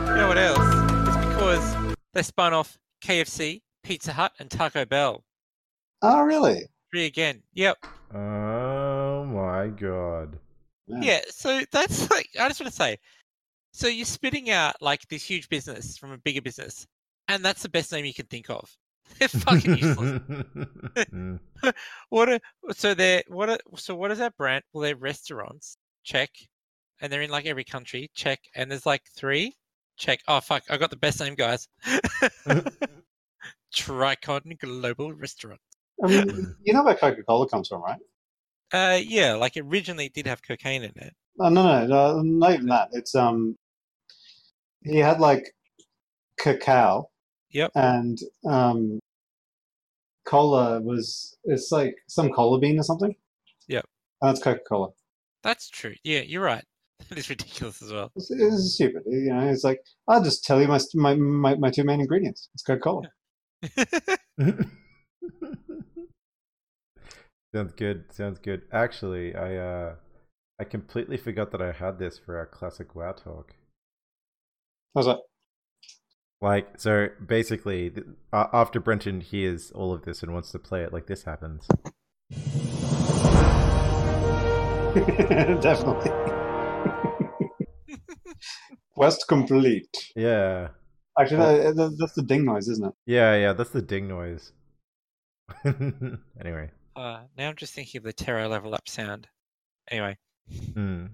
You 0.10 0.16
know 0.16 0.28
what 0.28 0.38
else? 0.38 1.08
It's 1.08 1.18
because 1.28 1.96
they 2.14 2.24
spun 2.24 2.54
off 2.54 2.78
KFC, 3.04 3.62
Pizza 3.84 4.12
Hut, 4.14 4.32
and 4.40 4.50
Taco 4.50 4.86
Bell. 4.86 5.24
oh, 6.02 6.22
really? 6.24 6.64
Three 6.92 7.06
again. 7.06 7.44
Yep. 7.54 7.78
Oh 8.16 9.24
my 9.26 9.68
god! 9.68 10.38
Yeah, 10.88 11.20
so 11.30 11.62
that's 11.72 12.10
like 12.12 12.28
I 12.40 12.48
just 12.48 12.60
want 12.60 12.72
to 12.72 12.76
say, 12.76 12.98
so 13.72 13.88
you're 13.88 14.06
spitting 14.06 14.50
out 14.50 14.76
like 14.82 15.08
this 15.10 15.24
huge 15.24 15.50
business 15.50 15.98
from 15.98 16.12
a 16.12 16.18
bigger 16.18 16.42
business, 16.42 16.88
and 17.28 17.44
that's 17.44 17.64
the 17.64 17.70
best 17.70 17.92
name 17.92 18.06
you 18.06 18.14
can 18.14 18.26
think 18.26 18.50
of. 18.50 18.70
They're 19.20 19.28
fucking 19.28 19.78
useless. 19.78 20.22
Mm. 21.12 21.40
what 22.10 22.30
are 22.30 22.40
so 22.72 22.94
they're 22.94 23.24
what 23.28 23.50
are 23.50 23.58
so 23.78 23.96
what 23.96 24.12
is 24.12 24.20
that 24.20 24.36
brand? 24.38 24.64
Well, 24.74 24.84
they're 24.84 24.96
restaurants. 24.96 25.78
Check, 26.04 26.30
and 27.00 27.12
they're 27.12 27.22
in 27.22 27.30
like 27.32 27.46
every 27.46 27.64
country. 27.64 28.12
Check, 28.14 28.40
and 28.54 28.70
there's 28.70 28.86
like 28.86 29.04
three. 29.16 29.56
Check. 29.98 30.20
Oh 30.28 30.42
fuck! 30.42 30.64
I 30.70 30.78
got 30.78 30.90
the 30.90 30.98
best 30.98 31.20
name, 31.20 31.36
guys. 31.36 31.68
Tricon 33.74 34.60
Global 34.60 35.14
Restaurant. 35.14 35.62
I 36.04 36.08
mean, 36.08 36.56
you 36.64 36.74
know 36.74 36.84
where 36.84 36.96
Coca 36.96 37.24
Cola 37.24 37.48
comes 37.48 37.68
from, 37.70 37.82
right? 37.82 38.00
Uh, 38.72 39.00
yeah, 39.02 39.34
like 39.34 39.54
originally 39.58 40.06
it 40.06 40.14
did 40.14 40.28
have 40.28 40.42
cocaine 40.44 40.84
in 40.84 40.92
it. 40.96 41.14
No, 41.38 41.50
no, 41.50 41.86
no, 41.88 42.22
not 42.22 42.54
even 42.54 42.68
that. 42.68 42.90
It's 42.92 43.16
um, 43.16 43.56
he 44.84 44.98
had 44.98 45.20
like 45.20 45.54
cacao. 46.40 47.10
Yep. 47.52 47.72
And 47.76 48.20
um, 48.46 49.00
cola 50.26 50.80
was 50.82 51.38
it's 51.46 51.72
like 51.72 51.96
some 52.08 52.30
cola 52.32 52.60
bean 52.60 52.80
or 52.80 52.84
something. 52.84 53.16
Yep. 53.68 53.86
And 54.22 54.30
That's 54.30 54.44
Coca 54.44 54.60
Cola. 54.68 54.90
That's 55.44 55.70
true. 55.70 55.96
Yeah, 56.04 56.22
you're 56.22 56.44
right. 56.44 56.64
That 57.08 57.18
is 57.18 57.30
ridiculous 57.30 57.82
as 57.82 57.94
well. 57.94 58.12
It's, 58.18 58.30
it's 58.30 58.74
stupid. 58.74 59.04
You 59.06 59.34
know, 59.34 59.48
it's 59.48 59.64
like 59.64 59.80
I'll 60.10 60.22
just 60.22 60.44
tell 60.44 60.60
you 60.62 60.68
my 60.68 60.80
my 60.96 61.16
my, 61.16 61.56
my 61.56 61.72
two 61.72 61.86
main 61.86 62.02
ingredients. 62.02 62.50
It's 62.54 62.62
Coca 62.62 62.82
Cola. 62.82 63.10
Sounds 67.54 67.74
good. 67.74 68.06
Sounds 68.14 68.40
good. 68.40 68.64
Actually, 68.72 69.36
I 69.36 69.56
uh, 69.56 69.96
I 70.60 70.64
completely 70.64 71.18
forgot 71.18 71.52
that 71.52 71.62
I 71.62 71.72
had 71.72 71.98
this 72.00 72.18
for 72.20 72.38
our 72.38 72.46
classic 72.46 72.96
WoW 72.96 73.12
talk. 73.14 73.54
How's 74.96 75.06
that? 75.06 75.20
Like, 76.42 76.80
so 76.80 77.10
basically, 77.26 77.92
uh, 78.32 78.48
after 78.54 78.80
Brenton 78.80 79.22
hears 79.22 79.72
all 79.72 79.94
of 79.94 80.04
this 80.04 80.24
and 80.24 80.34
wants 80.34 80.52
to 80.52 80.60
play 80.60 80.84
it, 80.84 80.94
like 80.94 81.08
this 81.08 81.24
happens. 81.24 81.68
Definitely. 85.62 86.12
Quest 88.96 89.26
complete. 89.28 89.88
Yeah, 90.16 90.70
Actually, 91.20 91.38
that, 91.64 91.76
that- 91.76 91.98
that's 92.00 92.14
the 92.14 92.22
ding 92.24 92.46
noise, 92.46 92.68
isn't 92.70 92.86
it? 92.88 92.94
yeah, 93.06 93.36
yeah. 93.36 93.54
That's 93.54 93.72
the 93.72 93.82
ding 93.82 94.08
noise. 94.08 94.52
anyway, 95.66 96.70
Uh, 97.00 97.22
now 97.38 97.48
I'm 97.48 97.56
just 97.56 97.74
thinking 97.74 98.00
of 98.00 98.04
the 98.04 98.12
Terra 98.12 98.50
level 98.50 98.76
up 98.76 98.90
sound. 98.90 99.26
Anyway, 99.90 100.18
hmm. 100.74 101.06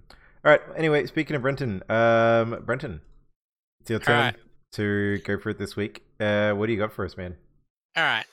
all 0.44 0.52
right. 0.52 0.62
Anyway, 0.76 1.06
speaking 1.06 1.36
of 1.36 1.44
Brenton, 1.44 1.84
um, 1.90 2.64
Brenton, 2.66 3.02
it's 3.82 3.92
your 3.92 4.00
turn 4.00 4.16
Alright. 4.16 4.36
to 4.72 5.20
go 5.20 5.38
for 5.38 5.52
it 5.52 5.60
this 5.60 5.76
week. 5.76 6.04
Uh, 6.20 6.54
what 6.54 6.66
do 6.66 6.74
you 6.74 6.80
got 6.80 6.92
for 6.92 7.06
us, 7.06 7.16
man? 7.16 7.36
all 7.96 8.04
right. 8.04 8.26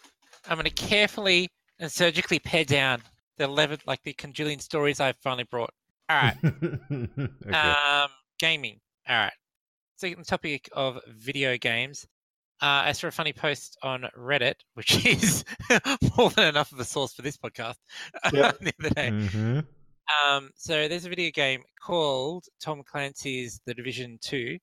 I'm 0.48 0.56
going 0.56 0.64
to 0.64 0.70
carefully 0.70 1.48
and 1.78 1.92
surgically 1.92 2.38
pare 2.38 2.64
down 2.64 3.02
the 3.36 3.44
11, 3.44 3.80
like 3.86 4.02
the 4.02 4.14
conjulian 4.14 4.60
stories 4.60 4.98
I've 4.98 5.16
finally 5.18 5.44
brought. 5.44 5.74
All 6.08 6.16
right. 6.16 6.36
okay. 6.44 7.52
Um, 7.52 8.08
gaming. 8.38 8.80
All 9.06 9.16
right. 9.16 9.32
So 9.96 10.08
on 10.08 10.14
the 10.18 10.24
topic 10.24 10.70
of 10.72 11.00
video 11.06 11.58
games, 11.58 12.06
uh, 12.62 12.82
I 12.86 12.93
saw 12.93 13.09
a 13.09 13.10
funny 13.10 13.32
post 13.32 13.76
on 13.82 14.06
Reddit, 14.16 14.55
which 14.74 15.05
is 15.22 15.44
more 16.16 16.30
than 16.30 16.47
enough 16.48 16.72
of 16.72 16.78
a 16.80 16.84
source 16.84 17.12
for 17.12 17.22
this 17.22 17.36
podcast. 17.36 17.76
Yep. 18.32 18.59
the 18.60 18.72
other 18.80 18.90
day. 18.90 19.10
hmm 19.10 19.60
Um, 20.28 20.51
so 20.56 20.89
there's 20.89 21.05
a 21.05 21.09
video 21.09 21.30
game 21.32 21.62
called 21.80 22.44
Tom 22.60 22.82
Clancy's 22.84 23.60
The 23.66 23.74
Division 23.74 24.18
Two. 24.22 24.59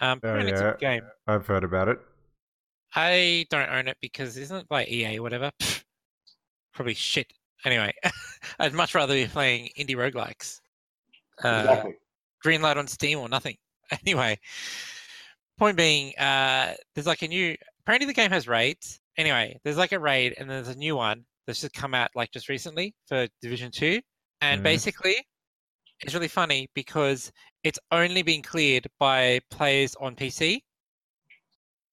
Um, 0.00 0.18
Oh, 0.22 0.28
apparently 0.28 0.52
it's 0.52 0.60
a 0.62 0.76
yeah. 0.80 0.94
game. 0.94 1.02
I've 1.26 1.46
heard 1.46 1.62
about 1.64 1.88
it. 1.88 1.98
I 2.94 3.46
don't 3.50 3.68
own 3.70 3.86
it 3.86 3.98
because 4.00 4.36
isn't 4.36 4.56
it 4.56 4.68
by 4.68 4.84
EA 4.86 5.18
or 5.18 5.22
whatever? 5.22 5.52
Pfft, 5.60 5.84
probably 6.72 6.94
shit. 6.94 7.32
Anyway, 7.64 7.92
I'd 8.58 8.72
much 8.72 8.94
rather 8.94 9.14
be 9.14 9.26
playing 9.26 9.68
indie 9.78 9.94
roguelikes. 9.96 10.60
Uh, 11.44 11.60
exactly. 11.68 11.94
green 12.42 12.62
light 12.62 12.76
on 12.78 12.86
Steam 12.86 13.18
or 13.18 13.28
nothing. 13.28 13.56
Anyway, 14.06 14.38
point 15.60 15.76
being, 15.76 16.12
uh, 16.18 16.74
there's 16.94 17.06
like 17.06 17.22
a 17.22 17.28
new. 17.28 17.54
Apparently, 17.80 18.06
the 18.06 18.12
game 18.14 18.30
has 18.30 18.48
raids. 18.48 18.98
Anyway, 19.16 19.60
there's 19.62 19.76
like 19.76 19.92
a 19.92 19.98
raid, 20.00 20.34
and 20.38 20.50
there's 20.50 20.68
a 20.68 20.74
new 20.74 20.96
one 20.96 21.24
that's 21.46 21.60
just 21.60 21.74
come 21.74 21.94
out 21.94 22.10
like 22.16 22.32
just 22.32 22.48
recently 22.48 22.94
for 23.06 23.28
Division 23.42 23.70
Two, 23.70 24.00
and 24.40 24.60
Mhm. 24.60 24.64
basically, 24.64 25.16
it's 26.00 26.14
really 26.14 26.28
funny 26.28 26.68
because 26.74 27.30
it's 27.62 27.78
only 27.92 28.22
been 28.22 28.42
cleared 28.42 28.86
by 28.98 29.40
players 29.50 29.94
on 29.96 30.16
PC. 30.16 30.64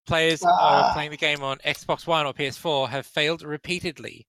Players 0.06 0.42
who 0.42 0.48
Ah. 0.50 0.88
are 0.90 0.94
playing 0.94 1.12
the 1.12 1.18
game 1.18 1.44
on 1.44 1.58
Xbox 1.60 2.08
One 2.08 2.26
or 2.26 2.34
PS4 2.34 2.88
have 2.90 3.06
failed 3.06 3.42
repeatedly. 3.42 4.26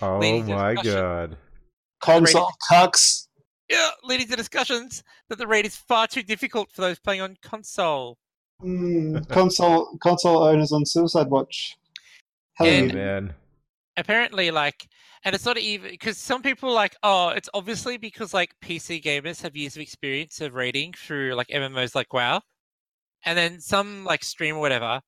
Oh 0.00 0.18
my 0.18 0.74
god. 0.74 1.38
Console 2.00 2.50
cucks. 2.68 3.28
Yeah, 3.68 3.90
leading 4.02 4.26
to 4.28 4.34
discussions 4.34 5.04
that 5.28 5.36
the 5.38 5.46
raid 5.46 5.64
is 5.64 5.76
far 5.76 6.08
too 6.08 6.24
difficult 6.24 6.72
for 6.72 6.80
those 6.80 6.98
playing 6.98 7.20
on 7.20 7.36
console. 7.40 8.18
Mm, 8.62 9.28
console 9.28 9.96
console 9.98 10.42
owners 10.42 10.72
on 10.72 10.84
Suicide 10.84 11.28
Watch. 11.28 11.76
Hello, 12.58 12.70
And- 12.70 12.90
you. 12.90 12.96
Man. 12.96 13.34
apparently 13.96 14.50
like 14.50 14.86
and 15.24 15.34
it's 15.34 15.44
not 15.44 15.58
even 15.58 15.90
because 15.90 16.16
some 16.16 16.40
people 16.42 16.68
are 16.70 16.74
like 16.74 16.96
oh 17.02 17.28
it's 17.28 17.48
obviously 17.54 17.96
because 17.98 18.32
like 18.32 18.54
pc 18.62 19.02
gamers 19.02 19.42
have 19.42 19.56
years 19.56 19.76
of 19.76 19.82
experience 19.82 20.40
of 20.40 20.54
raiding 20.54 20.92
through 20.94 21.34
like 21.34 21.48
mmos 21.48 21.94
like 21.94 22.12
wow 22.14 22.40
and 23.26 23.36
then 23.36 23.60
some 23.60 24.04
like 24.04 24.22
stream 24.24 24.56
or 24.56 24.60
whatever 24.60 25.00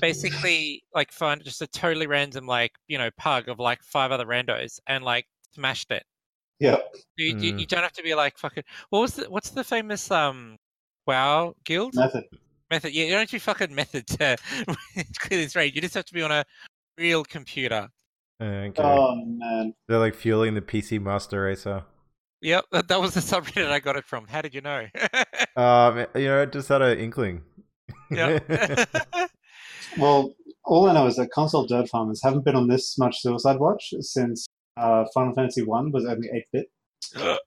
basically 0.00 0.82
like 0.94 1.10
find 1.12 1.42
just 1.44 1.62
a 1.62 1.66
totally 1.68 2.06
random 2.06 2.46
like 2.46 2.72
you 2.88 2.98
know 2.98 3.08
pug 3.16 3.48
of 3.48 3.58
like 3.58 3.82
five 3.82 4.10
other 4.12 4.26
randos 4.26 4.78
and 4.86 5.04
like 5.04 5.24
smashed 5.54 5.90
it 5.90 6.04
Yeah. 6.60 6.78
you, 7.16 7.36
you, 7.38 7.52
Mm. 7.54 7.60
you 7.60 7.66
don't 7.66 7.82
have 7.82 7.92
to 7.94 8.02
be 8.02 8.14
like 8.14 8.36
fucking 8.36 8.64
what 8.90 9.00
was 9.00 9.14
the 9.14 9.30
what's 9.30 9.50
the 9.50 9.64
famous 9.64 10.10
um 10.10 10.56
wow 11.06 11.54
guild 11.64 11.94
Method. 11.94 12.24
Method 12.70 12.92
yeah 12.92 13.04
you 13.04 13.10
don't 13.10 13.20
have 13.20 13.28
to 13.28 13.34
be 13.34 13.38
fucking 13.38 13.74
method 13.74 14.06
to 14.06 14.36
clear 15.18 15.40
this 15.40 15.56
raid 15.56 15.74
you 15.74 15.80
just 15.80 15.94
have 15.94 16.04
to 16.04 16.14
be 16.14 16.22
on 16.22 16.32
a 16.32 16.44
real 16.98 17.24
computer 17.24 17.88
Okay. 18.40 18.82
Oh 18.82 19.16
man. 19.24 19.74
They're 19.88 19.98
like 19.98 20.14
fueling 20.14 20.54
the 20.54 20.60
PC 20.60 21.00
Master 21.02 21.42
Racer. 21.42 21.84
Yep, 22.40 22.66
that, 22.70 22.88
that 22.88 23.00
was 23.00 23.14
the 23.14 23.20
subreddit 23.20 23.68
I 23.68 23.80
got 23.80 23.96
it 23.96 24.04
from. 24.04 24.28
How 24.28 24.42
did 24.42 24.54
you 24.54 24.60
know? 24.60 24.86
Um, 25.56 26.06
you 26.14 26.26
know, 26.26 26.42
I 26.42 26.44
just 26.44 26.68
had 26.68 26.82
an 26.82 26.98
inkling. 26.98 27.42
yep. 28.10 28.48
Well, 29.98 30.36
all 30.64 30.88
I 30.88 30.92
know 30.92 31.08
is 31.08 31.16
that 31.16 31.32
console 31.32 31.66
dirt 31.66 31.88
farmers 31.88 32.20
haven't 32.22 32.44
been 32.44 32.54
on 32.54 32.68
this 32.68 32.96
much 32.96 33.20
Suicide 33.20 33.58
Watch 33.58 33.92
since 34.00 34.46
uh, 34.76 35.04
Final 35.12 35.34
Fantasy 35.34 35.64
One 35.64 35.90
was 35.90 36.04
only 36.04 36.28
eight 36.32 36.44
bit. 36.52 36.66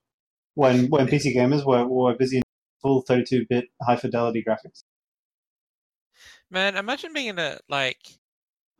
when 0.54 0.88
when 0.88 1.06
PC 1.06 1.34
gamers 1.34 1.64
were, 1.64 1.86
were 1.86 2.14
busy 2.14 2.38
in 2.38 2.42
full 2.82 3.00
32 3.08 3.46
bit 3.48 3.64
high 3.80 3.96
fidelity 3.96 4.44
graphics. 4.46 4.82
Man, 6.52 6.76
imagine 6.76 7.14
being 7.14 7.28
in 7.28 7.38
a 7.38 7.58
like. 7.68 7.98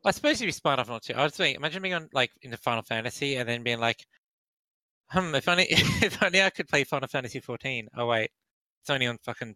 I 0.05 0.11
suppose 0.11 0.41
you'd 0.41 0.49
be 0.49 0.53
smart 0.53 0.79
enough 0.79 0.89
not 0.89 1.03
to. 1.05 1.19
I 1.19 1.23
was 1.25 1.33
thinking, 1.33 1.57
imagine 1.57 1.81
being 1.81 1.95
on 1.95 2.09
like 2.13 2.31
in 2.43 2.51
the 2.51 2.57
Final 2.59 2.83
Fantasy 2.83 3.37
and 3.37 3.49
then 3.49 3.63
being 3.63 3.81
like, 3.81 4.05
hmm, 5.11 5.35
if 5.35 5.49
only 5.49 5.67
if 5.71 6.23
only 6.23 6.43
I 6.43 6.51
could 6.51 6.69
play 6.69 6.85
Final 6.85 7.09
Fantasy 7.09 7.41
14. 7.41 7.89
Oh 7.97 8.07
wait, 8.07 8.31
it's 8.83 8.91
only 8.91 9.07
on 9.07 9.17
fucking 9.25 9.55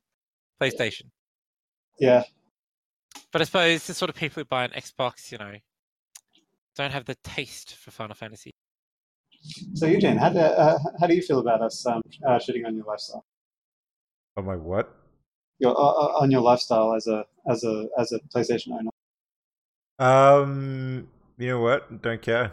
PlayStation. 0.61 1.11
Yeah, 1.99 2.25
But 3.33 3.43
I 3.43 3.45
suppose 3.45 3.87
the 3.87 3.95
sort 3.95 4.09
of 4.09 4.17
people 4.17 4.41
who 4.41 4.45
buy 4.47 4.65
an 4.65 4.71
Xbox, 4.71 5.31
you 5.31 5.39
know, 5.39 5.53
don't 6.75 6.93
have 6.93 7.05
the 7.05 7.17
taste 7.23 7.75
for 7.75 7.91
Final 7.91 8.15
Fantasy. 8.15 8.55
So 9.75 9.87
Eugene, 9.87 10.17
how 10.17 10.31
do, 10.31 10.39
uh, 10.39 10.79
how 11.01 11.07
do 11.07 11.15
you 11.15 11.23
feel 11.23 11.39
about 11.41 11.63
us 11.63 11.87
um, 11.87 12.03
uh, 12.27 12.39
shitting 12.39 12.67
on 12.67 12.75
your 12.75 12.85
lifestyle? 12.85 13.25
Oh 14.37 14.43
my 14.43 14.57
what? 14.57 14.95
Your 15.59 15.73
uh, 15.79 15.83
uh, 15.83 16.13
on 16.21 16.31
your 16.31 16.43
lifestyle 16.43 16.95
as 16.95 17.07
a 17.07 17.25
as 17.49 17.65
a 17.65 17.89
as 17.99 18.13
a 18.13 18.19
PlayStation 18.35 18.73
owner. 18.73 18.91
Um, 19.99 21.09
you 21.39 21.49
know 21.49 21.61
what? 21.61 22.03
Don't 22.03 22.21
care. 22.23 22.53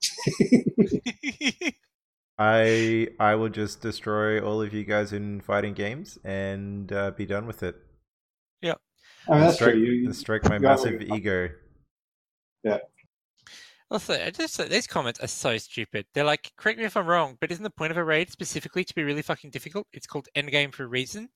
I 2.38 3.08
I 3.18 3.34
will 3.34 3.48
just 3.48 3.80
destroy 3.80 4.40
all 4.40 4.62
of 4.62 4.72
you 4.72 4.84
guys 4.84 5.12
in 5.12 5.40
fighting 5.40 5.74
games 5.74 6.18
and 6.24 6.92
uh, 6.92 7.10
be 7.10 7.26
done 7.26 7.46
with 7.46 7.62
it. 7.62 7.76
Yeah, 8.62 8.74
I 9.28 9.34
mean, 9.34 9.40
And 9.40 9.42
that's 9.42 9.56
strike, 9.56 9.72
true. 9.72 9.80
You, 9.80 9.92
you, 9.92 10.06
and 10.06 10.16
strike 10.16 10.44
my 10.44 10.58
you 10.58 10.60
massive 10.60 11.02
ego. 11.02 11.50
you 12.64 12.70
are. 12.72 12.78
ego. 12.78 12.80
Also, 13.90 14.14
I 14.14 14.30
just 14.30 14.58
these 14.68 14.86
comments 14.86 15.18
are 15.20 15.26
so 15.28 15.56
stupid. 15.56 16.04
They're 16.12 16.24
like, 16.24 16.52
correct 16.58 16.78
me 16.78 16.84
if 16.84 16.96
I'm 16.96 17.06
wrong, 17.06 17.38
but 17.40 17.50
isn't 17.50 17.62
the 17.64 17.70
point 17.70 17.90
of 17.90 17.96
a 17.96 18.04
raid 18.04 18.30
specifically 18.30 18.84
to 18.84 18.94
be 18.94 19.02
really 19.02 19.22
fucking 19.22 19.50
difficult? 19.50 19.86
It's 19.94 20.06
called 20.06 20.28
endgame 20.36 20.74
for 20.74 20.84
a 20.84 20.88
reason. 20.88 21.28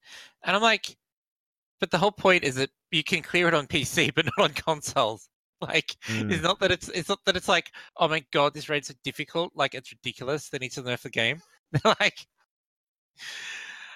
And 0.45 0.55
I'm 0.55 0.63
like, 0.63 0.97
but 1.81 1.91
the 1.91 1.99
whole 1.99 2.13
point 2.13 2.45
is 2.45 2.55
that 2.57 2.71
you 2.91 3.03
can 3.03 3.23
clear 3.23 3.49
it 3.49 3.55
on 3.55 3.67
PC, 3.67 4.15
but 4.15 4.27
not 4.27 4.39
on 4.45 4.53
consoles. 4.53 5.29
Like, 5.63 5.97
Mm. 6.09 6.31
it's 6.33 6.43
not 6.43 6.59
that 6.61 6.73
it's 6.73 6.89
it's 6.91 7.09
not 7.09 7.21
that 7.25 7.37
it's 7.37 7.49
like, 7.49 7.71
oh 7.97 8.09
my 8.09 8.23
god, 8.33 8.53
this 8.53 8.69
raid's 8.69 8.89
so 8.89 8.95
difficult. 9.05 9.53
Like, 9.55 9.75
it's 9.75 9.93
ridiculous. 9.93 10.49
They 10.49 10.59
need 10.59 10.73
to 10.73 10.83
nerf 10.83 11.03
the 11.03 11.11
game. 11.11 11.41
They're 11.73 11.95
like, 12.01 12.27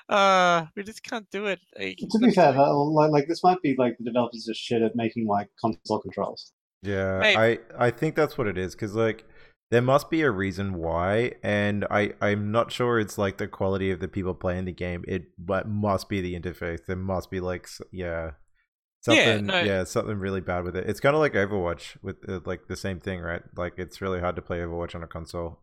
uh, 0.09 0.67
we 0.77 0.83
just 0.85 1.03
can't 1.03 1.29
do 1.31 1.47
it. 1.47 1.59
Like, 1.79 1.99
to 1.99 2.19
be 2.21 2.31
fair, 2.31 2.53
like, 2.53 3.11
like 3.11 3.29
this 3.29 3.43
might 3.43 3.61
be 3.63 3.75
like 3.77 3.99
the 3.99 4.05
developers 4.05 4.45
just 4.47 4.61
shit 4.61 4.81
at 4.83 4.95
making 4.95 5.27
like 5.27 5.49
console 5.61 5.99
controls. 5.99 6.53
Yeah, 6.87 7.23
Hey. 7.23 7.37
I 7.79 7.87
I 7.87 7.91
think 7.91 8.15
that's 8.15 8.39
what 8.39 8.47
it 8.47 8.59
is 8.59 8.75
because 8.75 8.95
like 8.95 9.25
there 9.71 9.83
must 9.83 10.11
be 10.11 10.23
a 10.23 10.31
reason 10.31 10.75
why, 10.75 11.33
and 11.43 11.85
I 11.91 12.13
I'm 12.21 12.53
not 12.53 12.71
sure 12.71 13.01
it's 13.01 13.19
like 13.19 13.39
the 13.39 13.49
quality 13.49 13.91
of 13.91 14.01
the 14.01 14.09
people 14.09 14.35
playing 14.35 14.65
the 14.67 14.73
game. 14.73 15.05
It 15.09 15.25
but 15.39 15.69
must 15.69 16.09
be 16.09 16.21
the 16.21 16.39
interface. 16.39 16.81
There 16.87 16.97
must 16.97 17.31
be 17.31 17.41
like 17.41 17.69
yeah 17.91 18.33
something 19.03 19.47
no. 19.47 19.61
yeah 19.63 19.85
something 19.85 20.19
really 20.19 20.41
bad 20.41 20.65
with 20.65 20.77
it. 20.77 20.89
It's 20.89 21.01
kind 21.01 21.15
of 21.15 21.21
like 21.21 21.33
Overwatch 21.35 21.97
with 22.03 22.17
uh, 22.29 22.41
like 22.45 22.69
the 22.69 22.77
same 22.77 23.01
thing, 23.01 23.21
right? 23.21 23.43
Like 23.57 23.75
it's 23.77 24.01
really 24.01 24.21
hard 24.21 24.37
to 24.37 24.43
play 24.43 24.59
Overwatch 24.59 24.95
on 24.95 25.03
a 25.03 25.09
console. 25.09 25.61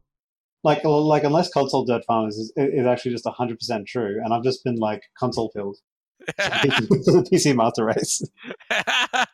Like 0.63 0.83
like 0.83 1.23
unless 1.23 1.49
console 1.49 1.85
dirt 1.85 2.03
farmers 2.05 2.37
is, 2.37 2.53
is 2.55 2.85
actually 2.85 3.11
just 3.11 3.27
hundred 3.27 3.59
percent 3.59 3.87
true, 3.87 4.19
and 4.23 4.33
I've 4.33 4.43
just 4.43 4.63
been 4.63 4.77
like 4.77 5.01
console 5.17 5.51
filled 5.53 5.77
PC 6.39 7.55
Master 7.55 7.85
Race. 7.85 8.21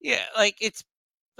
yeah, 0.00 0.24
like 0.36 0.56
it's. 0.60 0.84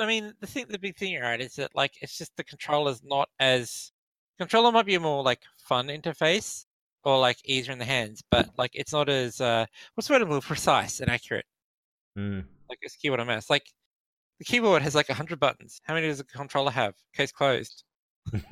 I 0.01 0.07
mean, 0.07 0.33
the 0.41 0.47
thing, 0.47 0.67
the 0.69 0.79
big 0.79 0.97
thing, 0.97 1.21
right, 1.21 1.41
is 1.41 1.57
that 1.57 1.75
like 1.75 1.93
it's 2.01 2.17
just 2.19 2.37
the 2.37 2.45
controller's 2.45 3.03
not 3.05 3.29
as 3.39 3.93
controller 4.39 4.73
might 4.73 4.87
be 4.87 4.95
a 4.95 5.01
more 5.01 5.23
like 5.23 5.41
fun 5.59 5.89
interface 5.89 6.65
or 7.05 7.19
like 7.19 7.37
easier 7.45 7.73
in 7.73 7.79
the 7.79 7.85
hands, 7.85 8.23
but 8.31 8.49
like 8.57 8.71
it's 8.75 8.93
not 8.93 9.09
as 9.09 9.41
uh 9.41 9.67
what's 9.95 10.09
the 10.09 10.15
word? 10.15 10.29
More 10.29 10.41
precise 10.41 11.01
and 11.01 11.11
accurate. 11.11 11.47
Mm. 12.19 12.45
Like 12.69 12.79
it's 12.83 12.97
keyboard 12.97 13.21
and 13.21 13.29
mouse. 13.29 13.51
Like 13.51 13.67
the 14.39 14.45
keyboard 14.45 14.83
has 14.83 14.95
like 14.95 15.09
hundred 15.09 15.41
buttons. 15.41 15.81
How 15.85 15.95
many 15.95 16.09
does 16.09 16.21
a 16.21 16.25
controller 16.25 16.71
have? 16.71 16.95
Case 17.15 17.33
closed. 17.33 17.85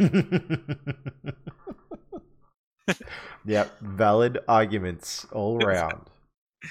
yep, 3.45 3.79
valid 3.81 4.39
arguments 4.49 5.27
all 5.33 5.59
round. 5.59 6.09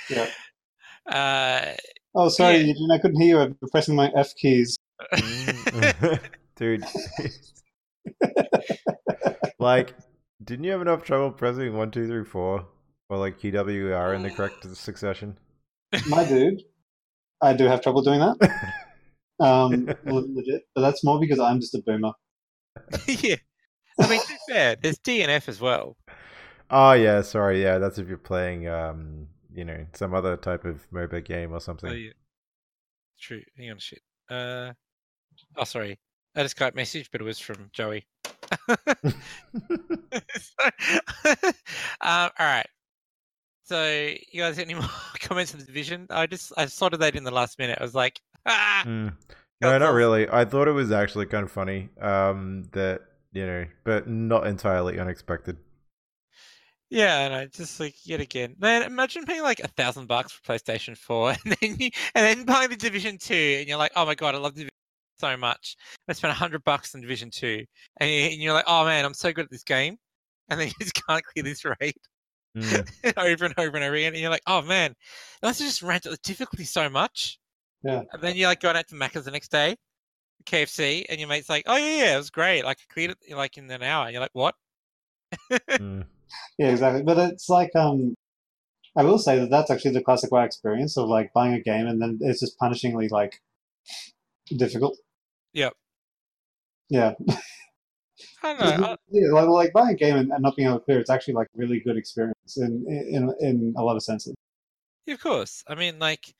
Yeah. 0.09 0.29
Uh, 1.07 1.73
Oh, 2.19 2.29
sorry, 2.29 2.57
Yeah. 2.57 2.73
Eugene, 2.73 2.89
I 2.91 2.97
couldn't 2.97 3.21
hear 3.21 3.37
you. 3.37 3.41
I'm 3.43 3.57
pressing 3.71 3.95
my 3.95 4.11
F 4.15 4.33
keys. 4.35 4.79
Mm. 5.13 6.19
Dude. 6.55 6.83
like, 9.59 9.93
didn't 10.43 10.65
you 10.65 10.71
have 10.71 10.81
enough 10.81 11.03
trouble 11.03 11.31
pressing 11.31 11.77
one, 11.77 11.91
two, 11.91 12.07
three, 12.07 12.25
four? 12.25 12.65
Or 13.09 13.17
like 13.19 13.39
QWR 13.39 14.15
in 14.15 14.23
the 14.23 14.31
correct 14.31 14.65
succession? 14.75 15.37
My 16.09 16.25
dude, 16.25 16.63
I 17.39 17.53
do 17.53 17.65
have 17.65 17.81
trouble 17.81 18.01
doing 18.01 18.19
that. 18.19 18.73
Um, 19.39 19.85
legit, 20.03 20.63
but 20.73 20.81
that's 20.81 21.03
more 21.03 21.19
because 21.19 21.37
I'm 21.37 21.59
just 21.59 21.75
a 21.75 21.81
boomer. 21.83 22.13
yeah. 23.07 23.35
I 24.01 24.09
mean, 24.09 24.19
to 24.19 24.27
be 24.27 24.37
fair, 24.49 24.75
there's 24.81 24.97
DNF 24.97 25.47
as 25.47 25.61
well. 25.61 25.95
Oh 26.71 26.93
yeah, 26.93 27.21
sorry, 27.21 27.61
yeah, 27.61 27.77
that's 27.77 27.99
if 27.99 28.07
you're 28.07 28.17
playing 28.17 28.67
um, 28.67 29.27
you 29.57 29.65
know, 29.65 29.85
some 29.93 30.13
other 30.13 30.37
type 30.37 30.63
of 30.63 30.87
MOBA 30.91 31.25
game 31.25 31.51
or 31.51 31.55
Oh, 31.57 31.59
something. 31.59 31.91
yeah. 31.91 32.11
True. 33.19 33.41
Hang 33.57 33.71
on, 33.71 33.79
shit. 33.79 34.01
Uh, 34.29 34.71
oh, 35.57 35.63
sorry. 35.65 35.99
I 36.35 36.43
just 36.43 36.55
got 36.55 36.73
a 36.73 36.75
message, 36.75 37.09
but 37.11 37.19
it 37.19 37.23
was 37.23 37.39
from 37.39 37.69
Joey. 37.73 38.05
Um, 41.99 42.29
all 42.39 42.45
right. 42.45 42.67
So, 43.63 43.83
you 44.31 44.41
guys, 44.41 44.59
any 44.59 44.75
more 44.75 44.83
comments 45.19 45.53
on 45.53 45.59
the 45.59 45.65
division? 45.65 46.07
I 46.09 46.27
just 46.27 46.53
I 46.55 46.67
sorted 46.67 46.99
that 47.01 47.15
in 47.15 47.23
the 47.23 47.31
last 47.31 47.59
minute. 47.59 47.77
I 47.81 47.83
was 47.83 47.95
like, 47.95 48.19
ah, 48.45 48.83
Mm. 48.85 49.13
No, 49.59 49.77
not 49.79 49.93
really. 49.93 50.29
I 50.29 50.45
thought 50.45 50.67
it 50.67 50.71
was 50.73 50.91
actually 50.91 51.25
kind 51.25 51.43
of 51.43 51.51
funny. 51.51 51.89
Um, 51.99 52.69
that 52.73 53.01
you 53.33 53.45
know, 53.45 53.65
but 53.83 54.07
not 54.07 54.45
entirely 54.47 54.99
unexpected. 54.99 55.57
Yeah, 56.89 57.25
and 57.25 57.33
I 57.33 57.45
just 57.47 57.79
like 57.79 57.95
yet 58.05 58.19
again, 58.21 58.55
man. 58.59 58.83
Imagine 58.83 59.25
paying 59.25 59.41
like 59.41 59.59
a 59.59 59.67
thousand 59.67 60.07
bucks 60.07 60.31
for 60.31 60.41
PlayStation 60.53 60.97
Four, 60.97 61.31
and 61.45 61.57
then 61.61 61.75
you 61.79 61.89
and 62.15 62.39
then 62.39 62.45
buying 62.45 62.69
the 62.69 62.75
Division 62.75 63.17
Two, 63.17 63.33
and 63.59 63.67
you're 63.67 63.77
like, 63.77 63.91
oh 63.95 64.05
my 64.05 64.15
god, 64.15 64.35
I 64.35 64.37
love 64.37 64.53
Division 64.53 64.71
so 65.19 65.35
much. 65.35 65.75
I 66.07 66.13
spent 66.13 66.31
a 66.31 66.35
hundred 66.35 66.63
bucks 66.63 66.93
on 66.95 67.01
Division 67.01 67.29
Two, 67.31 67.65
and 67.99 68.09
you- 68.09 68.21
and 68.29 68.41
you're 68.41 68.53
like, 68.53 68.65
oh 68.67 68.85
man, 68.85 69.05
I'm 69.05 69.13
so 69.13 69.31
good 69.33 69.45
at 69.45 69.51
this 69.51 69.63
game, 69.63 69.97
and 70.49 70.59
then 70.59 70.67
you 70.69 70.73
just 70.79 70.93
can't 71.07 71.23
clear 71.25 71.43
this 71.43 71.63
rate. 71.65 71.97
Mm. 72.57 73.17
over 73.17 73.45
and 73.45 73.53
over 73.57 73.77
and 73.77 73.85
over 73.85 73.95
again. 73.95 74.13
And 74.13 74.21
you're 74.21 74.31
like, 74.31 74.41
oh 74.47 74.61
man, 74.63 74.95
let's 75.43 75.59
just 75.59 75.83
rant 75.83 76.07
up 76.07 76.11
the 76.11 76.17
difficulty 76.23 76.63
so 76.63 76.89
much. 76.89 77.37
Yeah. 77.83 78.01
And 78.11 78.21
then 78.21 78.35
you're 78.35 78.47
like 78.49 78.61
going 78.61 78.75
out 78.75 78.87
to 78.87 78.95
Macca's 78.95 79.25
the 79.25 79.31
next 79.31 79.51
day, 79.51 79.75
KFC, 80.45 81.05
and 81.09 81.19
your 81.19 81.29
mate's 81.29 81.49
like, 81.49 81.63
oh 81.67 81.75
yeah, 81.75 81.97
yeah, 82.05 82.13
it 82.15 82.17
was 82.17 82.31
great. 82.31 82.63
Like 82.65 82.77
I 82.79 82.93
cleared 82.93 83.11
it 83.11 83.35
like 83.35 83.57
in 83.57 83.69
an 83.69 83.83
hour. 83.83 84.05
And 84.05 84.13
you're 84.13 84.21
like, 84.21 84.31
what? 84.33 84.55
Mm. 85.51 86.05
Yeah, 86.57 86.69
exactly. 86.69 87.03
But 87.03 87.17
it's 87.19 87.49
like, 87.49 87.75
um, 87.75 88.15
I 88.95 89.03
will 89.03 89.19
say 89.19 89.37
that 89.39 89.51
that's 89.51 89.69
actually 89.69 89.91
the 89.91 90.01
classic 90.01 90.31
WoW 90.31 90.43
experience 90.43 90.97
of 90.97 91.07
like 91.07 91.31
buying 91.33 91.53
a 91.53 91.61
game 91.61 91.85
and 91.85 92.01
then 92.01 92.17
it's 92.21 92.39
just 92.39 92.57
punishingly 92.59 93.11
like 93.11 93.39
difficult. 94.55 94.97
Yep. 95.53 95.73
Yeah. 96.89 97.13
I 98.43 98.53
don't 98.53 98.59
know. 98.81 98.97
Yeah 99.09 99.31
like, 99.33 99.47
like 99.47 99.73
buying 99.73 99.93
a 99.93 99.97
game 99.97 100.15
and, 100.15 100.31
and 100.31 100.41
not 100.41 100.55
being 100.55 100.67
able 100.67 100.79
to 100.79 100.85
clear, 100.85 100.99
it's 100.99 101.09
actually 101.09 101.35
like 101.35 101.47
really 101.55 101.79
good 101.79 101.97
experience 101.97 102.57
in 102.57 102.85
in 102.87 103.33
in 103.39 103.73
a 103.77 103.83
lot 103.83 103.95
of 103.95 104.03
senses. 104.03 104.35
Yeah, 105.05 105.13
of 105.13 105.21
course. 105.21 105.63
I 105.67 105.75
mean, 105.75 105.99
like, 105.99 106.33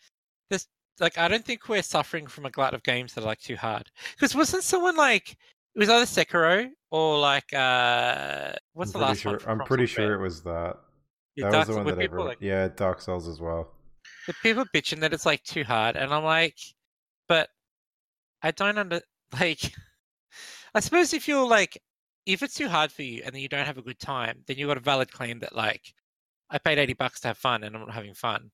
this, 0.49 0.67
like 0.99 1.17
I 1.17 1.27
don't 1.27 1.45
think 1.45 1.69
we're 1.69 1.81
suffering 1.81 2.27
from 2.27 2.45
a 2.45 2.51
glut 2.51 2.73
of 2.73 2.83
games 2.83 3.13
that 3.13 3.23
are 3.23 3.27
like 3.27 3.39
too 3.39 3.55
hard. 3.55 3.89
Because 4.13 4.35
wasn't 4.35 4.63
someone 4.63 4.97
like 4.97 5.37
it 5.77 5.79
was 5.79 5.89
either 5.89 6.05
Sekiro 6.05 6.69
or 6.91 7.19
like 7.19 7.53
uh 7.53 8.53
what's 8.73 8.93
I'm 8.95 8.99
the 8.99 8.99
last 8.99 9.21
sure, 9.21 9.33
one? 9.33 9.41
I'm 9.47 9.61
pretty 9.61 9.87
Software? 9.87 9.87
sure 9.87 10.13
it 10.15 10.21
was 10.21 10.43
that. 10.43 10.77
Yeah, 11.35 11.51
that 11.51 11.51
Dark 11.51 11.67
was 11.67 11.77
the 11.77 11.83
one 11.83 11.85
that 11.85 11.99
people 11.99 12.03
everyone. 12.03 12.27
like 12.27 12.39
Yeah, 12.41 12.67
Dark 12.69 13.01
Souls 13.01 13.27
as 13.27 13.39
well. 13.39 13.73
the 14.27 14.33
people 14.43 14.65
bitching 14.75 14.99
that 15.01 15.13
it's 15.13 15.25
like 15.25 15.43
too 15.43 15.63
hard, 15.63 15.95
and 15.95 16.13
I'm 16.13 16.23
like, 16.23 16.57
but 17.27 17.49
I 18.41 18.51
don't 18.51 18.77
under 18.77 19.01
like. 19.39 19.73
I 20.75 20.79
suppose 20.79 21.13
if 21.13 21.27
you're 21.27 21.47
like, 21.47 21.81
if 22.25 22.43
it's 22.43 22.53
too 22.55 22.69
hard 22.69 22.91
for 22.91 23.01
you 23.03 23.21
and 23.25 23.33
then 23.33 23.41
you 23.41 23.49
don't 23.49 23.65
have 23.65 23.77
a 23.77 23.81
good 23.81 23.99
time, 23.99 24.43
then 24.47 24.57
you've 24.57 24.67
got 24.67 24.77
a 24.77 24.81
valid 24.81 25.11
claim 25.11 25.39
that 25.39 25.55
like, 25.55 25.93
I 26.49 26.57
paid 26.59 26.77
eighty 26.79 26.93
bucks 26.93 27.19
to 27.21 27.29
have 27.29 27.37
fun 27.37 27.63
and 27.63 27.75
I'm 27.75 27.81
not 27.83 27.93
having 27.93 28.13
fun. 28.13 28.51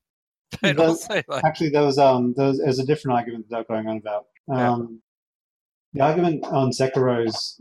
But 0.62 0.76
Well, 0.78 0.90
also 0.90 1.22
like, 1.28 1.44
Actually, 1.44 1.70
there 1.70 1.82
was 1.82 1.98
um 1.98 2.34
there 2.36 2.48
was, 2.48 2.58
there 2.58 2.66
was 2.68 2.78
a 2.78 2.86
different 2.86 3.16
argument 3.16 3.46
that 3.50 3.56
they 3.68 3.74
were 3.74 3.82
going 3.82 3.88
on 3.88 3.96
about. 3.98 4.26
Yeah. 4.48 4.72
Um, 4.72 5.00
The 5.94 6.00
argument 6.02 6.44
on 6.44 6.70
Sekiro's 6.70 7.60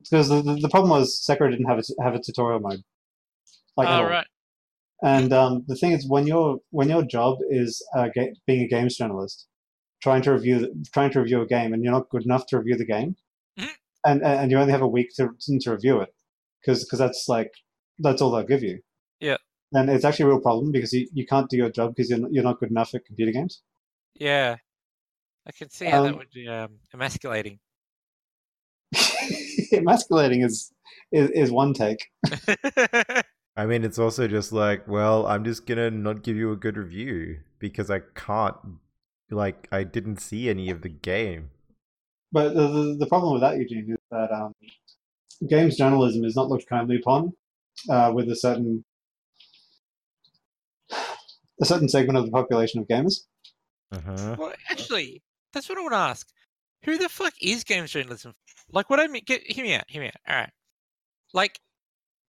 because 0.00 0.28
the, 0.28 0.40
the, 0.42 0.68
problem 0.68 0.90
was 0.90 1.20
Sekiro 1.28 1.50
didn't 1.50 1.66
have 1.66 1.78
a 1.78 2.02
have 2.02 2.14
a 2.14 2.20
tutorial 2.20 2.60
mode. 2.60 2.82
Like 3.76 3.88
oh 3.88 3.92
all. 3.92 4.04
right, 4.04 4.26
And 5.02 5.32
um, 5.32 5.64
the 5.68 5.76
thing 5.76 5.92
is, 5.92 6.08
when 6.08 6.26
your 6.26 6.58
when 6.70 6.88
your 6.88 7.02
job 7.04 7.38
is 7.50 7.84
uh, 7.94 8.08
ga- 8.14 8.32
being 8.46 8.62
a 8.62 8.68
games 8.68 8.96
journalist, 8.96 9.46
trying 10.02 10.22
to 10.22 10.32
review 10.32 10.58
the, 10.60 10.86
trying 10.92 11.10
to 11.10 11.20
review 11.20 11.42
a 11.42 11.46
game, 11.46 11.72
and 11.74 11.82
you're 11.84 11.92
not 11.92 12.08
good 12.08 12.24
enough 12.24 12.46
to 12.46 12.58
review 12.58 12.76
the 12.76 12.86
game, 12.86 13.16
Mhm. 13.58 13.68
and 14.06 14.22
and 14.24 14.50
you 14.50 14.58
only 14.58 14.72
have 14.72 14.82
a 14.82 14.88
week 14.88 15.10
to 15.16 15.30
to 15.60 15.70
review 15.70 16.00
it, 16.00 16.14
because 16.62 16.88
that's 16.88 17.28
like 17.28 17.52
that's 17.98 18.22
all 18.22 18.30
they'll 18.30 18.44
give 18.54 18.62
you. 18.62 18.80
Yeah. 19.20 19.36
And 19.72 19.90
it's 19.90 20.04
actually 20.04 20.26
a 20.26 20.28
real 20.28 20.40
problem 20.40 20.70
because 20.72 20.92
you, 20.92 21.08
you 21.12 21.26
can't 21.26 21.50
do 21.50 21.56
your 21.56 21.70
job 21.70 21.94
because 21.94 22.08
you're 22.08 22.20
not, 22.20 22.32
you're 22.32 22.44
not 22.44 22.60
good 22.60 22.70
enough 22.70 22.94
at 22.94 23.04
computer 23.04 23.32
games. 23.32 23.62
yeah, 24.14 24.56
I 25.46 25.52
can 25.52 25.68
see 25.70 25.86
how 25.86 26.02
that 26.04 26.12
Um, 26.12 26.18
would 26.18 26.30
be 26.30 26.46
um, 26.48 26.78
emasculating. 26.94 27.58
Emasculating 29.72 30.42
is, 30.42 30.72
is 31.12 31.30
is 31.30 31.50
one 31.50 31.72
take. 31.72 32.06
I 33.56 33.64
mean, 33.64 33.84
it's 33.84 33.98
also 33.98 34.28
just 34.28 34.52
like, 34.52 34.86
well, 34.86 35.26
I'm 35.26 35.44
just 35.44 35.66
gonna 35.66 35.90
not 35.90 36.22
give 36.22 36.36
you 36.36 36.52
a 36.52 36.56
good 36.56 36.76
review 36.76 37.38
because 37.58 37.90
I 37.90 38.00
can't. 38.14 38.56
Like, 39.30 39.66
I 39.72 39.82
didn't 39.82 40.18
see 40.18 40.48
any 40.48 40.70
of 40.70 40.82
the 40.82 40.88
game. 40.88 41.50
But 42.30 42.54
the, 42.54 42.68
the, 42.68 42.96
the 43.00 43.06
problem 43.06 43.32
with 43.32 43.42
that, 43.42 43.56
Eugene, 43.56 43.86
is 43.90 43.96
that 44.10 44.30
um, 44.30 44.52
games 45.48 45.76
journalism 45.76 46.24
is 46.24 46.36
not 46.36 46.48
looked 46.48 46.68
kindly 46.68 46.96
upon 46.96 47.32
uh, 47.88 48.12
with 48.14 48.28
a 48.30 48.36
certain 48.36 48.84
a 51.60 51.64
certain 51.64 51.88
segment 51.88 52.18
of 52.18 52.26
the 52.26 52.30
population 52.30 52.80
of 52.80 52.88
gamers. 52.88 53.20
Uh-huh. 53.92 54.36
well, 54.38 54.52
actually, 54.70 55.22
that's 55.52 55.68
what 55.68 55.78
I 55.78 55.82
want 55.82 55.92
to 55.92 55.98
ask. 55.98 56.28
Who 56.86 56.96
the 56.98 57.08
fuck 57.08 57.34
is 57.42 57.64
games 57.64 57.90
journalism? 57.90 58.34
Like, 58.72 58.88
what 58.88 59.00
I 59.00 59.08
mean, 59.08 59.22
get, 59.26 59.42
hear 59.42 59.64
me 59.64 59.74
out, 59.74 59.84
hear 59.88 60.00
me 60.00 60.08
out. 60.08 60.14
All 60.28 60.36
right, 60.36 60.50
like 61.34 61.60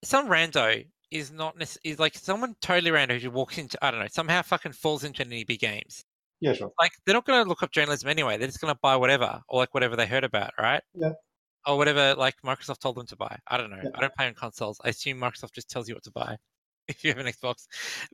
some 0.03 0.27
rando 0.27 0.85
is 1.11 1.31
not 1.31 1.57
necess- 1.57 1.77
is 1.83 1.99
like 1.99 2.15
someone 2.15 2.55
totally 2.61 2.91
rando 2.91 3.19
who 3.19 3.31
walks 3.31 3.57
into 3.57 3.77
I 3.83 3.91
don't 3.91 4.01
know 4.01 4.07
somehow 4.11 4.41
fucking 4.41 4.73
falls 4.73 5.03
into 5.03 5.23
any 5.23 5.43
big 5.43 5.59
games. 5.59 6.03
Yeah, 6.39 6.53
sure. 6.53 6.71
Like 6.79 6.91
they're 7.05 7.15
not 7.15 7.25
going 7.25 7.43
to 7.43 7.49
look 7.49 7.63
up 7.63 7.71
journalism 7.71 8.09
anyway. 8.09 8.37
They're 8.37 8.47
just 8.47 8.61
going 8.61 8.73
to 8.73 8.79
buy 8.81 8.95
whatever 8.95 9.41
or 9.47 9.59
like 9.59 9.73
whatever 9.73 9.95
they 9.95 10.05
heard 10.05 10.23
about, 10.23 10.51
right? 10.59 10.83
Yeah. 10.93 11.13
Or 11.65 11.77
whatever 11.77 12.15
like 12.15 12.35
Microsoft 12.45 12.79
told 12.79 12.97
them 12.97 13.07
to 13.07 13.15
buy. 13.15 13.37
I 13.47 13.57
don't 13.57 13.71
know. 13.71 13.79
Yeah. 13.81 13.89
I 13.95 14.01
don't 14.01 14.13
play 14.15 14.27
on 14.27 14.33
consoles. 14.33 14.79
I 14.83 14.89
assume 14.89 15.19
Microsoft 15.19 15.53
just 15.53 15.69
tells 15.69 15.87
you 15.87 15.95
what 15.95 16.03
to 16.03 16.11
buy 16.11 16.37
if 16.87 17.03
you 17.03 17.11
have 17.11 17.19
an 17.19 17.31
Xbox. 17.31 17.65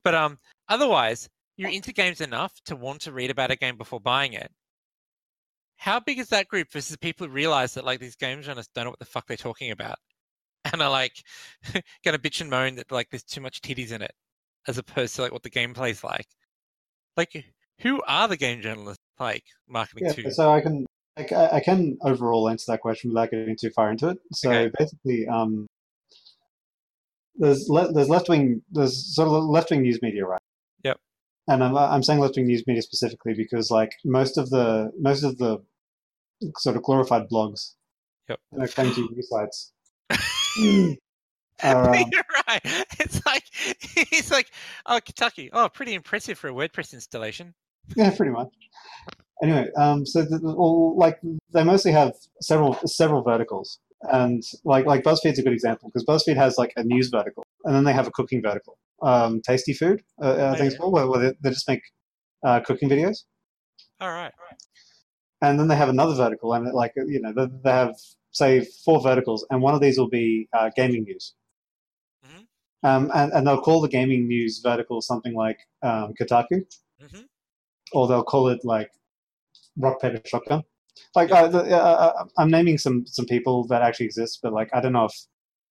But 0.03 0.15
um, 0.15 0.37
otherwise, 0.69 1.29
you're 1.57 1.69
into 1.69 1.93
games 1.93 2.21
enough 2.21 2.53
to 2.65 2.75
want 2.75 3.01
to 3.01 3.11
read 3.11 3.31
about 3.31 3.51
a 3.51 3.55
game 3.55 3.77
before 3.77 3.99
buying 3.99 4.33
it. 4.33 4.51
How 5.83 5.99
big 5.99 6.17
is 6.17 6.29
that 6.29 6.47
group 6.47 6.71
versus 6.71 6.95
people 6.95 7.27
who 7.27 7.33
realize 7.33 7.73
that 7.73 7.83
like 7.83 7.99
these 7.99 8.15
game 8.15 8.41
journalists 8.41 8.71
don't 8.73 8.85
know 8.85 8.91
what 8.91 8.99
the 8.99 9.05
fuck 9.05 9.27
they're 9.27 9.35
talking 9.35 9.69
about, 9.69 9.97
and 10.71 10.81
are 10.81 10.89
like 10.89 11.11
gonna 12.05 12.17
bitch 12.17 12.39
and 12.39 12.49
moan 12.49 12.75
that 12.75 12.89
like 12.89 13.09
there's 13.09 13.21
too 13.23 13.41
much 13.41 13.59
titties 13.59 13.91
in 13.91 14.01
it, 14.01 14.13
as 14.65 14.77
opposed 14.77 15.13
to 15.17 15.23
like 15.23 15.33
what 15.33 15.43
the 15.43 15.49
gameplay's 15.49 16.01
like. 16.01 16.27
Like, 17.17 17.43
who 17.81 18.01
are 18.07 18.29
the 18.29 18.37
game 18.37 18.61
journalists 18.61 19.03
like 19.19 19.43
marketing 19.67 20.05
Yeah, 20.05 20.13
to? 20.13 20.31
so 20.31 20.51
I 20.51 20.61
can 20.61 20.85
I, 21.17 21.57
I 21.57 21.59
can 21.59 21.97
overall 22.01 22.47
answer 22.47 22.71
that 22.71 22.79
question 22.79 23.09
without 23.09 23.31
getting 23.31 23.57
too 23.59 23.71
far 23.71 23.91
into 23.91 24.07
it. 24.07 24.19
So 24.31 24.51
Okay. 24.51 24.71
basically, 24.79 25.27
um, 25.27 25.67
there's 27.35 27.67
le- 27.67 27.91
there's 27.91 28.07
left 28.07 28.29
wing 28.29 28.61
there's 28.71 29.13
sort 29.13 29.27
of 29.27 29.43
left 29.43 29.69
wing 29.69 29.81
news 29.81 30.01
media, 30.01 30.25
right? 30.25 30.39
Yep. 30.85 30.97
And 31.49 31.61
I'm 31.61 31.75
I'm 31.75 32.03
saying 32.03 32.21
left 32.21 32.37
wing 32.37 32.47
news 32.47 32.63
media 32.67 32.81
specifically 32.81 33.33
because 33.33 33.69
like 33.69 33.91
most 34.05 34.37
of 34.37 34.49
the 34.49 34.93
most 34.97 35.23
of 35.23 35.37
the 35.39 35.61
sort 36.57 36.75
of 36.75 36.83
glorified 36.83 37.27
blogs 37.29 37.73
Yep. 38.29 38.39
to 38.55 38.93
be 38.95 39.15
news 39.15 39.29
sites 39.29 39.71
are, 41.63 41.95
um, 41.95 42.09
You're 42.11 42.23
right. 42.47 42.61
It's 42.99 43.25
like 43.25 43.43
it's 44.11 44.31
like 44.31 44.49
oh 44.85 44.99
Kentucky. 45.03 45.49
Oh, 45.53 45.69
pretty 45.69 45.93
impressive 45.93 46.37
for 46.37 46.49
a 46.49 46.53
WordPress 46.53 46.93
installation. 46.93 47.53
Yeah, 47.95 48.15
pretty 48.15 48.31
much. 48.31 48.49
Anyway, 49.41 49.69
um, 49.77 50.05
so 50.05 50.21
the, 50.23 50.39
well, 50.41 50.95
like 50.97 51.19
they 51.51 51.63
mostly 51.63 51.91
have 51.91 52.13
several 52.41 52.73
several 52.85 53.21
verticals, 53.23 53.79
and 54.03 54.41
like 54.63 54.85
like 54.85 55.03
BuzzFeed's 55.03 55.39
a 55.39 55.43
good 55.43 55.53
example 55.53 55.89
because 55.93 56.05
BuzzFeed 56.05 56.37
has 56.37 56.57
like 56.57 56.71
a 56.77 56.83
news 56.83 57.09
vertical, 57.09 57.43
and 57.65 57.75
then 57.75 57.83
they 57.83 57.93
have 57.93 58.07
a 58.07 58.11
cooking 58.11 58.41
vertical. 58.41 58.77
Um, 59.01 59.41
Tasty 59.41 59.73
Food, 59.73 60.01
uh, 60.21 60.27
I 60.27 60.31
Oh, 60.31 60.55
think 60.55 60.67
it's 60.67 60.77
called, 60.77 60.93
where, 60.93 61.07
where 61.09 61.19
they, 61.19 61.33
they 61.41 61.49
just 61.49 61.67
make 61.67 61.81
uh, 62.45 62.61
cooking 62.61 62.89
videos, 62.89 63.25
All 63.99 64.11
right. 64.11 64.31
And 65.43 65.59
then 65.59 65.67
they 65.67 65.75
have 65.75 65.89
another 65.89 66.15
vertical, 66.15 66.53
and 66.53 66.73
like 66.73 66.93
you 66.95 67.19
know 67.21 67.33
they, 67.33 67.47
they 67.63 67.69
have 67.69 67.95
say 68.31 68.65
four 68.85 69.01
verticals, 69.01 69.45
and 69.49 69.61
one 69.61 69.75
of 69.75 69.81
these 69.81 69.97
will 69.97 70.09
be 70.09 70.47
uh, 70.53 70.69
gaming 70.75 71.03
news. 71.03 71.35
Mhm. 72.25 72.47
Um, 72.83 73.11
and, 73.13 73.31
and 73.33 73.45
they'll 73.45 73.61
call 73.61 73.81
the 73.81 73.89
gaming 73.89 74.27
news 74.27 74.59
vertical 74.63 75.01
something 75.01 75.35
like 75.35 75.59
um, 75.81 76.13
Kotaku, 76.19 76.65
hmm 76.99 77.21
or 77.91 78.07
they'll 78.07 78.23
call 78.23 78.47
it 78.47 78.61
like 78.63 78.89
rock 79.77 80.01
paper 80.01 80.21
shotgun. 80.25 80.63
Like 81.15 81.31
uh, 81.31 81.47
the, 81.47 81.59
uh, 81.59 81.77
uh, 82.05 82.25
I'm 82.37 82.49
naming 82.49 82.77
some 82.77 83.05
some 83.05 83.25
people 83.25 83.67
that 83.67 83.81
actually 83.81 84.07
exist, 84.07 84.39
but 84.41 84.53
like 84.53 84.69
I 84.73 84.79
don't 84.81 84.93
know 84.93 85.05
if 85.05 85.15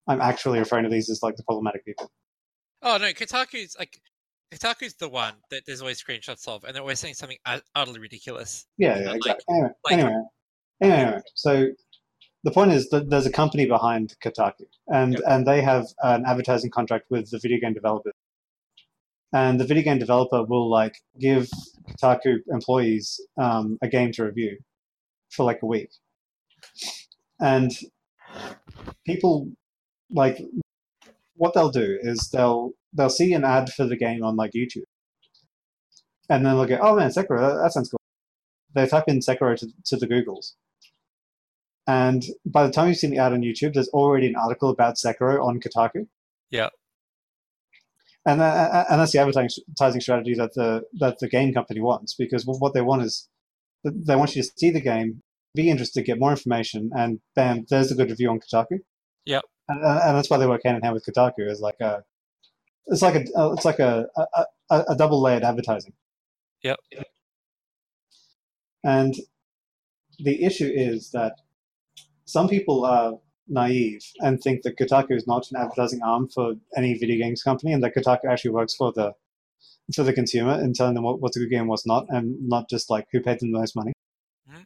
I'm 0.07 0.21
actually 0.21 0.59
referring 0.59 0.83
to 0.83 0.89
these 0.89 1.09
as 1.09 1.23
like 1.23 1.35
the 1.35 1.43
problematic 1.43 1.83
people. 1.85 2.11
Oh 2.81 2.97
no, 2.97 3.11
Kotaku's 3.11 3.75
like 3.79 3.99
Kotaku's 4.53 4.95
the 4.95 5.09
one 5.09 5.33
that 5.51 5.63
there's 5.65 5.81
always 5.81 6.01
screenshots 6.03 6.47
of, 6.47 6.63
and 6.63 6.73
they're 6.75 6.81
always 6.81 6.99
saying 6.99 7.15
something 7.15 7.37
utterly 7.75 7.99
ridiculous. 7.99 8.65
Yeah, 8.77 8.99
Yeah, 8.99 9.07
like- 9.09 9.15
exactly. 9.17 9.45
Anyway, 9.55 9.69
like- 9.85 9.93
anyway, 9.93 10.23
anyway. 10.81 11.21
So 11.35 11.67
the 12.43 12.51
point 12.51 12.71
is 12.71 12.89
that 12.89 13.09
there's 13.09 13.25
a 13.25 13.31
company 13.31 13.65
behind 13.65 14.15
Kotaku, 14.23 14.65
and 14.87 15.13
Yep. 15.13 15.21
and 15.27 15.47
they 15.47 15.61
have 15.61 15.87
an 16.03 16.25
advertising 16.25 16.71
contract 16.71 17.05
with 17.09 17.29
the 17.31 17.39
video 17.39 17.59
game 17.59 17.73
developer, 17.73 18.11
and 19.33 19.59
the 19.59 19.65
video 19.65 19.83
game 19.83 19.99
developer 19.99 20.43
will 20.43 20.69
like 20.69 20.95
give 21.19 21.49
Kotaku 21.89 22.39
employees 22.49 23.19
um, 23.37 23.77
a 23.81 23.87
game 23.87 24.11
to 24.13 24.25
review 24.25 24.57
for 25.29 25.43
like 25.45 25.61
a 25.63 25.65
week, 25.65 25.89
and 27.39 27.71
people 29.05 29.51
like 30.11 30.39
what 31.35 31.53
they'll 31.53 31.71
do 31.71 31.97
is 32.01 32.29
they'll 32.31 32.73
they'll 32.93 33.09
see 33.09 33.33
an 33.33 33.43
ad 33.43 33.69
for 33.71 33.85
the 33.85 33.97
game 33.97 34.23
on 34.23 34.35
like 34.35 34.51
YouTube, 34.51 34.83
and 36.29 36.45
then 36.45 36.55
they'll 36.55 36.65
go, 36.65 36.79
"Oh 36.81 36.95
man, 36.95 37.09
Sekiro, 37.09 37.39
that, 37.39 37.61
that 37.61 37.73
sounds 37.73 37.89
cool." 37.89 37.99
They 38.73 38.87
type 38.87 39.05
in 39.07 39.19
Sekiro 39.19 39.57
to, 39.57 39.67
to 39.85 39.97
the 39.97 40.07
Googles, 40.07 40.53
and 41.87 42.23
by 42.45 42.65
the 42.65 42.71
time 42.71 42.87
you've 42.87 42.97
seen 42.97 43.11
the 43.11 43.17
ad 43.17 43.33
on 43.33 43.41
YouTube, 43.41 43.73
there's 43.73 43.89
already 43.89 44.27
an 44.27 44.35
article 44.35 44.69
about 44.69 44.95
Sekiro 44.95 45.43
on 45.43 45.59
Kotaku. 45.59 46.07
Yeah. 46.49 46.69
And 48.25 48.39
that, 48.39 48.85
and 48.89 49.01
that's 49.01 49.11
the 49.11 49.19
advertising 49.19 50.01
strategy 50.01 50.33
that 50.35 50.53
the 50.53 50.83
that 50.99 51.19
the 51.19 51.27
game 51.27 51.53
company 51.53 51.81
wants 51.81 52.15
because 52.17 52.45
what 52.45 52.73
they 52.73 52.79
want 52.79 53.01
is 53.01 53.27
they 53.83 54.15
want 54.15 54.33
you 54.33 54.41
to 54.41 54.49
see 54.55 54.71
the 54.71 54.79
game, 54.79 55.21
be 55.53 55.69
interested, 55.69 56.05
get 56.05 56.19
more 56.19 56.31
information, 56.31 56.89
and 56.95 57.19
bam, 57.35 57.65
there's 57.69 57.91
a 57.91 57.95
good 57.95 58.09
review 58.09 58.29
on 58.29 58.39
Kotaku. 58.39 58.79
Yep. 59.25 59.43
And, 59.67 59.83
uh, 59.83 60.01
and 60.05 60.17
that's 60.17 60.29
why 60.29 60.37
they 60.37 60.47
work 60.47 60.61
hand 60.63 60.77
in 60.77 60.83
hand 60.83 60.93
with 60.93 61.05
Kotaku. 61.05 61.49
Is 61.49 61.59
like 61.59 61.81
a, 61.81 62.03
it's 62.87 63.01
like 63.01 63.15
a, 63.15 63.23
it's 63.53 63.65
like 63.65 63.79
a 63.79 64.07
a, 64.15 64.45
a, 64.69 64.83
a 64.89 64.95
double 64.95 65.21
layered 65.21 65.43
advertising. 65.43 65.93
Yep. 66.63 66.77
And 68.83 69.15
the 70.19 70.43
issue 70.43 70.71
is 70.73 71.11
that 71.11 71.35
some 72.25 72.47
people 72.47 72.85
are 72.85 73.13
naive 73.47 74.01
and 74.19 74.41
think 74.41 74.63
that 74.63 74.77
Kotaku 74.77 75.11
is 75.11 75.27
not 75.27 75.49
an 75.51 75.57
advertising 75.57 76.01
arm 76.01 76.29
for 76.29 76.53
any 76.77 76.97
video 76.97 77.17
games 77.17 77.43
company, 77.43 77.73
and 77.73 77.83
that 77.83 77.95
Kotaku 77.95 78.25
actually 78.29 78.51
works 78.51 78.75
for 78.75 78.91
the 78.93 79.13
for 79.93 80.03
the 80.03 80.13
consumer 80.13 80.61
in 80.61 80.73
telling 80.73 80.93
them 80.93 81.03
what, 81.03 81.19
what's 81.19 81.35
a 81.35 81.39
good 81.39 81.49
game 81.49 81.67
what's 81.67 81.85
not, 81.85 82.05
and 82.09 82.35
not 82.47 82.69
just 82.69 82.89
like 82.89 83.07
who 83.11 83.19
paid 83.19 83.39
them 83.39 83.51
the 83.51 83.59
most 83.59 83.75
money. 83.75 83.93
Mhm. 84.49 84.65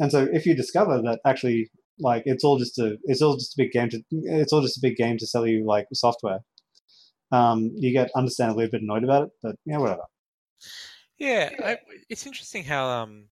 And 0.00 0.10
so, 0.10 0.26
if 0.32 0.46
you 0.46 0.54
discover 0.54 1.00
that 1.02 1.20
actually, 1.24 1.70
like, 2.02 2.24
it's 2.26 2.44
all 2.44 2.58
just 2.58 2.78
a 2.78 2.98
it's 3.04 3.22
all 3.22 3.36
just 3.36 3.54
a 3.54 3.62
big 3.62 3.72
game 3.72 3.88
to 3.90 4.02
it's 4.10 4.52
all 4.52 4.62
just 4.62 4.78
a 4.78 4.82
big 4.82 4.96
game 4.96 5.16
to 5.18 5.26
sell 5.26 5.46
you 5.46 5.64
like 5.66 5.86
software, 5.94 6.40
um, 7.30 7.70
you 7.76 7.92
get 7.92 8.10
understandably 8.14 8.64
a 8.66 8.68
bit 8.68 8.82
annoyed 8.82 9.04
about 9.04 9.24
it. 9.24 9.30
But 9.42 9.56
yeah, 9.64 9.78
whatever. 9.78 10.02
Yeah, 11.18 11.50
I, 11.64 11.78
it's 12.08 12.26
interesting 12.26 12.64
how 12.64 12.88
um 12.88 13.28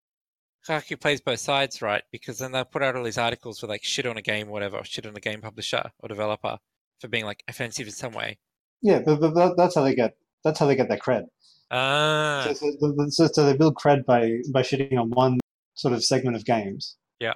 Kotaku 0.66 1.00
plays 1.00 1.20
both 1.20 1.40
sides, 1.40 1.80
right? 1.80 2.02
Because 2.12 2.38
then 2.38 2.52
they'll 2.52 2.64
put 2.64 2.82
out 2.82 2.96
all 2.96 3.04
these 3.04 3.18
articles 3.18 3.62
with 3.62 3.70
like 3.70 3.82
shit 3.82 4.06
on 4.06 4.16
a 4.16 4.22
game, 4.22 4.48
or 4.48 4.52
whatever, 4.52 4.78
or 4.78 4.84
shit 4.84 5.06
on 5.06 5.16
a 5.16 5.20
game 5.20 5.40
publisher 5.40 5.90
or 6.00 6.08
developer 6.08 6.58
for 7.00 7.08
being 7.08 7.24
like 7.24 7.42
offensive 7.48 7.86
in 7.86 7.92
some 7.92 8.12
way. 8.12 8.38
Yeah, 8.82 9.00
but, 9.04 9.20
but 9.20 9.56
that's 9.56 9.74
how 9.74 9.82
they 9.82 9.94
get 9.94 10.16
that's 10.44 10.58
how 10.58 10.66
they 10.66 10.76
get 10.76 10.88
their 10.88 10.98
cred. 10.98 11.24
Ah, 11.70 12.44
So, 12.54 12.72
so, 12.80 13.08
so, 13.08 13.26
so 13.26 13.44
they 13.44 13.56
build 13.56 13.74
cred 13.76 14.04
by 14.04 14.38
by 14.52 14.62
shitting 14.62 14.98
on 14.98 15.10
one 15.10 15.38
sort 15.74 15.94
of 15.94 16.04
segment 16.04 16.36
of 16.36 16.44
games. 16.44 16.96
Yeah. 17.20 17.34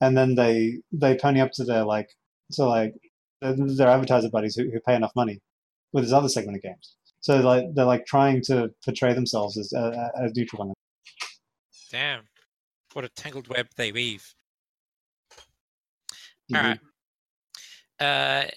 And 0.00 0.16
then 0.16 0.34
they 0.34 0.80
they 0.92 1.16
pony 1.16 1.40
up 1.40 1.52
to 1.52 1.64
their 1.64 1.84
like 1.84 2.08
so 2.50 2.68
like 2.68 2.94
their, 3.40 3.54
their 3.56 3.88
advertiser 3.88 4.28
buddies 4.30 4.54
who, 4.54 4.70
who 4.70 4.80
pay 4.80 4.94
enough 4.94 5.12
money 5.16 5.40
with 5.92 6.04
this 6.04 6.12
other 6.12 6.28
segment 6.28 6.56
of 6.56 6.62
games. 6.62 6.96
So 7.20 7.40
like 7.40 7.64
they're 7.74 7.84
like 7.86 8.06
trying 8.06 8.42
to 8.42 8.70
portray 8.84 9.14
themselves 9.14 9.56
as 9.56 9.72
uh, 9.72 10.08
as 10.22 10.32
neutral. 10.36 10.62
on 10.62 10.70
it. 10.70 10.76
damn! 11.90 12.22
What 12.92 13.04
a 13.04 13.08
tangled 13.08 13.48
web 13.48 13.66
they 13.76 13.92
weave. 13.92 14.34
All 16.54 16.60
Mm-hmm. 16.60 16.66
right. 16.68 16.78
Uh, 17.98 18.48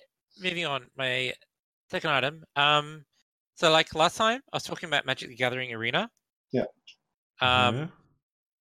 moving 0.42 0.66
on. 0.66 0.86
My 0.98 1.34
second 1.90 2.12
item. 2.12 2.44
Um, 2.56 3.06
so 3.56 3.72
like 3.72 3.96
last 3.96 4.16
time, 4.18 4.42
I 4.54 4.56
was 4.58 4.64
talking 4.64 4.88
about 4.88 5.06
Magic 5.06 5.30
the 5.30 5.36
Gathering 5.36 5.74
Arena. 5.74 6.10
Yeah. 6.52 6.66
Um, 7.42 7.76
Yeah. 7.78 7.88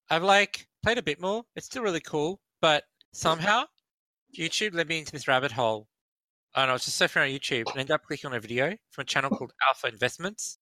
I've 0.09 0.23
like 0.23 0.67
played 0.83 0.97
a 0.97 1.03
bit 1.03 1.21
more. 1.21 1.43
It's 1.55 1.67
still 1.67 1.83
really 1.83 1.99
cool, 1.99 2.39
but 2.61 2.83
somehow 3.13 3.63
YouTube 4.37 4.73
led 4.73 4.87
me 4.87 4.99
into 4.99 5.11
this 5.11 5.27
rabbit 5.27 5.51
hole. 5.51 5.87
And 6.55 6.69
I 6.69 6.73
was 6.73 6.83
just 6.85 6.99
surfing 6.99 7.21
on 7.21 7.27
YouTube 7.29 7.69
and 7.69 7.79
ended 7.79 7.91
up 7.91 8.03
clicking 8.03 8.29
on 8.29 8.35
a 8.35 8.39
video 8.39 8.75
from 8.91 9.03
a 9.03 9.05
channel 9.05 9.29
called 9.29 9.53
Alpha 9.67 9.87
Investments. 9.87 10.57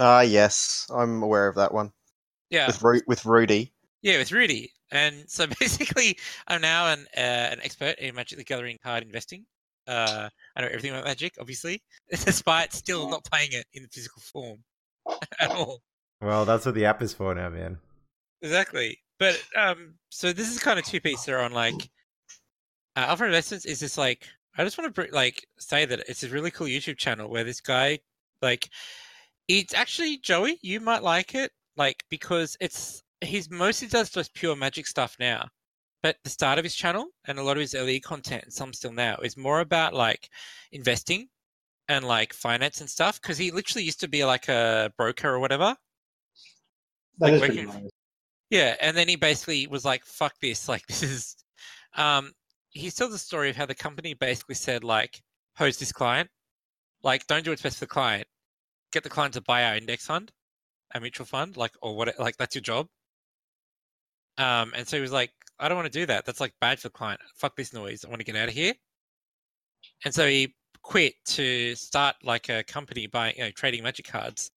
Ah, 0.00 0.20
yes, 0.20 0.86
I'm 0.94 1.22
aware 1.22 1.46
of 1.48 1.54
that 1.56 1.72
one 1.72 1.92
Yeah, 2.50 2.66
with 2.66 2.82
Ru- 2.82 3.02
with 3.06 3.24
Rudy. 3.24 3.72
yeah, 4.02 4.18
with 4.18 4.32
Rudy. 4.32 4.72
And 4.90 5.28
so 5.28 5.46
basically, 5.60 6.18
I'm 6.48 6.60
now 6.60 6.88
an 6.92 7.06
uh, 7.16 7.20
an 7.20 7.60
expert 7.62 7.98
in 7.98 8.14
Magic 8.14 8.38
the 8.38 8.44
Gathering 8.44 8.78
card 8.82 9.02
investing. 9.04 9.44
Uh, 9.86 10.28
I 10.56 10.60
know 10.60 10.66
everything 10.66 10.90
about 10.90 11.04
Magic, 11.04 11.34
obviously, 11.40 11.82
despite 12.10 12.72
still 12.72 13.08
not 13.08 13.24
playing 13.24 13.52
it 13.52 13.66
in 13.72 13.86
physical 13.92 14.20
form 14.22 14.58
at 15.40 15.50
all. 15.50 15.82
Well, 16.20 16.44
that's 16.44 16.66
what 16.66 16.74
the 16.74 16.84
app 16.84 17.00
is 17.00 17.14
for 17.14 17.32
now, 17.34 17.48
man. 17.48 17.78
Exactly. 18.42 18.98
But 19.18 19.42
um, 19.56 19.94
so 20.10 20.32
this 20.32 20.50
is 20.50 20.58
kind 20.58 20.78
of 20.78 20.84
two 20.84 21.00
piece 21.00 21.24
there 21.24 21.40
on 21.40 21.52
like 21.52 21.74
uh, 22.96 23.00
Alpha 23.00 23.24
Investments 23.24 23.66
is 23.66 23.80
just 23.80 23.98
like 23.98 24.26
I 24.56 24.64
just 24.64 24.78
want 24.78 24.94
to 24.94 25.02
br- 25.02 25.14
like 25.14 25.46
say 25.58 25.84
that 25.84 26.00
it's 26.08 26.22
a 26.22 26.28
really 26.28 26.50
cool 26.50 26.66
YouTube 26.66 26.98
channel 26.98 27.28
where 27.28 27.44
this 27.44 27.60
guy 27.60 27.98
like 28.42 28.68
it's 29.48 29.74
actually 29.74 30.18
Joey. 30.18 30.58
You 30.62 30.80
might 30.80 31.02
like 31.02 31.34
it 31.34 31.50
like 31.76 32.04
because 32.10 32.56
it's 32.60 33.02
he's 33.20 33.50
mostly 33.50 33.88
does 33.88 34.10
just 34.10 34.34
pure 34.34 34.54
magic 34.56 34.86
stuff 34.86 35.16
now. 35.18 35.48
But 36.02 36.16
the 36.22 36.30
start 36.30 36.58
of 36.58 36.64
his 36.64 36.76
channel 36.76 37.06
and 37.26 37.40
a 37.40 37.42
lot 37.42 37.56
of 37.56 37.60
his 37.60 37.74
early 37.74 37.98
content, 37.98 38.44
and 38.44 38.52
some 38.52 38.72
still 38.72 38.92
now, 38.92 39.16
is 39.16 39.36
more 39.36 39.58
about 39.58 39.94
like 39.94 40.28
investing 40.70 41.28
and 41.88 42.04
like 42.04 42.32
finance 42.32 42.80
and 42.80 42.88
stuff. 42.88 43.20
Because 43.20 43.36
he 43.36 43.50
literally 43.50 43.84
used 43.84 43.98
to 44.00 44.08
be 44.08 44.24
like 44.24 44.48
a 44.48 44.92
broker 44.96 45.28
or 45.28 45.40
whatever, 45.40 45.74
That 47.18 47.32
Like 47.32 47.32
is 47.32 47.40
working- 47.40 47.66
nice. 47.66 47.90
Yeah, 48.50 48.76
and 48.80 48.96
then 48.96 49.08
he 49.08 49.16
basically 49.16 49.66
was 49.66 49.84
like, 49.84 50.04
"Fuck 50.04 50.34
this! 50.40 50.68
Like 50.68 50.86
this 50.86 51.02
is." 51.02 51.36
Um, 51.96 52.32
he 52.70 52.90
tells 52.90 53.12
the 53.12 53.18
story 53.18 53.50
of 53.50 53.56
how 53.56 53.66
the 53.66 53.74
company 53.74 54.14
basically 54.14 54.54
said, 54.54 54.84
like, 54.84 55.22
"Hose 55.56 55.78
this 55.78 55.92
client, 55.92 56.30
like, 57.02 57.26
don't 57.26 57.44
do 57.44 57.50
what's 57.50 57.62
best 57.62 57.78
for 57.78 57.84
the 57.86 57.88
client. 57.88 58.26
Get 58.92 59.04
the 59.04 59.10
client 59.10 59.34
to 59.34 59.42
buy 59.42 59.64
our 59.64 59.76
index 59.76 60.06
fund, 60.06 60.32
our 60.94 61.00
mutual 61.00 61.26
fund, 61.26 61.56
like, 61.56 61.72
or 61.82 61.96
what? 61.96 62.18
Like, 62.18 62.36
that's 62.36 62.54
your 62.54 62.62
job." 62.62 62.88
Um, 64.38 64.72
and 64.76 64.86
so 64.86 64.96
he 64.96 65.02
was 65.02 65.12
like, 65.12 65.32
"I 65.58 65.68
don't 65.68 65.76
want 65.76 65.92
to 65.92 65.98
do 66.00 66.06
that. 66.06 66.24
That's 66.26 66.40
like 66.40 66.54
bad 66.60 66.78
for 66.80 66.88
the 66.88 66.92
client. 66.92 67.20
Fuck 67.36 67.56
this 67.56 67.72
noise. 67.72 68.04
I 68.04 68.08
want 68.08 68.20
to 68.20 68.24
get 68.24 68.36
out 68.36 68.48
of 68.48 68.54
here." 68.54 68.74
And 70.04 70.14
so 70.14 70.26
he 70.26 70.54
quit 70.82 71.14
to 71.26 71.74
start 71.74 72.16
like 72.22 72.48
a 72.48 72.62
company 72.64 73.06
buying, 73.06 73.36
you 73.36 73.44
know, 73.44 73.50
trading 73.50 73.82
magic 73.82 74.06
cards. 74.06 74.50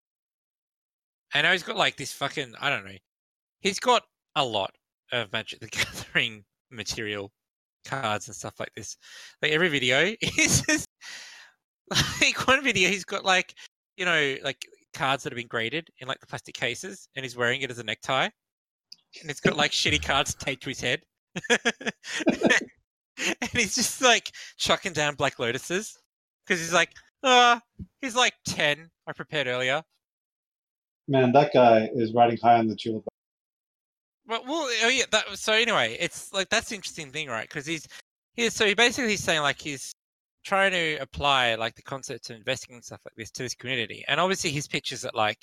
And 1.34 1.46
now 1.46 1.52
he's 1.52 1.64
got 1.64 1.78
like 1.78 1.98
this 1.98 2.14
fucking, 2.14 2.54
I 2.60 2.70
don't 2.70 2.86
know, 2.86 2.98
he's 3.62 3.80
got 3.80 4.04
a 4.36 4.44
lot 4.44 4.72
of 5.12 5.32
Magic 5.32 5.60
the 5.60 5.68
Gathering 5.68 6.44
material, 6.70 7.32
cards 7.86 8.28
and 8.28 8.36
stuff 8.36 8.60
like 8.60 8.72
this. 8.76 8.98
Like 9.42 9.52
every 9.52 9.70
video 9.70 10.14
is 10.38 10.62
just 10.62 10.88
like 12.22 12.48
one 12.48 12.64
video 12.64 12.90
he's 12.90 13.06
got 13.06 13.26
like 13.26 13.54
you 13.98 14.06
know 14.06 14.36
like 14.44 14.62
cards 14.94 15.24
that 15.24 15.32
have 15.32 15.38
been 15.38 15.48
graded 15.48 15.88
in 16.00 16.08
like 16.08 16.20
the 16.20 16.28
plastic 16.28 16.56
cases, 16.56 17.08
and 17.16 17.24
he's 17.24 17.38
wearing 17.38 17.62
it 17.62 17.72
as 17.72 17.80
a 17.80 17.84
necktie, 17.84 18.30
and 19.22 19.30
it's 19.30 19.40
got 19.40 19.56
like 19.56 19.72
shitty 19.72 20.04
cards 20.04 20.36
taped 20.36 20.64
to 20.64 20.70
his 20.70 20.82
head. 20.82 21.02
and 21.50 23.50
he's 23.54 23.76
just 23.76 24.02
like 24.02 24.32
chucking 24.58 24.94
down 24.94 25.16
black 25.16 25.40
lotuses 25.40 25.98
because 26.46 26.60
he's 26.60 26.74
like, 26.74 26.92
ah, 27.24 27.62
he's 28.02 28.16
like 28.16 28.34
ten. 28.46 28.90
I 29.08 29.14
prepared 29.14 29.48
earlier. 29.48 29.82
Man, 31.08 31.32
that 31.34 31.52
guy 31.54 31.90
is 31.94 32.14
riding 32.14 32.38
high 32.38 32.58
on 32.58 32.68
the 32.68 32.76
tulip. 32.76 33.04
Well, 34.32 34.44
well, 34.48 34.70
oh 34.84 34.88
yeah. 34.88 35.04
That 35.12 35.26
so 35.38 35.52
anyway, 35.52 35.98
it's 36.00 36.32
like 36.32 36.48
that's 36.50 36.70
the 36.70 36.76
interesting 36.76 37.12
thing, 37.12 37.28
right? 37.28 37.50
Because 37.50 37.66
he's 37.66 37.86
he's 38.34 38.54
so 38.56 38.66
he 38.66 38.74
basically 38.74 39.12
he's 39.12 39.24
saying 39.24 39.42
like 39.42 39.60
he's 39.60 39.94
trying 40.46 40.72
to 40.72 40.96
apply 41.02 41.56
like 41.56 41.76
the 41.76 41.82
concept 41.82 42.30
of 42.30 42.38
investing 42.38 42.76
and 42.76 42.86
stuff 42.86 43.02
like 43.06 43.14
this 43.18 43.30
to 43.32 43.44
this 43.44 43.56
community, 43.56 44.06
and 44.08 44.22
obviously 44.22 44.50
his 44.52 44.70
pitch 44.70 44.94
is 44.94 45.02
that 45.02 45.16
like 45.16 45.38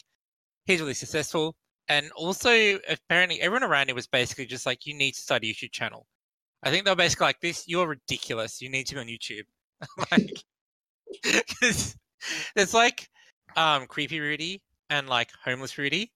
he's 0.64 0.80
really 0.80 0.94
successful, 0.94 1.54
and 1.88 2.10
also 2.16 2.78
apparently 2.88 3.42
everyone 3.42 3.62
around 3.62 3.90
him 3.90 3.96
was 3.96 4.06
basically 4.06 4.46
just 4.46 4.64
like 4.64 4.86
you 4.86 4.94
need 4.94 5.12
to 5.12 5.20
start 5.20 5.44
a 5.44 5.46
YouTube 5.46 5.72
channel. 5.72 6.06
I 6.62 6.70
think 6.70 6.86
they 6.86 6.90
were 6.90 6.96
basically 6.96 7.26
like 7.26 7.40
this: 7.40 7.68
you're 7.68 7.86
ridiculous. 7.88 8.62
You 8.62 8.70
need 8.70 8.86
to 8.86 8.94
be 8.94 9.00
on 9.02 9.06
YouTube. 9.08 9.44
like, 10.12 10.44
there's 12.56 12.74
like 12.74 13.08
um 13.56 13.86
creepy 13.86 14.20
Rudy 14.20 14.62
and 14.88 15.08
like 15.10 15.30
homeless 15.44 15.76
Rudy. 15.76 16.10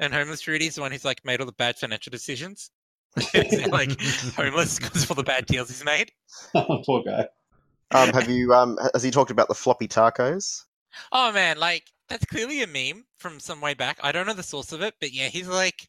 And 0.00 0.12
homeless 0.12 0.46
Rudy 0.46 0.66
is 0.66 0.74
the 0.74 0.80
one 0.80 0.92
who's 0.92 1.04
like 1.04 1.24
made 1.24 1.40
all 1.40 1.46
the 1.46 1.52
bad 1.52 1.76
financial 1.76 2.10
decisions. 2.10 2.70
Like 3.68 4.00
homeless 4.36 4.78
because 4.78 5.04
of 5.04 5.10
all 5.10 5.14
the 5.14 5.22
bad 5.22 5.46
deals 5.46 5.68
he's 5.68 5.84
made. 5.84 6.10
Poor 6.84 7.02
guy. 7.04 7.28
Um, 7.92 8.12
have 8.12 8.28
you? 8.28 8.52
Um, 8.52 8.78
has 8.92 9.02
he 9.02 9.10
talked 9.10 9.30
about 9.30 9.48
the 9.48 9.54
floppy 9.54 9.86
tacos? 9.86 10.62
Oh 11.12 11.30
man, 11.32 11.58
like 11.58 11.84
that's 12.08 12.24
clearly 12.24 12.62
a 12.62 12.66
meme 12.66 13.04
from 13.16 13.38
some 13.38 13.60
way 13.60 13.74
back. 13.74 13.98
I 14.02 14.10
don't 14.10 14.26
know 14.26 14.34
the 14.34 14.42
source 14.42 14.72
of 14.72 14.82
it, 14.82 14.94
but 15.00 15.12
yeah, 15.12 15.28
he's 15.28 15.48
like, 15.48 15.88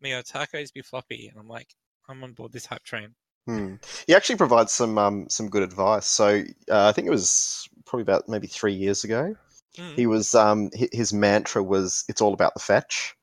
"Mio 0.00 0.22
tacos 0.22 0.72
be 0.72 0.82
floppy," 0.82 1.28
and 1.28 1.38
I'm 1.38 1.48
like, 1.48 1.68
I'm 2.08 2.22
on 2.24 2.32
board 2.32 2.52
this 2.52 2.66
hype 2.66 2.82
train. 2.82 3.14
Hmm. 3.46 3.74
He 4.06 4.14
actually 4.14 4.36
provides 4.36 4.72
some 4.72 4.98
um, 4.98 5.28
some 5.28 5.48
good 5.48 5.62
advice. 5.62 6.06
So 6.06 6.42
uh, 6.70 6.88
I 6.88 6.92
think 6.92 7.06
it 7.06 7.10
was 7.10 7.68
probably 7.84 8.02
about 8.02 8.28
maybe 8.28 8.46
three 8.46 8.74
years 8.74 9.04
ago. 9.04 9.34
Mm, 9.76 9.96
He 9.96 10.06
was 10.06 10.34
um, 10.34 10.70
his 10.92 11.12
mantra 11.12 11.62
was 11.62 12.04
"It's 12.08 12.20
all 12.20 12.34
about 12.34 12.54
the 12.54 12.60
fetch," 12.60 13.14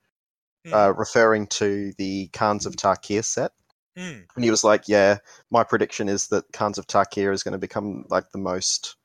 mm, 0.66 0.74
uh, 0.74 0.94
referring 0.94 1.48
to 1.48 1.94
the 1.98 2.28
Khans 2.34 2.66
of 2.66 2.76
Tarkir 2.76 3.24
set. 3.24 3.52
mm. 3.98 4.26
And 4.36 4.44
he 4.44 4.52
was 4.52 4.64
like, 4.64 4.88
"Yeah, 4.88 5.20
my 5.52 5.64
prediction 5.64 6.10
is 6.10 6.28
that 6.28 6.52
Khans 6.54 6.78
of 6.78 6.88
Tarkir 6.88 7.34
is 7.34 7.44
going 7.44 7.54
to 7.54 7.58
become 7.58 8.06
like 8.10 8.32
the 8.32 8.38
most 8.40 8.96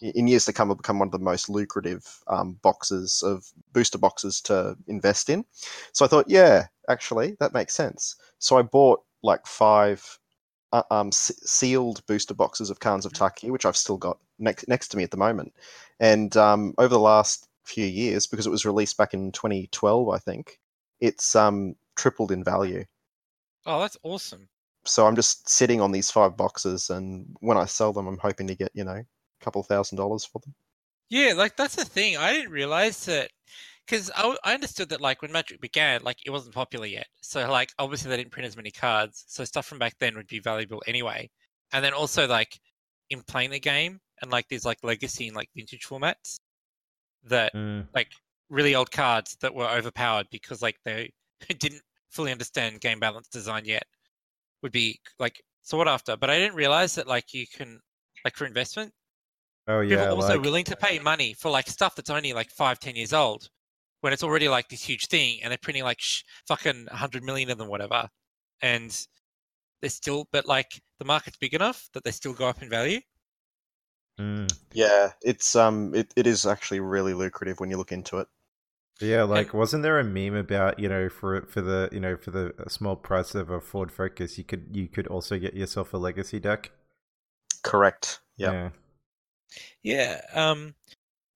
in 0.00 0.26
years 0.26 0.44
to 0.44 0.52
come 0.52 0.68
will 0.68 0.74
become 0.74 0.98
one 0.98 1.08
of 1.08 1.12
the 1.12 1.18
most 1.18 1.48
lucrative 1.48 2.22
um, 2.26 2.54
boxes 2.62 3.22
of 3.22 3.46
booster 3.72 3.98
boxes 3.98 4.40
to 4.42 4.76
invest 4.86 5.30
in." 5.30 5.44
So 5.92 6.04
I 6.04 6.08
thought, 6.08 6.26
yeah, 6.28 6.66
actually, 6.88 7.36
that 7.40 7.54
makes 7.54 7.74
sense. 7.74 8.16
So 8.38 8.58
I 8.58 8.62
bought 8.62 9.02
like 9.22 9.46
five 9.46 10.18
uh, 10.72 10.82
um, 10.90 11.12
se- 11.12 11.34
sealed 11.44 12.04
booster 12.06 12.34
boxes 12.34 12.70
of 12.70 12.80
Khans 12.80 13.06
of 13.06 13.12
Tarkir, 13.12 13.50
which 13.50 13.64
I've 13.64 13.76
still 13.76 13.96
got 13.96 14.18
next 14.38 14.68
next 14.68 14.88
to 14.88 14.96
me 14.96 15.04
at 15.04 15.10
the 15.10 15.16
moment. 15.16 15.54
And 16.00 16.36
um, 16.36 16.74
over 16.78 16.88
the 16.88 16.98
last 17.00 17.48
few 17.64 17.86
years, 17.86 18.26
because 18.26 18.46
it 18.46 18.50
was 18.50 18.66
released 18.66 18.96
back 18.96 19.14
in 19.14 19.32
2012, 19.32 20.08
I 20.08 20.18
think, 20.18 20.60
it's 21.00 21.34
um, 21.36 21.76
tripled 21.96 22.32
in 22.32 22.44
value 22.44 22.84
Oh, 23.66 23.80
that's 23.80 23.98
awesome. 24.02 24.48
so 24.86 25.06
I'm 25.06 25.16
just 25.16 25.48
sitting 25.48 25.80
on 25.80 25.92
these 25.92 26.10
five 26.10 26.36
boxes, 26.36 26.90
and 26.90 27.36
when 27.40 27.56
I 27.56 27.64
sell 27.66 27.92
them, 27.92 28.06
I'm 28.06 28.18
hoping 28.18 28.46
to 28.48 28.54
get 28.54 28.70
you 28.74 28.84
know 28.84 28.92
a 28.92 29.06
couple 29.44 29.62
thousand 29.62 29.96
dollars 29.98 30.24
for 30.24 30.40
them. 30.40 30.54
Yeah, 31.08 31.32
like 31.34 31.56
that's 31.56 31.76
the 31.76 31.84
thing. 31.84 32.16
I 32.16 32.32
didn't 32.32 32.50
realize 32.50 33.04
that 33.06 33.30
because 33.86 34.10
I 34.16 34.36
understood 34.54 34.88
that 34.90 35.00
like 35.00 35.22
when 35.22 35.32
Magic 35.32 35.60
began, 35.60 36.02
like 36.02 36.18
it 36.26 36.30
wasn't 36.30 36.54
popular 36.54 36.86
yet. 36.86 37.06
So 37.22 37.50
like 37.50 37.72
obviously 37.78 38.10
they 38.10 38.16
didn't 38.18 38.32
print 38.32 38.46
as 38.46 38.56
many 38.56 38.70
cards, 38.70 39.24
so 39.28 39.44
stuff 39.44 39.66
from 39.66 39.78
back 39.78 39.96
then 39.98 40.16
would 40.16 40.26
be 40.28 40.40
valuable 40.40 40.82
anyway. 40.86 41.30
And 41.72 41.84
then 41.84 41.94
also 41.94 42.26
like 42.26 42.58
in 43.10 43.22
playing 43.22 43.50
the 43.50 43.60
game 43.60 44.00
and 44.22 44.30
like 44.30 44.48
these 44.48 44.64
like 44.64 44.78
legacy 44.82 45.28
and 45.28 45.36
like 45.36 45.48
vintage 45.56 45.86
formats 45.86 46.40
that 47.24 47.52
Mm. 47.54 47.88
like 47.94 48.10
really 48.50 48.74
old 48.74 48.90
cards 48.90 49.36
that 49.40 49.54
were 49.54 49.68
overpowered 49.68 50.26
because 50.30 50.62
like 50.62 50.76
they 50.84 51.12
didn't 51.58 51.82
fully 52.10 52.32
understand 52.32 52.80
game 52.80 53.00
balance 53.00 53.28
design 53.28 53.64
yet 53.64 53.84
would 54.62 54.72
be 54.72 55.00
like 55.18 55.42
sought 55.62 55.88
after. 55.88 56.16
But 56.16 56.30
I 56.30 56.38
didn't 56.38 56.56
realize 56.56 56.94
that 56.96 57.06
like 57.06 57.32
you 57.34 57.46
can 57.46 57.80
like 58.24 58.36
for 58.36 58.46
investment 58.46 58.92
Oh 59.66 59.80
people 59.80 59.96
yeah, 59.96 60.08
are 60.08 60.14
also 60.14 60.34
like 60.34 60.42
willing 60.42 60.64
to 60.64 60.76
pay 60.76 60.98
money 60.98 61.34
for 61.34 61.50
like 61.50 61.68
stuff 61.68 61.94
that's 61.96 62.10
only 62.10 62.32
like 62.32 62.50
five, 62.50 62.78
ten 62.78 62.96
years 62.96 63.12
old, 63.12 63.48
when 64.00 64.12
it's 64.12 64.22
already 64.22 64.48
like 64.48 64.68
this 64.68 64.82
huge 64.82 65.06
thing 65.08 65.40
and 65.42 65.50
they're 65.50 65.58
printing 65.58 65.84
like 65.84 66.00
sh- 66.00 66.22
fucking 66.46 66.86
100 66.86 67.22
million 67.22 67.50
of 67.50 67.58
them, 67.58 67.68
whatever, 67.68 68.08
and 68.62 69.06
they're 69.80 69.90
still, 69.90 70.26
but 70.32 70.46
like 70.46 70.80
the 70.98 71.04
market's 71.04 71.36
big 71.38 71.54
enough 71.54 71.88
that 71.94 72.04
they 72.04 72.10
still 72.10 72.34
go 72.34 72.48
up 72.48 72.62
in 72.62 72.68
value. 72.70 73.00
Mm. 74.18 74.52
Yeah, 74.72 75.12
it's 75.22 75.56
um, 75.56 75.94
it, 75.94 76.12
it 76.16 76.26
is 76.26 76.46
actually 76.46 76.80
really 76.80 77.14
lucrative 77.14 77.60
when 77.60 77.70
you 77.70 77.76
look 77.76 77.92
into 77.92 78.18
it. 78.18 78.28
Yeah, 79.00 79.24
like 79.24 79.52
wasn't 79.52 79.82
there 79.82 79.98
a 79.98 80.04
meme 80.04 80.36
about 80.36 80.78
you 80.78 80.88
know 80.88 81.08
for 81.08 81.42
for 81.46 81.60
the 81.60 81.88
you 81.90 81.98
know 81.98 82.16
for 82.16 82.30
the 82.30 82.54
small 82.68 82.94
price 82.94 83.34
of 83.34 83.50
a 83.50 83.60
Ford 83.60 83.90
Focus 83.90 84.38
you 84.38 84.44
could 84.44 84.68
you 84.72 84.86
could 84.86 85.08
also 85.08 85.38
get 85.38 85.54
yourself 85.54 85.92
a 85.94 85.96
legacy 85.96 86.38
deck. 86.38 86.70
Correct. 87.64 88.20
Yeah. 88.36 88.52
Yeah. 88.52 88.70
Yeah. 89.82 90.20
Um, 90.32 90.74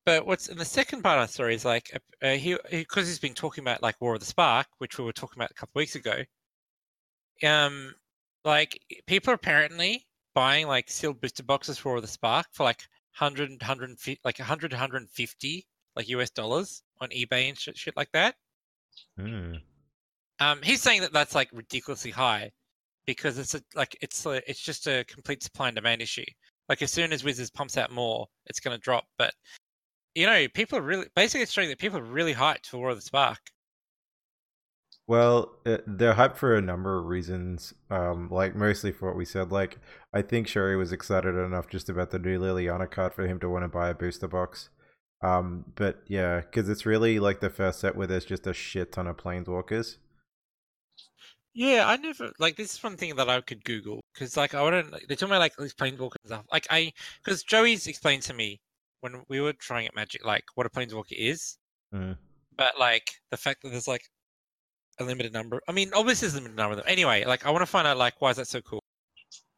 but 0.04 0.24
what's 0.24 0.48
in 0.48 0.56
the 0.56 0.64
second 0.64 1.02
part 1.02 1.20
of 1.20 1.26
the 1.26 1.32
story 1.32 1.54
is 1.54 1.64
like 1.64 1.90
uh, 1.94 2.26
uh, 2.26 2.36
he 2.36 2.56
because 2.70 3.08
he's 3.08 3.18
been 3.18 3.34
talking 3.34 3.62
about 3.62 3.82
like 3.82 4.00
War 4.00 4.14
of 4.14 4.20
the 4.20 4.26
Spark, 4.26 4.68
which 4.78 4.96
we 4.96 5.04
were 5.04 5.12
talking 5.12 5.38
about 5.38 5.50
a 5.50 5.54
couple 5.54 5.80
weeks 5.80 5.96
ago. 5.96 6.22
Um, 7.42 7.94
like 8.44 8.80
people 9.06 9.34
apparently 9.34 10.06
buying 10.38 10.68
like 10.68 10.88
sealed 10.88 11.20
booster 11.20 11.42
boxes 11.42 11.78
for 11.78 11.88
War 11.88 11.96
of 11.96 12.02
the 12.02 12.06
Spark 12.06 12.46
for 12.52 12.62
like 12.62 12.86
100 13.18 13.50
150 13.50 14.20
like 14.24 14.38
100 14.38 14.70
150 14.70 15.66
like 15.96 16.08
US 16.10 16.30
dollars 16.30 16.84
on 17.00 17.08
eBay 17.08 17.48
and 17.48 17.58
shit, 17.58 17.76
shit 17.76 17.96
like 17.96 18.12
that. 18.12 18.36
Mm. 19.18 19.60
Um, 20.38 20.60
he's 20.62 20.80
saying 20.80 21.00
that 21.00 21.12
that's 21.12 21.34
like 21.34 21.48
ridiculously 21.52 22.12
high 22.12 22.52
because 23.04 23.36
it's 23.36 23.56
a, 23.56 23.62
like 23.74 23.98
it's 24.00 24.24
a, 24.26 24.48
it's 24.48 24.60
just 24.60 24.86
a 24.86 25.04
complete 25.08 25.42
supply 25.42 25.66
and 25.66 25.74
demand 25.74 26.02
issue. 26.02 26.22
Like 26.68 26.82
as 26.82 26.92
soon 26.92 27.12
as 27.12 27.24
Wizards 27.24 27.50
pumps 27.50 27.76
out 27.76 27.90
more, 27.90 28.28
it's 28.46 28.60
going 28.60 28.76
to 28.76 28.80
drop. 28.80 29.06
But 29.18 29.34
you 30.14 30.24
know, 30.24 30.46
people 30.54 30.78
are 30.78 30.82
really 30.82 31.06
basically 31.16 31.42
it's 31.42 31.50
showing 31.50 31.70
that 31.70 31.80
people 31.80 31.98
are 31.98 32.02
really 32.02 32.34
hyped 32.34 32.66
for 32.66 32.78
War 32.78 32.90
of 32.90 32.96
the 32.96 33.02
Spark. 33.02 33.40
Well, 35.08 35.56
uh, 35.64 35.78
they're 35.86 36.14
hyped 36.14 36.36
for 36.36 36.54
a 36.54 36.60
number 36.60 36.98
of 36.98 37.06
reasons. 37.06 37.72
Um, 37.90 38.28
like 38.30 38.54
mostly 38.54 38.92
for 38.92 39.08
what 39.08 39.16
we 39.16 39.24
said. 39.24 39.50
Like 39.50 39.78
I 40.12 40.20
think 40.20 40.46
Sherry 40.46 40.76
was 40.76 40.92
excited 40.92 41.34
enough 41.34 41.68
just 41.68 41.88
about 41.88 42.10
the 42.10 42.18
new 42.18 42.38
Liliana 42.38 42.90
card 42.90 43.14
for 43.14 43.26
him 43.26 43.40
to 43.40 43.48
want 43.48 43.64
to 43.64 43.68
buy 43.68 43.88
a 43.88 43.94
booster 43.94 44.28
box. 44.28 44.68
Um, 45.22 45.64
but 45.74 46.02
yeah, 46.06 46.40
because 46.40 46.68
it's 46.68 46.84
really 46.86 47.18
like 47.18 47.40
the 47.40 47.48
first 47.50 47.80
set 47.80 47.96
where 47.96 48.06
there's 48.06 48.26
just 48.26 48.46
a 48.46 48.52
shit 48.52 48.92
ton 48.92 49.06
of 49.06 49.16
planeswalkers. 49.16 49.96
Yeah, 51.54 51.88
I 51.88 51.96
never 51.96 52.30
like 52.38 52.56
this 52.56 52.74
is 52.74 52.82
one 52.84 52.96
thing 52.98 53.16
that 53.16 53.30
I 53.30 53.40
could 53.40 53.64
Google 53.64 54.00
because 54.12 54.36
like 54.36 54.54
I 54.54 54.62
wouldn't. 54.62 54.90
They're 54.90 55.16
talking 55.16 55.28
about 55.30 55.40
like 55.40 55.56
these 55.56 55.74
planeswalkers 55.74 56.16
stuff. 56.26 56.44
Like 56.52 56.66
I 56.70 56.92
because 57.24 57.42
Joey's 57.42 57.86
explained 57.86 58.22
to 58.24 58.34
me 58.34 58.60
when 59.00 59.22
we 59.28 59.40
were 59.40 59.54
trying 59.54 59.86
at 59.86 59.96
Magic 59.96 60.24
like 60.24 60.44
what 60.54 60.66
a 60.66 60.70
planeswalker 60.70 61.16
is, 61.16 61.56
Mm. 61.94 62.18
but 62.58 62.78
like 62.78 63.08
the 63.30 63.38
fact 63.38 63.62
that 63.62 63.70
there's 63.70 63.88
like 63.88 64.02
a 65.00 65.04
limited 65.04 65.32
number. 65.32 65.60
I 65.68 65.72
mean, 65.72 65.90
obviously 65.94 66.26
there's 66.26 66.34
a 66.34 66.38
limited 66.38 66.56
number 66.56 66.72
of 66.72 66.76
them. 66.78 66.86
Anyway, 66.88 67.24
like 67.24 67.46
I 67.46 67.50
want 67.50 67.62
to 67.62 67.66
find 67.66 67.86
out 67.86 67.96
like 67.96 68.20
why 68.20 68.30
is 68.30 68.36
that 68.36 68.48
so 68.48 68.60
cool 68.62 68.82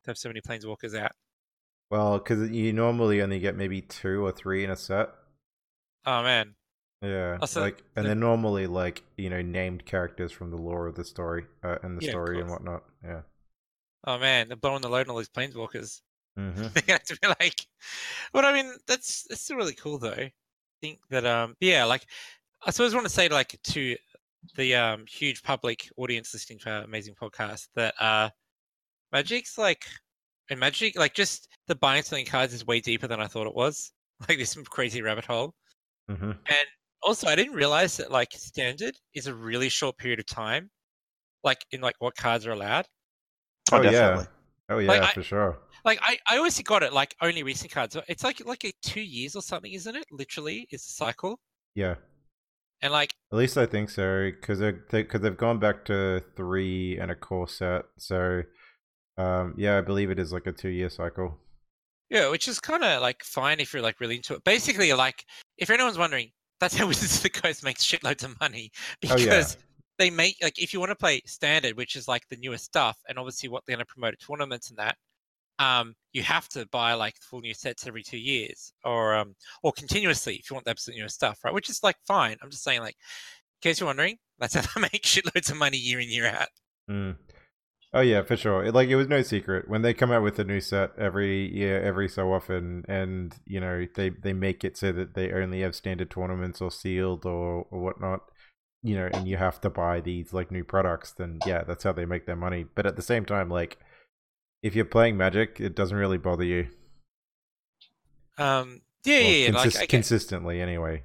to 0.04 0.10
have 0.10 0.18
so 0.18 0.28
many 0.28 0.40
planeswalkers 0.40 0.98
out. 0.98 1.12
Well, 1.90 2.18
because 2.18 2.50
you 2.50 2.72
normally 2.72 3.20
only 3.20 3.38
get 3.38 3.54
maybe 3.56 3.82
two 3.82 4.24
or 4.24 4.32
three 4.32 4.64
in 4.64 4.70
a 4.70 4.76
set. 4.76 5.10
Oh 6.06 6.22
man, 6.22 6.54
Yeah, 7.02 7.38
Also, 7.40 7.60
like, 7.62 7.82
and 7.96 8.04
the- 8.04 8.08
they're 8.08 8.14
normally 8.14 8.66
like 8.66 9.02
you 9.16 9.30
know 9.30 9.42
named 9.42 9.86
characters 9.86 10.32
from 10.32 10.50
the 10.50 10.56
lore 10.56 10.86
of 10.86 10.94
the 10.94 11.04
story 11.04 11.46
uh, 11.62 11.78
and 11.82 11.96
the 11.96 12.02
Yeah, 12.02 12.10
story 12.10 12.40
and 12.40 12.50
whatnot. 12.50 12.84
Yeah. 13.02 13.22
oh 14.04 14.18
man, 14.18 14.48
they're 14.48 14.56
blowing 14.56 14.82
the 14.82 14.88
load 14.88 15.06
on 15.08 15.12
all 15.12 15.18
these 15.18 15.28
planeswalkers. 15.28 16.00
hmm 16.36 16.52
They're 16.74 16.82
gonna 16.86 16.92
have 16.98 17.04
to 17.04 17.18
be 17.20 17.28
like, 17.28 17.66
but 18.32 18.44
I 18.44 18.52
mean, 18.52 18.74
that's 18.86 19.24
that's 19.24 19.42
still 19.42 19.56
really 19.56 19.74
cool 19.74 19.98
though. 19.98 20.12
I 20.12 20.32
think 20.80 21.00
that 21.10 21.26
um, 21.26 21.56
yeah, 21.60 21.84
like 21.84 22.06
I 22.66 22.70
suppose 22.70 22.92
I 22.94 22.96
want 22.96 23.08
to 23.08 23.14
say 23.14 23.28
like 23.28 23.58
to 23.62 23.96
the 24.56 24.74
um 24.74 25.04
huge 25.06 25.42
public 25.42 25.88
audience 25.96 26.32
listening 26.32 26.58
to 26.60 26.70
our 26.70 26.82
amazing 26.82 27.14
podcast 27.14 27.68
that 27.74 27.94
uh, 28.00 28.30
Magic's 29.12 29.58
like, 29.58 29.84
and 30.50 30.58
Magic 30.58 30.96
like 30.98 31.14
just 31.14 31.48
the 31.66 31.74
buying 31.74 32.02
selling 32.02 32.26
cards 32.26 32.54
is 32.54 32.66
way 32.66 32.80
deeper 32.80 33.06
than 33.06 33.20
I 33.20 33.26
thought 33.26 33.46
it 33.46 33.54
was. 33.54 33.92
Like 34.28 34.36
this 34.36 34.54
crazy 34.68 35.00
rabbit 35.00 35.24
hole. 35.24 35.54
hmm 36.06 36.32
And 36.32 36.66
also, 37.02 37.26
I 37.26 37.34
didn't 37.36 37.54
realize 37.54 37.96
that 37.96 38.10
like 38.10 38.32
standard 38.32 38.94
is 39.14 39.26
a 39.28 39.34
really 39.34 39.70
short 39.70 39.96
period 39.96 40.18
of 40.20 40.26
time, 40.26 40.70
like 41.42 41.64
in 41.72 41.80
like 41.80 41.94
what 42.00 42.14
cards 42.16 42.46
are 42.46 42.52
allowed. 42.52 42.86
Oh, 43.72 43.78
Oh, 43.78 43.82
yeah. 43.82 44.26
Oh 44.68 44.76
yeah, 44.78 44.88
Like, 44.88 45.02
I- 45.02 45.12
for 45.14 45.22
sure. 45.22 45.58
Like 45.86 45.98
I, 46.02 46.18
I 46.28 46.36
always 46.36 46.60
got 46.60 46.82
it 46.82 46.92
like 46.92 47.14
only 47.22 47.42
recent 47.42 47.72
cards. 47.72 47.96
It's 48.08 48.22
like 48.22 48.44
like 48.44 48.64
a 48.66 48.72
two 48.82 49.00
years 49.00 49.34
or 49.34 49.40
something, 49.40 49.72
isn't 49.72 49.96
it? 49.96 50.04
Literally, 50.10 50.68
is 50.70 50.84
the 50.84 50.92
cycle. 50.92 51.40
Yeah. 51.74 51.94
And 52.82 52.92
like 52.92 53.14
At 53.32 53.38
least 53.38 53.56
I 53.58 53.66
think 53.66 53.90
so, 53.90 54.30
because 54.30 54.58
they're 54.58 54.72
because 54.90 55.20
they've 55.20 55.36
gone 55.36 55.58
back 55.58 55.84
to 55.86 56.22
three 56.36 56.98
and 56.98 57.10
a 57.10 57.14
core 57.14 57.48
set. 57.48 57.82
So, 57.98 58.42
um, 59.18 59.54
yeah, 59.56 59.78
I 59.78 59.80
believe 59.82 60.10
it 60.10 60.18
is 60.18 60.32
like 60.32 60.46
a 60.46 60.52
two-year 60.52 60.90
cycle. 60.90 61.38
yeah, 62.08 62.28
which 62.30 62.48
is 62.48 62.58
kind 62.60 62.82
of 62.84 63.02
like 63.02 63.22
fine 63.22 63.60
if 63.60 63.72
you're 63.72 63.82
like 63.82 64.00
really 64.00 64.16
into 64.16 64.34
it. 64.34 64.44
Basically, 64.44 64.92
like 64.92 65.24
if 65.58 65.70
anyone's 65.70 65.98
wondering, 65.98 66.30
that's 66.58 66.76
how 66.76 66.86
Wizards 66.88 67.16
of 67.18 67.22
the 67.22 67.30
Coast 67.30 67.64
makes 67.64 67.84
shitloads 67.84 68.24
of 68.24 68.38
money 68.40 68.70
Oh 69.08 69.16
because 69.16 69.54
yeah, 69.54 69.60
they 69.98 70.10
make 70.10 70.36
like 70.42 70.58
if 70.60 70.72
you 70.72 70.80
want 70.80 70.90
to 70.90 70.96
play 70.96 71.20
standard, 71.26 71.76
which 71.76 71.96
is 71.96 72.08
like 72.08 72.22
the 72.28 72.36
newest 72.36 72.64
stuff, 72.64 72.98
and 73.08 73.18
obviously 73.18 73.48
what 73.48 73.64
they're 73.66 73.76
going 73.76 73.84
to 73.86 73.92
promote 73.92 74.14
at 74.14 74.20
tournaments 74.20 74.70
and 74.70 74.78
that, 74.78 74.96
um, 75.60 75.94
you 76.12 76.22
have 76.22 76.48
to 76.48 76.66
buy 76.72 76.94
like 76.94 77.14
full 77.20 77.40
new 77.40 77.54
sets 77.54 77.86
every 77.86 78.02
two 78.02 78.18
years, 78.18 78.72
or 78.84 79.14
um, 79.14 79.36
or 79.62 79.72
continuously 79.72 80.36
if 80.36 80.50
you 80.50 80.54
want 80.54 80.64
the 80.64 80.70
absolute 80.70 80.98
newest 80.98 81.14
stuff, 81.14 81.38
right? 81.44 81.54
Which 81.54 81.68
is 81.68 81.82
like 81.84 81.96
fine. 82.08 82.36
I'm 82.42 82.50
just 82.50 82.64
saying, 82.64 82.80
like, 82.80 82.96
in 82.96 83.68
case 83.68 83.78
you're 83.78 83.86
wondering, 83.86 84.16
that's 84.38 84.54
how 84.54 84.62
they 84.74 84.80
make 84.80 85.02
shitloads 85.02 85.50
of 85.50 85.58
money 85.58 85.76
year 85.76 86.00
in 86.00 86.08
year 86.08 86.26
out. 86.26 86.48
Mm. 86.90 87.16
Oh 87.92 88.00
yeah, 88.00 88.22
for 88.22 88.36
sure. 88.36 88.64
It, 88.64 88.74
like 88.74 88.88
it 88.88 88.96
was 88.96 89.08
no 89.08 89.20
secret 89.20 89.68
when 89.68 89.82
they 89.82 89.92
come 89.92 90.10
out 90.10 90.22
with 90.22 90.38
a 90.38 90.44
new 90.44 90.60
set 90.60 90.92
every 90.98 91.54
year, 91.54 91.82
every 91.82 92.08
so 92.08 92.32
often, 92.32 92.84
and 92.88 93.34
you 93.44 93.60
know 93.60 93.86
they 93.94 94.08
they 94.08 94.32
make 94.32 94.64
it 94.64 94.78
so 94.78 94.92
that 94.92 95.14
they 95.14 95.30
only 95.30 95.60
have 95.60 95.74
standard 95.74 96.10
tournaments 96.10 96.60
or 96.62 96.70
sealed 96.70 97.26
or 97.26 97.66
or 97.70 97.80
whatnot. 97.80 98.20
You 98.82 98.96
know, 98.96 99.10
and 99.12 99.28
you 99.28 99.36
have 99.36 99.60
to 99.60 99.68
buy 99.68 100.00
these 100.00 100.32
like 100.32 100.50
new 100.50 100.64
products. 100.64 101.12
Then 101.12 101.38
yeah, 101.46 101.64
that's 101.64 101.84
how 101.84 101.92
they 101.92 102.06
make 102.06 102.24
their 102.24 102.36
money. 102.36 102.64
But 102.74 102.86
at 102.86 102.96
the 102.96 103.02
same 103.02 103.26
time, 103.26 103.50
like 103.50 103.78
if 104.62 104.74
you're 104.74 104.84
playing 104.84 105.16
Magic, 105.16 105.58
it 105.60 105.74
doesn't 105.74 105.96
really 105.96 106.18
bother 106.18 106.44
you. 106.44 106.68
Um, 108.38 108.80
yeah, 109.04 109.20
Well, 109.20 109.30
yeah, 109.30 109.46
yeah. 109.48 109.52
Like, 109.56 109.72
get, 109.72 109.88
consistently 109.88 110.60
anyway. 110.60 111.02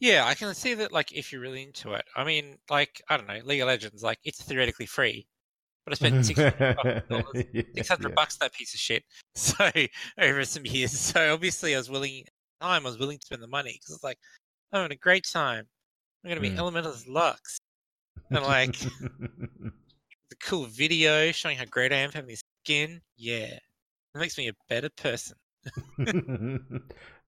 yeah, 0.00 0.24
I 0.26 0.34
can 0.34 0.54
see 0.54 0.74
that. 0.74 0.92
Like, 0.92 1.12
if 1.12 1.32
you're 1.32 1.40
really 1.40 1.62
into 1.62 1.92
it, 1.92 2.04
I 2.16 2.24
mean, 2.24 2.56
like, 2.70 3.02
I 3.08 3.16
don't 3.16 3.28
know, 3.28 3.40
League 3.44 3.60
of 3.60 3.66
Legends, 3.68 4.02
like, 4.02 4.18
it's 4.24 4.42
theoretically 4.42 4.86
free, 4.86 5.26
but 5.84 5.92
I 5.92 5.96
spent 5.96 6.24
six 6.26 6.38
hundred 6.40 7.02
Yeah, 7.52 7.62
six 7.74 7.88
hundred 7.88 8.08
yeah. 8.10 8.14
bucks 8.14 8.36
that 8.38 8.52
piece 8.54 8.74
of 8.74 8.80
shit. 8.80 9.04
So 9.34 9.70
over 10.18 10.44
some 10.44 10.66
years, 10.66 10.92
so 10.98 11.32
obviously 11.32 11.74
I 11.74 11.78
was 11.78 11.90
willing. 11.90 12.24
Time 12.60 12.84
I 12.84 12.90
was 12.90 12.98
willing 12.98 13.18
to 13.18 13.24
spend 13.24 13.42
the 13.42 13.46
money 13.46 13.72
because 13.72 13.94
it's 13.94 14.04
like 14.04 14.18
I'm 14.72 14.82
having 14.82 14.94
a 14.94 14.98
great 14.98 15.24
time. 15.24 15.66
I'm 16.24 16.28
gonna 16.30 16.40
be 16.42 16.50
Mm. 16.50 16.56
Elementalist 16.58 17.08
Lux. 17.08 17.58
And 18.30 18.42
like 18.44 18.76
the 18.78 20.36
cool 20.42 20.64
video 20.66 21.32
showing 21.32 21.56
how 21.56 21.64
great 21.64 21.92
I 21.92 21.96
am 21.96 22.10
having 22.12 22.28
this 22.28 22.42
skin. 22.70 23.00
Yeah, 23.16 23.58
it 24.14 24.18
makes 24.18 24.38
me 24.38 24.48
a 24.48 24.52
better 24.68 24.90
person. 24.90 25.36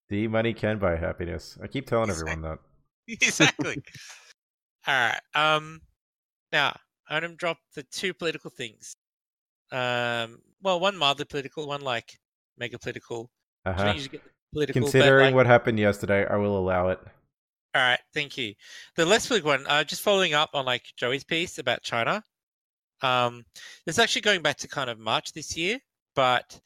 the 0.10 0.28
money 0.28 0.54
can 0.54 0.80
buy 0.80 0.96
happiness. 0.96 1.58
I 1.62 1.68
keep 1.68 1.88
telling 1.88 2.10
everyone 2.10 2.42
that. 2.42 2.60
exactly. 3.08 3.78
All 4.88 4.94
right. 4.94 5.20
Um. 5.34 5.82
Now 6.52 6.78
I'm 7.10 7.22
gonna 7.22 7.36
drop 7.36 7.58
the 7.76 7.84
two 7.84 8.14
political 8.14 8.50
things. 8.50 8.96
Um. 9.72 10.40
Well, 10.62 10.80
one 10.80 10.98
mildly 10.98 11.26
political, 11.26 11.68
one 11.68 11.82
like 11.82 12.18
mega 12.58 12.80
political. 12.80 13.30
Uh-huh. 13.66 13.94
usually 13.96 14.10
get 14.10 14.24
the 14.24 14.30
political, 14.54 14.82
Considering 14.84 15.26
like- 15.28 15.36
what 15.36 15.46
happened 15.48 15.80
yesterday, 15.80 16.26
I 16.26 16.38
will 16.38 16.58
allow 16.58 16.90
it. 16.90 17.00
All 17.74 17.82
right, 17.82 18.00
thank 18.14 18.38
you. 18.38 18.54
The 18.96 19.06
less 19.06 19.28
big 19.28 19.44
one, 19.44 19.68
uh, 19.68 19.84
just 19.84 20.02
following 20.02 20.34
up 20.34 20.52
on 20.54 20.64
like 20.64 20.86
Joey's 20.96 21.26
piece 21.26 21.58
about 21.58 21.82
China. 21.82 22.24
Um, 23.02 23.44
this 23.86 23.96
is 23.96 24.00
actually 24.00 24.22
going 24.22 24.42
back 24.42 24.58
to 24.58 24.68
kind 24.68 24.90
of 24.90 25.00
March 25.00 25.34
this 25.34 25.56
year, 25.58 25.80
but 26.16 26.60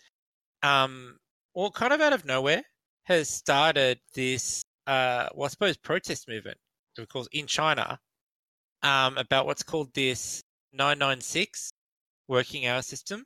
um, 0.64 1.18
well, 1.54 1.72
kind 1.72 1.94
of 1.94 2.02
out 2.02 2.14
of 2.14 2.26
nowhere, 2.26 2.64
has 3.04 3.30
started 3.30 4.00
this, 4.14 4.64
uh, 4.88 5.28
well, 5.34 5.46
I 5.46 5.50
suppose 5.50 5.78
protest 5.78 6.28
movement, 6.28 6.58
of 6.98 7.08
course, 7.10 7.28
in 7.32 7.48
China, 7.48 8.00
um, 8.84 9.18
about 9.18 9.46
what's 9.46 9.64
called 9.64 9.94
this 9.94 10.44
996 10.74 11.72
working 12.28 12.68
hour 12.68 12.82
system. 12.82 13.26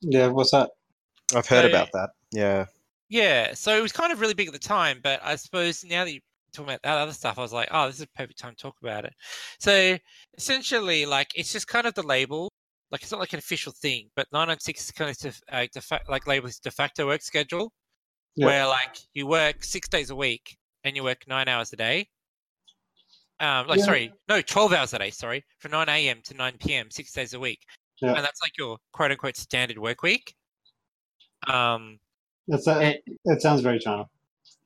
Yeah, 0.00 0.28
what's 0.28 0.52
that? 0.52 0.70
I've 1.34 1.46
heard 1.46 1.62
So- 1.64 1.68
about 1.68 1.92
that. 1.92 2.10
Yeah. 2.32 2.66
Yeah, 3.10 3.54
so 3.54 3.76
it 3.76 3.80
was 3.80 3.92
kind 3.92 4.12
of 4.12 4.20
really 4.20 4.34
big 4.34 4.48
at 4.48 4.52
the 4.52 4.58
time, 4.58 5.00
but 5.02 5.20
I 5.22 5.36
suppose 5.36 5.82
now 5.82 6.04
that 6.04 6.12
you're 6.12 6.20
talking 6.52 6.70
about 6.70 6.82
that 6.82 6.98
other 6.98 7.12
stuff, 7.12 7.38
I 7.38 7.42
was 7.42 7.52
like, 7.52 7.68
oh, 7.70 7.86
this 7.86 7.96
is 7.96 8.02
a 8.02 8.06
perfect 8.08 8.38
time 8.38 8.54
to 8.54 8.62
talk 8.62 8.76
about 8.82 9.04
it. 9.04 9.12
So 9.58 9.96
essentially, 10.36 11.06
like, 11.06 11.30
it's 11.34 11.52
just 11.52 11.66
kind 11.68 11.86
of 11.86 11.94
the 11.94 12.02
label. 12.06 12.50
Like, 12.90 13.02
it's 13.02 13.10
not 13.10 13.20
like 13.20 13.32
an 13.34 13.38
official 13.38 13.72
thing, 13.72 14.08
but 14.16 14.26
996 14.32 14.84
is 14.84 14.90
kind 14.92 15.10
of 15.10 15.18
def- 15.18 15.40
uh, 15.52 15.66
de 15.72 15.80
fa- 15.80 16.00
like 16.08 16.26
labeled 16.26 16.50
as 16.50 16.58
de 16.58 16.70
facto 16.70 17.06
work 17.06 17.22
schedule, 17.22 17.72
Yeah. 18.36 18.46
where 18.46 18.66
like 18.66 18.98
you 19.14 19.26
work 19.26 19.62
six 19.64 19.88
days 19.88 20.10
a 20.10 20.16
week 20.16 20.56
and 20.84 20.96
you 20.96 21.02
work 21.04 21.24
nine 21.28 21.48
hours 21.48 21.72
a 21.72 21.76
day. 21.76 22.08
Um, 23.40 23.66
like 23.68 23.78
Yeah. 23.78 23.84
sorry, 23.84 24.12
no, 24.28 24.40
twelve 24.42 24.72
hours 24.72 24.94
a 24.94 24.98
day. 24.98 25.10
Sorry, 25.10 25.44
from 25.58 25.70
nine 25.72 25.88
a.m. 25.88 26.20
to 26.24 26.34
nine 26.34 26.56
p.m. 26.58 26.90
six 26.90 27.12
days 27.12 27.34
a 27.34 27.38
week, 27.40 27.60
Yeah. 28.00 28.14
and 28.14 28.24
that's 28.24 28.40
like 28.42 28.56
your 28.58 28.78
quote 28.92 29.10
unquote 29.12 29.36
standard 29.36 29.78
work 29.78 30.02
week. 30.02 30.34
Um, 31.46 31.98
that's 32.48 32.66
a, 32.66 32.80
it, 32.90 33.02
it 33.26 33.42
sounds 33.42 33.60
very 33.60 33.78
China. 33.78 34.06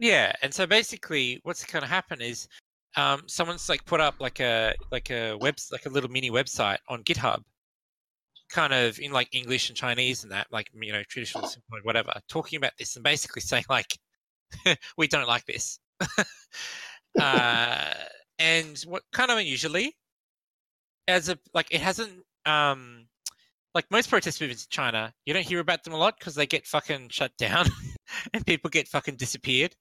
Yeah, 0.02 0.32
and 0.42 0.52
so 0.52 0.66
basically, 0.66 1.38
what's 1.44 1.64
going 1.64 1.82
to 1.82 1.88
happen 1.88 2.20
is, 2.20 2.48
um, 2.96 3.22
someone's 3.28 3.68
like 3.68 3.84
put 3.84 4.00
up 4.00 4.16
like 4.18 4.40
a 4.40 4.74
like 4.90 5.10
a 5.10 5.36
web 5.36 5.54
like 5.70 5.86
a 5.86 5.88
little 5.88 6.10
mini 6.10 6.28
website 6.28 6.78
on 6.88 7.04
GitHub, 7.04 7.42
kind 8.50 8.72
of 8.74 8.98
in 8.98 9.12
like 9.12 9.28
English 9.32 9.68
and 9.68 9.76
Chinese 9.76 10.24
and 10.24 10.32
that, 10.32 10.48
like 10.50 10.70
you 10.74 10.92
know 10.92 11.04
traditional 11.08 11.48
whatever, 11.84 12.12
talking 12.28 12.56
about 12.56 12.72
this 12.80 12.96
and 12.96 13.04
basically 13.04 13.42
saying 13.42 13.64
like, 13.70 13.96
we 14.98 15.06
don't 15.06 15.28
like 15.28 15.46
this. 15.46 15.78
uh, 17.20 17.94
and 18.40 18.78
what 18.88 19.04
kind 19.12 19.30
of 19.30 19.38
unusually, 19.38 19.96
as 21.06 21.28
a 21.28 21.38
like 21.54 21.68
it 21.70 21.80
hasn't 21.80 22.24
um 22.44 23.06
like 23.74 23.88
most 23.92 24.10
protest 24.10 24.40
movements 24.40 24.64
in 24.64 24.70
China, 24.70 25.14
you 25.26 25.32
don't 25.32 25.46
hear 25.46 25.60
about 25.60 25.84
them 25.84 25.94
a 25.94 25.96
lot 25.96 26.18
because 26.18 26.34
they 26.34 26.46
get 26.46 26.66
fucking 26.66 27.08
shut 27.10 27.30
down 27.38 27.66
and 28.34 28.44
people 28.44 28.68
get 28.68 28.88
fucking 28.88 29.16
disappeared. 29.16 29.76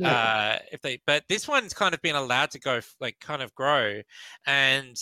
Yeah. 0.00 0.12
Uh, 0.12 0.58
if 0.72 0.80
they, 0.80 1.00
but 1.06 1.24
this 1.28 1.46
one's 1.46 1.74
kind 1.74 1.94
of 1.94 2.02
been 2.02 2.16
allowed 2.16 2.50
to 2.52 2.60
go, 2.60 2.80
like, 3.00 3.18
kind 3.20 3.42
of 3.42 3.54
grow, 3.54 4.00
and 4.46 4.96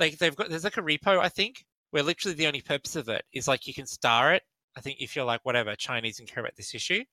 like 0.00 0.18
they've 0.18 0.34
got 0.34 0.50
there's 0.50 0.64
like 0.64 0.76
a 0.76 0.82
repo 0.82 1.20
I 1.20 1.28
think 1.28 1.64
where 1.92 2.02
literally 2.02 2.34
the 2.34 2.46
only 2.46 2.60
purpose 2.60 2.96
of 2.96 3.08
it 3.08 3.24
is 3.32 3.46
like 3.46 3.66
you 3.66 3.74
can 3.74 3.86
star 3.86 4.34
it. 4.34 4.42
I 4.76 4.80
think 4.80 5.00
if 5.00 5.14
you're 5.14 5.24
like 5.24 5.40
whatever 5.44 5.76
Chinese 5.76 6.18
and 6.18 6.28
care 6.28 6.42
about 6.42 6.56
this 6.56 6.74
issue, 6.74 7.04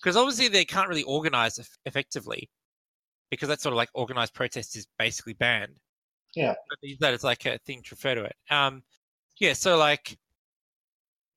because 0.00 0.16
obviously 0.16 0.48
they 0.48 0.64
can't 0.64 0.88
really 0.88 1.04
organize 1.04 1.60
effectively, 1.86 2.50
because 3.30 3.48
that's 3.48 3.62
sort 3.62 3.72
of 3.72 3.76
like 3.76 3.90
organized 3.94 4.34
protest 4.34 4.76
is 4.76 4.88
basically 4.98 5.34
banned. 5.34 5.78
Yeah. 6.34 6.54
But 6.68 6.78
that 7.00 7.14
as 7.14 7.22
like 7.22 7.46
a 7.46 7.58
thing 7.58 7.82
to 7.82 7.88
refer 7.92 8.16
to 8.16 8.24
it. 8.24 8.34
Um, 8.50 8.82
yeah. 9.38 9.52
So 9.52 9.76
like, 9.76 10.18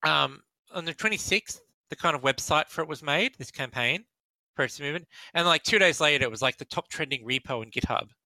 um, 0.04 0.42
on 0.74 0.86
the 0.86 0.94
26th, 0.94 1.60
the 1.90 1.96
kind 1.96 2.16
of 2.16 2.22
website 2.22 2.68
for 2.68 2.82
it 2.82 2.88
was 2.88 3.04
made. 3.04 3.36
This 3.38 3.52
campaign, 3.52 4.06
protest 4.58 4.82
movement, 4.82 5.06
and 5.34 5.48
like 5.48 5.64
two 5.64 5.80
days 5.80 6.02
later, 6.02 6.26
it 6.26 6.32
was 6.32 6.42
like 6.42 6.58
the 6.58 6.66
top 6.66 6.90
trending 6.90 7.26
repo 7.26 7.64
in 7.64 7.72
GitHub. 7.72 8.08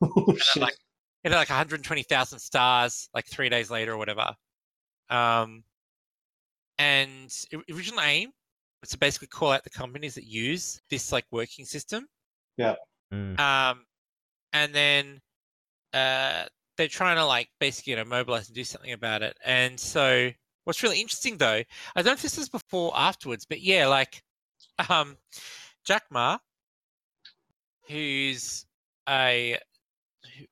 Oh, 0.00 0.24
And 0.28 0.36
it, 0.36 0.42
shit. 0.42 0.62
like 0.62 0.76
it 1.24 1.32
had 1.32 1.38
like 1.38 1.50
120,000 1.50 2.38
stars 2.38 3.08
like 3.14 3.26
three 3.26 3.48
days 3.48 3.68
later 3.68 3.92
or 3.94 3.96
whatever. 3.96 4.32
Um, 5.10 5.64
and 6.78 7.32
original 7.70 8.00
aim 8.00 8.30
was 8.80 8.90
to 8.90 8.98
basically 8.98 9.26
call 9.28 9.50
out 9.50 9.64
the 9.64 9.70
companies 9.70 10.14
that 10.14 10.24
use 10.24 10.80
this 10.88 11.10
like 11.10 11.24
working 11.32 11.64
system. 11.64 12.06
Mm. 13.12 13.38
Um, 13.40 13.84
and 14.52 14.72
then 14.74 15.20
uh, 15.92 16.44
they're 16.76 16.88
trying 16.88 17.16
to 17.16 17.26
like 17.26 17.48
basically 17.60 17.92
you 17.92 17.96
know 17.96 18.04
mobilize 18.04 18.48
and 18.48 18.54
do 18.54 18.64
something 18.64 18.92
about 18.92 19.22
it. 19.22 19.36
And 19.44 19.78
so 19.78 20.30
what's 20.64 20.82
really 20.82 21.00
interesting 21.00 21.36
though, 21.38 21.62
I 21.62 21.64
don't 21.96 22.06
know 22.06 22.12
if 22.12 22.22
this 22.22 22.38
is 22.38 22.48
before 22.48 22.92
or 22.92 22.98
afterwards, 22.98 23.44
but 23.44 23.60
yeah, 23.60 23.86
like 23.86 24.22
um, 24.88 25.16
Jack 25.84 26.04
Ma, 26.10 26.38
who's 27.88 28.66
a 29.08 29.58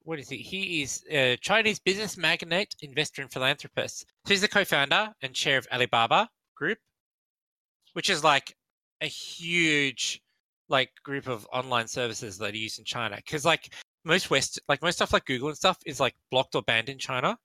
what 0.02 0.18
is 0.18 0.28
he? 0.28 0.38
He 0.38 0.82
is 0.82 1.04
a 1.08 1.36
Chinese 1.36 1.78
business 1.78 2.16
magnate, 2.16 2.74
investor, 2.82 3.22
and 3.22 3.32
philanthropist. 3.32 4.06
So 4.26 4.34
he's 4.34 4.40
the 4.40 4.48
co-founder 4.48 5.12
and 5.22 5.34
chair 5.34 5.58
of 5.58 5.66
Alibaba 5.72 6.28
Group, 6.56 6.78
which 7.92 8.10
is 8.10 8.24
like 8.24 8.54
a 9.00 9.06
huge 9.06 10.20
like 10.68 10.90
group 11.04 11.26
of 11.28 11.46
online 11.52 11.88
services 11.88 12.38
that 12.38 12.54
are 12.54 12.56
used 12.56 12.78
in 12.78 12.84
China. 12.84 13.16
Because 13.16 13.44
like 13.44 13.74
most 14.04 14.30
West, 14.30 14.60
like 14.68 14.82
most 14.82 14.96
stuff 14.96 15.12
like 15.12 15.24
Google 15.26 15.48
and 15.48 15.56
stuff 15.56 15.78
is 15.86 16.00
like 16.00 16.14
blocked 16.30 16.54
or 16.54 16.62
banned 16.62 16.88
in 16.88 16.98
China. 16.98 17.36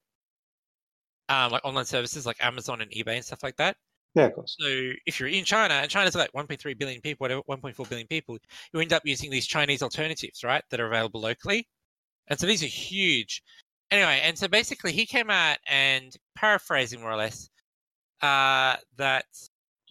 Um, 1.28 1.52
like 1.52 1.66
online 1.66 1.86
services 1.86 2.26
like 2.26 2.38
Amazon 2.44 2.82
and 2.82 2.92
eBay 2.92 3.16
and 3.16 3.26
stuff 3.26 3.44
like 3.44 3.56
that. 3.58 3.78
Yeah, 4.16 4.26
of 4.26 4.34
course. 4.34 4.56
So 4.60 4.68
if 5.06 5.20
you're 5.20 5.30
in 5.30 5.44
China, 5.44 5.76
and 5.76 5.90
China's 5.90 6.16
like 6.16 6.32
1.3 6.32 6.78
billion 6.78 7.02
people, 7.02 7.26
whatever, 7.26 7.42
1.4 7.50 7.90
billion 7.90 8.08
people, 8.08 8.38
you 8.74 8.80
end 8.80 8.94
up 8.94 9.04
using 9.06 9.30
these 9.30 9.46
Chinese 9.46 9.84
alternatives, 9.84 10.44
right, 10.44 10.64
that 10.72 10.80
are 10.80 10.88
available 10.88 11.20
locally. 11.20 11.68
And 12.28 12.40
so 12.40 12.48
these 12.48 12.64
are 12.64 12.68
huge. 12.68 13.44
Anyway, 13.92 14.22
and 14.24 14.38
so 14.38 14.48
basically 14.48 14.94
he 14.94 15.06
came 15.06 15.30
out 15.30 15.58
and 15.68 16.16
paraphrasing 16.36 17.02
more 17.02 17.12
or 17.12 17.18
less 17.18 17.50
uh, 18.22 18.78
that 18.98 19.26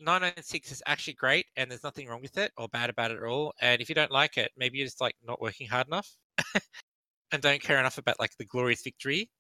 996 0.00 0.72
is 0.72 0.82
actually 0.86 1.12
great 1.14 1.46
and 1.56 1.70
there's 1.70 1.84
nothing 1.84 2.08
wrong 2.08 2.22
with 2.22 2.36
it 2.38 2.50
or 2.56 2.66
bad 2.68 2.90
about 2.90 3.10
it 3.10 3.18
at 3.18 3.24
all. 3.24 3.52
And 3.60 3.80
if 3.80 3.88
you 3.88 3.94
don't 3.94 4.10
like 4.10 4.38
it, 4.38 4.50
maybe 4.56 4.78
you're 4.78 4.86
just 4.86 5.00
like 5.00 5.14
not 5.24 5.40
working 5.40 5.68
hard 5.68 5.86
enough 5.86 6.08
and 7.32 7.42
don't 7.42 7.62
care 7.62 7.78
enough 7.78 7.98
about 7.98 8.18
like 8.18 8.32
the 8.38 8.46
glorious 8.46 8.82
victory. 8.82 9.30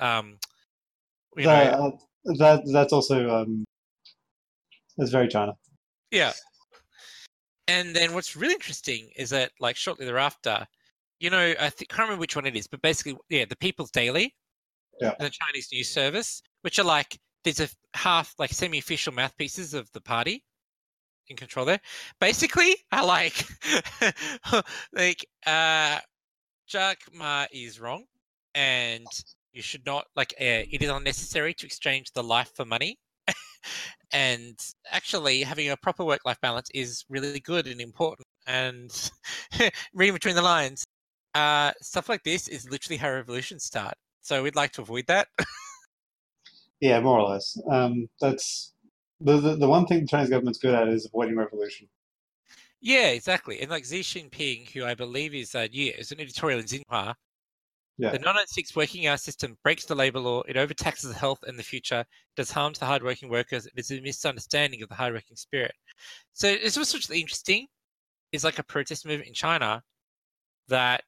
Um, 0.00 0.38
you 1.36 1.44
that, 1.44 1.78
know, 1.78 1.98
uh, 2.26 2.32
that 2.38 2.62
that's 2.72 2.92
also 2.92 3.28
um, 3.42 3.64
it's 4.98 5.10
very 5.10 5.28
China. 5.28 5.54
Yeah. 6.10 6.32
And 7.66 7.96
then 7.96 8.12
what's 8.14 8.36
really 8.36 8.54
interesting 8.54 9.10
is 9.16 9.30
that, 9.30 9.52
like, 9.58 9.76
shortly 9.76 10.04
thereafter, 10.04 10.66
you 11.18 11.30
know, 11.30 11.54
I 11.58 11.70
think, 11.70 11.88
can't 11.88 12.00
remember 12.00 12.20
which 12.20 12.36
one 12.36 12.46
it 12.46 12.56
is, 12.56 12.66
but 12.66 12.82
basically, 12.82 13.16
yeah, 13.30 13.46
the 13.48 13.56
People's 13.56 13.90
Daily 13.90 14.34
Yeah. 15.00 15.14
and 15.18 15.26
the 15.26 15.30
Chinese 15.30 15.68
news 15.72 15.88
service, 15.88 16.42
which 16.62 16.78
are 16.78 16.84
like, 16.84 17.18
there's 17.42 17.60
a 17.60 17.68
half, 17.94 18.34
like, 18.38 18.52
semi 18.52 18.78
official 18.78 19.12
mouthpieces 19.12 19.72
of 19.74 19.90
the 19.92 20.00
party 20.00 20.44
in 21.28 21.36
control 21.36 21.64
there. 21.64 21.80
Basically, 22.20 22.76
I 22.92 23.02
like, 23.02 23.46
like, 24.92 25.26
uh, 25.46 26.00
Jack 26.66 26.98
Ma 27.12 27.46
is 27.52 27.80
wrong 27.80 28.04
and 28.54 29.06
you 29.52 29.62
should 29.62 29.86
not, 29.86 30.06
like, 30.16 30.34
uh, 30.40 30.68
it 30.70 30.82
is 30.82 30.90
unnecessary 30.90 31.54
to 31.54 31.66
exchange 31.66 32.12
the 32.12 32.22
life 32.22 32.52
for 32.54 32.64
money 32.64 32.98
and 34.12 34.58
actually 34.90 35.42
having 35.42 35.70
a 35.70 35.76
proper 35.76 36.04
work-life 36.04 36.40
balance 36.40 36.68
is 36.74 37.04
really 37.08 37.40
good 37.40 37.66
and 37.66 37.80
important 37.80 38.26
and 38.46 39.10
reading 39.94 40.14
between 40.14 40.34
the 40.34 40.42
lines 40.42 40.84
uh, 41.34 41.72
stuff 41.82 42.08
like 42.08 42.22
this 42.22 42.48
is 42.48 42.70
literally 42.70 42.96
how 42.96 43.10
revolutions 43.10 43.64
start 43.64 43.94
so 44.20 44.42
we'd 44.42 44.56
like 44.56 44.72
to 44.72 44.82
avoid 44.82 45.04
that 45.06 45.28
Yeah, 46.80 47.00
more 47.00 47.18
or 47.20 47.30
less. 47.30 47.56
Um, 47.70 48.08
that's 48.20 48.74
the, 49.20 49.38
the 49.38 49.56
the 49.56 49.68
one 49.68 49.86
thing 49.86 50.00
the 50.02 50.06
Chinese 50.06 50.30
government's 50.30 50.58
good 50.58 50.74
at 50.74 50.88
is 50.88 51.06
avoiding 51.06 51.36
revolution. 51.36 51.88
yeah 52.80 53.08
exactly 53.08 53.60
and 53.60 53.70
like 53.70 53.84
xi 53.84 54.00
jinping 54.00 54.70
who 54.70 54.84
i 54.84 54.94
believe 54.94 55.34
is 55.34 55.54
uh, 55.54 55.66
yeah 55.72 55.92
is 55.98 56.12
an 56.12 56.20
editorial 56.20 56.60
in 56.60 56.66
xinhua 56.66 57.14
Yeah. 57.96 58.10
the 58.10 58.18
996 58.18 58.74
working 58.74 59.06
hour 59.06 59.16
system 59.16 59.56
breaks 59.62 59.84
the 59.84 59.94
labor 59.94 60.18
law 60.18 60.42
it 60.48 60.56
overtaxes 60.56 61.08
the 61.12 61.18
health 61.18 61.38
and 61.46 61.58
the 61.58 61.62
future 61.62 62.04
does 62.36 62.50
harm 62.50 62.72
to 62.72 62.80
the 62.80 62.86
hardworking 62.86 63.28
workers 63.28 63.66
it 63.66 63.72
is 63.76 63.90
a 63.90 64.00
misunderstanding 64.00 64.82
of 64.82 64.88
the 64.88 64.94
hardworking 64.94 65.36
spirit 65.36 65.72
so 66.32 66.48
it's 66.48 66.76
what's 66.76 67.08
really 67.08 67.20
interesting 67.20 67.66
is 68.32 68.42
like 68.44 68.58
a 68.58 68.64
protest 68.64 69.06
movement 69.06 69.28
in 69.28 69.34
china 69.34 69.82
that 70.68 71.02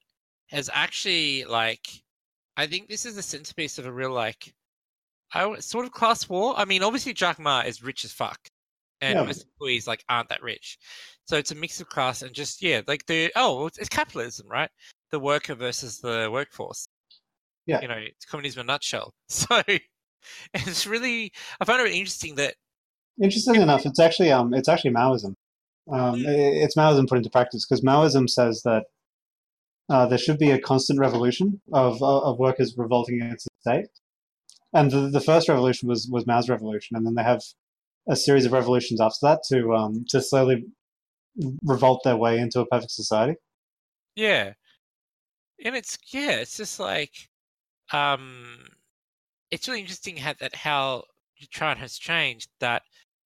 has 0.51 0.71
actually 0.73 1.45
like 1.45 1.87
I 2.57 2.67
think 2.67 2.89
this 2.89 3.05
is 3.05 3.17
the 3.17 3.23
centerpiece 3.23 3.79
of 3.79 3.87
a 3.87 3.93
real 3.93 4.13
like 4.13 4.55
I 5.35 5.59
sort 5.59 5.85
of 5.87 5.93
class 5.93 6.29
war. 6.29 6.55
I 6.57 6.65
mean, 6.65 6.83
obviously 6.83 7.13
Jack 7.13 7.39
Ma 7.39 7.61
is 7.61 7.83
rich 7.83 8.05
as 8.05 8.13
fuck, 8.13 8.39
and 9.01 9.19
Yeah. 9.19 9.25
most 9.27 9.45
employees 9.45 9.87
like 9.87 10.05
aren't 10.09 10.29
that 10.31 10.43
rich. 10.43 10.79
So 11.27 11.37
it's 11.37 11.51
a 11.51 11.55
mix 11.55 11.81
of 11.81 11.89
class 11.89 12.23
and 12.23 12.33
just 12.35 12.63
yeah, 12.63 12.81
like 12.87 13.05
the 13.07 13.33
oh, 13.37 13.67
it's, 13.67 13.79
it's 13.79 13.89
capitalism, 13.89 14.47
right? 14.49 14.71
The 15.13 15.19
worker 15.21 15.55
versus 15.55 16.01
the 16.01 16.29
workforce. 16.33 16.89
Yeah. 17.67 17.81
you 17.81 17.89
know, 17.89 17.97
it's 17.99 18.25
communism 18.25 18.61
in 18.61 18.67
a 18.67 18.73
nutshell. 18.73 19.13
So 19.29 19.63
it's 20.55 20.87
really 20.87 21.33
I 21.61 21.65
find 21.65 21.81
it 21.87 21.93
interesting 21.93 22.35
that 22.37 22.55
Interestingly 23.23 23.61
enough, 23.63 23.87
it's 23.87 24.01
actually 24.01 24.31
um, 24.33 24.53
it's 24.53 24.69
actually 24.69 24.91
Maoism. 24.91 25.35
Um, 25.91 26.17
Mm. 26.17 26.25
it's 26.27 26.77
Maoism 26.77 27.07
put 27.09 27.19
into 27.19 27.31
practice 27.31 27.65
because 27.65 27.83
Maoism 27.85 28.29
says 28.29 28.63
that 28.65 28.85
uh, 29.89 30.07
there 30.07 30.19
should 30.19 30.39
be 30.39 30.51
a 30.51 30.59
constant 30.61 30.99
revolution 30.99 31.61
of 31.73 32.03
of 32.03 32.23
of 32.25 32.39
workers 32.39 32.75
revolting 32.77 33.23
against 33.23 33.47
the 33.47 33.71
state. 33.71 33.87
And 34.73 34.91
the, 34.91 35.09
the 35.09 35.21
first 35.21 35.49
revolution 35.49 35.89
was 35.89 36.09
was 36.11 36.27
Mao's 36.27 36.49
revolution, 36.49 36.97
and 36.97 37.07
then 37.07 37.15
they 37.15 37.23
have 37.23 37.41
a 38.09 38.17
series 38.17 38.45
of 38.47 38.53
revolutions 38.53 39.01
after 39.01 39.19
that 39.23 39.41
to 39.49 39.75
um, 39.75 40.05
to 40.09 40.21
slowly 40.21 40.65
revolt 41.65 42.03
their 42.05 42.17
way 42.17 42.39
into 42.39 42.61
a 42.61 42.67
perfect 42.67 42.91
society. 42.91 43.37
Yeah. 44.17 44.55
And 45.65 45.75
it's 45.77 45.99
yeah, 46.13 46.33
it's 46.41 46.57
just 46.57 46.79
like 46.81 47.29
um 47.93 48.67
it's 49.51 49.69
really 49.69 49.81
interesting 49.81 50.17
how 50.17 50.35
that 50.41 50.55
how 50.55 51.05
China 51.51 51.79
has 51.81 51.99
changed 51.99 52.49
that 52.61 52.83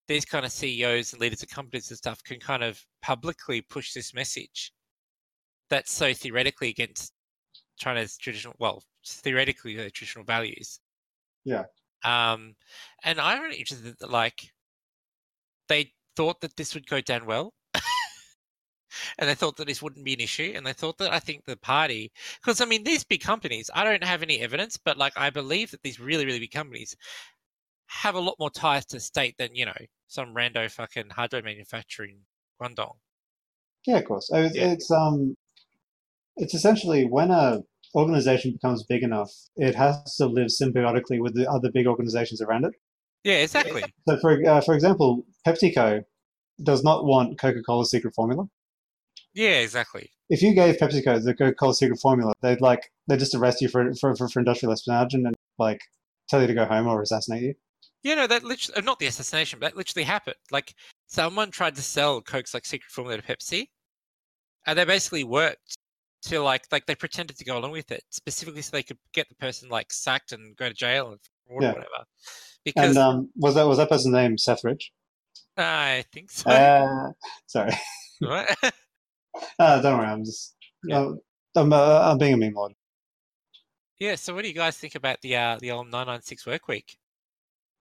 these 0.08 0.24
kind 0.24 0.44
of 0.44 0.52
CEOs 0.52 1.12
and 1.12 1.20
leaders 1.20 1.42
of 1.42 1.48
companies 1.50 1.90
and 1.90 1.98
stuff 1.98 2.22
can 2.24 2.40
kind 2.40 2.64
of 2.64 2.84
publicly 3.02 3.60
push 3.62 3.92
this 3.92 4.12
message 4.12 4.72
that's 5.70 5.92
so 5.92 6.12
theoretically 6.12 6.68
against 6.68 7.12
China's 7.78 8.16
traditional 8.18 8.54
well, 8.58 8.82
theoretically 9.06 9.76
their 9.76 9.90
traditional 9.90 10.24
values. 10.24 10.80
Yeah. 11.44 11.64
Um 12.04 12.54
and 13.04 13.20
I'm 13.20 13.42
really 13.42 13.58
interested 13.58 13.96
that 13.98 14.10
like 14.10 14.52
they 15.68 15.92
thought 16.16 16.40
that 16.40 16.56
this 16.56 16.74
would 16.74 16.86
go 16.86 17.00
down 17.00 17.26
well. 17.26 17.54
And 19.18 19.28
they 19.28 19.34
thought 19.34 19.56
that 19.56 19.66
this 19.66 19.82
wouldn't 19.82 20.04
be 20.04 20.14
an 20.14 20.20
issue, 20.20 20.52
and 20.54 20.66
they 20.66 20.72
thought 20.72 20.98
that 20.98 21.12
I 21.12 21.18
think 21.18 21.44
the 21.44 21.56
party, 21.56 22.12
because 22.40 22.60
I 22.60 22.64
mean 22.64 22.84
these 22.84 23.04
big 23.04 23.20
companies, 23.22 23.70
I 23.74 23.84
don't 23.84 24.04
have 24.04 24.22
any 24.22 24.40
evidence, 24.40 24.76
but 24.76 24.98
like 24.98 25.12
I 25.16 25.30
believe 25.30 25.70
that 25.70 25.82
these 25.82 26.00
really 26.00 26.26
really 26.26 26.40
big 26.40 26.52
companies 26.52 26.96
have 27.86 28.14
a 28.14 28.20
lot 28.20 28.36
more 28.38 28.50
ties 28.50 28.86
to 28.86 28.96
the 28.96 29.00
state 29.00 29.36
than 29.38 29.54
you 29.54 29.66
know 29.66 29.72
some 30.08 30.34
rando 30.34 30.70
fucking 30.70 31.10
hardware 31.10 31.42
manufacturing 31.42 32.20
Guangdong. 32.60 32.96
Yeah, 33.86 33.98
of 33.98 34.04
course. 34.04 34.28
It's, 34.32 34.56
Yeah. 34.56 34.72
it's 34.72 34.90
um, 34.90 35.36
it's 36.36 36.54
essentially 36.54 37.04
when 37.06 37.30
a 37.30 37.60
organization 37.94 38.52
becomes 38.52 38.84
big 38.84 39.02
enough, 39.02 39.30
it 39.56 39.74
has 39.74 40.14
to 40.16 40.26
live 40.26 40.48
symbiotically 40.48 41.20
with 41.20 41.34
the 41.34 41.50
other 41.50 41.70
big 41.72 41.86
organizations 41.86 42.40
around 42.40 42.64
it. 42.64 42.72
Yeah, 43.24 43.38
exactly. 43.38 43.84
So, 44.08 44.16
for 44.18 44.46
uh, 44.46 44.60
for 44.60 44.74
example, 44.74 45.24
PepsiCo 45.46 46.02
does 46.62 46.82
not 46.82 47.04
want 47.04 47.38
Coca-Cola's 47.38 47.90
secret 47.90 48.14
formula. 48.14 48.44
Yeah, 49.34 49.58
exactly. 49.60 50.10
If 50.28 50.42
you 50.42 50.54
gave 50.54 50.76
PepsiCo 50.76 51.22
the 51.22 51.34
Coca-Cola 51.34 51.74
secret 51.74 52.00
formula, 52.00 52.32
they'd 52.40 52.60
like 52.60 52.90
they'd 53.06 53.18
just 53.18 53.34
arrest 53.34 53.60
you 53.60 53.68
for 53.68 53.92
for, 53.94 54.14
for, 54.16 54.28
for 54.28 54.38
industrial 54.40 54.72
espionage 54.72 55.14
and 55.14 55.34
like 55.58 55.80
tell 56.28 56.40
you 56.40 56.46
to 56.46 56.54
go 56.54 56.64
home 56.64 56.86
or 56.86 57.02
assassinate 57.02 57.42
you. 57.42 57.54
You 58.02 58.16
know 58.16 58.26
that 58.26 58.44
literally, 58.44 58.82
not 58.82 58.98
the 58.98 59.06
assassination, 59.06 59.58
but 59.60 59.70
that 59.70 59.76
literally 59.76 60.04
happened. 60.04 60.36
Like 60.50 60.74
someone 61.06 61.50
tried 61.50 61.76
to 61.76 61.82
sell 61.82 62.20
Coke's 62.22 62.54
like 62.54 62.64
secret 62.64 62.90
formula 62.90 63.20
to 63.20 63.22
Pepsi, 63.22 63.68
and 64.66 64.78
they 64.78 64.84
basically 64.84 65.24
worked 65.24 65.76
to 66.22 66.40
like 66.40 66.64
like 66.70 66.86
they 66.86 66.94
pretended 66.94 67.36
to 67.38 67.44
go 67.44 67.58
along 67.58 67.72
with 67.72 67.90
it 67.90 68.02
specifically 68.10 68.62
so 68.62 68.70
they 68.72 68.82
could 68.82 68.98
get 69.12 69.28
the 69.28 69.34
person 69.36 69.68
like 69.68 69.92
sacked 69.92 70.32
and 70.32 70.56
go 70.56 70.68
to 70.68 70.74
jail 70.74 71.10
and 71.10 71.18
fraud 71.46 71.62
Yeah. 71.62 71.68
or 71.70 71.74
whatever. 71.74 72.04
Because 72.64 72.96
And 72.96 72.98
um, 72.98 73.30
was 73.36 73.54
that 73.54 73.66
was 73.66 73.78
that 73.78 73.88
person's 73.88 74.12
name 74.14 74.36
Seth 74.38 74.64
Rich? 74.64 74.92
I 75.56 76.04
think 76.12 76.30
so. 76.30 76.50
Uh, 76.50 77.12
sorry, 77.46 77.72
right? 78.22 78.48
uh, 79.58 79.80
don't 79.80 79.98
worry. 79.98 80.06
I'm 80.08 80.24
just 80.24 80.54
Yeah. 80.84 81.00
uh, 81.00 81.12
I'm 81.56 81.72
uh, 81.72 82.10
I'm 82.10 82.18
being 82.18 82.34
a 82.34 82.36
meme 82.36 82.54
lord. 82.54 82.72
yeah. 83.98 84.14
So 84.14 84.34
what 84.34 84.42
do 84.42 84.48
you 84.48 84.54
guys 84.54 84.76
think 84.76 84.94
about 84.94 85.20
the 85.22 85.36
uh 85.36 85.58
the 85.60 85.70
old 85.70 85.90
nine 85.90 86.06
nine 86.06 86.22
six 86.22 86.46
work 86.46 86.68
week? 86.68 86.96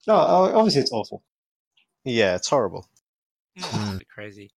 No, 0.07 0.15
oh, 0.15 0.57
obviously 0.57 0.81
it's 0.81 0.91
awful. 0.91 1.23
Yeah, 2.05 2.35
it's 2.35 2.47
horrible. 2.49 2.87
Mm, 3.57 3.95
it's 4.01 4.09
crazy. 4.11 4.49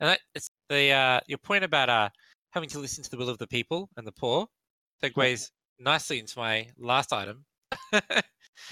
And 0.00 0.10
that 0.10 0.20
it's 0.34 0.50
the 0.68 0.90
uh 0.92 1.20
your 1.26 1.38
point 1.38 1.64
about 1.64 1.88
uh 1.88 2.08
having 2.50 2.68
to 2.70 2.78
listen 2.78 3.04
to 3.04 3.10
the 3.10 3.16
will 3.16 3.28
of 3.28 3.38
the 3.38 3.46
people 3.46 3.88
and 3.96 4.06
the 4.06 4.12
poor 4.12 4.46
segues 5.02 5.50
nicely 5.78 6.18
into 6.18 6.38
my 6.38 6.66
last 6.78 7.12
item. 7.12 7.44
All 7.92 8.00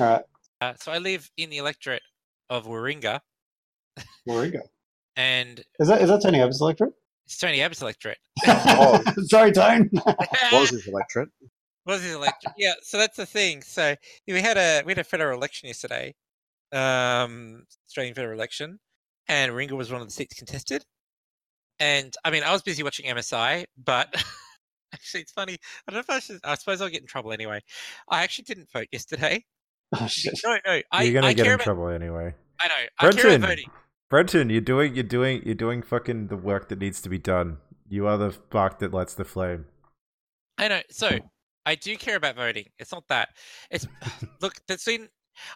right, 0.01 0.22
Uh, 0.60 0.72
so 0.80 0.90
I 0.92 0.98
live 0.98 1.30
in 1.36 1.51
the 1.51 1.59
electorate 1.59 2.02
of 2.48 2.66
Warringah, 2.66 3.20
where 4.24 4.40
we 4.42 4.51
go. 4.51 4.60
and 5.16 5.62
Is 5.78 5.88
that 5.88 6.01
is 6.02 6.09
that 6.09 6.22
Tony 6.22 6.40
Abbott 6.40 6.56
electorate? 6.60 6.94
It's 7.26 7.38
Tony 7.38 7.60
Abbott's 7.62 7.82
electorate. 7.82 8.18
Oh. 8.46 9.02
Sorry, 9.24 9.52
Tone. 9.52 9.90
Was 10.52 10.70
his 10.70 10.86
electorate? 10.86 11.28
Was 11.86 12.02
his 12.02 12.14
electorate? 12.14 12.55
Yeah, 12.56 12.72
so 12.82 12.98
that's 12.98 13.16
the 13.16 13.26
thing. 13.26 13.62
So 13.62 13.94
we 14.26 14.40
had 14.40 14.56
a 14.56 14.82
we 14.86 14.92
had 14.92 14.98
a 14.98 15.05
federal 15.05 15.36
election 15.36 15.66
yesterday, 15.66 16.14
um, 16.72 17.64
Australian 17.88 18.14
federal 18.14 18.34
election, 18.38 18.78
and 19.28 19.52
Warringah 19.52 19.72
was 19.72 19.92
one 19.92 20.01
of 20.01 20.06
the 20.06 20.12
seats 20.12 20.34
contested. 20.34 20.84
And 21.78 22.14
I 22.24 22.30
mean, 22.30 22.42
I 22.42 22.52
was 22.52 22.62
busy 22.62 22.82
watching 22.82 23.06
MSI, 23.06 23.64
but 23.82 24.09
actually, 24.94 25.20
it's 25.22 25.32
funny. 25.32 25.59
I 25.86 25.92
don't 25.92 25.96
know 25.96 26.01
if 26.01 26.10
I 26.10 26.20
should. 26.20 26.40
I 26.42 26.55
suppose 26.55 26.80
I'll 26.80 26.88
get 26.88 27.02
in 27.02 27.06
trouble 27.06 27.32
anyway. 27.32 27.60
I 28.09 28.22
actually 28.22 28.44
didn't 28.44 28.70
vote 28.72 28.86
yesterday. 28.90 29.44
oh 30.01 30.06
shit. 30.06 30.38
No, 30.44 30.56
no, 30.66 30.80
I, 30.90 31.02
You're 31.02 31.14
gonna 31.14 31.26
I 31.26 31.32
get 31.34 31.46
in 31.46 31.52
about. 31.52 31.64
trouble 31.64 31.88
anyway. 31.88 32.34
I 32.60 32.68
know. 32.68 32.74
I 32.98 33.02
care 33.02 33.12
Brenton, 33.12 33.34
about 33.36 33.48
voting. 33.48 33.70
Brenton, 34.15 34.49
you're 34.49 34.61
doing, 34.61 34.95
you're 34.95 35.03
doing, 35.03 35.43
you're 35.45 35.57
doing 35.57 35.82
fucking 35.82 36.28
the 36.28 36.36
work 36.36 36.69
that 36.69 36.78
needs 36.78 37.01
to 37.01 37.09
be 37.09 37.19
done. 37.19 37.57
You 37.89 38.07
are 38.07 38.16
the 38.16 38.31
spark 38.31 38.78
that 38.78 38.95
lights 38.95 39.15
the 39.15 39.24
flame. 39.24 39.65
I 40.57 40.69
know. 40.69 40.82
So 40.89 41.19
I 41.66 41.74
do 41.74 41.97
care 41.97 42.15
about 42.15 42.36
voting. 42.36 42.66
It's 42.78 42.93
not 42.93 43.09
that. 43.09 43.31
It's 43.73 43.89
look. 44.41 44.55
That's 44.69 44.85
been. 44.85 45.09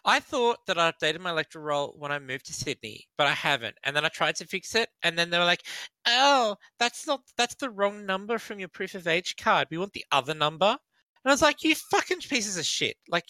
I 0.03 0.19
thought 0.19 0.57
that 0.67 0.77
I 0.77 0.91
updated 0.91 1.21
my 1.21 1.29
electoral 1.29 1.63
roll 1.63 1.95
when 1.97 2.11
I 2.11 2.19
moved 2.19 2.47
to 2.47 2.53
Sydney, 2.53 3.07
but 3.17 3.27
I 3.27 3.31
haven't. 3.31 3.77
And 3.85 3.95
then 3.95 4.03
I 4.03 4.09
tried 4.09 4.35
to 4.35 4.45
fix 4.45 4.75
it, 4.75 4.89
and 5.03 5.17
then 5.17 5.29
they 5.29 5.39
were 5.39 5.45
like, 5.45 5.63
"Oh, 6.05 6.57
that's 6.79 7.07
not. 7.07 7.21
That's 7.37 7.55
the 7.55 7.69
wrong 7.69 8.05
number 8.05 8.37
from 8.39 8.59
your 8.59 8.67
proof 8.67 8.93
of 8.93 9.07
age 9.07 9.37
card. 9.37 9.69
We 9.71 9.77
want 9.77 9.93
the 9.93 10.03
other 10.11 10.33
number." 10.33 10.65
And 10.65 10.77
I 11.23 11.31
was 11.31 11.41
like, 11.41 11.63
"You 11.63 11.75
fucking 11.75 12.19
pieces 12.19 12.57
of 12.57 12.65
shit! 12.65 12.97
Like, 13.07 13.27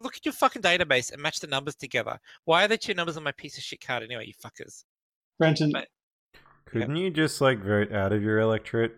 look 0.00 0.16
at 0.16 0.24
your 0.24 0.32
fucking 0.32 0.62
database 0.62 1.12
and 1.12 1.20
match 1.22 1.40
the 1.40 1.46
numbers 1.46 1.74
together. 1.74 2.18
Why 2.44 2.64
are 2.64 2.68
there 2.68 2.76
two 2.78 2.94
numbers 2.94 3.16
on 3.16 3.22
my 3.22 3.32
piece 3.32 3.56
of 3.58 3.64
shit 3.64 3.84
card 3.84 4.02
anyway? 4.02 4.26
You 4.26 4.34
fuckers." 4.34 4.84
Brenton, 5.38 5.70
But- 5.72 5.88
Couldn't 6.66 6.96
you 6.96 7.10
just 7.10 7.40
like 7.40 7.60
vote 7.62 7.92
out 7.92 8.12
of 8.12 8.22
your 8.22 8.38
electorate? 8.40 8.92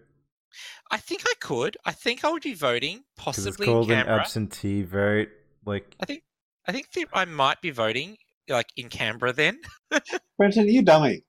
I 0.90 0.96
think 0.96 1.22
I 1.26 1.34
could. 1.40 1.76
I 1.84 1.92
think 1.92 2.24
I 2.24 2.30
would 2.30 2.42
be 2.42 2.54
voting 2.54 3.04
Because 3.16 3.46
it's 3.46 3.56
possibly 3.56 3.66
in 3.68 3.72
called 3.72 3.90
an 3.92 4.08
absentee 4.08 4.82
vote. 4.82 5.28
Like, 5.64 5.94
I 6.00 6.06
think 6.06 6.22
I 6.66 6.72
think 6.72 6.90
that 6.92 7.06
I 7.12 7.24
might 7.26 7.60
be 7.60 7.70
voting 7.70 8.16
like 8.48 8.66
in 8.76 8.88
Canberra 8.88 9.32
then. 9.32 9.60
Brenton, 10.38 10.68
you 10.68 10.82
dummy. 10.82 11.22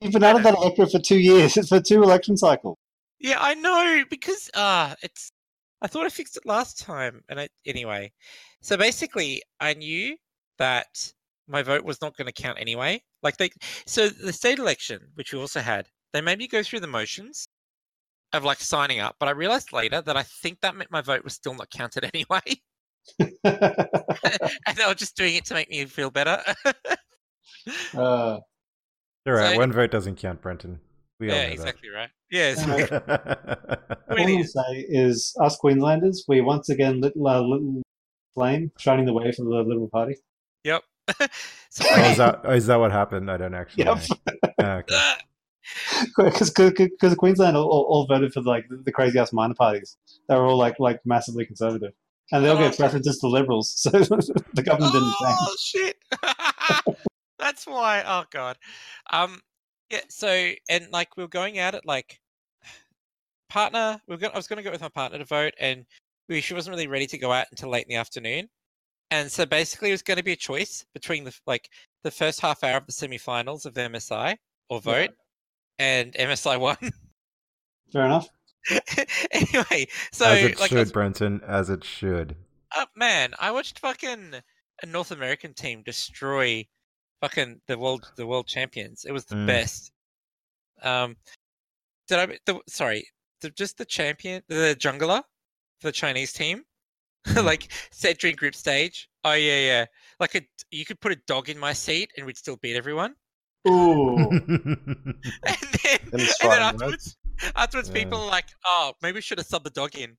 You've 0.00 0.12
been 0.12 0.24
out 0.24 0.36
of 0.36 0.42
that 0.42 0.54
electorate 0.56 0.90
for 0.90 0.98
two 0.98 1.18
years. 1.18 1.56
It's 1.56 1.68
for 1.68 1.80
two 1.80 2.02
election 2.02 2.36
cycles. 2.36 2.76
Yeah, 3.20 3.38
I 3.40 3.54
know 3.54 4.04
because 4.10 4.50
uh 4.54 4.94
it's 5.02 5.30
I 5.82 5.86
thought 5.86 6.06
I 6.06 6.08
fixed 6.08 6.36
it 6.36 6.46
last 6.46 6.78
time 6.78 7.22
and 7.28 7.40
I 7.40 7.48
anyway. 7.66 8.12
So 8.60 8.76
basically 8.76 9.42
I 9.60 9.74
knew 9.74 10.16
that 10.58 11.12
my 11.46 11.62
vote 11.62 11.84
was 11.84 12.00
not 12.02 12.16
going 12.16 12.26
to 12.26 12.32
count 12.32 12.58
anyway. 12.60 13.02
Like 13.22 13.36
they 13.36 13.50
so 13.86 14.08
the 14.08 14.32
state 14.32 14.58
election, 14.58 15.00
which 15.14 15.32
we 15.32 15.38
also 15.38 15.60
had, 15.60 15.86
they 16.12 16.20
made 16.20 16.38
me 16.38 16.48
go 16.48 16.62
through 16.62 16.80
the 16.80 16.86
motions 16.86 17.48
of 18.32 18.44
like 18.44 18.60
signing 18.60 19.00
up, 19.00 19.16
but 19.18 19.28
I 19.28 19.32
realized 19.32 19.72
later 19.72 20.02
that 20.02 20.16
I 20.16 20.22
think 20.22 20.60
that 20.60 20.76
meant 20.76 20.90
my 20.90 21.00
vote 21.00 21.24
was 21.24 21.34
still 21.34 21.54
not 21.54 21.70
counted 21.70 22.04
anyway. 22.14 22.40
and 23.44 24.76
they 24.76 24.86
were 24.86 24.94
just 24.94 25.16
doing 25.16 25.34
it 25.36 25.44
to 25.46 25.54
make 25.54 25.70
me 25.70 25.84
feel 25.86 26.10
better. 26.10 26.42
uh, 27.94 27.96
all 27.96 28.42
right, 29.26 29.52
So- 29.54 29.58
one 29.58 29.72
vote 29.72 29.90
doesn't 29.90 30.16
count, 30.16 30.42
Brenton. 30.42 30.80
We 31.20 31.28
yeah, 31.28 31.46
know 31.46 31.52
exactly 31.52 31.88
right. 31.90 32.10
Yeah, 32.30 32.52
it's 32.52 32.66
Yeah. 32.66 33.00
all 34.10 34.16
I'm 34.16 34.16
going 34.16 34.42
to 34.42 34.48
say 34.48 34.86
is, 34.88 35.34
us 35.40 35.56
Queenslanders, 35.56 36.24
we 36.28 36.40
once 36.40 36.68
again 36.68 37.00
lit 37.00 37.14
a 37.16 37.20
little 37.20 37.82
flame, 38.34 38.70
shining 38.78 39.04
the 39.06 39.12
way 39.12 39.32
for 39.32 39.42
the 39.42 39.50
Liberal 39.50 39.88
Party. 39.88 40.16
Yep. 40.64 40.82
so 41.70 41.84
oh, 41.90 42.10
is 42.10 42.16
that 42.18 42.40
oh, 42.44 42.52
is 42.52 42.66
that 42.66 42.76
what 42.76 42.92
happened? 42.92 43.30
I 43.30 43.36
don't 43.38 43.54
actually. 43.54 43.84
Yep. 43.84 43.96
know. 43.96 44.50
Ah, 44.60 44.76
okay. 44.78 45.14
Because 46.16 47.14
Queensland 47.16 47.56
all, 47.56 47.64
all, 47.68 47.82
all 47.90 48.06
voted 48.06 48.32
for 48.32 48.40
like 48.40 48.64
the 48.84 48.90
crazy 48.92 49.18
ass 49.18 49.34
minor 49.34 49.54
parties. 49.54 49.98
They 50.28 50.34
were 50.34 50.46
all 50.46 50.56
like 50.56 50.76
like 50.78 51.00
massively 51.04 51.44
conservative, 51.44 51.92
and 52.32 52.42
they 52.44 52.48
all 52.48 52.56
Oh. 52.56 52.60
get 52.68 52.76
preferences 52.76 53.18
to 53.18 53.28
liberals. 53.28 53.74
So 53.76 53.90
the 53.90 54.62
government 54.64 54.92
didn't 54.92 55.14
oh 55.20 55.56
shit! 55.58 55.96
That's 57.38 57.66
why. 57.66 58.02
Oh 58.06 58.24
god. 58.30 58.56
Um. 59.10 59.40
Yeah. 59.90 60.00
So 60.08 60.50
and 60.68 60.88
like 60.92 61.16
we 61.16 61.22
were 61.24 61.28
going 61.28 61.58
out 61.58 61.74
at 61.74 61.86
like 61.86 62.20
partner. 63.48 64.00
We 64.06 64.14
were 64.14 64.18
going, 64.20 64.32
I 64.32 64.36
was 64.36 64.46
going 64.46 64.58
to 64.58 64.62
go 64.62 64.70
with 64.70 64.80
my 64.80 64.88
partner 64.88 65.18
to 65.18 65.24
vote, 65.24 65.54
and 65.58 65.84
we 66.28 66.40
she 66.40 66.54
wasn't 66.54 66.74
really 66.74 66.86
ready 66.88 67.06
to 67.06 67.18
go 67.18 67.32
out 67.32 67.46
until 67.50 67.70
late 67.70 67.84
in 67.84 67.90
the 67.94 68.00
afternoon. 68.00 68.48
And 69.10 69.30
so 69.30 69.46
basically, 69.46 69.88
it 69.88 69.92
was 69.92 70.02
going 70.02 70.18
to 70.18 70.22
be 70.24 70.32
a 70.32 70.36
choice 70.36 70.84
between 70.92 71.24
the 71.24 71.34
like 71.46 71.68
the 72.04 72.10
first 72.10 72.40
half 72.40 72.62
hour 72.62 72.76
of 72.76 72.86
the 72.86 72.92
semi-finals 72.92 73.64
of 73.66 73.74
the 73.74 73.80
MSI 73.82 74.36
or 74.68 74.76
Yeah. 74.84 74.92
vote, 74.92 75.10
and 75.78 76.12
MSI 76.14 76.60
won. 76.60 76.76
Fair 77.92 78.04
enough. 78.04 78.28
anyway, 79.30 79.86
so 80.12 80.26
as 80.26 80.44
it 80.44 80.60
like 80.60 80.64
I 80.64 80.66
should, 80.68 80.78
was- 80.78 80.92
Brenton. 80.92 81.40
As 81.46 81.70
it 81.70 81.84
should. 81.84 82.36
uh, 82.76 82.84
man, 82.96 83.32
I 83.38 83.50
watched 83.50 83.78
fucking 83.78 84.34
a 84.82 84.86
North 84.86 85.10
American 85.10 85.54
team 85.54 85.82
destroy 85.82 86.66
fucking 87.20 87.60
the 87.66 87.78
world 87.78 88.10
the 88.16 88.26
world 88.26 88.46
champions. 88.46 89.04
It 89.04 89.12
was 89.12 89.24
the 89.24 89.34
Mm. 89.36 89.46
best. 89.46 89.92
Um, 90.82 91.16
did 92.08 92.18
I? 92.18 92.38
The, 92.46 92.60
sorry, 92.68 93.06
the, 93.40 93.50
just 93.50 93.78
the 93.78 93.84
champion, 93.84 94.42
the 94.48 94.76
jungler, 94.78 95.22
for 95.80 95.88
the 95.88 95.92
Chinese 95.92 96.32
team, 96.32 96.64
Mhm. 97.26 97.44
like 97.44 97.68
said 97.90 98.18
during 98.18 98.36
group 98.36 98.54
stage. 98.54 99.08
Oh 99.24 99.32
yeah, 99.32 99.58
yeah. 99.60 99.84
Like 100.20 100.34
a, 100.36 100.42
you 100.70 100.84
could 100.84 101.00
put 101.00 101.12
a 101.12 101.16
dog 101.26 101.48
in 101.48 101.58
my 101.58 101.72
seat 101.72 102.10
and 102.16 102.24
we'd 102.26 102.36
still 102.36 102.56
beat 102.56 102.76
everyone. 102.76 103.14
Ooh. 103.68 104.16
And 104.30 105.56
then, 105.82 105.98
Then 106.10 106.20
and 106.20 106.52
then 106.52 106.62
afterwards, 106.62 107.16
afterwards, 107.56 107.88
Yeah. 107.88 107.94
people 107.94 108.18
are 108.20 108.26
like, 108.30 108.46
oh, 108.66 108.92
maybe 109.02 109.16
we 109.16 109.20
should 109.20 109.38
have 109.38 109.46
subbed 109.46 109.64
the 109.64 109.70
dog 109.70 109.94
in. 109.96 110.16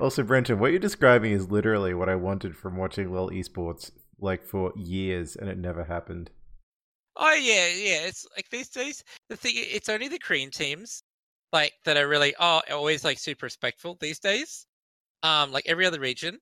also, 0.00 0.22
Brenton, 0.22 0.58
what 0.58 0.70
you're 0.70 0.78
describing 0.80 1.32
is 1.32 1.50
literally 1.50 1.94
what 1.94 2.08
I 2.08 2.14
wanted 2.16 2.56
from 2.56 2.76
watching 2.76 3.12
LoL 3.12 3.30
esports 3.30 3.90
like 4.18 4.42
for 4.42 4.72
years, 4.76 5.36
and 5.36 5.48
it 5.48 5.58
never 5.58 5.84
happened. 5.84 6.30
Oh 7.16 7.32
yeah, 7.34 7.66
yeah. 7.68 8.06
It's 8.06 8.26
like 8.36 8.48
these 8.50 8.68
days. 8.68 9.02
The 9.28 9.36
thing, 9.36 9.54
it's 9.56 9.88
only 9.88 10.08
the 10.08 10.18
Korean 10.18 10.50
teams, 10.50 11.02
like 11.52 11.72
that 11.84 11.96
are 11.96 12.08
really 12.08 12.34
oh 12.38 12.60
always 12.70 13.04
like 13.04 13.18
super 13.18 13.46
respectful 13.46 13.96
these 14.00 14.18
days. 14.18 14.66
Um, 15.22 15.50
like 15.52 15.64
every 15.66 15.84
other 15.86 15.98
region, 16.00 16.38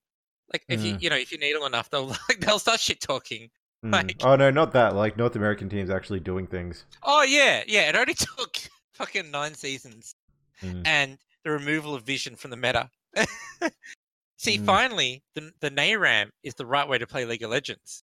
like 0.52 0.64
if 0.68 0.82
you 0.82 0.94
Mm. 0.94 1.02
you 1.02 1.10
know 1.10 1.16
if 1.16 1.32
you 1.32 1.38
need 1.38 1.54
them 1.54 1.62
enough, 1.62 1.88
they'll 1.90 2.06
like 2.28 2.40
they'll 2.40 2.58
start 2.58 2.80
shit 2.80 3.00
talking. 3.00 3.48
Hmm. 3.82 3.90
Like- 3.92 4.16
oh 4.24 4.36
no, 4.36 4.50
not 4.50 4.72
that. 4.72 4.94
Like 4.94 5.16
North 5.16 5.36
American 5.36 5.68
teams 5.68 5.90
actually 5.90 6.20
doing 6.20 6.46
things. 6.46 6.84
Oh 7.02 7.22
yeah, 7.22 7.62
yeah. 7.66 7.88
It 7.88 7.96
only 7.96 8.14
took 8.36 8.56
fucking 8.92 9.30
nine 9.30 9.54
seasons 9.54 10.14
Mm. 10.62 10.86
and 10.86 11.18
the 11.44 11.50
removal 11.50 11.94
of 11.94 12.02
vision 12.02 12.34
from 12.34 12.50
the 12.50 12.56
meta. 12.56 12.90
See, 14.38 14.58
Mm. 14.58 14.66
finally, 14.66 15.22
the 15.34 15.52
the 15.60 15.70
NARAM 15.70 16.30
is 16.42 16.54
the 16.54 16.66
right 16.66 16.86
way 16.86 16.98
to 16.98 17.06
play 17.06 17.24
League 17.24 17.42
of 17.42 17.50
Legends. 17.50 18.02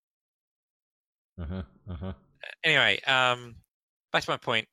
Uh-huh, 1.40 1.64
uh-huh. 1.90 2.14
Anyway, 2.64 3.00
um, 3.04 3.56
back 4.12 4.24
to 4.24 4.30
my 4.30 4.38
point. 4.38 4.68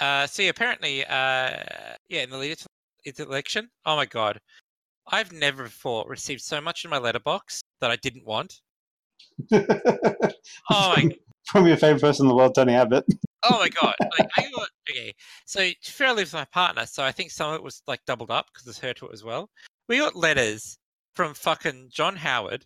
Uh, 0.00 0.26
see, 0.26 0.48
apparently, 0.48 1.04
uh, 1.04 1.96
yeah, 2.08 2.22
in 2.22 2.30
the 2.30 2.38
lead 2.38 2.58
to 3.04 3.22
election. 3.22 3.68
Oh 3.84 3.96
my 3.96 4.06
god, 4.06 4.40
I've 5.08 5.32
never 5.32 5.64
before 5.64 6.04
received 6.08 6.42
so 6.42 6.60
much 6.60 6.84
in 6.84 6.90
my 6.90 6.98
letterbox 6.98 7.62
that 7.80 7.90
I 7.90 7.96
didn't 7.96 8.26
want. 8.26 8.60
Oh 10.70 10.94
my 10.96 11.10
From 11.46 11.66
your 11.66 11.76
favorite 11.76 12.00
person 12.00 12.24
in 12.24 12.28
the 12.28 12.34
world, 12.34 12.54
Tony 12.54 12.74
Abbott. 12.74 13.04
Oh 13.42 13.58
my 13.58 13.68
god! 13.68 13.94
Like 14.18 14.28
I 14.36 14.50
got 14.54 14.68
okay. 14.88 15.14
So 15.46 15.60
Farrah 15.82 16.14
lives 16.14 16.32
with 16.32 16.40
my 16.40 16.44
partner, 16.46 16.86
so 16.86 17.02
I 17.02 17.12
think 17.12 17.30
some 17.30 17.50
of 17.50 17.56
it 17.56 17.62
was 17.62 17.82
like 17.86 18.04
doubled 18.06 18.30
up 18.30 18.46
because 18.52 18.66
it's 18.68 18.78
her 18.78 18.92
to 18.94 19.06
it 19.06 19.12
as 19.12 19.24
well. 19.24 19.50
We 19.90 19.98
got 19.98 20.14
letters 20.14 20.78
from 21.16 21.34
fucking 21.34 21.88
John 21.92 22.14
Howard, 22.14 22.64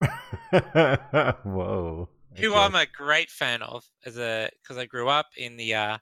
Whoa. 0.50 2.08
who 2.34 2.50
okay. 2.50 2.58
I'm 2.58 2.74
a 2.74 2.84
great 2.84 3.30
fan 3.30 3.62
of, 3.62 3.84
as 4.04 4.18
a 4.18 4.50
because 4.60 4.76
I 4.76 4.86
grew 4.86 5.08
up 5.08 5.26
in 5.36 5.56
the 5.56 5.76
uh 5.76 5.98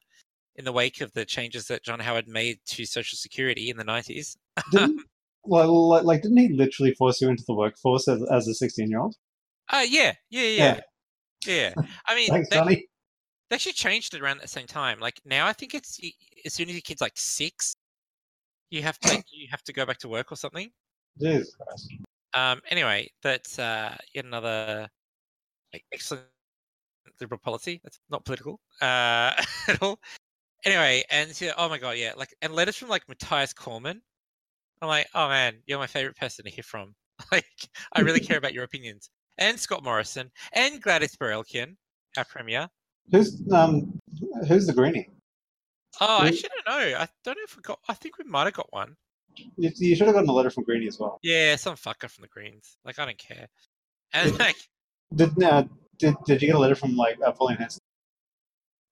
in 0.54 0.64
the 0.64 0.72
wake 0.72 1.02
of 1.02 1.12
the 1.12 1.26
changes 1.26 1.66
that 1.66 1.84
John 1.84 2.00
Howard 2.00 2.26
made 2.26 2.60
to 2.68 2.86
Social 2.86 3.18
Security 3.18 3.68
in 3.68 3.76
the 3.76 3.84
nineties. 3.84 4.34
Didn't, 4.72 5.02
well, 5.44 5.90
like, 5.90 6.04
like, 6.04 6.22
didn't 6.22 6.38
he 6.38 6.48
literally 6.48 6.94
force 6.94 7.20
you 7.20 7.28
into 7.28 7.44
the 7.46 7.54
workforce 7.54 8.08
as, 8.08 8.22
as 8.32 8.48
a 8.48 8.54
16 8.54 8.88
year 8.88 9.00
old? 9.00 9.14
Uh 9.70 9.84
yeah, 9.86 10.14
yeah, 10.30 10.42
yeah, 10.42 10.80
yeah. 11.46 11.74
I 12.06 12.14
mean, 12.14 12.28
Thanks, 12.30 12.48
they, 12.48 12.56
Johnny. 12.56 12.88
they 13.50 13.56
actually 13.56 13.72
changed 13.72 14.14
it 14.14 14.22
around 14.22 14.38
at 14.38 14.44
the 14.44 14.48
same 14.48 14.66
time. 14.66 15.00
Like 15.00 15.20
now, 15.26 15.46
I 15.46 15.52
think 15.52 15.74
it's 15.74 16.00
as 16.46 16.54
soon 16.54 16.70
as 16.70 16.74
your 16.74 16.80
kid's 16.80 17.02
like 17.02 17.12
six, 17.14 17.76
you 18.70 18.82
have 18.82 18.98
to 19.00 19.22
you 19.30 19.48
have 19.50 19.62
to 19.64 19.72
go 19.72 19.86
back 19.86 19.98
to 19.98 20.08
work 20.08 20.32
or 20.32 20.36
something. 20.36 20.70
Jesus 21.20 21.54
Christ. 21.54 21.92
Um, 22.34 22.60
anyway, 22.70 23.08
that's 23.22 23.58
uh, 23.58 23.96
yet 24.14 24.24
another 24.24 24.88
like, 25.72 25.84
excellent 25.92 26.24
liberal 27.20 27.40
policy. 27.42 27.80
That's 27.82 27.98
not 28.10 28.24
political 28.24 28.60
uh, 28.82 29.32
at 29.68 29.80
all. 29.80 29.98
Anyway, 30.64 31.04
and 31.10 31.30
so, 31.30 31.52
oh 31.56 31.68
my 31.68 31.78
god, 31.78 31.96
yeah, 31.96 32.12
like 32.16 32.34
and 32.42 32.54
letters 32.54 32.76
from 32.76 32.88
like 32.88 33.08
Mathias 33.08 33.52
Cormann. 33.52 34.00
I'm 34.82 34.88
like, 34.88 35.06
oh 35.14 35.28
man, 35.28 35.54
you're 35.66 35.78
my 35.78 35.86
favorite 35.86 36.16
person 36.16 36.44
to 36.44 36.50
hear 36.50 36.64
from. 36.64 36.94
Like, 37.32 37.46
I 37.94 38.02
really 38.02 38.20
care 38.20 38.36
about 38.36 38.52
your 38.52 38.64
opinions. 38.64 39.08
And 39.38 39.58
Scott 39.58 39.82
Morrison 39.82 40.30
and 40.52 40.82
Gladys 40.82 41.16
Berejiklian, 41.16 41.74
our 42.18 42.26
premier. 42.26 42.68
Who's 43.10 43.42
um 43.50 43.98
who's 44.46 44.66
the 44.66 44.74
greenie? 44.74 45.08
Oh, 46.00 46.06
I 46.18 46.20
Who- 46.22 46.26
actually 46.28 46.50
don't 46.64 46.66
know. 46.66 46.98
I 46.98 47.08
don't 47.24 47.36
know 47.36 47.44
if 47.44 47.56
we 47.56 47.62
got. 47.62 47.78
I 47.88 47.94
think 47.94 48.18
we 48.18 48.24
might 48.24 48.44
have 48.44 48.54
got 48.54 48.72
one. 48.72 48.96
You, 49.56 49.70
you 49.76 49.94
should 49.96 50.06
have 50.06 50.14
gotten 50.14 50.28
a 50.30 50.32
letter 50.32 50.50
from 50.50 50.64
Greenie 50.64 50.86
as 50.86 50.98
well. 50.98 51.18
Yeah, 51.22 51.56
some 51.56 51.76
fucker 51.76 52.10
from 52.10 52.22
the 52.22 52.28
Greens. 52.28 52.78
Like, 52.84 52.98
I 52.98 53.04
don't 53.04 53.18
care. 53.18 53.48
And 54.14 54.38
like, 54.38 54.56
Did 55.14 55.42
uh, 55.42 55.64
did 55.98 56.14
did 56.24 56.40
you 56.42 56.48
get 56.48 56.56
a 56.56 56.58
letter 56.58 56.74
from 56.74 56.96
like 56.96 57.18
uh, 57.24 57.32
Pauline 57.32 57.56
Hanson? 57.58 57.80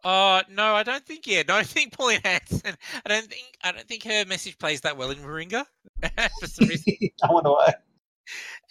Oh 0.07 0.43
no, 0.51 0.75
I 0.75 0.83
don't 0.83 1.05
think. 1.07 1.27
Yeah, 1.27 1.43
no, 1.49 1.57
I 1.57 1.63
think 1.63 1.93
Pauline 1.93 2.21
Hanson. 2.25 2.75
I 3.07 3.09
don't 3.09 3.27
think. 3.27 3.45
I 3.63 3.73
don't 3.73 3.89
think 3.89 4.05
her 4.05 4.25
message 4.27 4.59
plays 4.59 4.83
that 4.83 4.97
well 4.99 5.11
in 5.11 5.19
Warringah 5.19 5.65
for 6.41 6.47
some 6.47 6.69
reason. 6.69 6.95
I 7.23 7.33
wonder 7.33 7.51
why. 7.51 7.75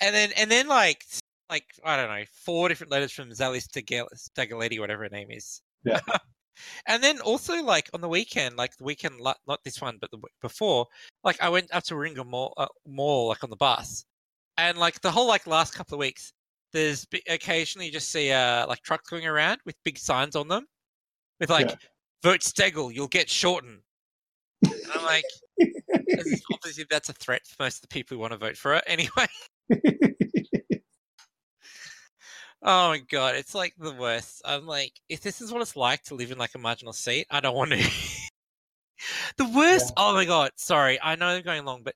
And 0.01 0.13
then, 0.15 0.31
and 0.37 0.49
then, 0.51 0.67
like, 0.67 1.05
like 1.49 1.65
I 1.83 1.95
don't 1.97 2.09
know, 2.09 2.23
four 2.45 2.69
different 2.69 2.91
letters 2.91 3.11
from 3.11 3.29
Zalis 3.29 3.67
Stagaletti, 3.67 4.79
whatever 4.79 5.03
her 5.03 5.09
name 5.09 5.31
is. 5.31 5.61
Yeah. 5.83 5.99
and 6.87 7.03
then 7.03 7.19
also, 7.21 7.61
like 7.63 7.89
on 7.93 8.01
the 8.01 8.09
weekend, 8.09 8.57
like 8.57 8.75
the 8.77 8.83
weekend, 8.83 9.15
not 9.21 9.63
this 9.63 9.81
one, 9.81 9.97
but 9.99 10.11
the 10.11 10.17
week 10.17 10.33
before, 10.41 10.87
like 11.23 11.41
I 11.41 11.49
went 11.49 11.73
up 11.73 11.83
to 11.85 11.95
Warringah 11.95 12.25
Mall, 12.25 12.53
uh, 12.57 12.67
Mall, 12.87 13.29
like 13.29 13.43
on 13.43 13.49
the 13.49 13.55
bus, 13.55 14.05
and 14.57 14.77
like 14.77 15.01
the 15.01 15.11
whole 15.11 15.27
like 15.27 15.47
last 15.47 15.73
couple 15.73 15.95
of 15.95 15.99
weeks, 15.99 16.33
there's 16.71 17.05
occasionally 17.29 17.87
you 17.87 17.91
just 17.91 18.11
see 18.11 18.31
uh 18.31 18.67
like 18.67 18.81
trucks 18.81 19.09
going 19.09 19.25
around 19.27 19.59
with 19.65 19.75
big 19.83 19.97
signs 19.97 20.35
on 20.35 20.47
them, 20.47 20.65
with 21.39 21.49
like 21.49 21.69
Yeah. 21.69 21.75
vote 22.23 22.41
Steggall, 22.41 22.93
you'll 22.93 23.07
get 23.07 23.29
shortened. 23.29 23.79
And 24.63 24.91
I'm 24.93 25.03
like, 25.03 25.25
obviously 26.53 26.85
that's 26.89 27.09
a 27.09 27.13
threat 27.13 27.41
for 27.45 27.63
most 27.63 27.77
of 27.77 27.81
the 27.81 27.87
people 27.87 28.15
who 28.15 28.21
want 28.21 28.33
to 28.33 28.37
vote 28.37 28.57
for 28.57 28.75
it. 28.75 28.83
Anyway, 28.87 29.27
oh 32.63 32.89
my 32.89 32.99
god, 32.99 33.35
it's 33.35 33.53
like 33.53 33.73
the 33.77 33.93
worst. 33.93 34.41
I'm 34.45 34.65
like, 34.65 34.93
if 35.09 35.21
this 35.21 35.41
is 35.41 35.51
what 35.51 35.61
it's 35.61 35.75
like 35.75 36.03
to 36.03 36.15
live 36.15 36.31
in 36.31 36.37
like 36.37 36.55
a 36.55 36.59
marginal 36.59 36.93
seat, 36.93 37.27
I 37.29 37.39
don't 37.39 37.55
want 37.55 37.71
to. 37.71 37.77
the 39.37 39.49
worst. 39.49 39.93
Oh 39.97 40.13
my 40.13 40.25
god, 40.25 40.51
sorry, 40.55 40.99
I 41.01 41.15
know 41.15 41.27
I'm 41.27 41.43
going 41.43 41.65
long, 41.65 41.83
but 41.83 41.95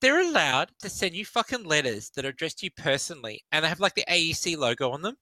they're 0.00 0.20
allowed 0.20 0.70
to 0.80 0.88
send 0.88 1.14
you 1.14 1.24
fucking 1.24 1.64
letters 1.64 2.10
that 2.10 2.24
are 2.24 2.30
addressed 2.30 2.58
to 2.60 2.66
you 2.66 2.70
personally, 2.76 3.42
and 3.52 3.64
they 3.64 3.68
have 3.68 3.80
like 3.80 3.94
the 3.94 4.04
AEC 4.08 4.56
logo 4.56 4.90
on 4.90 5.02
them. 5.02 5.16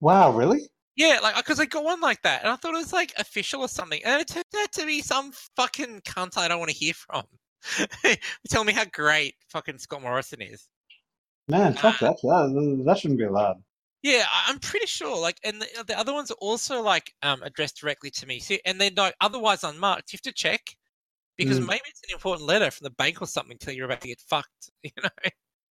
wow, 0.00 0.30
really? 0.30 0.68
Yeah, 0.96 1.20
like 1.22 1.36
because 1.36 1.60
I 1.60 1.66
got 1.66 1.84
one 1.84 2.00
like 2.00 2.22
that, 2.22 2.42
and 2.42 2.50
I 2.50 2.56
thought 2.56 2.74
it 2.74 2.78
was 2.78 2.92
like 2.92 3.12
official 3.18 3.62
or 3.62 3.68
something, 3.68 4.00
and 4.04 4.20
it 4.20 4.28
turned 4.28 4.44
out 4.58 4.72
to 4.72 4.86
be 4.86 5.00
some 5.00 5.32
fucking 5.56 6.02
cunt 6.02 6.36
I 6.36 6.48
don't 6.48 6.58
want 6.58 6.70
to 6.70 6.76
hear 6.76 6.94
from. 6.94 7.24
Tell 8.48 8.64
me 8.64 8.72
how 8.72 8.84
great 8.86 9.34
fucking 9.48 9.78
Scott 9.78 10.02
Morrison 10.02 10.42
is. 10.42 10.68
Man, 11.48 11.74
fuck 11.74 12.02
Ah. 12.02 12.06
that. 12.12 12.16
that. 12.22 12.82
That 12.86 12.98
shouldn't 12.98 13.18
be 13.18 13.24
allowed. 13.24 13.62
Yeah, 14.02 14.24
I'm 14.46 14.58
pretty 14.60 14.86
sure. 14.86 15.18
Like, 15.18 15.38
and 15.42 15.60
the, 15.60 15.84
the 15.86 15.98
other 15.98 16.12
ones 16.12 16.30
are 16.30 16.36
also 16.40 16.82
like 16.82 17.12
um 17.22 17.42
addressed 17.42 17.78
directly 17.80 18.10
to 18.12 18.26
me. 18.26 18.38
See, 18.38 18.60
and 18.64 18.80
they're 18.80 18.90
not 18.90 19.14
otherwise 19.20 19.64
unmarked. 19.64 20.12
You 20.12 20.16
have 20.18 20.22
to 20.22 20.32
check 20.32 20.76
because 21.36 21.58
Mm. 21.58 21.66
maybe 21.66 21.82
it's 21.88 22.02
an 22.08 22.14
important 22.14 22.46
letter 22.46 22.70
from 22.70 22.84
the 22.84 22.90
bank 22.90 23.20
or 23.22 23.26
something 23.26 23.56
telling 23.58 23.76
you're 23.76 23.86
about 23.86 24.00
to 24.02 24.08
get 24.08 24.20
fucked. 24.20 24.70
You 24.82 24.90
know? 25.02 25.08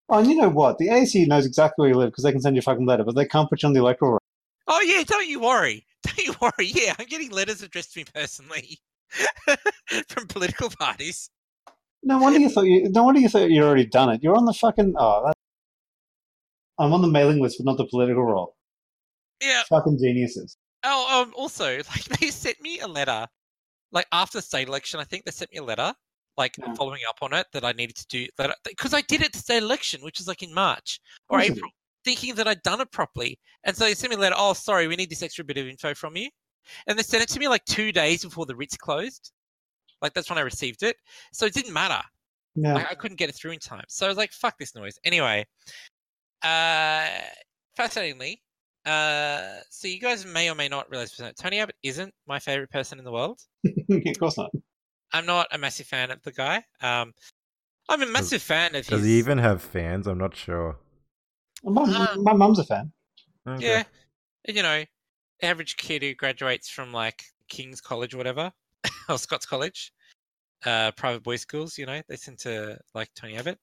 Oh, 0.08 0.18
and 0.20 0.28
you 0.30 0.36
know 0.36 0.48
what? 0.48 0.78
The 0.78 0.88
AC 0.90 1.26
knows 1.26 1.44
exactly 1.46 1.82
where 1.82 1.88
you 1.90 1.96
live 1.96 2.10
because 2.10 2.22
they 2.24 2.30
can 2.32 2.40
send 2.40 2.54
you 2.54 2.60
a 2.60 2.62
fucking 2.62 2.86
letter, 2.86 3.02
but 3.04 3.16
they 3.16 3.26
can't 3.26 3.48
put 3.50 3.62
you 3.62 3.66
on 3.68 3.72
the 3.72 3.80
electoral 3.80 4.12
roll. 4.12 4.20
Oh 4.68 4.80
yeah, 4.80 5.02
don't 5.04 5.26
you 5.28 5.40
worry. 5.40 5.84
Don't 6.06 6.18
you 6.26 6.34
worry. 6.40 6.66
Yeah, 6.66 6.94
I'm 6.98 7.06
getting 7.06 7.30
letters 7.30 7.62
addressed 7.62 7.92
to 7.94 8.00
me 8.00 8.04
personally 8.14 8.78
from 10.08 10.26
political 10.28 10.70
parties. 10.70 11.30
No 12.04 12.18
wonder 12.18 12.38
you 12.38 12.48
thought 12.48 12.66
you. 12.66 12.88
No 12.90 13.02
wonder 13.04 13.18
you 13.20 13.28
thought 13.28 13.50
you'd 13.50 13.64
already 13.64 13.86
done 13.86 14.10
it. 14.10 14.22
You're 14.22 14.36
on 14.36 14.44
the 14.44 14.52
fucking. 14.52 14.94
Oh, 14.96 15.32
I'm 16.78 16.92
on 16.92 17.02
the 17.02 17.08
mailing 17.08 17.40
list, 17.40 17.58
but 17.58 17.64
not 17.70 17.78
the 17.78 17.86
political 17.86 18.22
roll. 18.24 18.54
Yeah. 19.42 19.62
Fucking 19.68 19.98
geniuses. 19.98 20.56
Oh, 20.84 21.22
um, 21.22 21.32
also, 21.36 21.76
like 21.90 22.04
they 22.20 22.28
sent 22.28 22.60
me 22.60 22.80
a 22.80 22.86
letter, 22.86 23.26
like 23.92 24.06
after 24.12 24.38
the 24.38 24.42
state 24.42 24.68
election. 24.68 25.00
I 25.00 25.04
think 25.04 25.24
they 25.24 25.30
sent 25.30 25.52
me 25.52 25.58
a 25.58 25.64
letter, 25.64 25.94
like 26.36 26.56
Yeah. 26.58 26.74
following 26.74 27.00
up 27.08 27.18
on 27.22 27.32
it 27.32 27.46
that 27.52 27.64
I 27.64 27.72
needed 27.72 27.96
to 27.96 28.06
do 28.08 28.26
that 28.38 28.56
because 28.64 28.94
I 28.94 29.00
did 29.02 29.22
it 29.22 29.32
to 29.32 29.38
state 29.38 29.62
election, 29.62 30.02
which 30.02 30.20
is 30.20 30.28
like 30.28 30.42
in 30.42 30.52
March 30.54 31.00
or 31.28 31.40
April, 31.40 31.70
thinking 32.04 32.34
that 32.36 32.48
I'd 32.48 32.62
done 32.62 32.80
it 32.80 32.92
properly. 32.92 33.38
And 33.64 33.76
so 33.76 33.84
they 33.84 33.94
sent 33.94 34.10
me 34.10 34.16
a 34.16 34.20
letter. 34.20 34.36
Oh, 34.38 34.52
sorry, 34.52 34.86
we 34.86 34.96
need 34.96 35.10
this 35.10 35.22
extra 35.22 35.44
bit 35.44 35.58
of 35.58 35.66
info 35.66 35.94
from 35.94 36.16
you. 36.16 36.28
And 36.86 36.98
they 36.98 37.02
sent 37.02 37.22
it 37.22 37.28
to 37.30 37.38
me 37.38 37.48
like 37.48 37.64
two 37.64 37.92
days 37.92 38.24
before 38.24 38.46
the 38.46 38.56
writs 38.56 38.76
closed. 38.76 39.32
Like 40.02 40.12
that's 40.14 40.28
when 40.28 40.38
I 40.38 40.42
received 40.42 40.82
it. 40.82 40.96
So 41.32 41.46
it 41.46 41.54
didn't 41.54 41.72
matter. 41.72 42.02
Yeah. 42.54 42.74
Like, 42.74 42.90
I 42.90 42.94
couldn't 42.94 43.18
get 43.18 43.28
it 43.28 43.34
through 43.34 43.52
in 43.52 43.58
time. 43.58 43.84
So 43.88 44.06
I 44.06 44.08
was 44.08 44.16
like, 44.18 44.32
fuck 44.32 44.56
this 44.58 44.74
noise. 44.74 44.98
Anyway, 45.04 45.44
uh, 46.46 47.08
fascinatingly, 47.76 48.42
uh, 48.84 49.58
so 49.68 49.88
you 49.88 49.98
guys 49.98 50.24
may 50.24 50.48
or 50.48 50.54
may 50.54 50.68
not 50.68 50.88
realize 50.90 51.12
this, 51.16 51.32
Tony 51.40 51.58
Abbott 51.58 51.74
isn't 51.82 52.14
my 52.26 52.38
favorite 52.38 52.70
person 52.70 52.98
in 52.98 53.04
the 53.04 53.12
world. 53.12 53.40
of 53.90 54.18
course 54.18 54.38
not. 54.38 54.50
I'm 55.12 55.26
not 55.26 55.48
a 55.52 55.58
massive 55.58 55.86
fan 55.86 56.10
of 56.10 56.22
the 56.22 56.32
guy. 56.32 56.62
Um, 56.80 57.12
I'm 57.88 58.02
a 58.02 58.06
massive 58.06 58.42
fan 58.42 58.74
of 58.74 58.86
Does 58.86 59.00
his. 59.00 59.06
he 59.06 59.18
even 59.18 59.38
have 59.38 59.62
fans? 59.62 60.06
I'm 60.06 60.18
not 60.18 60.34
sure. 60.36 60.76
My, 61.64 61.82
Um, 61.82 62.22
my 62.22 62.32
mum's 62.32 62.58
a 62.58 62.64
fan. 62.64 62.92
Okay. 63.48 63.66
Yeah, 63.66 63.82
you 64.54 64.62
know, 64.62 64.84
average 65.42 65.76
kid 65.76 66.02
who 66.02 66.14
graduates 66.14 66.68
from 66.68 66.92
like 66.92 67.22
King's 67.48 67.80
College 67.80 68.14
or 68.14 68.18
whatever, 68.18 68.52
or 69.08 69.18
Scots 69.18 69.46
College, 69.46 69.92
uh, 70.64 70.90
private 70.92 71.22
boys' 71.22 71.42
schools. 71.42 71.78
You 71.78 71.86
know, 71.86 72.00
they 72.08 72.16
tend 72.16 72.38
to 72.40 72.78
like 72.94 73.10
Tony 73.14 73.36
Abbott. 73.36 73.58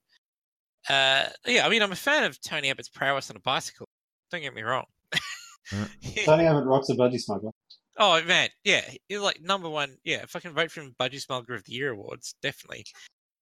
Uh, 0.89 1.25
yeah, 1.45 1.65
I 1.65 1.69
mean, 1.69 1.81
I'm 1.81 1.91
a 1.91 1.95
fan 1.95 2.23
of 2.23 2.39
Tony 2.41 2.69
Abbott's 2.69 2.89
prowess 2.89 3.29
on 3.29 3.37
a 3.37 3.39
bicycle. 3.39 3.87
Don't 4.31 4.41
get 4.41 4.53
me 4.53 4.63
wrong. 4.63 4.85
Tony 6.25 6.45
Abbott 6.45 6.65
rocks 6.65 6.89
a 6.89 6.95
budgie 6.95 7.19
smuggler. 7.19 7.51
oh 7.97 8.21
man, 8.23 8.49
yeah, 8.63 8.81
he's 9.07 9.19
like 9.19 9.41
number 9.41 9.69
one. 9.69 9.95
Yeah, 10.03 10.23
if 10.23 10.35
I 10.35 10.39
can 10.39 10.53
vote 10.53 10.71
for 10.71 10.81
him, 10.81 10.95
Budgie 10.99 11.21
Smuggler 11.21 11.55
of 11.55 11.63
the 11.65 11.73
Year 11.73 11.91
awards, 11.91 12.35
definitely. 12.41 12.85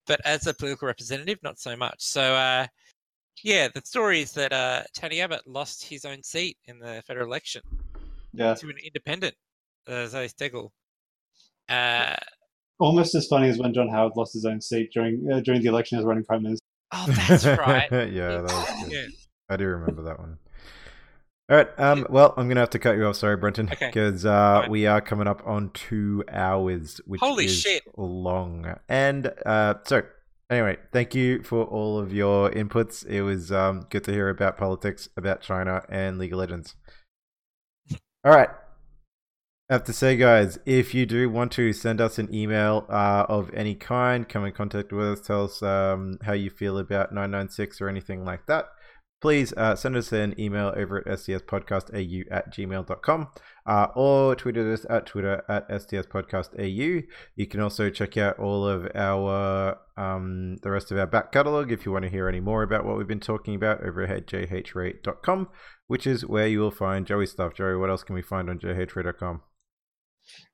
But 0.08 0.20
as 0.26 0.46
a 0.48 0.54
political 0.54 0.88
representative, 0.88 1.40
not 1.44 1.60
so 1.60 1.76
much. 1.78 1.96
So, 2.00 2.22
uh, 2.22 2.68
yeah, 3.44 3.70
the 3.74 3.82
story 3.86 4.22
is 4.22 4.34
that 4.34 4.52
uh, 4.52 4.84
Tony 4.96 5.22
Abbott 5.22 5.48
lost 5.48 5.84
his 5.86 6.06
own 6.06 6.22
seat 6.24 6.58
in 6.66 6.80
the 6.80 7.02
federal 7.08 7.28
election. 7.28 7.62
Yeah. 8.34 8.54
to 8.54 8.68
an 8.68 8.78
independent, 8.84 9.36
uh, 9.88 10.08
Zoe 10.08 10.28
Steggall. 10.28 10.70
Uh, 11.70 12.16
Almost 12.80 13.14
as 13.16 13.28
funny 13.28 13.48
as 13.50 13.58
when 13.58 13.74
John 13.74 13.90
Howard 13.90 14.14
lost 14.16 14.34
his 14.34 14.46
own 14.46 14.60
seat 14.60 14.92
during 14.94 15.28
uh, 15.32 15.40
during 15.42 15.62
the 15.62 15.68
election 15.68 16.00
as 16.00 16.04
running 16.06 16.24
prime 16.24 16.44
minister. 16.44 16.66
Oh, 16.92 17.06
that's 17.28 17.46
right. 17.46 17.90
yeah, 17.92 18.42
that 18.42 18.86
yeah. 18.90 19.06
I 19.50 19.58
do 19.58 19.66
remember 19.66 20.04
that 20.04 20.20
one. 20.20 20.38
All 21.50 21.58
right. 21.58 21.68
Um. 21.80 22.08
Well, 22.10 22.34
I'm 22.38 22.48
gonna 22.48 22.60
have 22.62 22.70
to 22.72 22.80
cut 22.80 22.96
you 22.96 23.06
off. 23.06 23.18
Sorry, 23.18 23.36
Brenton, 23.36 23.70
Okay. 23.72 23.88
because 23.88 24.26
uh, 24.26 24.66
we 24.70 24.86
are 24.86 25.02
coming 25.02 25.28
up 25.28 25.42
on 25.46 25.70
two 25.74 26.24
hours, 26.32 27.02
which 27.06 27.20
Holy 27.20 27.46
is 27.46 27.60
shit. 27.60 27.84
long. 27.98 28.76
And 28.88 29.34
uh, 29.46 29.76
so 29.86 30.04
anyway, 30.50 30.78
thank 30.94 31.14
you 31.14 31.44
for 31.44 31.66
all 31.66 32.00
of 32.00 32.14
your 32.14 32.50
inputs. 32.52 33.06
It 33.06 33.22
was 33.24 33.52
um 33.52 33.86
good 33.90 34.04
to 34.06 34.12
hear 34.14 34.30
about 34.30 34.58
politics, 34.58 35.10
about 35.18 35.42
China, 35.42 35.84
and 35.90 36.18
League 36.18 36.32
of 36.32 36.40
Legends. 36.40 36.76
All 38.24 38.32
right. 38.32 38.50
Have 39.72 39.85
to 39.85 39.93
say, 39.93 40.18
guys, 40.18 40.60
if 40.65 40.93
you 40.93 41.06
do 41.06 41.30
want 41.30 41.53
to 41.53 41.72
send 41.72 42.02
us 42.02 42.19
an 42.19 42.27
email 42.35 42.85
uh, 42.89 43.26
of 43.30 43.49
any 43.53 43.73
kind, 43.73 44.27
come 44.27 44.43
in 44.43 44.52
contact 44.52 44.91
with 44.91 45.07
us, 45.07 45.26
tell 45.26 45.45
us 45.45 45.64
um, 45.64 46.18
how 46.23 46.34
you 46.34 46.49
feel 46.49 46.77
about 46.77 47.14
996 47.14 47.80
or 47.80 47.88
anything 47.88 48.26
like 48.26 48.48
that, 48.48 48.65
please 49.22 49.53
uh, 49.56 49.73
send 49.73 49.95
us 49.95 50.11
an 50.11 50.38
email 50.38 50.73
over 50.76 50.98
at 50.98 51.19
stspodcastau 51.19 52.26
at 52.30 52.53
gmail.com 52.53 53.30
uh, 53.65 53.88
or 53.95 54.35
tweet 54.35 54.57
at 54.57 54.65
us 54.65 54.85
at 54.89 55.06
twitter 55.06 55.41
at 55.48 55.69
stspodcastau. 55.69 57.06
You 57.38 57.48
can 57.48 57.61
also 57.61 57.89
check 57.89 58.18
out 58.18 58.39
all 58.39 58.68
of 58.68 58.89
our 58.93 59.77
um, 59.95 60.57
the 60.64 60.72
rest 60.72 60.91
of 60.91 60.98
our 60.98 61.07
back 61.07 61.31
catalog 61.31 61.72
if 61.72 61.85
you 61.85 61.93
want 61.93 62.03
to 62.03 62.11
hear 62.11 62.27
any 62.27 62.41
more 62.41 62.64
about 62.64 62.84
what 62.84 62.98
we've 62.98 63.07
been 63.07 63.22
talking 63.22 63.56
about 63.56 63.81
over 63.85 64.03
at 64.03 64.27
jhrate.com, 64.27 65.48
which 65.88 66.06
is 66.06 66.26
where 66.26 66.48
you 66.48 66.60
will 66.60 66.72
find 66.72 67.07
Joey 67.07 67.26
stuff. 67.26 67.53
Joey, 67.53 67.77
what 67.77 67.89
else 67.89 68.03
can 68.03 68.15
we 68.15 68.22
find 68.22 68.49
on 68.49 68.60
jhrate.com? 68.60 69.43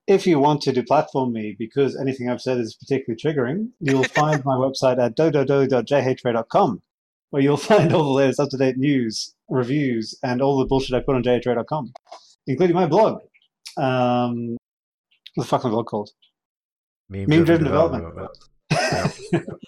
If 0.07 0.25
you 0.25 0.39
want 0.39 0.61
to 0.61 0.71
deplatform 0.71 1.33
me 1.33 1.55
because 1.57 1.99
anything 1.99 2.29
I've 2.29 2.41
said 2.41 2.59
is 2.59 2.75
particularly 2.75 3.19
triggering, 3.19 3.71
you'll 3.79 4.03
find 4.15 4.43
my 4.45 4.55
website 4.55 5.03
at 5.03 5.17
dododo.jhray.com, 5.17 6.81
where 7.29 7.41
you'll 7.41 7.57
find 7.57 7.93
all 7.93 8.03
the 8.03 8.09
latest 8.11 8.39
up 8.39 8.49
to 8.49 8.57
date 8.57 8.77
news, 8.77 9.33
reviews, 9.49 10.17
and 10.23 10.41
all 10.41 10.57
the 10.57 10.65
bullshit 10.65 10.95
I 10.95 11.01
put 11.01 11.15
on 11.15 11.23
jhray.com, 11.23 11.93
including 12.47 12.75
my 12.75 12.85
blog. 12.85 13.21
Um, 13.75 14.57
what 15.35 15.43
the 15.43 15.49
fuck's 15.49 15.65
my 15.65 15.69
blog 15.69 15.87
called? 15.87 16.09
Meme-driven 17.09 17.63
development. 17.63 18.29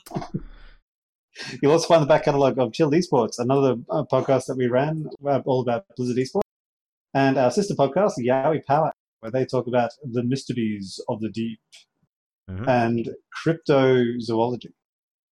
You'll 1.62 1.72
also 1.72 1.88
find 1.88 2.02
the 2.02 2.08
back 2.08 2.26
catalogue 2.26 2.60
of 2.60 2.74
Chilled 2.74 2.94
Esports, 2.94 3.40
another 3.40 3.78
uh, 3.90 4.04
podcast 4.04 4.48
that 4.48 4.58
we 4.58 4.68
ran 4.68 5.10
uh, 5.26 5.42
all 5.46 5.62
about 5.62 5.86
Blizzard 5.96 6.18
Esports, 6.18 6.42
and 7.14 7.38
our 7.38 7.52
sister 7.52 7.76
podcast, 7.76 8.14
Yowie 8.20 8.66
Power, 8.66 8.92
where 9.20 9.32
they 9.32 9.46
talk 9.46 9.68
about 9.68 9.92
the 10.12 10.24
mysteries 10.24 11.00
of 11.10 11.20
the 11.22 11.30
deep 11.30 11.60
Mhm. 12.50 12.68
and 12.68 13.10
cryptozoology. 13.46 14.74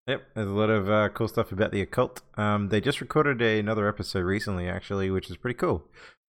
Yep, 0.06 0.22
there's 0.34 0.46
a 0.48 0.50
lot 0.52 0.70
of 0.70 0.88
uh, 0.90 1.08
cool 1.08 1.26
stuff 1.28 1.50
about 1.50 1.72
the 1.72 1.80
occult. 1.80 2.20
Um, 2.36 2.68
they 2.68 2.80
just 2.80 3.00
recorded 3.00 3.42
a, 3.42 3.58
another 3.58 3.88
episode 3.88 4.20
recently, 4.24 4.68
actually, 4.68 5.10
which 5.10 5.30
is 5.30 5.36
pretty 5.36 5.56
cool. 5.58 5.84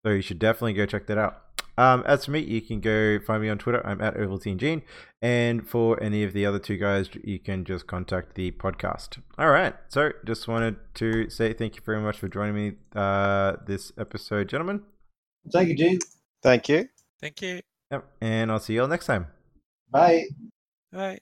So 0.05 0.11
you 0.13 0.21
should 0.21 0.39
definitely 0.39 0.73
go 0.73 0.85
check 0.85 1.05
that 1.07 1.17
out. 1.17 1.43
Um, 1.77 2.03
as 2.07 2.25
for 2.25 2.31
me, 2.31 2.39
you 2.39 2.59
can 2.61 2.79
go 2.81 3.19
find 3.19 3.39
me 3.43 3.49
on 3.49 3.59
Twitter. 3.59 3.85
I'm 3.85 4.01
at 4.01 4.15
Ovaltine 4.15 4.57
Gene, 4.57 4.81
and 5.21 5.67
for 5.67 6.01
any 6.01 6.23
of 6.23 6.33
the 6.33 6.43
other 6.43 6.57
two 6.57 6.77
guys, 6.77 7.07
you 7.23 7.37
can 7.37 7.65
just 7.65 7.85
contact 7.85 8.33
the 8.33 8.49
podcast. 8.51 9.21
All 9.37 9.49
right. 9.51 9.75
So 9.89 10.11
just 10.25 10.47
wanted 10.47 10.77
to 10.95 11.29
say 11.29 11.53
thank 11.53 11.75
you 11.75 11.83
very 11.85 12.01
much 12.01 12.17
for 12.17 12.27
joining 12.29 12.55
me 12.55 12.77
uh, 12.95 13.57
this 13.67 13.91
episode, 13.99 14.49
gentlemen. 14.49 14.81
Thank 15.51 15.69
you, 15.69 15.75
Gene. 15.75 15.99
Thank 16.41 16.67
you. 16.69 16.87
Thank 17.19 17.41
you. 17.41 17.61
Yep, 17.91 18.05
and 18.21 18.51
I'll 18.51 18.59
see 18.59 18.73
you 18.73 18.81
all 18.81 18.87
next 18.87 19.05
time. 19.05 19.27
Bye. 19.89 20.25
Bye. 20.91 21.19